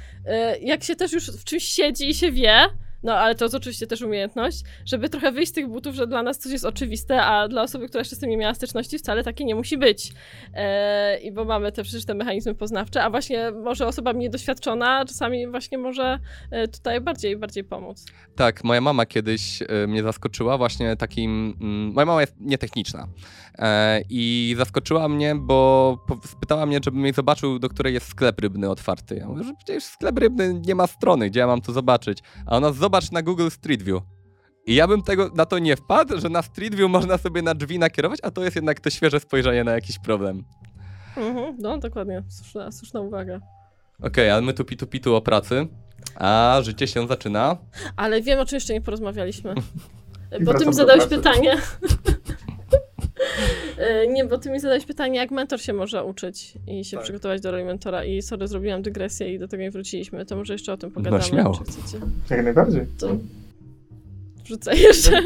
jak 0.62 0.84
się 0.84 0.96
też 0.96 1.12
już 1.12 1.32
w 1.32 1.44
czymś 1.44 1.64
siedzi 1.64 2.10
i 2.10 2.16
się 2.16 2.32
wie, 2.32 2.60
no 3.04 3.14
ale 3.14 3.36
to 3.36 3.46
jest 3.46 3.56
oczywiście 3.56 3.88
też 3.88 4.02
umiejętność, 4.02 4.64
żeby 4.86 5.10
trochę 5.10 5.32
wyjść 5.32 5.52
z 5.52 5.56
tych 5.56 5.68
butów, 5.68 5.96
że 5.96 6.08
dla 6.08 6.24
nas 6.24 6.38
coś 6.38 6.52
jest 6.52 6.66
oczywiste, 6.66 7.22
a 7.22 7.48
dla 7.48 7.62
osoby, 7.62 7.88
która 7.88 8.02
jeszcze 8.02 8.16
z 8.16 8.20
tym 8.20 8.30
nie 8.30 8.38
miała 8.38 8.54
styczności, 8.54 8.98
wcale 8.98 9.24
takie 9.24 9.46
nie 9.46 9.56
musi 9.56 9.78
być. 9.78 10.12
E, 10.54 11.18
I 11.18 11.32
bo 11.32 11.46
mamy 11.46 11.72
te 11.72 11.84
przecież 11.84 12.06
te 12.06 12.14
mechanizmy 12.14 12.56
poznawcze, 12.56 13.04
a 13.04 13.10
właśnie 13.10 13.52
może 13.52 13.88
osoba 13.88 14.14
mniej 14.14 14.30
doświadczona 14.30 15.06
czasami 15.06 15.48
właśnie 15.48 15.78
może 15.78 16.20
e, 16.52 16.68
tutaj 16.68 17.02
bardziej, 17.02 17.38
bardziej 17.38 17.64
pomóc. 17.64 18.06
Tak, 18.36 18.64
moja 18.64 18.82
mama 18.82 19.06
kiedyś 19.06 19.62
e, 19.62 19.88
mnie 19.88 20.04
zaskoczyła 20.04 20.58
właśnie 20.58 20.96
takim. 20.96 21.58
Mm, 21.62 21.94
moja 21.94 22.06
mama 22.06 22.22
jest 22.22 22.36
nietechniczna. 22.40 23.08
I 24.10 24.56
zaskoczyła 24.58 25.10
mnie, 25.10 25.36
bo 25.36 25.98
spytała 26.26 26.66
mnie, 26.66 26.80
żebym 26.86 27.04
jej 27.04 27.14
zobaczył, 27.14 27.60
do 27.60 27.70
której 27.70 27.94
jest 27.94 28.08
sklep 28.08 28.42
rybny 28.42 28.70
otwarty. 28.70 29.16
Ja 29.16 29.28
mówię, 29.28 29.44
że 29.44 29.54
przecież 29.58 29.84
sklep 29.84 30.20
rybny 30.20 30.62
nie 30.66 30.76
ma 30.76 30.88
strony, 30.88 31.30
gdzie 31.30 31.40
ja 31.40 31.48
mam 31.48 31.62
to 31.62 31.72
zobaczyć. 31.72 32.20
A 32.46 32.58
ona 32.58 32.72
zobacz 32.94 33.12
na 33.12 33.22
Google 33.22 33.50
Street 33.50 33.84
View. 33.84 34.02
I 34.66 34.76
ja 34.76 34.88
bym 34.88 35.02
tego 35.02 35.30
na 35.36 35.46
to 35.46 35.60
nie 35.60 35.76
wpadł, 35.76 36.20
że 36.20 36.30
na 36.30 36.42
Street 36.42 36.76
View 36.76 36.90
można 36.90 37.18
sobie 37.18 37.42
na 37.42 37.54
drzwi 37.54 37.80
nakierować, 37.80 38.20
a 38.24 38.32
to 38.32 38.44
jest 38.44 38.56
jednak 38.56 38.80
to 38.80 38.90
świeże 38.90 39.20
spojrzenie 39.20 39.64
na 39.64 39.72
jakiś 39.72 40.00
problem. 40.00 40.44
Mhm, 41.18 41.58
no 41.60 41.78
dokładnie, 41.78 42.24
słuszna, 42.30 42.72
słuszna 42.72 43.02
uwaga. 43.02 43.40
Okej, 44.04 44.30
ale 44.30 44.42
my 44.42 44.54
tu 44.54 44.66
pitu 44.66 44.88
pitu 44.88 45.16
o 45.16 45.22
pracy, 45.22 45.68
a 46.16 46.60
życie 46.62 46.88
się 46.88 47.08
zaczyna. 47.08 47.58
Ale 47.96 48.22
wiem, 48.22 48.40
o 48.40 48.46
czym 48.46 48.56
jeszcze 48.56 48.74
nie 48.74 48.82
porozmawialiśmy. 48.82 49.54
Bo 50.46 50.54
ty 50.54 50.66
mi 50.66 50.74
zadałeś 50.74 51.06
pytanie. 51.06 51.58
E, 53.78 54.08
nie, 54.08 54.26
bo 54.26 54.38
ty 54.38 54.50
mi 54.50 54.60
zadałeś 54.60 54.86
pytanie, 54.86 55.20
jak 55.20 55.32
mentor 55.32 55.62
się 55.62 55.74
może 55.74 56.04
uczyć 56.04 56.54
i 56.68 56.86
się 56.86 56.98
Tak. 56.98 57.04
przygotować 57.04 57.42
do 57.42 57.52
roli 57.52 57.64
mentora. 57.64 58.04
I 58.04 58.22
sorry, 58.22 58.48
zrobiłam 58.48 58.82
dygresję 58.82 59.34
i 59.34 59.40
do 59.40 59.48
tego 59.48 59.64
nie 59.64 59.72
wróciliśmy. 59.72 60.26
To 60.26 60.36
może 60.36 60.54
jeszcze 60.54 60.74
o 60.74 60.78
tym 60.78 60.92
pogadamy. 60.92 61.18
No, 61.24 61.30
śmiało. 61.30 61.58
Czy 61.58 61.64
chcecie? 61.64 62.00
Jak 62.30 62.44
najbardziej. 62.44 62.86
To 63.00 63.18
wrzucę 64.46 64.76
jeszcze. 64.76 65.22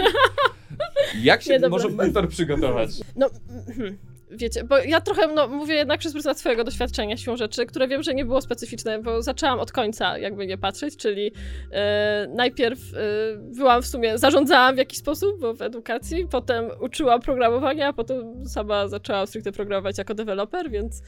Jak 1.22 1.41
się 1.41 1.60
Nie, 1.60 1.70
może 1.70 1.89
mentor 1.89 2.30
przygotować? 2.30 2.89
No, 3.16 3.30
mhm. 3.68 3.98
Wiecie, 4.32 4.63
bo 4.63 4.78
ja 4.78 5.01
trochę 5.01 5.28
no, 5.28 5.47
mówię 5.47 5.75
jednak 5.75 5.99
przez 5.99 6.13
pryzmat 6.13 6.39
swojego 6.39 6.63
doświadczenia 6.63 7.17
siłą 7.17 7.38
rzeczy, 7.38 7.65
które 7.65 7.88
wiem, 7.88 8.03
że 8.03 8.13
nie 8.13 8.25
było 8.25 8.41
specyficzne, 8.41 8.99
bo 9.01 9.21
zaczęłam 9.21 9.59
od 9.59 9.71
końca, 9.71 10.17
jakby 10.17 10.47
nie 10.47 10.57
patrzeć, 10.57 10.97
czyli 10.97 11.32
e, 11.71 12.28
najpierw 12.36 12.80
e, 12.80 12.97
byłam 13.38 13.82
w 13.82 13.88
sumie, 13.88 14.17
zarządzałam 14.17 14.75
w 14.75 14.78
jakiś 14.78 14.99
sposób, 14.99 15.39
bo 15.39 15.53
w 15.53 15.61
edukacji, 15.61 16.28
potem 16.32 16.69
uczyłam 16.82 17.21
programowania, 17.21 17.88
a 17.88 17.93
potem 17.93 18.47
sama 18.47 18.88
zaczęłam 18.88 19.28
stricte 19.28 19.51
programować 19.51 19.97
jako 19.97 20.13
deweloper, 20.13 20.71
więc 20.71 21.01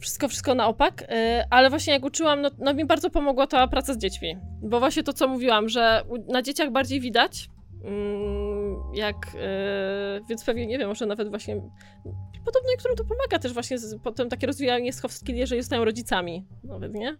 wszystko, 0.00 0.28
wszystko 0.28 0.54
na 0.54 0.66
opak, 0.66 1.04
e, 1.08 1.44
ale 1.50 1.70
właśnie 1.70 1.92
jak 1.92 2.04
uczyłam, 2.04 2.40
no, 2.40 2.50
no 2.58 2.74
mi 2.74 2.84
bardzo 2.84 3.10
pomogła 3.10 3.46
ta 3.46 3.68
praca 3.68 3.94
z 3.94 3.98
dziećmi, 3.98 4.36
bo 4.62 4.78
właśnie 4.78 5.02
to, 5.02 5.12
co 5.12 5.28
mówiłam, 5.28 5.68
że 5.68 6.02
na 6.28 6.42
dzieciach 6.42 6.70
bardziej 6.70 7.00
widać, 7.00 7.48
jak, 8.94 9.16
e, 9.34 10.20
więc 10.28 10.44
pewnie, 10.44 10.66
nie 10.66 10.78
wiem, 10.78 10.88
może 10.88 11.06
nawet 11.06 11.30
właśnie 11.30 11.60
podobno 12.44 12.70
niektórym 12.70 12.96
to 12.96 13.04
pomaga 13.04 13.38
też 13.38 13.52
właśnie 13.52 13.76
potem 14.04 14.28
takie 14.28 14.46
rozwijanie 14.46 14.92
soft 14.92 15.16
skill, 15.16 15.36
jeżeli 15.36 15.62
zostają 15.62 15.84
rodzicami 15.84 16.46
nawet, 16.64 16.94
nie? 16.94 17.16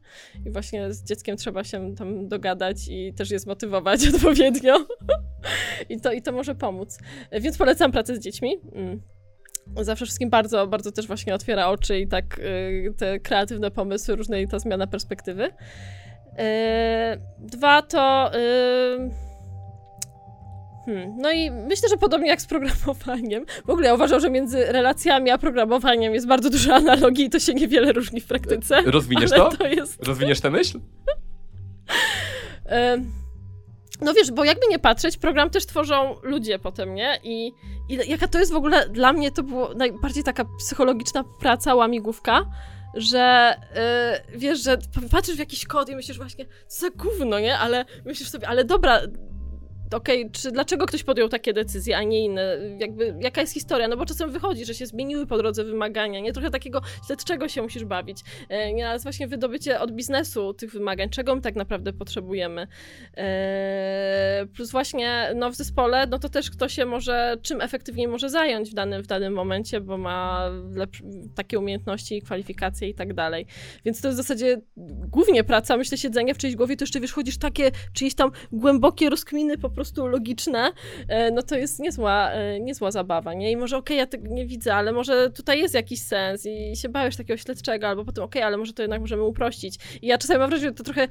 I 0.46 0.50
właśnie 0.50 0.92
z 0.92 1.04
dzieckiem 1.04 1.36
trzeba 1.36 1.64
się 1.64 1.94
tam 1.94 2.28
dogadać 2.28 2.88
i 2.88 3.14
też 3.14 3.30
je 3.30 3.38
zmotywować 3.38 4.06
odpowiednio. 4.14 4.86
I, 5.88 6.00
to, 6.00 6.12
I 6.12 6.22
to 6.22 6.32
może 6.32 6.54
pomóc. 6.54 6.98
E, 7.30 7.40
Więc 7.40 7.58
polecam 7.58 7.92
pracę 7.92 8.16
z 8.16 8.18
dziećmi. 8.18 8.60
Mm. 8.72 9.00
Zawsze 9.76 10.04
wszystkim 10.04 10.30
bardzo, 10.30 10.66
bardzo 10.66 10.92
też 10.92 11.06
właśnie 11.06 11.34
otwiera 11.34 11.68
oczy 11.68 11.98
i 11.98 12.08
tak 12.08 12.38
y, 12.38 12.94
te 12.98 13.20
kreatywne 13.20 13.70
pomysły, 13.70 14.16
różne 14.16 14.42
i 14.42 14.48
ta 14.48 14.58
zmiana 14.58 14.86
perspektywy. 14.86 15.44
Y, 15.44 15.50
dwa 17.38 17.82
to... 17.82 18.30
y, 18.38 19.29
Hmm. 20.94 21.14
No 21.18 21.30
i 21.32 21.50
myślę, 21.50 21.88
że 21.88 21.96
podobnie 21.96 22.28
jak 22.28 22.40
z 22.40 22.46
programowaniem. 22.46 23.46
W 23.66 23.70
ogóle 23.70 23.86
ja 23.86 23.94
uważam, 23.94 24.20
że 24.20 24.30
między 24.30 24.64
relacjami 24.64 25.30
a 25.30 25.38
programowaniem 25.38 26.14
jest 26.14 26.26
bardzo 26.26 26.50
dużo 26.50 26.74
analogii 26.74 27.24
i 27.24 27.30
to 27.30 27.38
się 27.38 27.54
niewiele 27.54 27.92
różni 27.92 28.20
w 28.20 28.26
praktyce. 28.26 28.82
Rozwiniesz 28.82 29.32
ale 29.32 29.40
to? 29.40 29.56
to 29.56 29.66
jest. 29.66 30.06
Rozwiniesz 30.06 30.40
tę 30.40 30.50
myśl? 30.50 30.80
Em, 32.64 33.12
No 34.00 34.14
wiesz, 34.14 34.30
bo 34.30 34.44
jakby 34.44 34.66
nie 34.70 34.78
patrzeć, 34.78 35.16
program 35.16 35.50
też 35.50 35.66
tworzą 35.66 36.16
ludzie 36.22 36.58
potem, 36.58 36.94
nie? 36.94 37.18
I, 37.22 37.52
I 37.88 38.10
jaka 38.10 38.28
to 38.28 38.38
jest 38.38 38.52
w 38.52 38.56
ogóle, 38.56 38.88
dla 38.88 39.12
mnie 39.12 39.30
to 39.30 39.42
było 39.42 39.74
najbardziej 39.74 40.24
taka 40.24 40.44
psychologiczna 40.58 41.24
praca, 41.40 41.74
łamigłówka, 41.74 42.46
że 42.94 43.54
y, 44.34 44.38
wiesz, 44.38 44.62
że 44.64 44.78
patrzysz 45.10 45.36
w 45.36 45.38
jakiś 45.38 45.66
kod 45.66 45.88
i 45.88 45.96
myślisz 45.96 46.18
właśnie, 46.18 46.46
co 46.68 46.80
za 46.86 46.90
gówno, 46.90 47.40
nie? 47.40 47.58
Ale 47.58 47.84
myślisz 48.04 48.30
sobie, 48.30 48.48
ale 48.48 48.64
dobra, 48.64 49.00
okej, 49.94 50.30
czy 50.30 50.50
dlaczego 50.50 50.86
ktoś 50.86 51.02
podjął 51.02 51.28
takie 51.28 51.52
decyzje, 51.52 51.96
a 51.96 52.02
nie 52.02 52.24
inne? 52.24 52.58
Jakby, 52.78 53.14
jaka 53.20 53.40
jest 53.40 53.52
historia? 53.54 53.88
No 53.88 53.96
bo 53.96 54.06
czasem 54.06 54.30
wychodzi, 54.30 54.64
że 54.64 54.74
się 54.74 54.86
zmieniły 54.86 55.26
po 55.26 55.38
drodze 55.38 55.64
wymagania, 55.64 56.20
nie? 56.20 56.32
Trochę 56.32 56.50
takiego 56.50 56.80
śledczego 57.06 57.48
się 57.48 57.62
musisz 57.62 57.84
bawić. 57.84 58.18
E, 58.48 58.72
nie, 58.72 58.96
właśnie 59.02 59.28
wydobycie 59.28 59.80
od 59.80 59.92
biznesu 59.92 60.54
tych 60.54 60.72
wymagań, 60.72 61.10
czego 61.10 61.34
my 61.34 61.40
tak 61.40 61.54
naprawdę 61.54 61.92
potrzebujemy. 61.92 62.66
E, 63.16 64.46
plus 64.54 64.70
właśnie, 64.70 65.32
no 65.36 65.50
w 65.50 65.54
zespole, 65.54 66.06
no 66.06 66.18
to 66.18 66.28
też 66.28 66.50
kto 66.50 66.68
się 66.68 66.86
może, 66.86 67.36
czym 67.42 67.60
efektywniej 67.60 68.08
może 68.08 68.30
zająć 68.30 68.70
w 68.70 68.74
danym, 68.74 69.02
w 69.02 69.06
danym 69.06 69.32
momencie, 69.32 69.80
bo 69.80 69.98
ma 69.98 70.50
takie 71.34 71.58
umiejętności, 71.58 72.22
kwalifikacje 72.22 72.88
i 72.88 72.94
tak 72.94 73.14
dalej. 73.14 73.46
Więc 73.84 74.00
to 74.00 74.08
jest 74.08 74.20
w 74.20 74.22
zasadzie 74.22 74.60
głównie 75.08 75.44
praca, 75.44 75.76
myślę, 75.76 75.98
siedzenie 75.98 76.34
w 76.34 76.38
czyjejś 76.38 76.56
głowie, 76.56 76.76
to 76.76 76.82
jeszcze 76.82 77.00
wiesz, 77.00 77.12
chodzisz 77.12 77.38
takie 77.38 77.70
czyjeś 77.92 78.14
tam 78.14 78.30
głębokie 78.52 79.10
rozkminy 79.10 79.58
po 79.58 79.70
prostu 79.70 79.79
logiczne, 79.96 80.72
e, 81.08 81.30
no 81.30 81.42
to 81.42 81.56
jest 81.56 81.80
niezła, 81.80 82.30
e, 82.30 82.60
niezła 82.60 82.90
zabawa, 82.90 83.34
nie? 83.34 83.50
I 83.50 83.56
może 83.56 83.76
okej, 83.76 83.96
ja 83.96 84.06
tego 84.06 84.28
nie 84.28 84.46
widzę, 84.46 84.74
ale 84.74 84.92
może 84.92 85.30
tutaj 85.30 85.60
jest 85.60 85.74
jakiś 85.74 86.00
sens 86.00 86.46
i 86.46 86.76
się 86.76 86.88
bałeś 86.88 87.16
takiego 87.16 87.36
śledczego, 87.36 87.88
albo 87.88 88.04
potem 88.04 88.24
okej, 88.24 88.42
ale 88.42 88.56
może 88.56 88.72
to 88.72 88.82
jednak 88.82 89.00
możemy 89.00 89.22
uprościć. 89.22 89.78
I 90.02 90.06
ja 90.06 90.18
czasami 90.18 90.38
mam 90.38 90.50
wrażenie, 90.50 90.68
że 90.70 90.74
to 90.74 90.84
trochę 90.84 91.08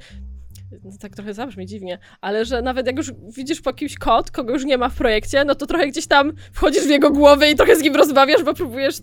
no 0.84 0.90
tak 1.00 1.14
trochę 1.14 1.34
zabrzmi 1.34 1.66
dziwnie, 1.66 1.98
ale 2.20 2.44
że 2.44 2.62
nawet 2.62 2.86
jak 2.86 2.96
już 2.96 3.12
widzisz 3.36 3.60
po 3.60 3.72
kimś 3.72 3.98
kod, 3.98 4.30
kogo 4.30 4.52
już 4.52 4.64
nie 4.64 4.78
ma 4.78 4.88
w 4.88 4.94
projekcie, 4.94 5.44
no 5.44 5.54
to 5.54 5.66
trochę 5.66 5.88
gdzieś 5.88 6.06
tam 6.06 6.32
wchodzisz 6.52 6.84
w 6.84 6.90
jego 6.90 7.10
głowę 7.10 7.50
i 7.50 7.54
trochę 7.54 7.76
z 7.76 7.82
nim 7.82 7.96
rozmawiasz, 7.96 8.44
bo 8.44 8.54
próbujesz 8.54 8.96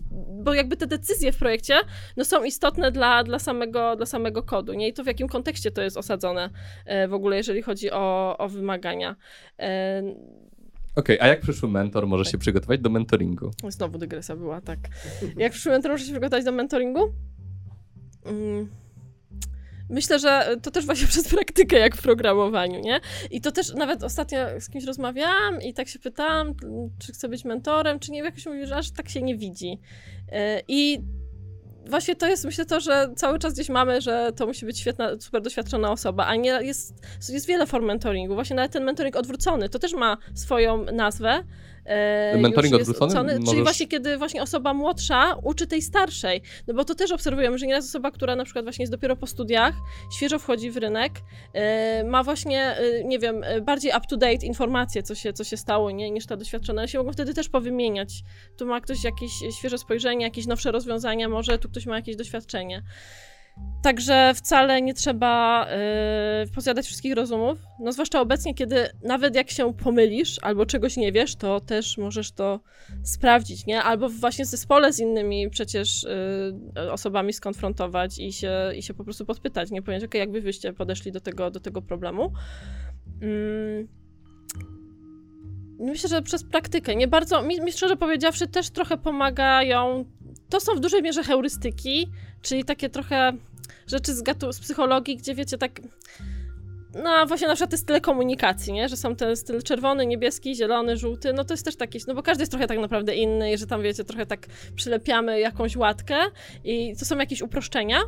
bo 0.48 0.54
jakby 0.54 0.78
te 0.78 0.88
decyzje 0.88 1.32
w 1.32 1.38
projekcie 1.38 1.76
no, 2.18 2.26
są 2.26 2.44
istotne 2.44 2.92
dla, 2.92 3.24
dla, 3.24 3.40
samego, 3.40 3.96
dla 3.96 4.06
samego 4.06 4.44
kodu, 4.44 4.74
nie? 4.74 4.88
I 4.88 4.94
to 4.94 5.04
w 5.04 5.08
jakim 5.08 5.28
kontekście 5.28 5.72
to 5.72 5.82
jest 5.82 5.98
osadzone 5.98 6.50
e, 6.86 7.08
w 7.08 7.14
ogóle, 7.14 7.38
jeżeli 7.38 7.62
chodzi 7.62 7.92
o, 7.92 8.38
o 8.38 8.50
wymagania. 8.50 9.16
E, 9.60 10.04
Okej, 10.96 11.20
a 11.20 11.28
jak 11.28 11.42
przyszły 11.42 11.70
mentor 11.70 12.08
może 12.08 12.26
się 12.26 12.38
przygotować 12.38 12.80
do 12.80 12.90
mentoringu? 12.90 13.52
Znowu 13.70 13.98
dygresja 13.98 14.36
była, 14.36 14.62
tak. 14.62 14.80
Jak 15.38 15.52
przyszły 15.52 15.72
mentor 15.72 15.92
może 15.92 16.06
się 16.06 16.12
przygotować 16.12 16.46
do 16.46 16.52
mentoringu? 16.52 17.14
Mm. 18.26 18.68
Myślę, 19.90 20.20
że 20.20 20.56
to 20.62 20.72
też 20.72 20.86
właśnie 20.86 21.08
przez 21.14 21.28
praktykę, 21.28 21.80
jak 21.80 21.96
w 21.96 22.02
programowaniu, 22.02 22.80
nie? 22.80 23.00
I 23.32 23.42
to 23.42 23.52
też 23.52 23.74
nawet 23.74 24.04
ostatnio 24.04 24.40
z 24.60 24.70
kimś 24.70 24.86
rozmawiałam 24.86 25.62
i 25.62 25.74
tak 25.74 25.88
się 25.88 26.00
pytałam, 26.00 26.54
czy 27.00 27.14
chcę 27.14 27.30
być 27.30 27.46
mentorem, 27.46 28.00
czy 28.00 28.12
nie, 28.12 28.20
jakoś 28.20 28.46
mówi, 28.46 28.66
że 28.66 28.76
aż 28.76 28.92
tak 28.92 29.10
się 29.10 29.22
nie 29.22 29.38
widzi. 29.38 29.80
E, 30.32 30.62
I 30.68 31.02
właśnie 31.90 32.16
to 32.16 32.28
jest, 32.28 32.46
myślę, 32.46 32.66
to, 32.66 32.80
że 32.80 33.10
cały 33.16 33.40
czas 33.40 33.54
gdzieś 33.54 33.70
mamy, 33.70 34.02
że 34.02 34.32
to 34.36 34.48
musi 34.48 34.66
być 34.66 34.80
świetna, 34.80 35.10
super 35.20 35.42
doświadczona 35.42 35.92
osoba, 35.92 36.26
a 36.26 36.36
nie 36.36 36.50
jest, 36.50 36.94
jest 37.30 37.48
wiele 37.48 37.66
form 37.66 37.86
mentoringu. 37.86 38.34
Właśnie 38.34 38.56
nawet 38.56 38.72
ten 38.72 38.84
mentoring 38.84 39.16
odwrócony, 39.16 39.70
to 39.70 39.80
też 39.80 39.94
ma 39.94 40.18
swoją 40.34 40.86
nazwę, 40.86 41.44
mentoring 42.38 42.76
odwrócony? 42.76 43.40
Możesz... 43.40 43.50
Czyli 43.50 43.64
właśnie 43.64 43.88
kiedy 43.88 44.18
właśnie 44.18 44.42
osoba 44.42 44.74
młodsza 44.74 45.36
uczy 45.44 45.68
tej 45.68 45.82
starszej. 45.82 46.42
No 46.68 46.74
bo 46.74 46.86
to 46.86 46.96
też 46.96 47.12
obserwujemy, 47.12 47.58
że 47.58 47.68
nieraz 47.68 47.86
osoba, 47.86 48.12
która 48.12 48.36
na 48.36 48.44
przykład 48.44 48.66
właśnie 48.66 48.84
jest 48.84 48.94
dopiero 48.94 49.16
po 49.16 49.28
studiach, 49.28 49.76
świeżo 50.18 50.40
wchodzi 50.40 50.72
w 50.72 50.78
rynek, 50.78 51.12
e, 51.54 52.04
ma 52.04 52.24
właśnie, 52.24 52.62
e, 52.62 53.04
nie 53.04 53.20
wiem, 53.20 53.46
bardziej 53.62 53.92
up-to-date 53.98 54.46
informacje, 54.46 55.04
co 55.04 55.16
się, 55.16 55.34
co 55.34 55.44
się 55.44 55.58
stało, 55.58 55.92
nie, 55.92 56.12
niż 56.12 56.26
ta 56.26 56.38
doświadczona. 56.38 56.82
Ale 56.82 56.88
się 56.88 56.98
mogą 56.98 57.14
wtedy 57.14 57.34
też 57.34 57.50
powymieniać. 57.50 58.24
Tu 58.58 58.66
ma 58.66 58.82
ktoś 58.82 59.04
jakieś 59.04 59.32
świeże 59.60 59.78
spojrzenie, 59.78 60.26
jakieś 60.26 60.48
nowsze 60.48 60.72
rozwiązania, 60.72 61.30
może 61.30 61.60
tu 61.60 61.70
ktoś 61.70 61.86
ma 61.86 61.96
jakieś 61.96 62.16
doświadczenie. 62.16 62.84
Także 63.84 64.34
wcale 64.36 64.82
nie 64.82 64.94
trzeba 64.94 65.68
yy, 66.42 66.52
posiadać 66.52 66.86
wszystkich 66.86 67.16
rozumów. 67.16 67.60
No 67.80 67.92
zwłaszcza 67.92 68.22
obecnie, 68.22 68.54
kiedy 68.54 68.90
nawet 69.04 69.36
jak 69.36 69.52
się 69.52 69.74
pomylisz 69.74 70.40
albo 70.42 70.66
czegoś 70.66 70.98
nie 70.98 71.12
wiesz, 71.12 71.36
to 71.36 71.60
też 71.60 71.98
możesz 71.98 72.32
to 72.32 72.60
sprawdzić, 73.04 73.66
nie? 73.66 73.84
Albo 73.84 74.10
właśnie 74.10 74.46
w 74.46 74.48
zespole 74.48 74.94
z 74.94 75.00
innymi 75.00 75.50
przecież 75.50 76.04
yy, 76.76 76.92
osobami 76.92 77.34
skonfrontować 77.34 78.20
i 78.20 78.34
się, 78.34 78.52
i 78.76 78.84
się 78.84 78.94
po 78.94 79.04
prostu 79.04 79.26
podpytać, 79.26 79.72
nie? 79.72 79.82
Powiedzieć, 79.82 80.06
ok, 80.10 80.16
jak 80.16 80.32
wy 80.32 80.42
wyście 80.42 80.74
podeszli 80.74 81.12
do 81.12 81.22
tego, 81.22 81.52
do 81.52 81.60
tego 81.60 81.82
problemu. 81.82 82.34
Yy. 83.22 83.88
Myślę, 85.80 86.10
że 86.10 86.22
przez 86.22 86.44
praktykę. 86.44 86.96
Nie 86.96 87.08
bardzo, 87.08 87.42
mi, 87.42 87.62
mi 87.62 87.72
szczerze 87.72 87.98
powiedziawszy, 87.98 88.48
też 88.48 88.70
trochę 88.70 88.98
pomagają. 88.98 90.06
To 90.50 90.60
są 90.60 90.76
w 90.76 90.80
dużej 90.80 91.04
mierze 91.04 91.24
heurystyki, 91.24 92.10
czyli 92.42 92.64
takie 92.64 92.90
trochę 92.90 93.34
rzeczy 93.88 94.14
z, 94.14 94.24
gatu- 94.24 94.54
z 94.54 94.60
psychologii, 94.60 95.18
gdzie 95.18 95.36
wiecie, 95.36 95.58
tak 95.58 95.82
no 97.04 97.26
właśnie 97.28 97.48
na 97.48 97.54
przykład 97.54 97.72
te 97.72 97.78
style 97.78 98.02
komunikacji, 98.02 98.74
nie? 98.74 98.90
Że 98.90 98.98
są 98.98 99.16
ten 99.16 99.36
styl 99.36 99.62
czerwony, 99.64 100.06
niebieski, 100.06 100.56
zielony, 100.56 100.98
żółty, 100.98 101.34
no 101.34 101.44
to 101.44 101.54
jest 101.54 101.66
też 101.66 101.76
taki, 101.76 102.00
no 102.08 102.16
bo 102.16 102.24
każdy 102.24 102.42
jest 102.42 102.52
trochę 102.52 102.68
tak 102.68 102.80
naprawdę 102.80 103.16
inny 103.16 103.54
i 103.54 103.58
że 103.58 103.68
tam 103.68 103.82
wiecie, 103.82 104.04
trochę 104.04 104.26
tak 104.26 104.48
przylepiamy 104.76 105.40
jakąś 105.40 105.76
łatkę 105.76 106.16
i 106.64 106.96
to 107.00 107.06
są 107.06 107.18
jakieś 107.18 107.42
uproszczenia, 107.42 108.00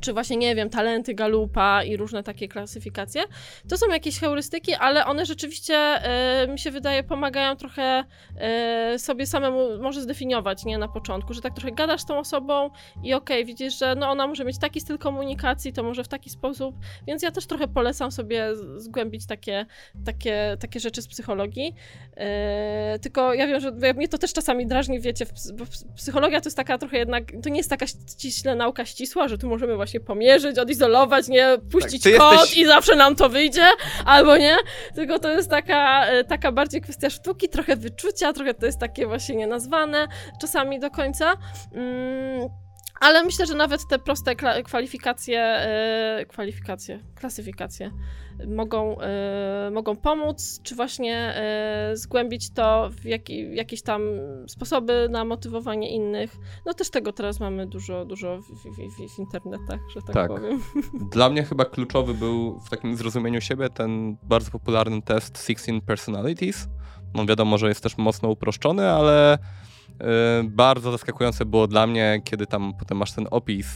czy 0.00 0.12
właśnie, 0.12 0.36
nie 0.36 0.54
wiem, 0.54 0.70
talenty 0.70 1.14
Galupa 1.14 1.84
i 1.84 1.96
różne 1.96 2.22
takie 2.22 2.48
klasyfikacje. 2.48 3.22
To 3.68 3.76
są 3.76 3.88
jakieś 3.88 4.20
heurystyki, 4.20 4.74
ale 4.74 5.06
one 5.06 5.26
rzeczywiście, 5.26 5.74
e, 5.74 6.48
mi 6.48 6.58
się 6.58 6.70
wydaje, 6.70 7.02
pomagają 7.02 7.56
trochę 7.56 8.04
e, 8.36 8.98
sobie 8.98 9.26
samemu 9.26 9.82
może 9.82 10.02
zdefiniować, 10.02 10.64
nie, 10.64 10.78
na 10.78 10.88
początku, 10.88 11.34
że 11.34 11.40
tak 11.40 11.54
trochę 11.54 11.72
gadasz 11.72 12.00
z 12.00 12.06
tą 12.06 12.18
osobą 12.18 12.70
i 13.02 13.14
okej, 13.14 13.36
okay, 13.36 13.44
widzisz, 13.44 13.78
że 13.78 13.94
no 13.94 14.10
ona 14.10 14.26
może 14.26 14.44
mieć 14.44 14.58
taki 14.58 14.80
styl 14.80 14.98
komunikacji, 14.98 15.72
to 15.72 15.82
może 15.82 16.04
w 16.04 16.08
taki 16.08 16.30
sposób, 16.30 16.76
więc 17.06 17.22
ja 17.22 17.30
też 17.30 17.46
trochę 17.46 17.68
polecam 17.68 18.12
sobie 18.12 18.48
zgłębić 18.76 19.26
takie, 19.26 19.66
takie, 20.04 20.56
takie 20.60 20.80
rzeczy 20.80 21.02
z 21.02 21.08
psychologii. 21.08 21.74
E, 22.16 22.98
tylko 22.98 23.34
ja 23.34 23.46
wiem, 23.46 23.60
że 23.60 23.72
mnie 23.94 24.08
to 24.08 24.18
też 24.18 24.32
czasami 24.32 24.66
drażni, 24.66 25.00
wiecie, 25.00 25.26
bo 25.54 25.64
psychologia 25.96 26.40
to 26.40 26.46
jest 26.46 26.56
taka 26.56 26.78
trochę 26.78 26.98
jednak, 26.98 27.24
to 27.42 27.48
nie 27.48 27.56
jest 27.56 27.70
taka 27.70 27.86
ściśle 27.86 28.54
nauka 28.54 28.84
ścisła, 28.84 29.28
że 29.28 29.38
tu 29.38 29.48
możemy 29.48 29.69
właśnie 29.76 29.90
właśnie 29.90 30.00
pomierzyć, 30.00 30.58
odizolować, 30.58 31.28
nie 31.28 31.58
puścić 31.72 32.02
tak, 32.02 32.16
kod 32.16 32.32
jesteś... 32.32 32.58
i 32.58 32.66
zawsze 32.66 32.96
nam 32.96 33.16
to 33.16 33.28
wyjdzie, 33.28 33.66
albo 34.04 34.36
nie. 34.36 34.56
Tylko 34.94 35.18
to 35.18 35.30
jest 35.30 35.50
taka, 35.50 36.06
e, 36.06 36.24
taka 36.24 36.52
bardziej 36.52 36.80
kwestia 36.80 37.10
sztuki, 37.10 37.48
trochę 37.48 37.76
wyczucia, 37.76 38.32
trochę 38.32 38.54
to 38.54 38.66
jest 38.66 38.78
takie 38.78 39.06
właśnie 39.06 39.36
nienazwane 39.36 40.08
czasami 40.40 40.80
do 40.80 40.90
końca. 40.90 41.32
Mm. 41.74 42.48
Ale 43.00 43.24
myślę, 43.24 43.46
że 43.46 43.54
nawet 43.54 43.86
te 43.88 43.98
proste 43.98 44.36
kwalifikacje, 44.64 45.60
yy, 46.18 46.26
kwalifikacje, 46.26 47.00
klasyfikacje 47.14 47.90
mogą, 48.46 48.96
yy, 49.64 49.70
mogą 49.70 49.96
pomóc, 49.96 50.60
czy 50.62 50.74
właśnie 50.74 51.34
yy, 51.88 51.96
zgłębić 51.96 52.50
to 52.50 52.90
w 52.90 53.04
jaki, 53.04 53.54
jakieś 53.54 53.82
tam 53.82 54.02
sposoby 54.48 55.08
na 55.10 55.24
motywowanie 55.24 55.90
innych. 55.90 56.36
No 56.66 56.74
też 56.74 56.90
tego 56.90 57.12
teraz 57.12 57.40
mamy 57.40 57.66
dużo, 57.66 58.04
dużo 58.04 58.38
w, 58.38 58.44
w, 58.44 59.14
w 59.14 59.18
internetach, 59.18 59.80
że 59.94 60.02
tak, 60.02 60.14
tak, 60.14 60.28
powiem. 60.28 60.60
Dla 61.12 61.30
mnie 61.30 61.42
chyba 61.42 61.64
kluczowy 61.64 62.14
był 62.14 62.60
w 62.60 62.70
takim 62.70 62.96
zrozumieniu 62.96 63.40
siebie 63.40 63.68
ten 63.68 64.16
bardzo 64.22 64.50
popularny 64.50 65.02
test 65.02 65.46
16 65.46 65.80
Personalities. 65.80 66.68
No 67.14 67.26
wiadomo, 67.26 67.58
że 67.58 67.68
jest 67.68 67.82
też 67.82 67.98
mocno 67.98 68.28
uproszczony, 68.28 68.90
ale 68.90 69.38
bardzo 70.44 70.92
zaskakujące 70.92 71.44
było 71.44 71.66
dla 71.66 71.86
mnie, 71.86 72.22
kiedy 72.24 72.46
tam 72.46 72.72
potem 72.78 72.98
masz 72.98 73.12
ten 73.12 73.26
opis 73.30 73.66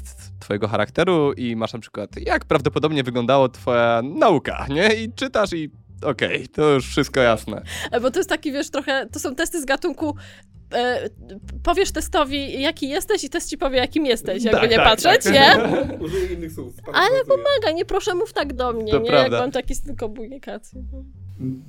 twojego 0.41 0.69
charakteru 0.69 1.33
i 1.33 1.57
masz 1.57 1.73
na 1.73 1.79
przykład, 1.79 2.11
jak 2.27 2.45
prawdopodobnie 2.45 3.03
wyglądała 3.03 3.49
twoja 3.49 4.03
nauka, 4.03 4.67
nie? 4.71 4.95
I 4.95 5.13
czytasz 5.13 5.53
i 5.53 5.71
okej, 6.03 6.37
okay, 6.37 6.49
to 6.49 6.71
już 6.71 6.87
wszystko 6.87 7.21
jasne. 7.21 7.63
E, 7.91 8.01
bo 8.01 8.11
to 8.11 8.19
jest 8.19 8.29
taki, 8.29 8.53
wiesz, 8.53 8.71
trochę, 8.71 9.07
to 9.13 9.19
są 9.19 9.35
testy 9.35 9.61
z 9.61 9.65
gatunku 9.65 10.17
e, 10.73 11.11
powiesz 11.63 11.93
testowi, 11.93 12.61
jaki 12.61 12.89
jesteś 12.89 13.25
i 13.25 13.31
test 13.31 13.51
ci 13.51 13.59
powie, 13.59 13.79
jakim 13.79 14.07
jesteś, 14.07 14.45
jakby 14.45 14.61
tak, 14.61 14.71
nie 14.71 14.77
tak, 14.77 14.85
patrzeć, 14.85 15.25
tak. 15.25 15.33
nie? 15.33 15.59
Użyję 16.05 16.27
innych 16.27 16.53
słów. 16.53 16.75
Ale 16.93 17.25
pomaga, 17.25 17.73
nie 17.75 17.85
proszę 17.85 18.15
mów 18.15 18.33
tak 18.33 18.53
do 18.53 18.73
mnie, 18.73 18.93
to 18.93 18.99
nie? 18.99 19.11
Prawda. 19.11 19.37
Jak 19.37 19.43
mam 19.43 19.51
taki 19.51 19.75
styl 19.75 19.97
komunikacji. 19.97 20.85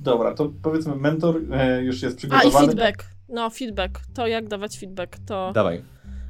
Dobra, 0.00 0.34
to 0.34 0.52
powiedzmy, 0.62 0.96
mentor 0.96 1.40
e, 1.52 1.82
już 1.82 2.02
jest 2.02 2.16
przygotowany. 2.16 2.58
A, 2.58 2.62
i 2.62 2.66
feedback. 2.66 3.15
No, 3.28 3.50
feedback. 3.50 4.00
To 4.14 4.26
jak 4.26 4.48
dawać 4.48 4.78
feedback, 4.78 5.16
to... 5.26 5.52
Dawaj. 5.52 5.82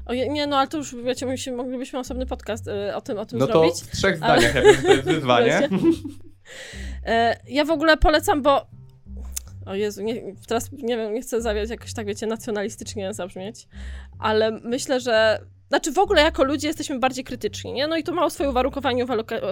O, 0.07 0.15
nie, 0.15 0.47
no 0.47 0.59
ale 0.59 0.69
to 0.69 0.79
już, 0.79 0.95
wiecie, 0.95 1.27
my 1.27 1.39
się, 1.39 1.53
moglibyśmy 1.53 1.99
osobny 1.99 2.27
podcast 2.27 2.69
y, 2.69 2.95
o 2.95 3.01
tym, 3.01 3.19
o 3.19 3.27
tym 3.27 3.39
no 3.39 3.47
zrobić. 3.47 3.75
No 3.75 3.81
to 3.81 3.87
w 3.87 3.91
trzech 3.91 4.17
zdaniach, 4.17 4.57
ale... 4.57 4.73
ja 4.73 4.83
to 4.83 4.93
jest 4.93 5.05
wyzwanie. 5.05 5.69
E, 7.07 7.37
ja 7.49 7.65
w 7.65 7.71
ogóle 7.71 7.97
polecam, 7.97 8.43
bo... 8.43 8.67
O 9.67 9.75
Jezu, 9.75 10.03
nie, 10.03 10.35
teraz 10.49 10.73
nie 10.73 10.97
wiem, 10.97 11.15
nie 11.15 11.21
chcę 11.21 11.43
zawiać 11.43 11.71
jakoś 11.71 11.95
tak, 11.95 12.07
wiecie, 12.07 12.27
nacjonalistycznie 12.27 13.15
zabrzmieć, 13.15 13.69
ale 14.19 14.51
myślę, 14.51 15.01
że 15.01 15.41
znaczy 15.69 15.93
w 15.93 15.99
ogóle 15.99 16.23
jako 16.23 16.45
ludzie 16.45 16.69
jesteśmy 16.69 16.99
bardziej 16.99 17.25
krytyczni, 17.25 17.73
nie? 17.73 17.87
No 17.87 17.97
i 17.97 18.03
to 18.03 18.13
ma 18.13 18.31
swoje 18.31 18.51
uwarunkowanie 18.51 19.05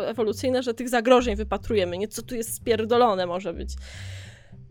ewolucyjne, 0.07 0.63
że 0.63 0.75
tych 0.75 0.89
zagrożeń 0.89 1.37
wypatrujemy, 1.37 1.99
nie? 1.99 2.09
Co 2.09 2.23
tu 2.23 2.35
jest 2.35 2.55
spierdolone 2.55 3.27
może 3.27 3.53
być. 3.53 3.71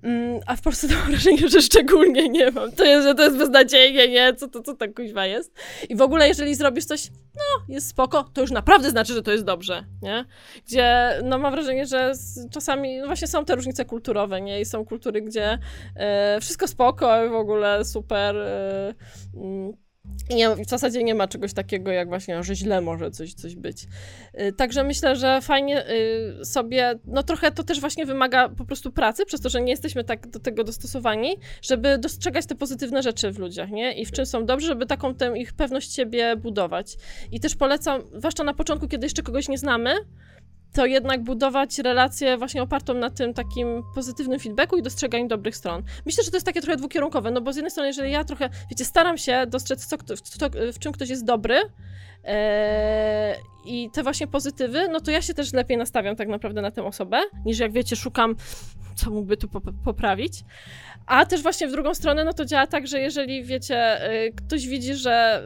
Mm, 0.04 0.40
a 0.46 0.56
w 0.56 0.62
Polsce 0.62 0.88
to 0.88 0.94
mam 0.94 1.08
wrażenie, 1.12 1.50
że 1.50 1.62
szczególnie 1.62 2.30
nie 2.30 2.52
mam. 2.52 2.72
To 2.72 2.86
jest, 2.86 3.08
że 3.08 3.16
to 3.16 3.24
jest 3.24 3.38
beznadziejnie, 3.38 4.08
nie? 4.08 4.36
Co 4.36 4.48
to, 4.48 4.62
co 4.62 4.76
tak 4.76 4.94
kuźwa 4.94 5.26
jest? 5.26 5.54
I 5.90 5.96
w 5.96 6.02
ogóle, 6.02 6.28
jeżeli 6.28 6.56
zrobisz 6.56 6.86
coś, 6.86 7.10
no, 7.36 7.66
jest 7.74 7.88
spoko, 7.88 8.24
to 8.34 8.42
już 8.42 8.52
naprawdę 8.52 8.90
znaczy, 8.90 9.14
że 9.14 9.22
to 9.22 9.32
jest 9.32 9.44
dobrze, 9.44 9.86
nie? 10.02 10.26
Gdzie, 10.68 11.10
no, 11.24 11.38
mam 11.38 11.52
wrażenie, 11.52 11.86
że 11.86 12.14
czasami, 12.52 12.98
no 12.98 13.06
właśnie 13.06 13.28
są 13.28 13.46
te 13.46 13.56
różnice 13.56 13.86
kulturowe, 13.86 14.42
nie? 14.42 14.62
I 14.62 14.66
są 14.66 14.86
kultury, 14.86 15.22
gdzie 15.22 15.60
e, 15.96 16.38
wszystko 16.42 16.68
spoko, 16.68 17.30
w 17.30 17.36
ogóle 17.36 17.86
super, 17.86 18.38
e, 18.38 18.94
mm, 19.36 19.83
nie, 20.30 20.56
w 20.56 20.70
zasadzie 20.70 21.04
nie 21.04 21.16
ma 21.16 21.28
czegoś 21.28 21.54
takiego, 21.54 21.92
jak 21.92 22.08
właśnie, 22.08 22.44
że 22.44 22.56
źle 22.56 22.82
może 22.82 23.12
coś, 23.12 23.34
coś 23.34 23.56
być. 23.56 23.88
Y, 24.42 24.54
także 24.54 24.84
myślę, 24.84 25.16
że 25.16 25.42
fajnie 25.42 25.90
y, 25.90 26.46
sobie, 26.46 27.00
no 27.06 27.24
trochę 27.24 27.52
to 27.52 27.64
też 27.64 27.80
właśnie 27.80 28.06
wymaga 28.06 28.50
po 28.50 28.66
prostu 28.66 28.92
pracy, 28.92 29.26
przez 29.26 29.42
to, 29.42 29.50
że 29.50 29.62
nie 29.62 29.72
jesteśmy 29.72 30.04
tak 30.04 30.28
do 30.28 30.40
tego 30.40 30.64
dostosowani, 30.64 31.36
żeby 31.62 31.98
dostrzegać 31.98 32.46
te 32.46 32.56
pozytywne 32.56 33.04
rzeczy 33.04 33.32
w 33.32 33.40
ludziach, 33.40 33.70
nie? 33.72 33.94
I 33.94 34.06
w 34.06 34.12
czym 34.12 34.26
są 34.26 34.46
dobrzy, 34.46 34.68
żeby 34.68 34.86
taką 34.86 35.16
tę 35.16 35.38
ich 35.38 35.54
pewność 35.54 35.94
siebie 35.94 36.36
budować. 36.36 36.98
I 37.32 37.40
też 37.40 37.56
polecam, 37.56 38.02
zwłaszcza 38.18 38.44
na 38.44 38.54
początku, 38.54 38.88
kiedy 38.88 39.06
jeszcze 39.06 39.24
kogoś 39.24 39.50
nie 39.50 39.58
znamy, 39.58 39.96
to 40.74 40.86
jednak 40.86 41.24
budować 41.24 41.80
relację 41.80 42.38
właśnie 42.38 42.64
opartą 42.64 42.94
na 42.94 43.10
tym 43.10 43.34
takim 43.34 43.84
pozytywnym 43.96 44.40
feedbacku 44.40 44.78
i 44.78 44.82
dostrzeganiu 44.82 45.28
dobrych 45.28 45.56
stron. 45.56 45.84
Myślę, 46.06 46.24
że 46.24 46.32
to 46.32 46.38
jest 46.38 46.46
takie 46.46 46.62
trochę 46.62 46.78
dwukierunkowe, 46.78 47.32
no 47.32 47.42
bo 47.42 47.54
z 47.54 47.56
jednej 47.56 47.72
strony, 47.72 47.88
jeżeli 47.88 48.12
ja 48.12 48.24
trochę, 48.24 48.50
wiecie, 48.70 48.86
staram 48.86 49.18
się 49.18 49.46
dostrzec, 49.48 49.86
co, 49.86 49.98
co, 50.24 50.50
w 50.74 50.80
czym 50.80 50.92
ktoś 50.92 51.10
jest 51.10 51.26
dobry, 51.26 51.62
Eee, 52.24 53.36
I 53.66 53.90
te 53.94 54.04
właśnie 54.04 54.28
pozytywy, 54.28 54.88
no 54.88 55.00
to 55.00 55.12
ja 55.12 55.22
się 55.22 55.34
też 55.34 55.54
lepiej 55.54 55.78
nastawiam 55.78 56.16
tak 56.16 56.28
naprawdę 56.28 56.62
na 56.62 56.72
tę 56.72 56.84
osobę, 56.84 57.22
niż 57.46 57.60
jak 57.60 57.72
wiecie, 57.72 57.96
szukam, 57.96 58.36
co 58.96 59.10
mógłby 59.10 59.38
tu 59.38 59.50
poprawić. 59.86 60.34
A 61.06 61.26
też 61.26 61.42
właśnie 61.42 61.68
w 61.68 61.72
drugą 61.72 61.94
stronę, 61.94 62.24
no 62.24 62.34
to 62.34 62.46
działa 62.46 62.68
tak, 62.68 62.88
że 62.88 63.00
jeżeli 63.00 63.44
wiecie, 63.44 64.12
y, 64.12 64.34
ktoś 64.36 64.68
widzi, 64.68 64.96
że 64.96 65.44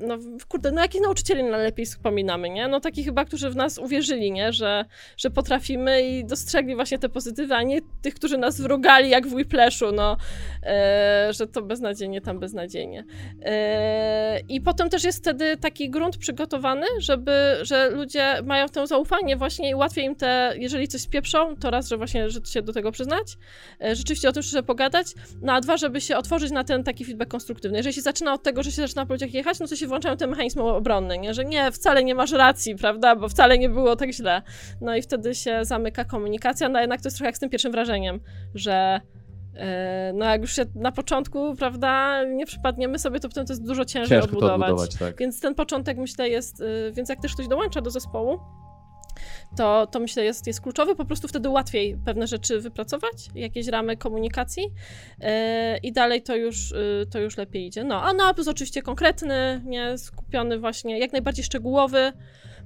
no 0.00 0.18
kurde, 0.48 0.72
no 0.72 0.80
jakich 0.80 1.00
nauczycieli 1.00 1.44
najlepiej 1.44 1.86
wspominamy, 1.86 2.50
nie? 2.50 2.68
No 2.68 2.80
takich 2.80 3.04
chyba, 3.04 3.24
którzy 3.24 3.50
w 3.50 3.56
nas 3.56 3.78
uwierzyli, 3.78 4.32
nie? 4.32 4.52
Że, 4.52 4.84
że 5.16 5.30
potrafimy 5.30 6.02
i 6.02 6.24
dostrzegli 6.24 6.74
właśnie 6.74 6.98
te 6.98 7.08
pozytywy, 7.08 7.54
a 7.54 7.62
nie 7.62 7.80
tych, 8.02 8.14
którzy 8.14 8.38
nas 8.38 8.60
wrogali 8.60 9.10
jak 9.10 9.26
w 9.26 9.34
Whiplashu, 9.34 9.92
no, 9.92 10.16
e, 10.62 11.28
że 11.30 11.46
to 11.46 11.62
beznadziejnie, 11.62 12.20
tam 12.20 12.38
beznadziejnie. 12.38 13.04
E, 13.42 14.40
I 14.48 14.60
potem 14.60 14.90
też 14.90 15.04
jest 15.04 15.18
wtedy 15.18 15.56
taki 15.56 15.90
grunt 15.90 16.16
przygotowany, 16.16 16.86
żeby, 16.98 17.56
że 17.62 17.90
ludzie 17.90 18.42
mają 18.44 18.68
to 18.68 18.86
zaufanie 18.86 19.36
właśnie 19.36 19.70
i 19.70 19.74
łatwiej 19.74 20.04
im 20.04 20.16
te, 20.16 20.54
jeżeli 20.58 20.88
coś 20.88 21.00
spieprzą, 21.00 21.56
to 21.56 21.70
raz, 21.70 21.88
że 21.88 21.96
właśnie, 21.96 22.30
że 22.30 22.40
się 22.44 22.62
do 22.62 22.72
tego 22.72 22.92
przyznać, 22.92 23.36
e, 23.84 23.96
rzeczywiście 23.96 24.28
o 24.28 24.32
tym 24.32 24.42
szczerze 24.42 24.62
pogadać, 24.62 25.06
no 25.42 25.52
a 25.52 25.60
dwa, 25.60 25.76
żeby 25.76 26.00
się 26.00 26.16
otworzyć 26.16 26.50
na 26.50 26.64
ten 26.64 26.84
taki 26.84 27.04
feedback 27.04 27.30
konstruktywny. 27.30 27.78
Jeżeli 27.78 27.94
się 27.94 28.02
zaczyna 28.02 28.32
od 28.32 28.42
tego, 28.42 28.62
że 28.62 28.70
się 28.70 28.82
zaczyna 28.82 29.06
po 29.06 29.14
ludziach 29.14 29.34
jechać, 29.34 29.58
no 29.58 29.66
to 29.66 29.76
się 29.76 29.85
się 29.86 29.88
włączają 29.88 30.16
te 30.16 30.26
mechanizmy 30.26 30.62
obronne, 30.62 31.18
nie? 31.18 31.34
że 31.34 31.44
nie, 31.44 31.72
wcale 31.72 32.04
nie 32.04 32.14
masz 32.14 32.32
racji, 32.32 32.76
prawda, 32.76 33.16
bo 33.16 33.28
wcale 33.28 33.58
nie 33.58 33.68
było 33.68 33.96
tak 33.96 34.12
źle. 34.12 34.42
No 34.80 34.96
i 34.96 35.02
wtedy 35.02 35.34
się 35.34 35.64
zamyka 35.64 36.04
komunikacja, 36.04 36.68
no 36.68 36.80
jednak 36.80 37.00
to 37.00 37.06
jest 37.06 37.16
trochę 37.16 37.28
jak 37.28 37.36
z 37.36 37.40
tym 37.40 37.50
pierwszym 37.50 37.72
wrażeniem, 37.72 38.20
że 38.54 39.00
e, 39.56 40.12
no 40.14 40.24
jak 40.24 40.40
już 40.40 40.56
się 40.56 40.64
na 40.74 40.92
początku, 40.92 41.54
prawda, 41.56 42.24
nie 42.24 42.46
przypadniemy 42.46 42.98
sobie, 42.98 43.20
to 43.20 43.28
potem 43.28 43.46
to 43.46 43.52
jest 43.52 43.66
dużo 43.66 43.84
ciężej 43.84 44.08
Ciężko 44.18 44.28
odbudować. 44.28 44.70
Odbudować 44.70 44.96
tak. 44.96 45.18
Więc 45.18 45.40
ten 45.40 45.54
początek 45.54 45.98
myślę 45.98 46.28
jest, 46.28 46.60
y, 46.60 46.92
więc 46.92 47.08
jak 47.08 47.20
też 47.20 47.34
ktoś 47.34 47.48
dołącza 47.48 47.80
do 47.80 47.90
zespołu, 47.90 48.38
to, 49.56 49.86
to 49.86 50.00
myślę 50.00 50.24
jest, 50.24 50.46
jest 50.46 50.60
kluczowy. 50.60 50.96
Po 50.96 51.04
prostu 51.04 51.28
wtedy 51.28 51.48
łatwiej 51.48 51.96
pewne 52.04 52.26
rzeczy 52.26 52.60
wypracować, 52.60 53.28
jakieś 53.34 53.66
ramy 53.66 53.96
komunikacji 53.96 54.62
yy, 54.62 55.28
i 55.82 55.92
dalej 55.92 56.22
to 56.22 56.36
już, 56.36 56.70
yy, 56.70 57.06
to 57.10 57.18
już 57.18 57.36
lepiej 57.36 57.66
idzie. 57.66 57.84
No, 57.84 58.02
a 58.02 58.12
napis 58.12 58.48
oczywiście 58.48 58.82
konkretny, 58.82 59.62
nie 59.64 59.98
skupiony 59.98 60.58
właśnie, 60.58 60.98
jak 60.98 61.12
najbardziej 61.12 61.44
szczegółowy. 61.44 62.12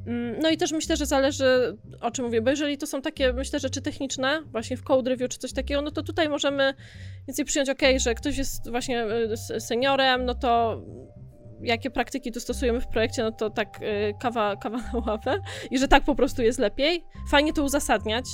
Mm, 0.07 0.41
no 0.41 0.51
i 0.51 0.57
też 0.57 0.73
myślę, 0.73 0.97
że 0.97 1.07
zależy 1.07 1.77
o 2.01 2.11
czym 2.11 2.25
mówię, 2.25 2.43
bo 2.43 2.51
jeżeli 2.51 2.79
to 2.79 2.87
są 2.87 3.03
takie, 3.03 3.33
myślę, 3.33 3.61
rzeczy 3.61 3.83
techniczne, 3.83 4.43
właśnie 4.47 4.77
w 4.77 4.83
code 4.83 5.11
review 5.11 5.31
czy 5.31 5.39
coś 5.39 5.53
takiego, 5.53 5.83
no 5.83 5.91
to 5.91 6.03
tutaj 6.03 6.29
możemy 6.29 6.75
więcej 7.29 7.45
przyjąć, 7.45 7.69
ok, 7.69 7.83
że 7.97 8.15
ktoś 8.15 8.39
jest 8.39 8.71
właśnie 8.71 9.05
y, 9.57 9.61
seniorem, 9.61 10.25
no 10.25 10.35
to 10.35 10.83
jakie 11.63 11.91
praktyki 11.91 12.33
tu 12.33 12.41
stosujemy 12.41 12.81
w 12.81 12.89
projekcie, 12.89 13.23
no 13.23 13.33
to 13.33 13.51
tak 13.51 13.83
y, 13.83 14.15
kawa, 14.21 14.57
kawa 14.57 14.79
na 14.79 14.99
ławę 15.07 15.41
i 15.71 15.79
że 15.79 15.89
tak 15.89 16.05
po 16.05 16.15
prostu 16.15 16.43
jest 16.43 16.59
lepiej. 16.59 17.05
Fajnie 17.31 17.53
to 17.53 17.63
uzasadniać. 17.63 18.25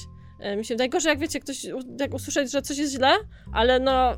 Y, 0.53 0.57
mi 0.57 0.65
się 0.65 0.77
że 1.01 1.09
jak 1.09 1.19
wiecie, 1.19 1.41
ktoś, 1.41 1.67
jak 2.01 2.15
usłyszeć, 2.15 2.53
że 2.53 2.63
coś 2.63 2.79
jest 2.79 2.93
źle, 2.93 3.13
ale 3.53 3.81
no 3.81 4.17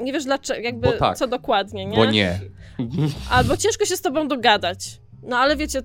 nie 0.00 0.12
wiesz 0.12 0.24
dlaczego, 0.24 0.60
jakby 0.60 0.92
tak, 0.92 1.16
co 1.16 1.26
dokładnie, 1.26 1.86
nie? 1.86 1.96
Bo 1.96 2.04
nie. 2.04 2.40
Albo 3.30 3.56
ciężko 3.56 3.84
się 3.84 3.96
z 3.96 4.00
tobą 4.00 4.28
dogadać. 4.28 5.00
No 5.22 5.36
ale 5.36 5.56
wiecie... 5.56 5.82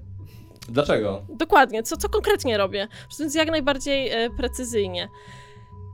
Dlaczego? 0.69 1.25
Dokładnie, 1.29 1.83
co, 1.83 1.97
co 1.97 2.09
konkretnie 2.09 2.57
robię. 2.57 2.87
Więc 3.19 3.35
jak 3.35 3.51
najbardziej 3.51 4.25
y, 4.25 4.29
precyzyjnie. 4.37 5.07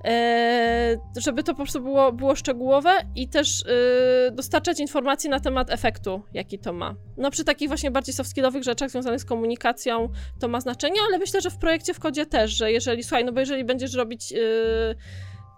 E, 0.05 0.97
żeby 1.17 1.43
to 1.43 1.51
po 1.51 1.57
prostu 1.57 1.81
było, 1.81 2.11
było 2.11 2.35
szczegółowe 2.35 2.91
i 3.15 3.29
też 3.29 3.63
yy, 3.65 4.31
dostarczać 4.31 4.79
informacji 4.79 5.29
na 5.29 5.39
temat 5.39 5.69
efektu, 5.69 6.21
jaki 6.33 6.59
to 6.59 6.73
ma. 6.73 6.95
No 7.17 7.31
przy 7.31 7.43
takich 7.43 7.67
właśnie 7.67 7.91
bardziej 7.91 8.13
soft 8.13 8.29
skillowych 8.29 8.63
rzeczach 8.63 8.89
związanych 8.89 9.21
z 9.21 9.25
komunikacją 9.25 10.09
to 10.39 10.47
ma 10.47 10.61
znaczenie, 10.61 10.99
ale 11.07 11.17
myślę, 11.17 11.41
że 11.41 11.49
w 11.49 11.57
projekcie 11.57 11.93
w 11.93 11.99
kodzie 11.99 12.25
też, 12.25 12.51
że 12.51 12.71
jeżeli, 12.71 13.03
słuchaj, 13.03 13.25
no 13.25 13.31
bo 13.31 13.39
jeżeli 13.39 13.63
będziesz 13.63 13.93
robić 13.93 14.31
yy, 14.31 14.39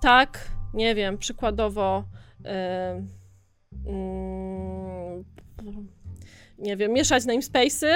tak, 0.01 0.51
nie 0.73 0.95
wiem, 0.95 1.17
przykładowo 1.17 2.03
yy, 2.43 2.49
nie 6.57 6.77
wiem, 6.77 6.93
mieszać 6.93 7.25
namespace'y, 7.25 7.87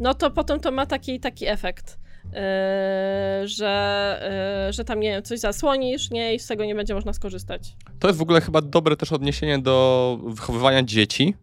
no 0.00 0.14
to 0.14 0.30
potem 0.30 0.60
to 0.60 0.70
ma 0.70 0.86
taki, 0.86 1.20
taki 1.20 1.46
efekt. 1.46 2.01
Yy, 2.24 3.48
że, 3.48 4.64
yy, 4.66 4.72
że 4.72 4.84
tam, 4.84 5.00
nie 5.00 5.10
wiem, 5.10 5.22
coś 5.22 5.40
zasłonisz, 5.40 6.10
nie, 6.10 6.34
i 6.34 6.38
z 6.38 6.46
tego 6.46 6.64
nie 6.64 6.74
będzie 6.74 6.94
można 6.94 7.12
skorzystać. 7.12 7.76
To 7.98 8.08
jest 8.08 8.18
w 8.18 8.22
ogóle 8.22 8.40
chyba 8.40 8.60
dobre 8.60 8.96
też 8.96 9.12
odniesienie 9.12 9.58
do 9.58 10.18
wychowywania 10.24 10.82
dzieci, 10.82 11.34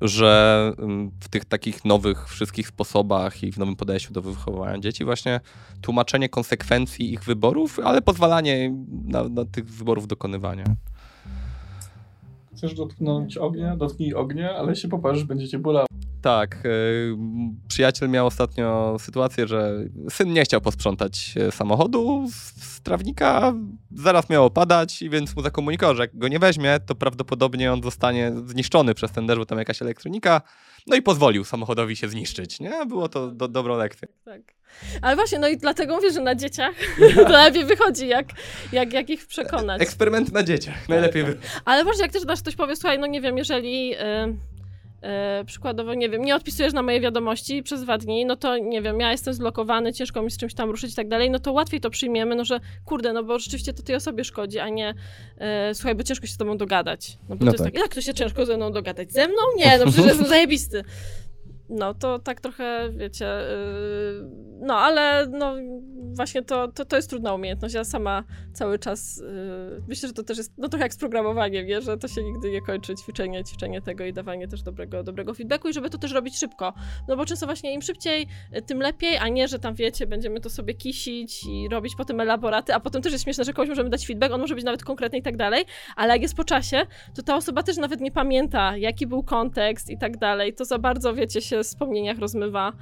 że 0.00 0.72
w 1.20 1.28
tych 1.28 1.44
takich 1.44 1.84
nowych 1.84 2.28
wszystkich 2.28 2.68
sposobach 2.68 3.42
i 3.42 3.52
w 3.52 3.58
nowym 3.58 3.76
podejściu 3.76 4.12
do 4.12 4.22
wychowywania 4.22 4.78
dzieci 4.78 5.04
właśnie 5.04 5.40
tłumaczenie 5.80 6.28
konsekwencji 6.28 7.12
ich 7.12 7.24
wyborów, 7.24 7.78
ale 7.84 8.02
pozwalanie 8.02 8.74
na, 9.04 9.28
na 9.28 9.44
tych 9.44 9.64
wyborów 9.64 10.06
dokonywania. 10.06 10.64
Chcesz 12.58 12.74
dotknąć 12.74 13.36
ognia? 13.36 13.76
Dotknij 13.76 14.14
ognia, 14.14 14.50
ale 14.50 14.76
się 14.76 14.88
poparzysz, 14.88 15.24
będziecie 15.24 15.58
bolało. 15.58 15.86
Tak. 16.22 16.56
E, 16.56 16.68
przyjaciel 17.68 18.08
miał 18.08 18.26
ostatnio 18.26 18.96
sytuację, 18.98 19.46
że 19.46 19.84
syn 20.10 20.32
nie 20.32 20.42
chciał 20.42 20.60
posprzątać 20.60 21.34
e, 21.36 21.52
samochodu 21.52 22.26
z 22.30 22.80
trawnika, 22.80 23.54
zaraz 23.90 24.30
miało 24.30 24.50
padać, 24.50 25.04
więc 25.10 25.36
mu 25.36 25.42
zakomunikował, 25.42 25.96
że 25.96 26.02
jak 26.02 26.18
go 26.18 26.28
nie 26.28 26.38
weźmie, 26.38 26.80
to 26.86 26.94
prawdopodobnie 26.94 27.72
on 27.72 27.82
zostanie 27.82 28.32
zniszczony 28.46 28.94
przez 28.94 29.12
ten 29.12 29.26
deszcz, 29.26 29.38
bo 29.38 29.46
tam 29.46 29.58
jakaś 29.58 29.82
elektronika. 29.82 30.40
No 30.88 30.96
i 30.96 31.02
pozwolił 31.02 31.44
samochodowi 31.44 31.96
się 31.96 32.08
zniszczyć, 32.08 32.60
nie? 32.60 32.86
Było 32.86 33.08
to 33.08 33.30
do, 33.30 33.48
dobrą 33.48 33.76
lekcję. 33.76 34.08
Tak. 34.24 34.40
Ale 35.02 35.16
właśnie, 35.16 35.38
no 35.38 35.48
i 35.48 35.56
dlatego 35.56 35.96
mówię, 35.96 36.12
że 36.12 36.20
na 36.20 36.34
dzieciach 36.34 36.74
to 37.26 37.32
lepiej 37.32 37.64
wychodzi, 37.64 38.08
jak, 38.08 38.26
jak, 38.72 38.92
jak 38.92 39.10
ich 39.10 39.26
przekonać. 39.26 39.82
Eksperymenty 39.82 40.32
na 40.32 40.42
dzieciach, 40.42 40.88
najlepiej 40.88 41.24
tak, 41.24 41.34
tak. 41.34 41.62
Ale 41.64 41.84
właśnie, 41.84 42.02
jak 42.02 42.12
też 42.12 42.24
dasz 42.24 42.42
ktoś 42.42 42.56
powie, 42.56 42.76
słuchaj, 42.76 42.98
no 42.98 43.06
nie 43.06 43.20
wiem, 43.20 43.38
jeżeli... 43.38 43.88
Yy 43.88 44.57
E, 45.02 45.44
przykładowo, 45.46 45.94
nie 45.94 46.08
wiem, 46.08 46.24
nie 46.24 46.34
odpisujesz 46.34 46.72
na 46.72 46.82
moje 46.82 47.00
wiadomości 47.00 47.62
przez 47.62 47.82
dwa 47.82 47.98
dni, 47.98 48.26
no 48.26 48.36
to 48.36 48.58
nie 48.58 48.82
wiem, 48.82 49.00
ja 49.00 49.12
jestem 49.12 49.34
zblokowany, 49.34 49.92
ciężko 49.92 50.22
mi 50.22 50.30
z 50.30 50.38
czymś 50.38 50.54
tam 50.54 50.70
ruszyć 50.70 50.92
i 50.92 50.94
tak 50.94 51.08
dalej, 51.08 51.30
no 51.30 51.38
to 51.38 51.52
łatwiej 51.52 51.80
to 51.80 51.90
przyjmiemy, 51.90 52.34
no 52.34 52.44
że 52.44 52.60
kurde, 52.84 53.12
no 53.12 53.24
bo 53.24 53.38
rzeczywiście 53.38 53.72
to 53.72 53.82
tej 53.82 53.94
osobie 53.94 54.24
szkodzi, 54.24 54.58
a 54.58 54.68
nie 54.68 54.94
e, 55.38 55.74
słuchaj, 55.74 55.94
bo 55.94 56.02
ciężko 56.02 56.26
się 56.26 56.32
z 56.32 56.36
tobą 56.36 56.56
dogadać. 56.56 57.18
No 57.28 57.36
bo 57.36 57.44
no 57.44 57.52
to 57.52 57.58
tak. 57.58 57.66
jest 57.66 57.74
tak, 57.74 57.82
jak 57.82 57.94
to 57.94 58.00
się 58.00 58.14
ciężko 58.14 58.46
ze 58.46 58.56
mną 58.56 58.72
dogadać? 58.72 59.12
Ze 59.12 59.28
mną? 59.28 59.36
Nie, 59.56 59.78
no 59.78 59.84
przecież 59.92 60.06
jestem 60.06 60.26
zajebisty. 60.26 60.84
No 61.68 61.94
to 61.94 62.18
tak 62.18 62.40
trochę, 62.40 62.90
wiecie, 62.96 63.24
yy, 63.24 64.30
no 64.60 64.76
ale 64.76 65.26
no 65.30 65.54
właśnie 66.16 66.42
to, 66.42 66.68
to, 66.68 66.84
to 66.84 66.96
jest 66.96 67.10
trudna 67.10 67.34
umiejętność. 67.34 67.74
Ja 67.74 67.84
sama 67.84 68.24
cały 68.52 68.78
czas 68.78 69.16
yy, 69.16 69.82
myślę, 69.88 70.08
że 70.08 70.14
to 70.14 70.22
też 70.22 70.38
jest 70.38 70.52
no 70.58 70.68
trochę 70.68 70.84
jak 70.84 70.94
z 70.94 70.96
programowaniem, 70.96 71.66
nie? 71.66 71.80
że 71.80 71.98
to 71.98 72.08
się 72.08 72.22
nigdy 72.22 72.50
nie 72.50 72.60
kończy, 72.60 72.94
ćwiczenie, 72.94 73.44
ćwiczenie 73.44 73.82
tego 73.82 74.04
i 74.04 74.12
dawanie 74.12 74.48
też 74.48 74.62
dobrego, 74.62 75.02
dobrego 75.02 75.34
feedbacku 75.34 75.68
i 75.68 75.72
żeby 75.72 75.90
to 75.90 75.98
też 75.98 76.12
robić 76.12 76.38
szybko. 76.38 76.72
No 77.08 77.16
bo 77.16 77.24
często 77.24 77.46
właśnie 77.46 77.74
im 77.74 77.82
szybciej, 77.82 78.26
y, 78.56 78.62
tym 78.62 78.80
lepiej, 78.80 79.16
a 79.16 79.28
nie, 79.28 79.48
że 79.48 79.58
tam 79.58 79.74
wiecie, 79.74 80.06
będziemy 80.06 80.40
to 80.40 80.50
sobie 80.50 80.74
kisić 80.74 81.44
i 81.46 81.68
robić 81.68 81.94
potem 81.96 82.20
elaboraty, 82.20 82.74
a 82.74 82.80
potem 82.80 83.02
też 83.02 83.12
jest 83.12 83.24
śmieszne, 83.24 83.44
że 83.44 83.52
komuś 83.52 83.68
możemy 83.68 83.90
dać 83.90 84.06
feedback, 84.06 84.34
on 84.34 84.40
może 84.40 84.54
być 84.54 84.64
nawet 84.64 84.84
konkretny 84.84 85.18
i 85.18 85.22
tak 85.22 85.36
dalej, 85.36 85.64
ale 85.96 86.12
jak 86.12 86.22
jest 86.22 86.34
po 86.34 86.44
czasie, 86.44 86.86
to 87.14 87.22
ta 87.22 87.36
osoba 87.36 87.62
też 87.62 87.76
nawet 87.76 88.00
nie 88.00 88.12
pamięta, 88.12 88.76
jaki 88.76 89.06
był 89.06 89.22
kontekst 89.22 89.90
i 89.90 89.98
tak 89.98 90.16
dalej. 90.16 90.54
To 90.54 90.64
za 90.64 90.78
bardzo, 90.78 91.14
wiecie, 91.14 91.40
się 91.40 91.57
wspomnieniach 91.64 92.18
rozmywa. 92.18 92.72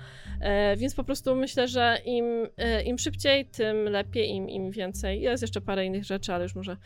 E, 0.40 0.76
więc 0.76 0.94
po 0.94 1.04
prostu 1.04 1.36
myślę, 1.36 1.68
że 1.68 1.98
im, 2.04 2.24
e, 2.56 2.82
im 2.82 2.98
szybciej, 2.98 3.46
tym 3.46 3.76
lepiej, 3.84 4.30
im, 4.30 4.48
im 4.48 4.70
więcej. 4.70 5.20
Jest 5.20 5.42
jeszcze 5.42 5.60
parę 5.60 5.86
innych 5.86 6.04
rzeczy, 6.04 6.34
ale 6.34 6.42
już 6.42 6.54
może 6.54 6.76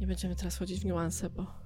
nie 0.00 0.06
będziemy 0.06 0.36
teraz 0.36 0.56
wchodzić 0.56 0.80
w 0.80 0.84
niuanse, 0.84 1.30
bo. 1.30 1.62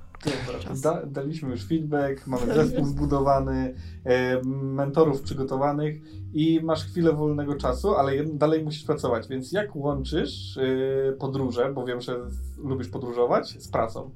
Da, 0.82 1.06
daliśmy 1.06 1.50
już 1.50 1.64
feedback, 1.64 2.26
mamy 2.26 2.54
zespół 2.54 2.84
zbudowany, 2.94 3.74
e, 4.04 4.42
mentorów 4.52 5.22
przygotowanych 5.22 5.96
i 6.34 6.60
masz 6.62 6.84
chwilę 6.84 7.12
wolnego 7.12 7.54
czasu, 7.54 7.94
ale 7.94 8.24
dalej 8.24 8.64
musisz 8.64 8.84
pracować. 8.84 9.28
Więc 9.28 9.52
jak 9.52 9.76
łączysz 9.76 10.58
e, 10.58 11.12
podróże, 11.12 11.72
bo 11.72 11.84
wiem, 11.84 12.00
że 12.00 12.18
lubisz 12.58 12.88
podróżować, 12.88 13.62
z 13.62 13.68
pracą? 13.68 14.10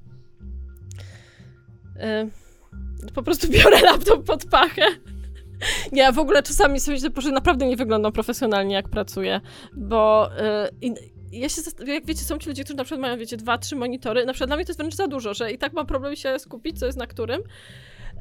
E, 1.96 2.28
po 3.14 3.22
prostu 3.22 3.48
biorę 3.48 3.80
laptop 3.80 4.24
pod 4.24 4.44
pachę 4.44 4.82
nie, 5.92 6.12
w 6.12 6.18
ogóle 6.18 6.42
czasami 6.42 6.80
sobie 6.80 6.94
myślę, 6.94 7.22
że 7.22 7.30
naprawdę 7.30 7.66
nie 7.66 7.76
wyglądam 7.76 8.12
profesjonalnie, 8.12 8.74
jak 8.74 8.88
pracuję, 8.88 9.40
bo 9.76 10.30
yy, 10.82 10.94
ja 11.32 11.48
się, 11.48 11.62
jak 11.86 12.06
wiecie, 12.06 12.24
są 12.24 12.38
ci 12.38 12.48
ludzie, 12.48 12.64
którzy 12.64 12.76
na 12.76 12.84
przykład 12.84 13.00
mają, 13.00 13.18
wiecie, 13.18 13.36
dwa, 13.36 13.58
trzy 13.58 13.76
monitory, 13.76 14.26
na 14.26 14.32
przykład 14.32 14.48
dla 14.48 14.56
mnie 14.56 14.64
to 14.64 14.70
jest 14.70 14.80
wręcz 14.80 14.94
za 14.94 15.06
dużo, 15.06 15.34
że 15.34 15.52
i 15.52 15.58
tak 15.58 15.72
mam 15.72 15.86
problem 15.86 16.16
się 16.16 16.38
skupić, 16.38 16.78
co 16.78 16.86
jest 16.86 16.98
na 16.98 17.06
którym. 17.06 17.40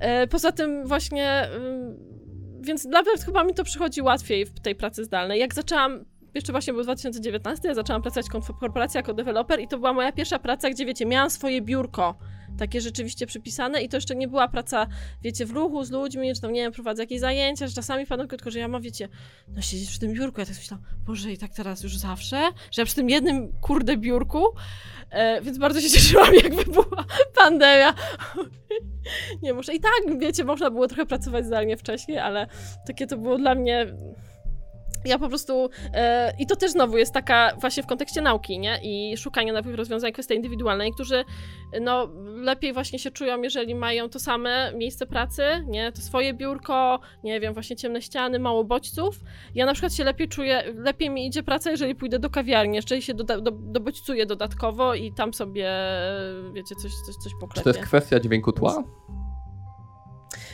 Yy, 0.01 0.27
poza 0.27 0.51
tym 0.51 0.87
właśnie, 0.87 1.49
yy, 1.53 2.61
więc 2.61 2.85
nawet 2.85 3.23
chyba 3.23 3.43
mi 3.43 3.53
to 3.53 3.63
przychodzi 3.63 4.01
łatwiej 4.01 4.45
w 4.45 4.59
tej 4.59 4.75
pracy 4.75 5.03
zdalnej. 5.03 5.39
Jak 5.39 5.53
zaczęłam 5.53 6.05
jeszcze 6.33 6.51
właśnie 6.51 6.73
był 6.73 6.83
2019, 6.83 7.67
ja 7.67 7.73
zaczęłam 7.73 8.01
pracować 8.01 8.25
w 8.47 8.59
korporacji 8.59 8.97
jako 8.97 9.13
deweloper 9.13 9.59
i 9.59 9.67
to 9.67 9.77
była 9.77 9.93
moja 9.93 10.11
pierwsza 10.11 10.39
praca, 10.39 10.69
gdzie 10.69 10.85
wiecie, 10.85 11.05
miałam 11.05 11.29
swoje 11.29 11.61
biurko, 11.61 12.15
takie 12.59 12.81
rzeczywiście 12.81 13.27
przypisane 13.27 13.81
i 13.81 13.89
to 13.89 13.97
jeszcze 13.97 14.15
nie 14.15 14.27
była 14.27 14.47
praca, 14.47 14.87
wiecie, 15.21 15.45
w 15.45 15.51
ruchu 15.51 15.83
z 15.83 15.91
ludźmi, 15.91 16.35
czy 16.35 16.41
tam, 16.41 16.53
nie 16.53 16.61
wiem, 16.61 16.71
prowadzę 16.71 17.03
jakieś 17.03 17.19
zajęcia, 17.19 17.67
że 17.67 17.73
czasami 17.73 18.05
wpadam 18.05 18.27
tylko, 18.27 18.51
że 18.51 18.59
ja 18.59 18.67
mam, 18.67 18.81
wiecie, 18.81 19.09
no 19.47 19.61
siedzieć 19.61 19.89
przy 19.89 19.99
tym 19.99 20.13
biurku, 20.13 20.39
ja 20.39 20.45
tak 20.45 20.55
myślałam, 20.55 20.85
Boże, 21.05 21.31
i 21.31 21.37
tak 21.37 21.53
teraz 21.53 21.83
już 21.83 21.97
zawsze, 21.97 22.49
że 22.71 22.81
ja 22.81 22.85
przy 22.85 22.95
tym 22.95 23.09
jednym, 23.09 23.53
kurde, 23.61 23.97
biurku, 23.97 24.45
e, 25.09 25.41
więc 25.41 25.57
bardzo 25.57 25.81
się 25.81 25.89
cieszyłam, 25.99 26.33
jak 26.33 26.55
wybuchła 26.55 27.05
pandemia. 27.35 27.93
nie 29.43 29.53
muszę, 29.53 29.75
i 29.75 29.79
tak, 29.79 30.19
wiecie, 30.19 30.43
można 30.43 30.71
było 30.71 30.87
trochę 30.87 31.05
pracować 31.05 31.45
zdalnie 31.45 31.77
wcześniej, 31.77 32.19
ale 32.19 32.47
takie 32.87 33.07
to 33.07 33.17
było 33.17 33.37
dla 33.37 33.55
mnie 33.55 33.93
ja 35.05 35.19
po 35.19 35.27
prostu. 35.29 35.69
E, 35.93 36.33
I 36.39 36.45
to 36.45 36.55
też 36.55 36.71
znowu 36.71 36.97
jest 36.97 37.13
taka 37.13 37.51
właśnie 37.61 37.83
w 37.83 37.85
kontekście 37.87 38.21
nauki, 38.21 38.59
nie? 38.59 38.79
I 38.83 39.17
szukania 39.17 39.53
nowych 39.53 39.75
rozwiązań, 39.75 40.11
kwestia 40.11 40.35
indywidualna. 40.35 40.83
Niektórzy 40.83 41.23
no, 41.81 42.09
lepiej 42.35 42.73
właśnie 42.73 42.99
się 42.99 43.11
czują, 43.11 43.41
jeżeli 43.41 43.75
mają 43.75 44.09
to 44.09 44.19
same 44.19 44.73
miejsce 44.75 45.05
pracy, 45.05 45.43
nie? 45.67 45.91
To 45.91 46.01
swoje 46.01 46.33
biurko, 46.33 46.99
nie 47.23 47.39
wiem, 47.39 47.53
właśnie 47.53 47.75
ciemne 47.75 48.01
ściany, 48.01 48.39
mało 48.39 48.63
bodźców. 48.63 49.19
Ja 49.55 49.65
na 49.65 49.73
przykład 49.73 49.93
się 49.93 50.03
lepiej 50.03 50.27
czuję, 50.27 50.63
lepiej 50.75 51.09
mi 51.09 51.27
idzie 51.27 51.43
praca, 51.43 51.71
jeżeli 51.71 51.95
pójdę 51.95 52.19
do 52.19 52.29
kawiarni, 52.29 52.75
jeżeli 52.75 53.01
się 53.01 53.13
doda- 53.13 53.41
do, 53.41 53.51
dobodźcuję 53.51 54.25
dodatkowo 54.25 54.93
i 54.95 55.13
tam 55.13 55.33
sobie, 55.33 55.69
wiecie, 56.53 56.75
coś, 56.75 56.91
coś, 57.05 57.15
coś 57.15 57.31
Czy 57.33 57.39
poklepię. 57.39 57.63
to 57.63 57.69
jest 57.69 57.81
kwestia 57.81 58.19
dźwięku 58.19 58.51
tła? 58.51 58.83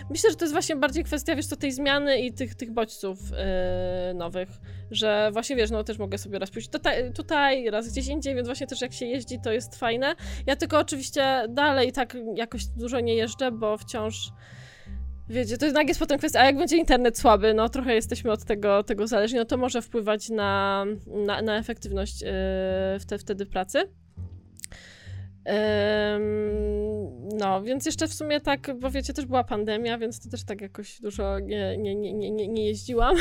Myślę, 0.10 0.30
że 0.30 0.36
to 0.36 0.46
jest 0.46 0.54
właśnie 0.54 0.76
bardziej 0.76 1.04
kwestia, 1.04 1.36
wiesz 1.36 1.46
co, 1.46 1.56
tej 1.56 1.72
zmiany 1.72 2.20
i 2.20 2.34
tych, 2.34 2.56
tych 2.56 2.72
bodźców 2.72 3.20
yy, 3.32 4.14
nowych, 4.14 4.50
że 4.92 5.30
właśnie, 5.34 5.56
wiesz, 5.56 5.72
no 5.72 5.84
też 5.84 5.98
mogę 5.98 6.18
sobie 6.18 6.40
raz 6.40 6.52
pójść 6.52 6.70
tutaj, 6.70 7.14
tutaj, 7.14 7.70
raz 7.70 7.92
gdzieś 7.92 8.08
indziej, 8.08 8.36
więc 8.36 8.48
właśnie 8.48 8.68
też 8.68 8.82
jak 8.82 8.94
się 8.94 9.06
jeździ, 9.06 9.40
to 9.44 9.52
jest 9.52 9.76
fajne. 9.76 10.16
Ja 10.48 10.56
tylko 10.56 10.80
oczywiście 10.80 11.46
dalej 11.50 11.92
tak 11.92 12.18
jakoś 12.36 12.66
dużo 12.66 13.00
nie 13.00 13.16
jeżdżę, 13.16 13.52
bo 13.52 13.78
wciąż 13.78 14.32
Wiecie, 15.30 15.58
to 15.58 15.66
jednak 15.66 15.88
jest 15.88 16.00
potem 16.00 16.18
kwestia, 16.18 16.40
a 16.40 16.46
jak 16.46 16.58
będzie 16.58 16.78
internet 16.78 17.20
słaby, 17.20 17.54
no 17.54 17.70
trochę 17.70 17.96
jesteśmy 17.96 18.32
od 18.32 18.46
tego, 18.46 18.84
tego 18.84 19.08
zależni, 19.08 19.38
no 19.38 19.46
to 19.46 19.58
może 19.58 19.82
wpływać 19.82 20.30
na, 20.30 20.86
na, 21.08 21.42
na 21.42 21.58
efektywność 21.58 22.22
yy, 22.22 22.30
wte, 23.00 23.18
wtedy 23.18 23.46
pracy. 23.46 23.80
No, 27.40 27.62
więc 27.64 27.86
jeszcze 27.86 28.08
w 28.08 28.14
sumie 28.14 28.42
tak, 28.42 28.72
bo 28.80 28.92
wiecie, 28.92 29.14
też 29.14 29.26
była 29.26 29.44
pandemia, 29.44 29.98
więc 29.98 30.20
to 30.20 30.30
też 30.30 30.44
tak 30.44 30.62
jakoś 30.62 31.02
dużo 31.02 31.40
nie, 31.40 31.78
nie, 31.78 31.96
nie, 31.96 32.14
nie, 32.14 32.48
nie- 32.48 32.66
jeździłam. 32.66 33.16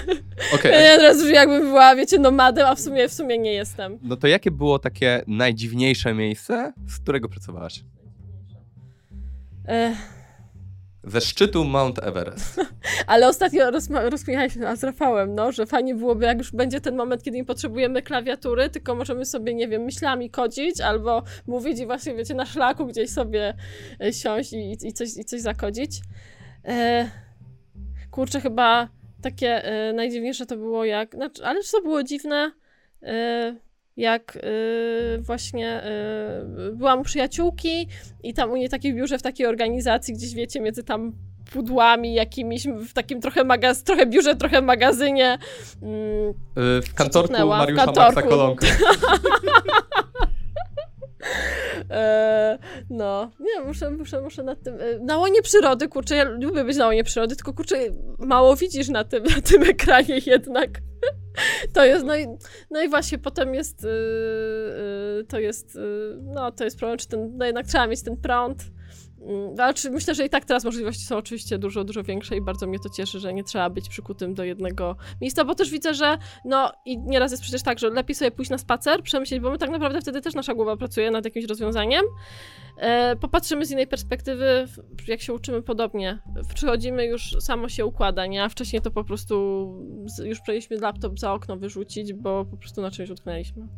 Okej. 0.54 0.72
Ja 0.72 0.96
teraz 0.96 1.20
już 1.22 1.30
jakbym 1.30 1.62
była, 1.62 1.96
wiecie, 1.96 2.18
nomadem, 2.18 2.66
a 2.66 2.74
w 2.74 2.80
sumie, 2.80 3.08
w 3.08 3.12
sumie 3.12 3.38
nie 3.38 3.52
jestem. 3.52 3.98
No 4.02 4.16
to 4.16 4.26
jakie 4.26 4.50
było 4.50 4.78
takie 4.78 5.22
najdziwniejsze 5.26 6.14
miejsce, 6.14 6.72
z 6.88 6.98
którego 6.98 7.28
pracowałaś? 7.28 7.84
Ech, 9.68 10.15
Ze 11.06 11.20
szczytu 11.20 11.64
Mount 11.64 11.98
Everest. 12.02 12.60
ale 13.06 13.28
ostatnio 13.28 13.70
rozma- 13.70 14.10
rozmawialiśmy 14.10 14.76
z 14.76 14.84
Rafałem, 14.84 15.34
no, 15.34 15.52
że 15.52 15.66
fajnie 15.66 15.94
byłoby, 15.94 16.24
jak 16.24 16.38
już 16.38 16.52
będzie 16.52 16.80
ten 16.80 16.96
moment, 16.96 17.22
kiedy 17.22 17.36
nie 17.36 17.44
potrzebujemy 17.44 18.02
klawiatury, 18.02 18.70
tylko 18.70 18.94
możemy 18.94 19.24
sobie, 19.24 19.54
nie 19.54 19.68
wiem, 19.68 19.82
myślami 19.82 20.30
kodzić, 20.30 20.80
albo 20.80 21.22
mówić 21.46 21.80
i 21.80 21.86
właśnie, 21.86 22.14
wiecie, 22.14 22.34
na 22.34 22.46
szlaku 22.46 22.86
gdzieś 22.86 23.10
sobie 23.10 23.54
e, 24.00 24.12
siąść 24.12 24.52
i, 24.52 24.76
i, 24.86 24.92
coś, 24.92 25.08
i 25.16 25.24
coś 25.24 25.40
zakodzić. 25.40 26.00
E, 26.64 27.10
kurczę, 28.10 28.40
chyba 28.40 28.88
takie 29.22 29.64
e, 29.64 29.92
najdziwniejsze 29.92 30.46
to 30.46 30.56
było 30.56 30.84
jak, 30.84 31.14
znaczy, 31.14 31.44
ale 31.44 31.60
co 31.60 31.82
było 31.82 32.02
dziwne, 32.02 32.52
e, 33.02 33.56
jak 33.96 34.36
e, 34.36 35.18
właśnie 35.18 35.68
e, 35.82 36.44
byłam 36.72 37.00
u 37.00 37.02
przyjaciółki 37.02 37.88
i 38.22 38.34
tam 38.34 38.50
u 38.50 38.56
niej 38.56 38.68
takiej 38.68 38.92
w 38.92 38.96
biurze 38.96 39.18
w 39.18 39.22
takiej 39.22 39.46
organizacji, 39.46 40.14
gdzieś 40.14 40.34
wiecie, 40.34 40.60
między 40.60 40.82
tam 40.84 41.12
pudłami 41.52 42.14
jakimiś, 42.14 42.66
w 42.66 42.92
takim 42.92 43.20
trochę, 43.20 43.44
magaz- 43.44 43.82
trochę 43.84 44.06
biurze, 44.06 44.36
trochę 44.36 44.60
magazynie. 44.62 45.38
Mm, 45.82 46.28
Y, 46.78 46.82
W 46.82 46.94
kantorku 46.94 47.28
Przycupnęła, 47.28 47.56
w 47.56 47.58
Mariusza 47.58 47.84
kantorku. 47.84 48.14
Maxa 48.14 48.22
Kolonka. 48.22 48.66
e, 51.90 52.58
no, 52.90 53.30
nie, 53.40 53.60
muszę, 53.66 53.90
muszę, 53.90 54.20
muszę 54.20 54.42
nad 54.42 54.62
tym. 54.62 54.74
E, 54.80 54.98
na 54.98 55.18
łonie 55.18 55.42
przyrody, 55.42 55.88
kurczę, 55.88 56.16
ja 56.16 56.24
lubię 56.24 56.64
być 56.64 56.76
na 56.76 56.86
łonie 56.86 57.04
przyrody, 57.04 57.36
tylko 57.36 57.52
kurczę, 57.52 57.76
mało 58.18 58.56
widzisz 58.56 58.88
na 58.88 59.04
tym, 59.04 59.24
na 59.24 59.40
tym 59.42 59.62
ekranie 59.62 60.20
jednak. 60.26 60.70
To 61.72 61.84
jest, 61.84 62.04
no 62.04 62.16
i, 62.16 62.26
no 62.70 62.82
i 62.82 62.88
właśnie 62.88 63.18
potem 63.18 63.54
jest, 63.54 63.84
y, 63.84 63.88
y, 63.88 65.24
to 65.24 65.38
jest, 65.38 65.76
y, 65.76 65.80
no 66.22 66.52
to 66.52 66.64
jest 66.64 66.78
problem, 66.78 66.98
czy 66.98 67.08
ten, 67.08 67.36
no 67.36 67.46
jednak 67.46 67.66
trzeba 67.66 67.86
mieć 67.86 68.02
ten 68.02 68.16
prąd. 68.16 68.64
Mm, 69.20 69.54
Ale 69.58 69.74
czy 69.74 69.90
myślę, 69.90 70.14
że 70.14 70.26
i 70.26 70.30
tak 70.30 70.44
teraz 70.44 70.64
możliwości 70.64 71.04
są 71.04 71.16
oczywiście 71.16 71.58
dużo, 71.58 71.84
dużo 71.84 72.02
większe 72.02 72.36
i 72.36 72.40
bardzo 72.40 72.66
mnie 72.66 72.78
to 72.78 72.88
cieszy, 72.88 73.20
że 73.20 73.34
nie 73.34 73.44
trzeba 73.44 73.70
być 73.70 73.88
przykutym 73.88 74.34
do 74.34 74.44
jednego 74.44 74.96
miejsca, 75.20 75.44
bo 75.44 75.54
też 75.54 75.70
widzę, 75.70 75.94
że 75.94 76.18
no 76.44 76.72
i 76.84 76.98
nieraz 76.98 77.30
jest 77.30 77.42
przecież 77.42 77.62
tak, 77.62 77.78
że 77.78 77.90
lepiej 77.90 78.14
sobie 78.14 78.30
pójść 78.30 78.50
na 78.50 78.58
spacer, 78.58 79.02
przemyśleć, 79.02 79.40
bo 79.40 79.50
my 79.50 79.58
tak 79.58 79.70
naprawdę 79.70 80.00
wtedy 80.00 80.20
też 80.20 80.34
nasza 80.34 80.54
głowa 80.54 80.76
pracuje 80.76 81.10
nad 81.10 81.24
jakimś 81.24 81.44
rozwiązaniem. 81.44 82.04
E, 82.78 83.16
popatrzymy 83.16 83.66
z 83.66 83.70
innej 83.70 83.86
perspektywy, 83.86 84.66
jak 85.08 85.20
się 85.20 85.32
uczymy 85.32 85.62
podobnie. 85.62 86.18
Przychodzimy, 86.54 87.06
już 87.06 87.36
samo 87.40 87.68
się 87.68 87.86
układa, 87.86 88.26
nie? 88.26 88.44
A 88.44 88.48
wcześniej 88.48 88.82
to 88.82 88.90
po 88.90 89.04
prostu 89.04 89.36
już 90.24 90.40
przejęliśmy 90.40 90.76
laptop 90.76 91.18
za 91.18 91.32
okno 91.32 91.56
wyrzucić, 91.56 92.12
bo 92.12 92.44
po 92.44 92.56
prostu 92.56 92.82
na 92.82 92.90
czymś 92.90 93.10
utknęliśmy. 93.10 93.68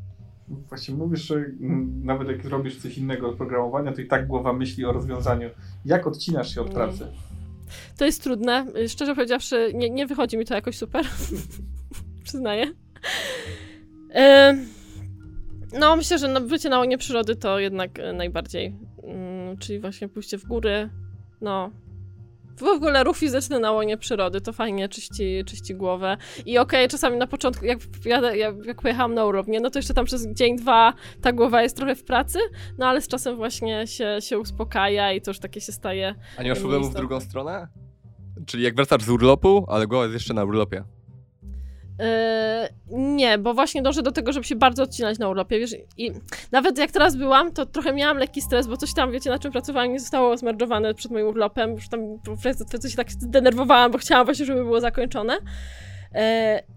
Właśnie 0.51 0.95
mówisz, 0.95 1.23
że 1.23 1.35
mm, 1.35 2.01
nawet 2.05 2.29
jak 2.29 2.45
robisz 2.45 2.77
coś 2.77 2.99
innego 2.99 3.29
od 3.29 3.37
programowania, 3.37 3.93
to 3.93 4.01
i 4.01 4.07
tak 4.07 4.27
głowa 4.27 4.53
myśli 4.53 4.85
o 4.85 4.93
rozwiązaniu. 4.93 5.51
Jak 5.85 6.07
odcinasz 6.07 6.55
się 6.55 6.61
od 6.61 6.71
pracy? 6.71 7.07
To 7.97 8.05
jest 8.05 8.23
trudne. 8.23 8.67
Szczerze 8.89 9.15
powiedziawszy, 9.15 9.73
nie, 9.75 9.91
nie 9.91 10.07
wychodzi 10.07 10.39
mi 10.39 10.45
to 10.45 10.55
jakoś 10.55 10.79
super. 10.79 11.05
Przyznaję. 12.25 12.67
No, 15.73 15.97
myślę, 15.97 16.19
że 16.19 16.29
no, 16.29 16.41
bycie 16.41 16.69
na 16.69 16.79
łonie 16.79 16.99
przyrody 16.99 17.37
to 17.37 17.59
jednak 17.59 17.99
e, 17.99 18.13
najbardziej. 18.13 18.77
Mm, 19.05 19.57
Czyli 19.57 19.81
właśnie 19.81 20.09
pójście 20.09 20.39
w 20.39 20.45
góry. 20.45 20.91
No. 21.41 21.71
W 22.59 22.63
ogóle 22.63 23.05
ruch 23.05 23.17
fizyczny 23.17 23.61
na 23.61 23.73
łonie 23.73 23.97
przyrody 23.97 24.41
to 24.41 24.53
fajnie 24.53 24.89
czyści, 24.89 25.45
czyści 25.47 25.75
głowę. 25.75 26.17
I 26.47 26.59
okej, 26.59 26.89
czasami 26.89 27.17
na 27.17 27.27
początku, 27.27 27.65
jak, 27.65 27.79
jadę, 28.05 28.37
jak, 28.37 28.83
pojechałam 28.83 29.15
na 29.15 29.25
urlop, 29.25 29.47
nie, 29.47 29.61
no 29.61 29.71
to 29.71 29.79
jeszcze 29.79 29.95
tam 29.95 30.05
przez 30.05 30.27
dzień, 30.27 30.57
dwa 30.57 30.95
ta 31.23 31.33
głowa 31.33 31.63
jest 31.63 31.77
trochę 31.77 31.95
w 31.95 32.05
pracy, 32.05 32.39
no 32.79 32.87
ale 32.87 33.01
z 33.01 33.09
czasem 33.09 33.37
właśnie 33.37 33.87
się, 33.87 34.17
się 34.21 34.39
uspokaja 34.39 35.13
i 35.13 35.21
to 35.21 35.31
już 35.31 35.39
takie 35.39 35.61
się 35.61 35.73
staje 35.73 36.15
A 36.37 36.43
nie 36.43 36.51
masz 36.51 36.59
problemu 36.59 36.91
w 36.91 36.95
drugą 36.95 37.21
stronę? 37.21 37.69
Czyli 38.47 38.63
jak 38.63 38.77
wracasz 38.77 39.03
z 39.03 39.09
urlopu, 39.09 39.65
ale 39.69 39.87
głowa 39.87 40.05
jest 40.05 40.15
jeszcze 40.15 40.35
na 40.35 40.45
urlopie. 40.45 40.85
Yy, 41.99 42.99
nie, 42.99 43.39
bo 43.39 43.55
właśnie 43.55 43.83
dążę 43.83 44.03
do 44.03 44.13
tego, 44.13 44.33
żeby 44.33 44.47
się 44.47 44.57
bardzo 44.57 44.83
odcinać 44.83 45.19
na 45.19 45.29
urlopie, 45.29 45.59
wiesz, 45.59 45.75
i 45.97 46.13
nawet 46.53 46.79
jak 46.79 46.91
teraz 46.91 47.17
byłam, 47.17 47.53
to 47.53 47.67
trochę 47.67 47.93
miałam 47.93 48.17
lekki 48.19 48.43
stres, 48.43 48.67
bo 48.67 48.77
coś 48.77 48.95
tam, 48.95 49.13
wiecie, 49.13 49.31
na 49.31 49.39
czym 49.39 49.53
pracowałam, 49.53 49.93
nie 49.93 50.01
zostało 50.01 50.37
zmerdżowane 50.37 50.95
przed 50.95 51.13
moim 51.13 51.27
urlopem, 51.27 51.71
już 51.71 51.89
tam 51.89 52.01
się 52.89 52.97
tak 52.97 53.11
zdenerwowałam, 53.11 53.93
bo 53.93 53.99
chciałam 53.99 54.25
właśnie, 54.25 54.47
żeby 54.47 54.65
było 54.65 54.81
zakończone. 54.81 55.35
Yy, 56.15 56.21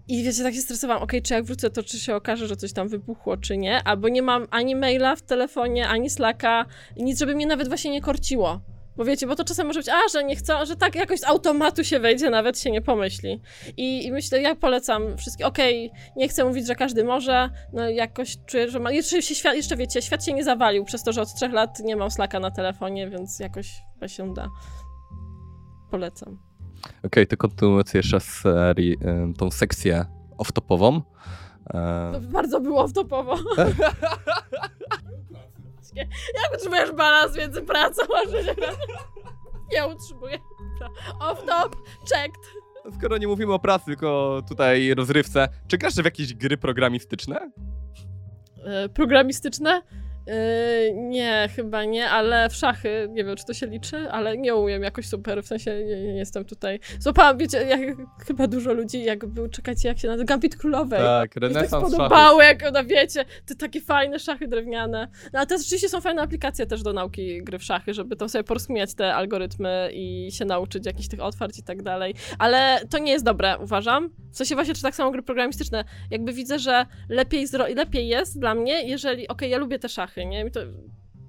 I 0.08 0.24
wiecie, 0.24 0.42
tak 0.42 0.54
się 0.54 0.60
stresowałam, 0.60 1.02
okej, 1.02 1.22
czy 1.22 1.34
jak 1.34 1.44
wrócę, 1.44 1.70
to 1.70 1.82
czy 1.82 1.98
się 1.98 2.14
okaże, 2.14 2.46
że 2.46 2.56
coś 2.56 2.72
tam 2.72 2.88
wybuchło, 2.88 3.36
czy 3.36 3.56
nie, 3.56 3.82
albo 3.84 4.08
nie 4.08 4.22
mam 4.22 4.46
ani 4.50 4.76
maila 4.76 5.16
w 5.16 5.22
telefonie, 5.22 5.88
ani 5.88 6.10
slacka, 6.10 6.66
nic, 6.96 7.18
żeby 7.18 7.34
mnie 7.34 7.46
nawet 7.46 7.68
właśnie 7.68 7.90
nie 7.90 8.00
korciło. 8.00 8.60
Bo 8.96 9.04
wiecie, 9.04 9.26
bo 9.26 9.34
to 9.36 9.44
czasem 9.44 9.66
może 9.66 9.80
być, 9.80 9.88
a, 9.88 9.98
że 10.12 10.24
nie 10.24 10.36
chcą, 10.36 10.66
że 10.66 10.76
tak 10.76 10.94
jakoś 10.94 11.20
z 11.20 11.24
automatu 11.24 11.84
się 11.84 12.00
wejdzie, 12.00 12.30
nawet 12.30 12.58
się 12.58 12.70
nie 12.70 12.82
pomyśli. 12.82 13.40
I, 13.76 14.06
i 14.06 14.12
myślę, 14.12 14.42
ja 14.42 14.54
polecam 14.56 15.16
wszystkim, 15.18 15.46
okej, 15.46 15.90
nie 16.16 16.28
chcę 16.28 16.44
mówić, 16.44 16.66
że 16.66 16.74
każdy 16.74 17.04
może, 17.04 17.50
no 17.72 17.88
jakoś 17.88 18.36
czuję, 18.46 18.70
że 18.70 18.78
ma, 18.80 18.90
jeszcze, 18.92 19.22
się 19.22 19.34
świat, 19.34 19.54
jeszcze 19.54 19.76
wiecie, 19.76 20.02
świat 20.02 20.24
się 20.24 20.32
nie 20.32 20.44
zawalił 20.44 20.84
przez 20.84 21.02
to, 21.02 21.12
że 21.12 21.22
od 21.22 21.34
trzech 21.34 21.52
lat 21.52 21.78
nie 21.80 21.96
mam 21.96 22.10
slaka 22.10 22.40
na 22.40 22.50
telefonie, 22.50 23.10
więc 23.10 23.38
jakoś 23.40 23.82
chyba 23.94 24.08
się 24.08 24.34
da. 24.34 24.48
Polecam. 25.90 26.38
Okej, 27.06 27.26
to 27.26 27.36
kontynuując 27.36 27.94
jeszcze 27.94 28.20
serii 28.20 28.96
tą 29.38 29.50
sekcję 29.50 30.04
off-topową. 30.38 31.00
E, 31.74 32.10
To 32.12 32.20
bardzo 32.20 32.60
było 32.60 32.84
wtopowo. 35.92 36.42
Jak 36.42 36.54
utrzymujesz 36.54 36.92
balans 36.92 37.36
między 37.36 37.62
pracą 37.62 38.02
a 38.16 38.30
życiem? 38.30 38.54
Nie 39.72 39.86
utrzymuję. 39.86 40.38
Off 41.20 41.44
top, 41.46 41.76
checked. 42.12 42.42
skoro 42.98 43.18
nie 43.18 43.26
mówimy 43.26 43.52
o 43.52 43.58
pracy, 43.58 43.84
tylko 43.84 44.42
tutaj 44.48 44.94
rozrywce, 44.94 45.48
czy 45.68 45.78
grasz 45.78 45.94
w 45.94 46.04
jakieś 46.04 46.34
gry 46.34 46.56
programistyczne? 46.56 47.50
E, 48.64 48.88
programistyczne? 48.88 49.82
Yy, 50.26 50.92
nie, 50.94 51.48
chyba 51.56 51.84
nie, 51.84 52.10
ale 52.10 52.48
w 52.48 52.54
szachy, 52.54 53.08
nie 53.10 53.24
wiem, 53.24 53.36
czy 53.36 53.44
to 53.44 53.54
się 53.54 53.66
liczy, 53.66 54.10
ale 54.10 54.38
nie 54.38 54.54
umiem 54.54 54.82
jakoś 54.82 55.06
super, 55.08 55.42
w 55.42 55.46
sensie 55.46 55.84
nie, 55.84 56.02
nie 56.02 56.18
jestem 56.18 56.44
tutaj. 56.44 56.80
Złapałam, 56.98 57.38
wiecie, 57.38 57.62
jak 57.62 57.80
chyba 58.26 58.46
dużo 58.46 58.72
ludzi, 58.72 59.04
jak 59.04 59.26
był, 59.26 59.48
czekajcie, 59.48 59.88
jak 59.88 59.98
się 59.98 60.08
nazywa, 60.08 60.24
Gambit 60.24 60.56
Królowej. 60.56 61.00
Tak, 61.00 61.34
tak 61.34 61.42
renesans 61.42 61.70
szachów. 61.70 61.88
spodobało, 61.88 62.42
jak 62.42 62.62
ona, 62.68 62.84
wiecie, 62.84 63.24
te 63.46 63.54
takie 63.54 63.80
fajne 63.80 64.18
szachy 64.18 64.48
drewniane. 64.48 65.08
No 65.32 65.38
ale 65.38 65.46
teraz 65.46 65.62
rzeczywiście 65.62 65.88
są 65.88 66.00
fajne 66.00 66.22
aplikacje 66.22 66.66
też 66.66 66.82
do 66.82 66.92
nauki 66.92 67.42
gry 67.42 67.58
w 67.58 67.64
szachy, 67.64 67.94
żeby 67.94 68.16
tam 68.16 68.28
sobie 68.28 68.44
porozkminiać 68.44 68.94
te 68.94 69.14
algorytmy 69.14 69.90
i 69.92 70.28
się 70.32 70.44
nauczyć 70.44 70.86
jakichś 70.86 71.08
tych 71.08 71.20
otwarć 71.20 71.58
i 71.58 71.62
tak 71.62 71.82
dalej. 71.82 72.14
Ale 72.38 72.80
to 72.90 72.98
nie 72.98 73.12
jest 73.12 73.24
dobre, 73.24 73.58
uważam. 73.58 74.10
W 74.32 74.36
sensie 74.36 74.54
właśnie, 74.54 74.74
czy 74.74 74.82
tak 74.82 74.94
samo 74.94 75.10
gry 75.10 75.22
programistyczne. 75.22 75.84
Jakby 76.10 76.32
widzę, 76.32 76.58
że 76.58 76.86
lepiej, 77.08 77.46
lepiej 77.74 78.08
jest 78.08 78.40
dla 78.40 78.54
mnie, 78.54 78.82
jeżeli, 78.82 79.28
okej, 79.28 79.50
ja 79.50 79.58
lubię 79.58 79.78
te 79.78 79.88
szachy, 79.88 80.11
nie? 80.16 80.46
I 80.46 80.50
to 80.50 80.60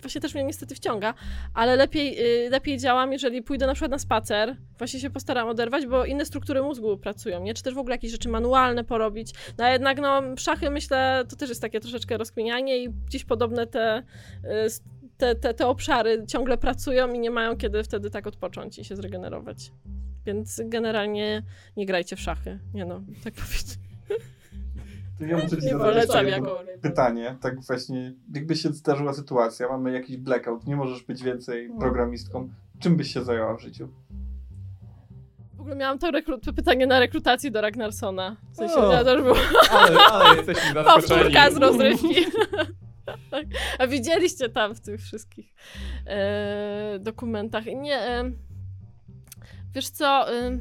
właśnie 0.02 0.22
też 0.22 0.34
mnie 0.34 0.44
niestety 0.44 0.76
wciąga, 0.76 1.14
ale 1.54 1.76
lepiej, 1.76 2.20
y, 2.46 2.50
lepiej 2.50 2.78
działam, 2.78 3.14
jeżeli 3.14 3.42
pójdę 3.42 3.68
na 3.68 3.74
przykład 3.74 3.92
na 3.92 4.00
spacer, 4.00 4.56
właśnie 4.78 5.00
się 5.00 5.10
postaram 5.10 5.48
oderwać, 5.48 5.86
bo 5.88 6.06
inne 6.06 6.26
struktury 6.26 6.62
mózgu 6.62 6.98
pracują, 6.98 7.44
nie? 7.44 7.54
Czy 7.54 7.64
też 7.64 7.74
w 7.74 7.78
ogóle 7.78 7.96
jakieś 7.96 8.12
rzeczy 8.12 8.30
manualne 8.30 8.84
porobić. 8.84 9.32
No 9.58 9.64
a 9.66 9.70
jednak, 9.70 10.02
no, 10.02 10.22
szachy 10.38 10.70
myślę, 10.70 11.24
to 11.30 11.36
też 11.36 11.50
jest 11.50 11.62
takie 11.62 11.80
troszeczkę 11.80 12.18
rozkminianie 12.18 12.78
i 12.84 12.90
gdzieś 12.90 13.26
podobne 13.26 13.68
te, 13.68 14.04
y, 14.46 14.50
s- 14.50 14.84
te, 15.18 15.36
te, 15.36 15.54
te 15.54 15.68
obszary 15.68 16.26
ciągle 16.28 16.58
pracują 16.58 17.14
i 17.14 17.20
nie 17.20 17.32
mają 17.32 17.58
kiedy 17.58 17.84
wtedy 17.84 18.10
tak 18.10 18.28
odpocząć 18.28 18.80
i 18.80 18.86
się 18.86 18.96
zregenerować. 18.96 19.72
Więc 20.26 20.62
generalnie 20.66 21.44
nie 21.78 21.86
grajcie 21.86 22.16
w 22.16 22.20
szachy. 22.22 22.60
Nie 22.74 22.86
no, 22.86 23.02
tak 23.24 23.34
powiedzieć. 23.46 23.68
Ja 25.28 25.36
muszę 25.38 25.50
ci 25.58 25.66
Nie 25.66 25.72
zadać 25.72 25.80
polecam 25.94 26.28
jedno 26.28 26.50
jako... 26.50 26.64
pytanie, 26.82 27.38
tak 27.42 27.62
właśnie, 27.62 28.14
jakby 28.34 28.56
się 28.56 28.70
zdarzyła 28.70 29.14
sytuacja, 29.14 29.68
mamy 29.70 29.92
jakiś 29.92 30.18
blackout, 30.18 30.68
nie 30.68 30.76
możesz 30.76 31.04
być 31.04 31.24
więcej 31.24 31.70
No. 31.70 31.80
programistką, 31.80 32.50
czym 32.80 32.98
byś 32.98 33.14
się 33.14 33.24
zajęła 33.24 33.58
w 33.58 33.62
życiu? 33.62 33.90
W 35.54 35.60
ogóle 35.60 35.76
miałam 35.76 36.00
to, 36.00 36.12
to 36.46 36.54
pytanie 36.54 36.88
na 36.88 37.00
rekrutacji 37.00 37.52
do 37.52 37.62
Ragnarsona. 37.62 38.38
W 38.52 38.56
sensie, 38.56 38.76
O. 38.76 38.92
ja 38.94 39.04
też 39.04 39.22
było 39.22 39.36
Ale, 39.72 40.00
ale 40.00 40.36
jesteśmy 40.38 40.74
zaskoczeni. 40.74 41.08
powtórka 41.10 41.52
z 41.52 41.58
rozrywki. 41.58 42.16
Tak. 43.32 43.46
A 43.80 43.88
widzieliście 43.88 44.50
tam 44.50 44.76
w 44.76 44.80
tych 44.80 45.02
wszystkich 45.02 45.54
e, 46.08 47.00
dokumentach. 47.00 47.66
Nie, 47.66 47.96
e, 48.00 48.32
wiesz 49.76 49.90
co, 49.90 50.34
e, 50.34 50.58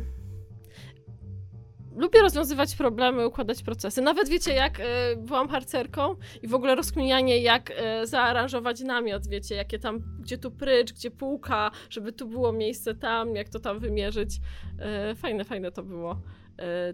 lubię 1.96 2.20
rozwiązywać 2.20 2.76
problemy, 2.76 3.26
układać 3.26 3.62
procesy. 3.62 4.02
Nawet 4.02 4.28
wiecie, 4.28 4.52
jak 4.52 4.80
e, 4.80 4.84
byłam 5.16 5.48
harcerką 5.48 6.16
i 6.42 6.48
w 6.48 6.54
ogóle 6.54 6.74
rozkminianie, 6.74 7.38
jak 7.38 7.72
e, 7.76 8.06
zaaranżować 8.06 8.80
namiot, 8.80 9.28
wiecie, 9.28 9.54
jakie 9.54 9.78
tam, 9.78 10.00
gdzie 10.20 10.38
tu 10.38 10.50
prycz, 10.50 10.92
gdzie 10.92 11.10
półka, 11.10 11.70
żeby 11.90 12.12
tu 12.12 12.26
było 12.26 12.52
miejsce 12.52 12.94
tam, 12.94 13.36
jak 13.36 13.48
to 13.48 13.60
tam 13.60 13.78
wymierzyć. 13.78 14.40
E, 14.78 15.14
fajne, 15.14 15.44
fajne 15.44 15.72
to 15.72 15.82
było 15.82 16.16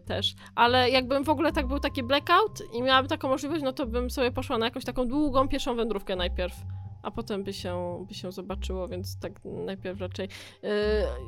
też. 0.05 0.35
Ale 0.55 0.91
jakbym 0.91 1.25
w 1.25 1.29
ogóle 1.29 1.53
tak 1.53 1.67
był 1.67 1.81
taki 1.81 2.03
blackout 2.03 2.63
i 2.75 2.83
miałabym 2.83 3.09
taką 3.09 3.29
możliwość, 3.29 3.63
no 3.63 3.73
to 3.73 3.87
bym 3.87 4.11
sobie 4.11 4.31
poszła 4.31 4.59
na 4.59 4.67
jakąś 4.67 4.85
taką 4.85 5.07
długą 5.07 5.49
pierwszą 5.49 5.77
wędrówkę 5.77 6.17
najpierw. 6.17 6.55
A 7.03 7.11
potem 7.11 7.45
by 7.45 7.53
się, 7.53 8.05
by 8.09 8.15
się 8.15 8.33
zobaczyło, 8.33 8.89
więc 8.89 9.19
tak 9.21 9.33
najpierw 9.45 10.01
raczej. 10.01 10.29
Yy, 10.63 10.71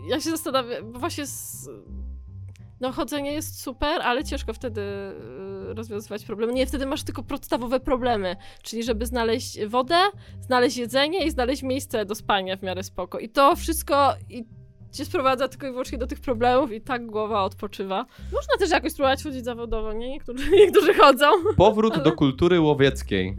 ja 0.08 0.20
się 0.20 0.30
zastanawiam, 0.30 0.92
bo 0.92 0.98
właśnie 0.98 1.26
z, 1.26 1.68
no 2.80 2.92
chodzenie 2.92 3.32
jest 3.32 3.60
super, 3.60 4.02
ale 4.02 4.24
ciężko 4.24 4.52
wtedy 4.52 4.80
yy, 5.66 5.74
rozwiązywać 5.74 6.24
problemy. 6.24 6.52
Nie, 6.52 6.66
wtedy 6.66 6.86
masz 6.86 7.02
tylko 7.02 7.22
podstawowe 7.22 7.80
problemy, 7.80 8.36
czyli 8.62 8.82
żeby 8.82 9.06
znaleźć 9.06 9.64
wodę, 9.66 9.98
znaleźć 10.40 10.76
jedzenie 10.76 11.26
i 11.26 11.30
znaleźć 11.30 11.62
miejsce 11.62 12.04
do 12.04 12.14
spania 12.14 12.56
w 12.56 12.62
miarę 12.62 12.82
spoko. 12.82 13.18
I 13.18 13.28
to 13.28 13.56
wszystko 13.56 14.14
i 14.30 14.44
cię 14.92 15.04
sprowadza 15.04 15.48
tylko 15.48 15.66
i 15.66 15.70
wyłącznie 15.70 15.98
do 15.98 16.06
tych 16.06 16.20
problemów 16.20 16.72
i 16.72 16.80
tak 16.80 17.06
głowa 17.06 17.42
odpoczywa. 17.44 18.06
Można 18.32 18.56
też 18.58 18.70
jakoś 18.70 18.92
spróbować 18.92 19.22
chodzić 19.22 19.44
zawodowo, 19.44 19.92
nie? 19.92 20.08
Niektórzy, 20.10 20.50
niektórzy 20.60 20.94
chodzą. 20.94 21.26
Powrót 21.56 21.94
Ale- 21.94 22.04
do 22.04 22.12
kultury 22.12 22.60
łowieckiej. 22.60 23.36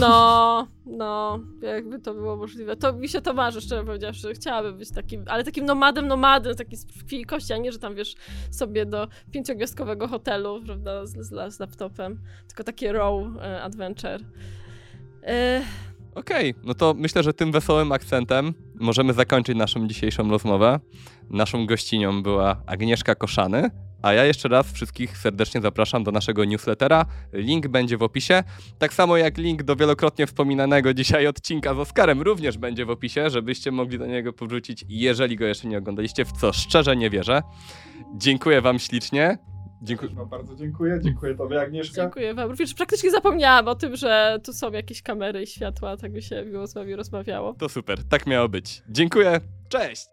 No, 0.00 0.66
no, 0.86 1.38
jakby 1.62 1.98
to 1.98 2.14
było 2.14 2.36
możliwe. 2.36 2.76
To 2.76 2.92
mi 2.92 3.08
się 3.08 3.20
to 3.20 3.34
marzy, 3.34 3.60
szczerze 3.60 3.84
powiedziawszy. 3.84 4.34
Chciałabym 4.34 4.78
być 4.78 4.90
takim, 4.90 5.24
ale 5.26 5.44
takim 5.44 5.64
nomadem, 5.64 6.06
nomadem, 6.08 6.56
taki 6.56 6.76
z 6.76 6.86
krwi 6.86 7.20
i 7.20 7.24
kości, 7.24 7.52
a 7.52 7.56
nie, 7.56 7.72
że 7.72 7.78
tam, 7.78 7.94
wiesz, 7.94 8.14
sobie 8.50 8.86
do 8.86 9.08
pięciogwiazdkowego 9.30 10.08
hotelu, 10.08 10.62
prawda, 10.66 11.06
z, 11.06 11.16
z, 11.16 11.54
z 11.54 11.60
laptopem. 11.60 12.18
Tylko 12.48 12.64
takie 12.64 12.92
raw 12.92 13.14
e, 13.40 13.62
adventure. 13.62 14.20
E, 15.22 15.62
Okej, 16.14 16.54
no 16.64 16.74
to 16.74 16.94
myślę, 16.94 17.22
że 17.22 17.32
tym 17.32 17.52
wesołym 17.52 17.92
akcentem 17.92 18.54
możemy 18.74 19.12
zakończyć 19.12 19.56
naszą 19.56 19.88
dzisiejszą 19.88 20.30
rozmowę. 20.30 20.80
Naszą 21.30 21.66
gościnią 21.66 22.22
była 22.22 22.62
Agnieszka 22.66 23.14
Koszany, 23.14 23.70
a 24.02 24.12
ja 24.12 24.24
jeszcze 24.24 24.48
raz 24.48 24.72
wszystkich 24.72 25.18
serdecznie 25.18 25.60
zapraszam 25.60 26.04
do 26.04 26.10
naszego 26.10 26.44
newslettera. 26.44 27.06
Link 27.32 27.68
będzie 27.68 27.96
w 27.96 28.02
opisie. 28.02 28.44
Tak 28.78 28.94
samo 28.94 29.16
jak 29.16 29.38
link 29.38 29.62
do 29.62 29.76
wielokrotnie 29.76 30.26
wspominanego 30.26 30.94
dzisiaj 30.94 31.26
odcinka 31.26 31.74
z 31.74 31.78
Oskarem 31.78 32.22
również 32.22 32.58
będzie 32.58 32.84
w 32.84 32.90
opisie, 32.90 33.30
żebyście 33.30 33.70
mogli 33.70 33.98
do 33.98 34.06
niego 34.06 34.32
powrócić, 34.32 34.84
jeżeli 34.88 35.36
go 35.36 35.44
jeszcze 35.44 35.68
nie 35.68 35.78
oglądaliście, 35.78 36.24
w 36.24 36.32
co 36.32 36.52
szczerze 36.52 36.96
nie 36.96 37.10
wierzę. 37.10 37.42
Dziękuję 38.16 38.60
Wam 38.60 38.78
ślicznie. 38.78 39.38
Dziękuję. 39.82 40.10
Wam 40.14 40.28
bardzo 40.28 40.56
dziękuję, 40.56 41.00
dziękuję 41.02 41.34
tobie 41.34 41.60
Agnieszka. 41.60 42.02
dziękuję 42.02 42.34
wam. 42.34 42.54
Wiesz, 42.56 42.74
praktycznie 42.74 43.10
zapomniałam 43.10 43.68
o 43.68 43.74
tym, 43.74 43.96
że 43.96 44.38
tu 44.44 44.52
są 44.52 44.72
jakieś 44.72 45.02
kamery 45.02 45.42
i 45.42 45.46
światła, 45.46 45.96
tak 45.96 46.12
by 46.12 46.22
się 46.22 46.44
miło 46.44 46.66
z 46.66 46.74
wami 46.74 46.96
rozmawiało. 46.96 47.54
To 47.54 47.68
super, 47.68 48.04
tak 48.08 48.26
miało 48.26 48.48
być. 48.48 48.82
Dziękuję. 48.88 49.40
Cześć! 49.68 50.06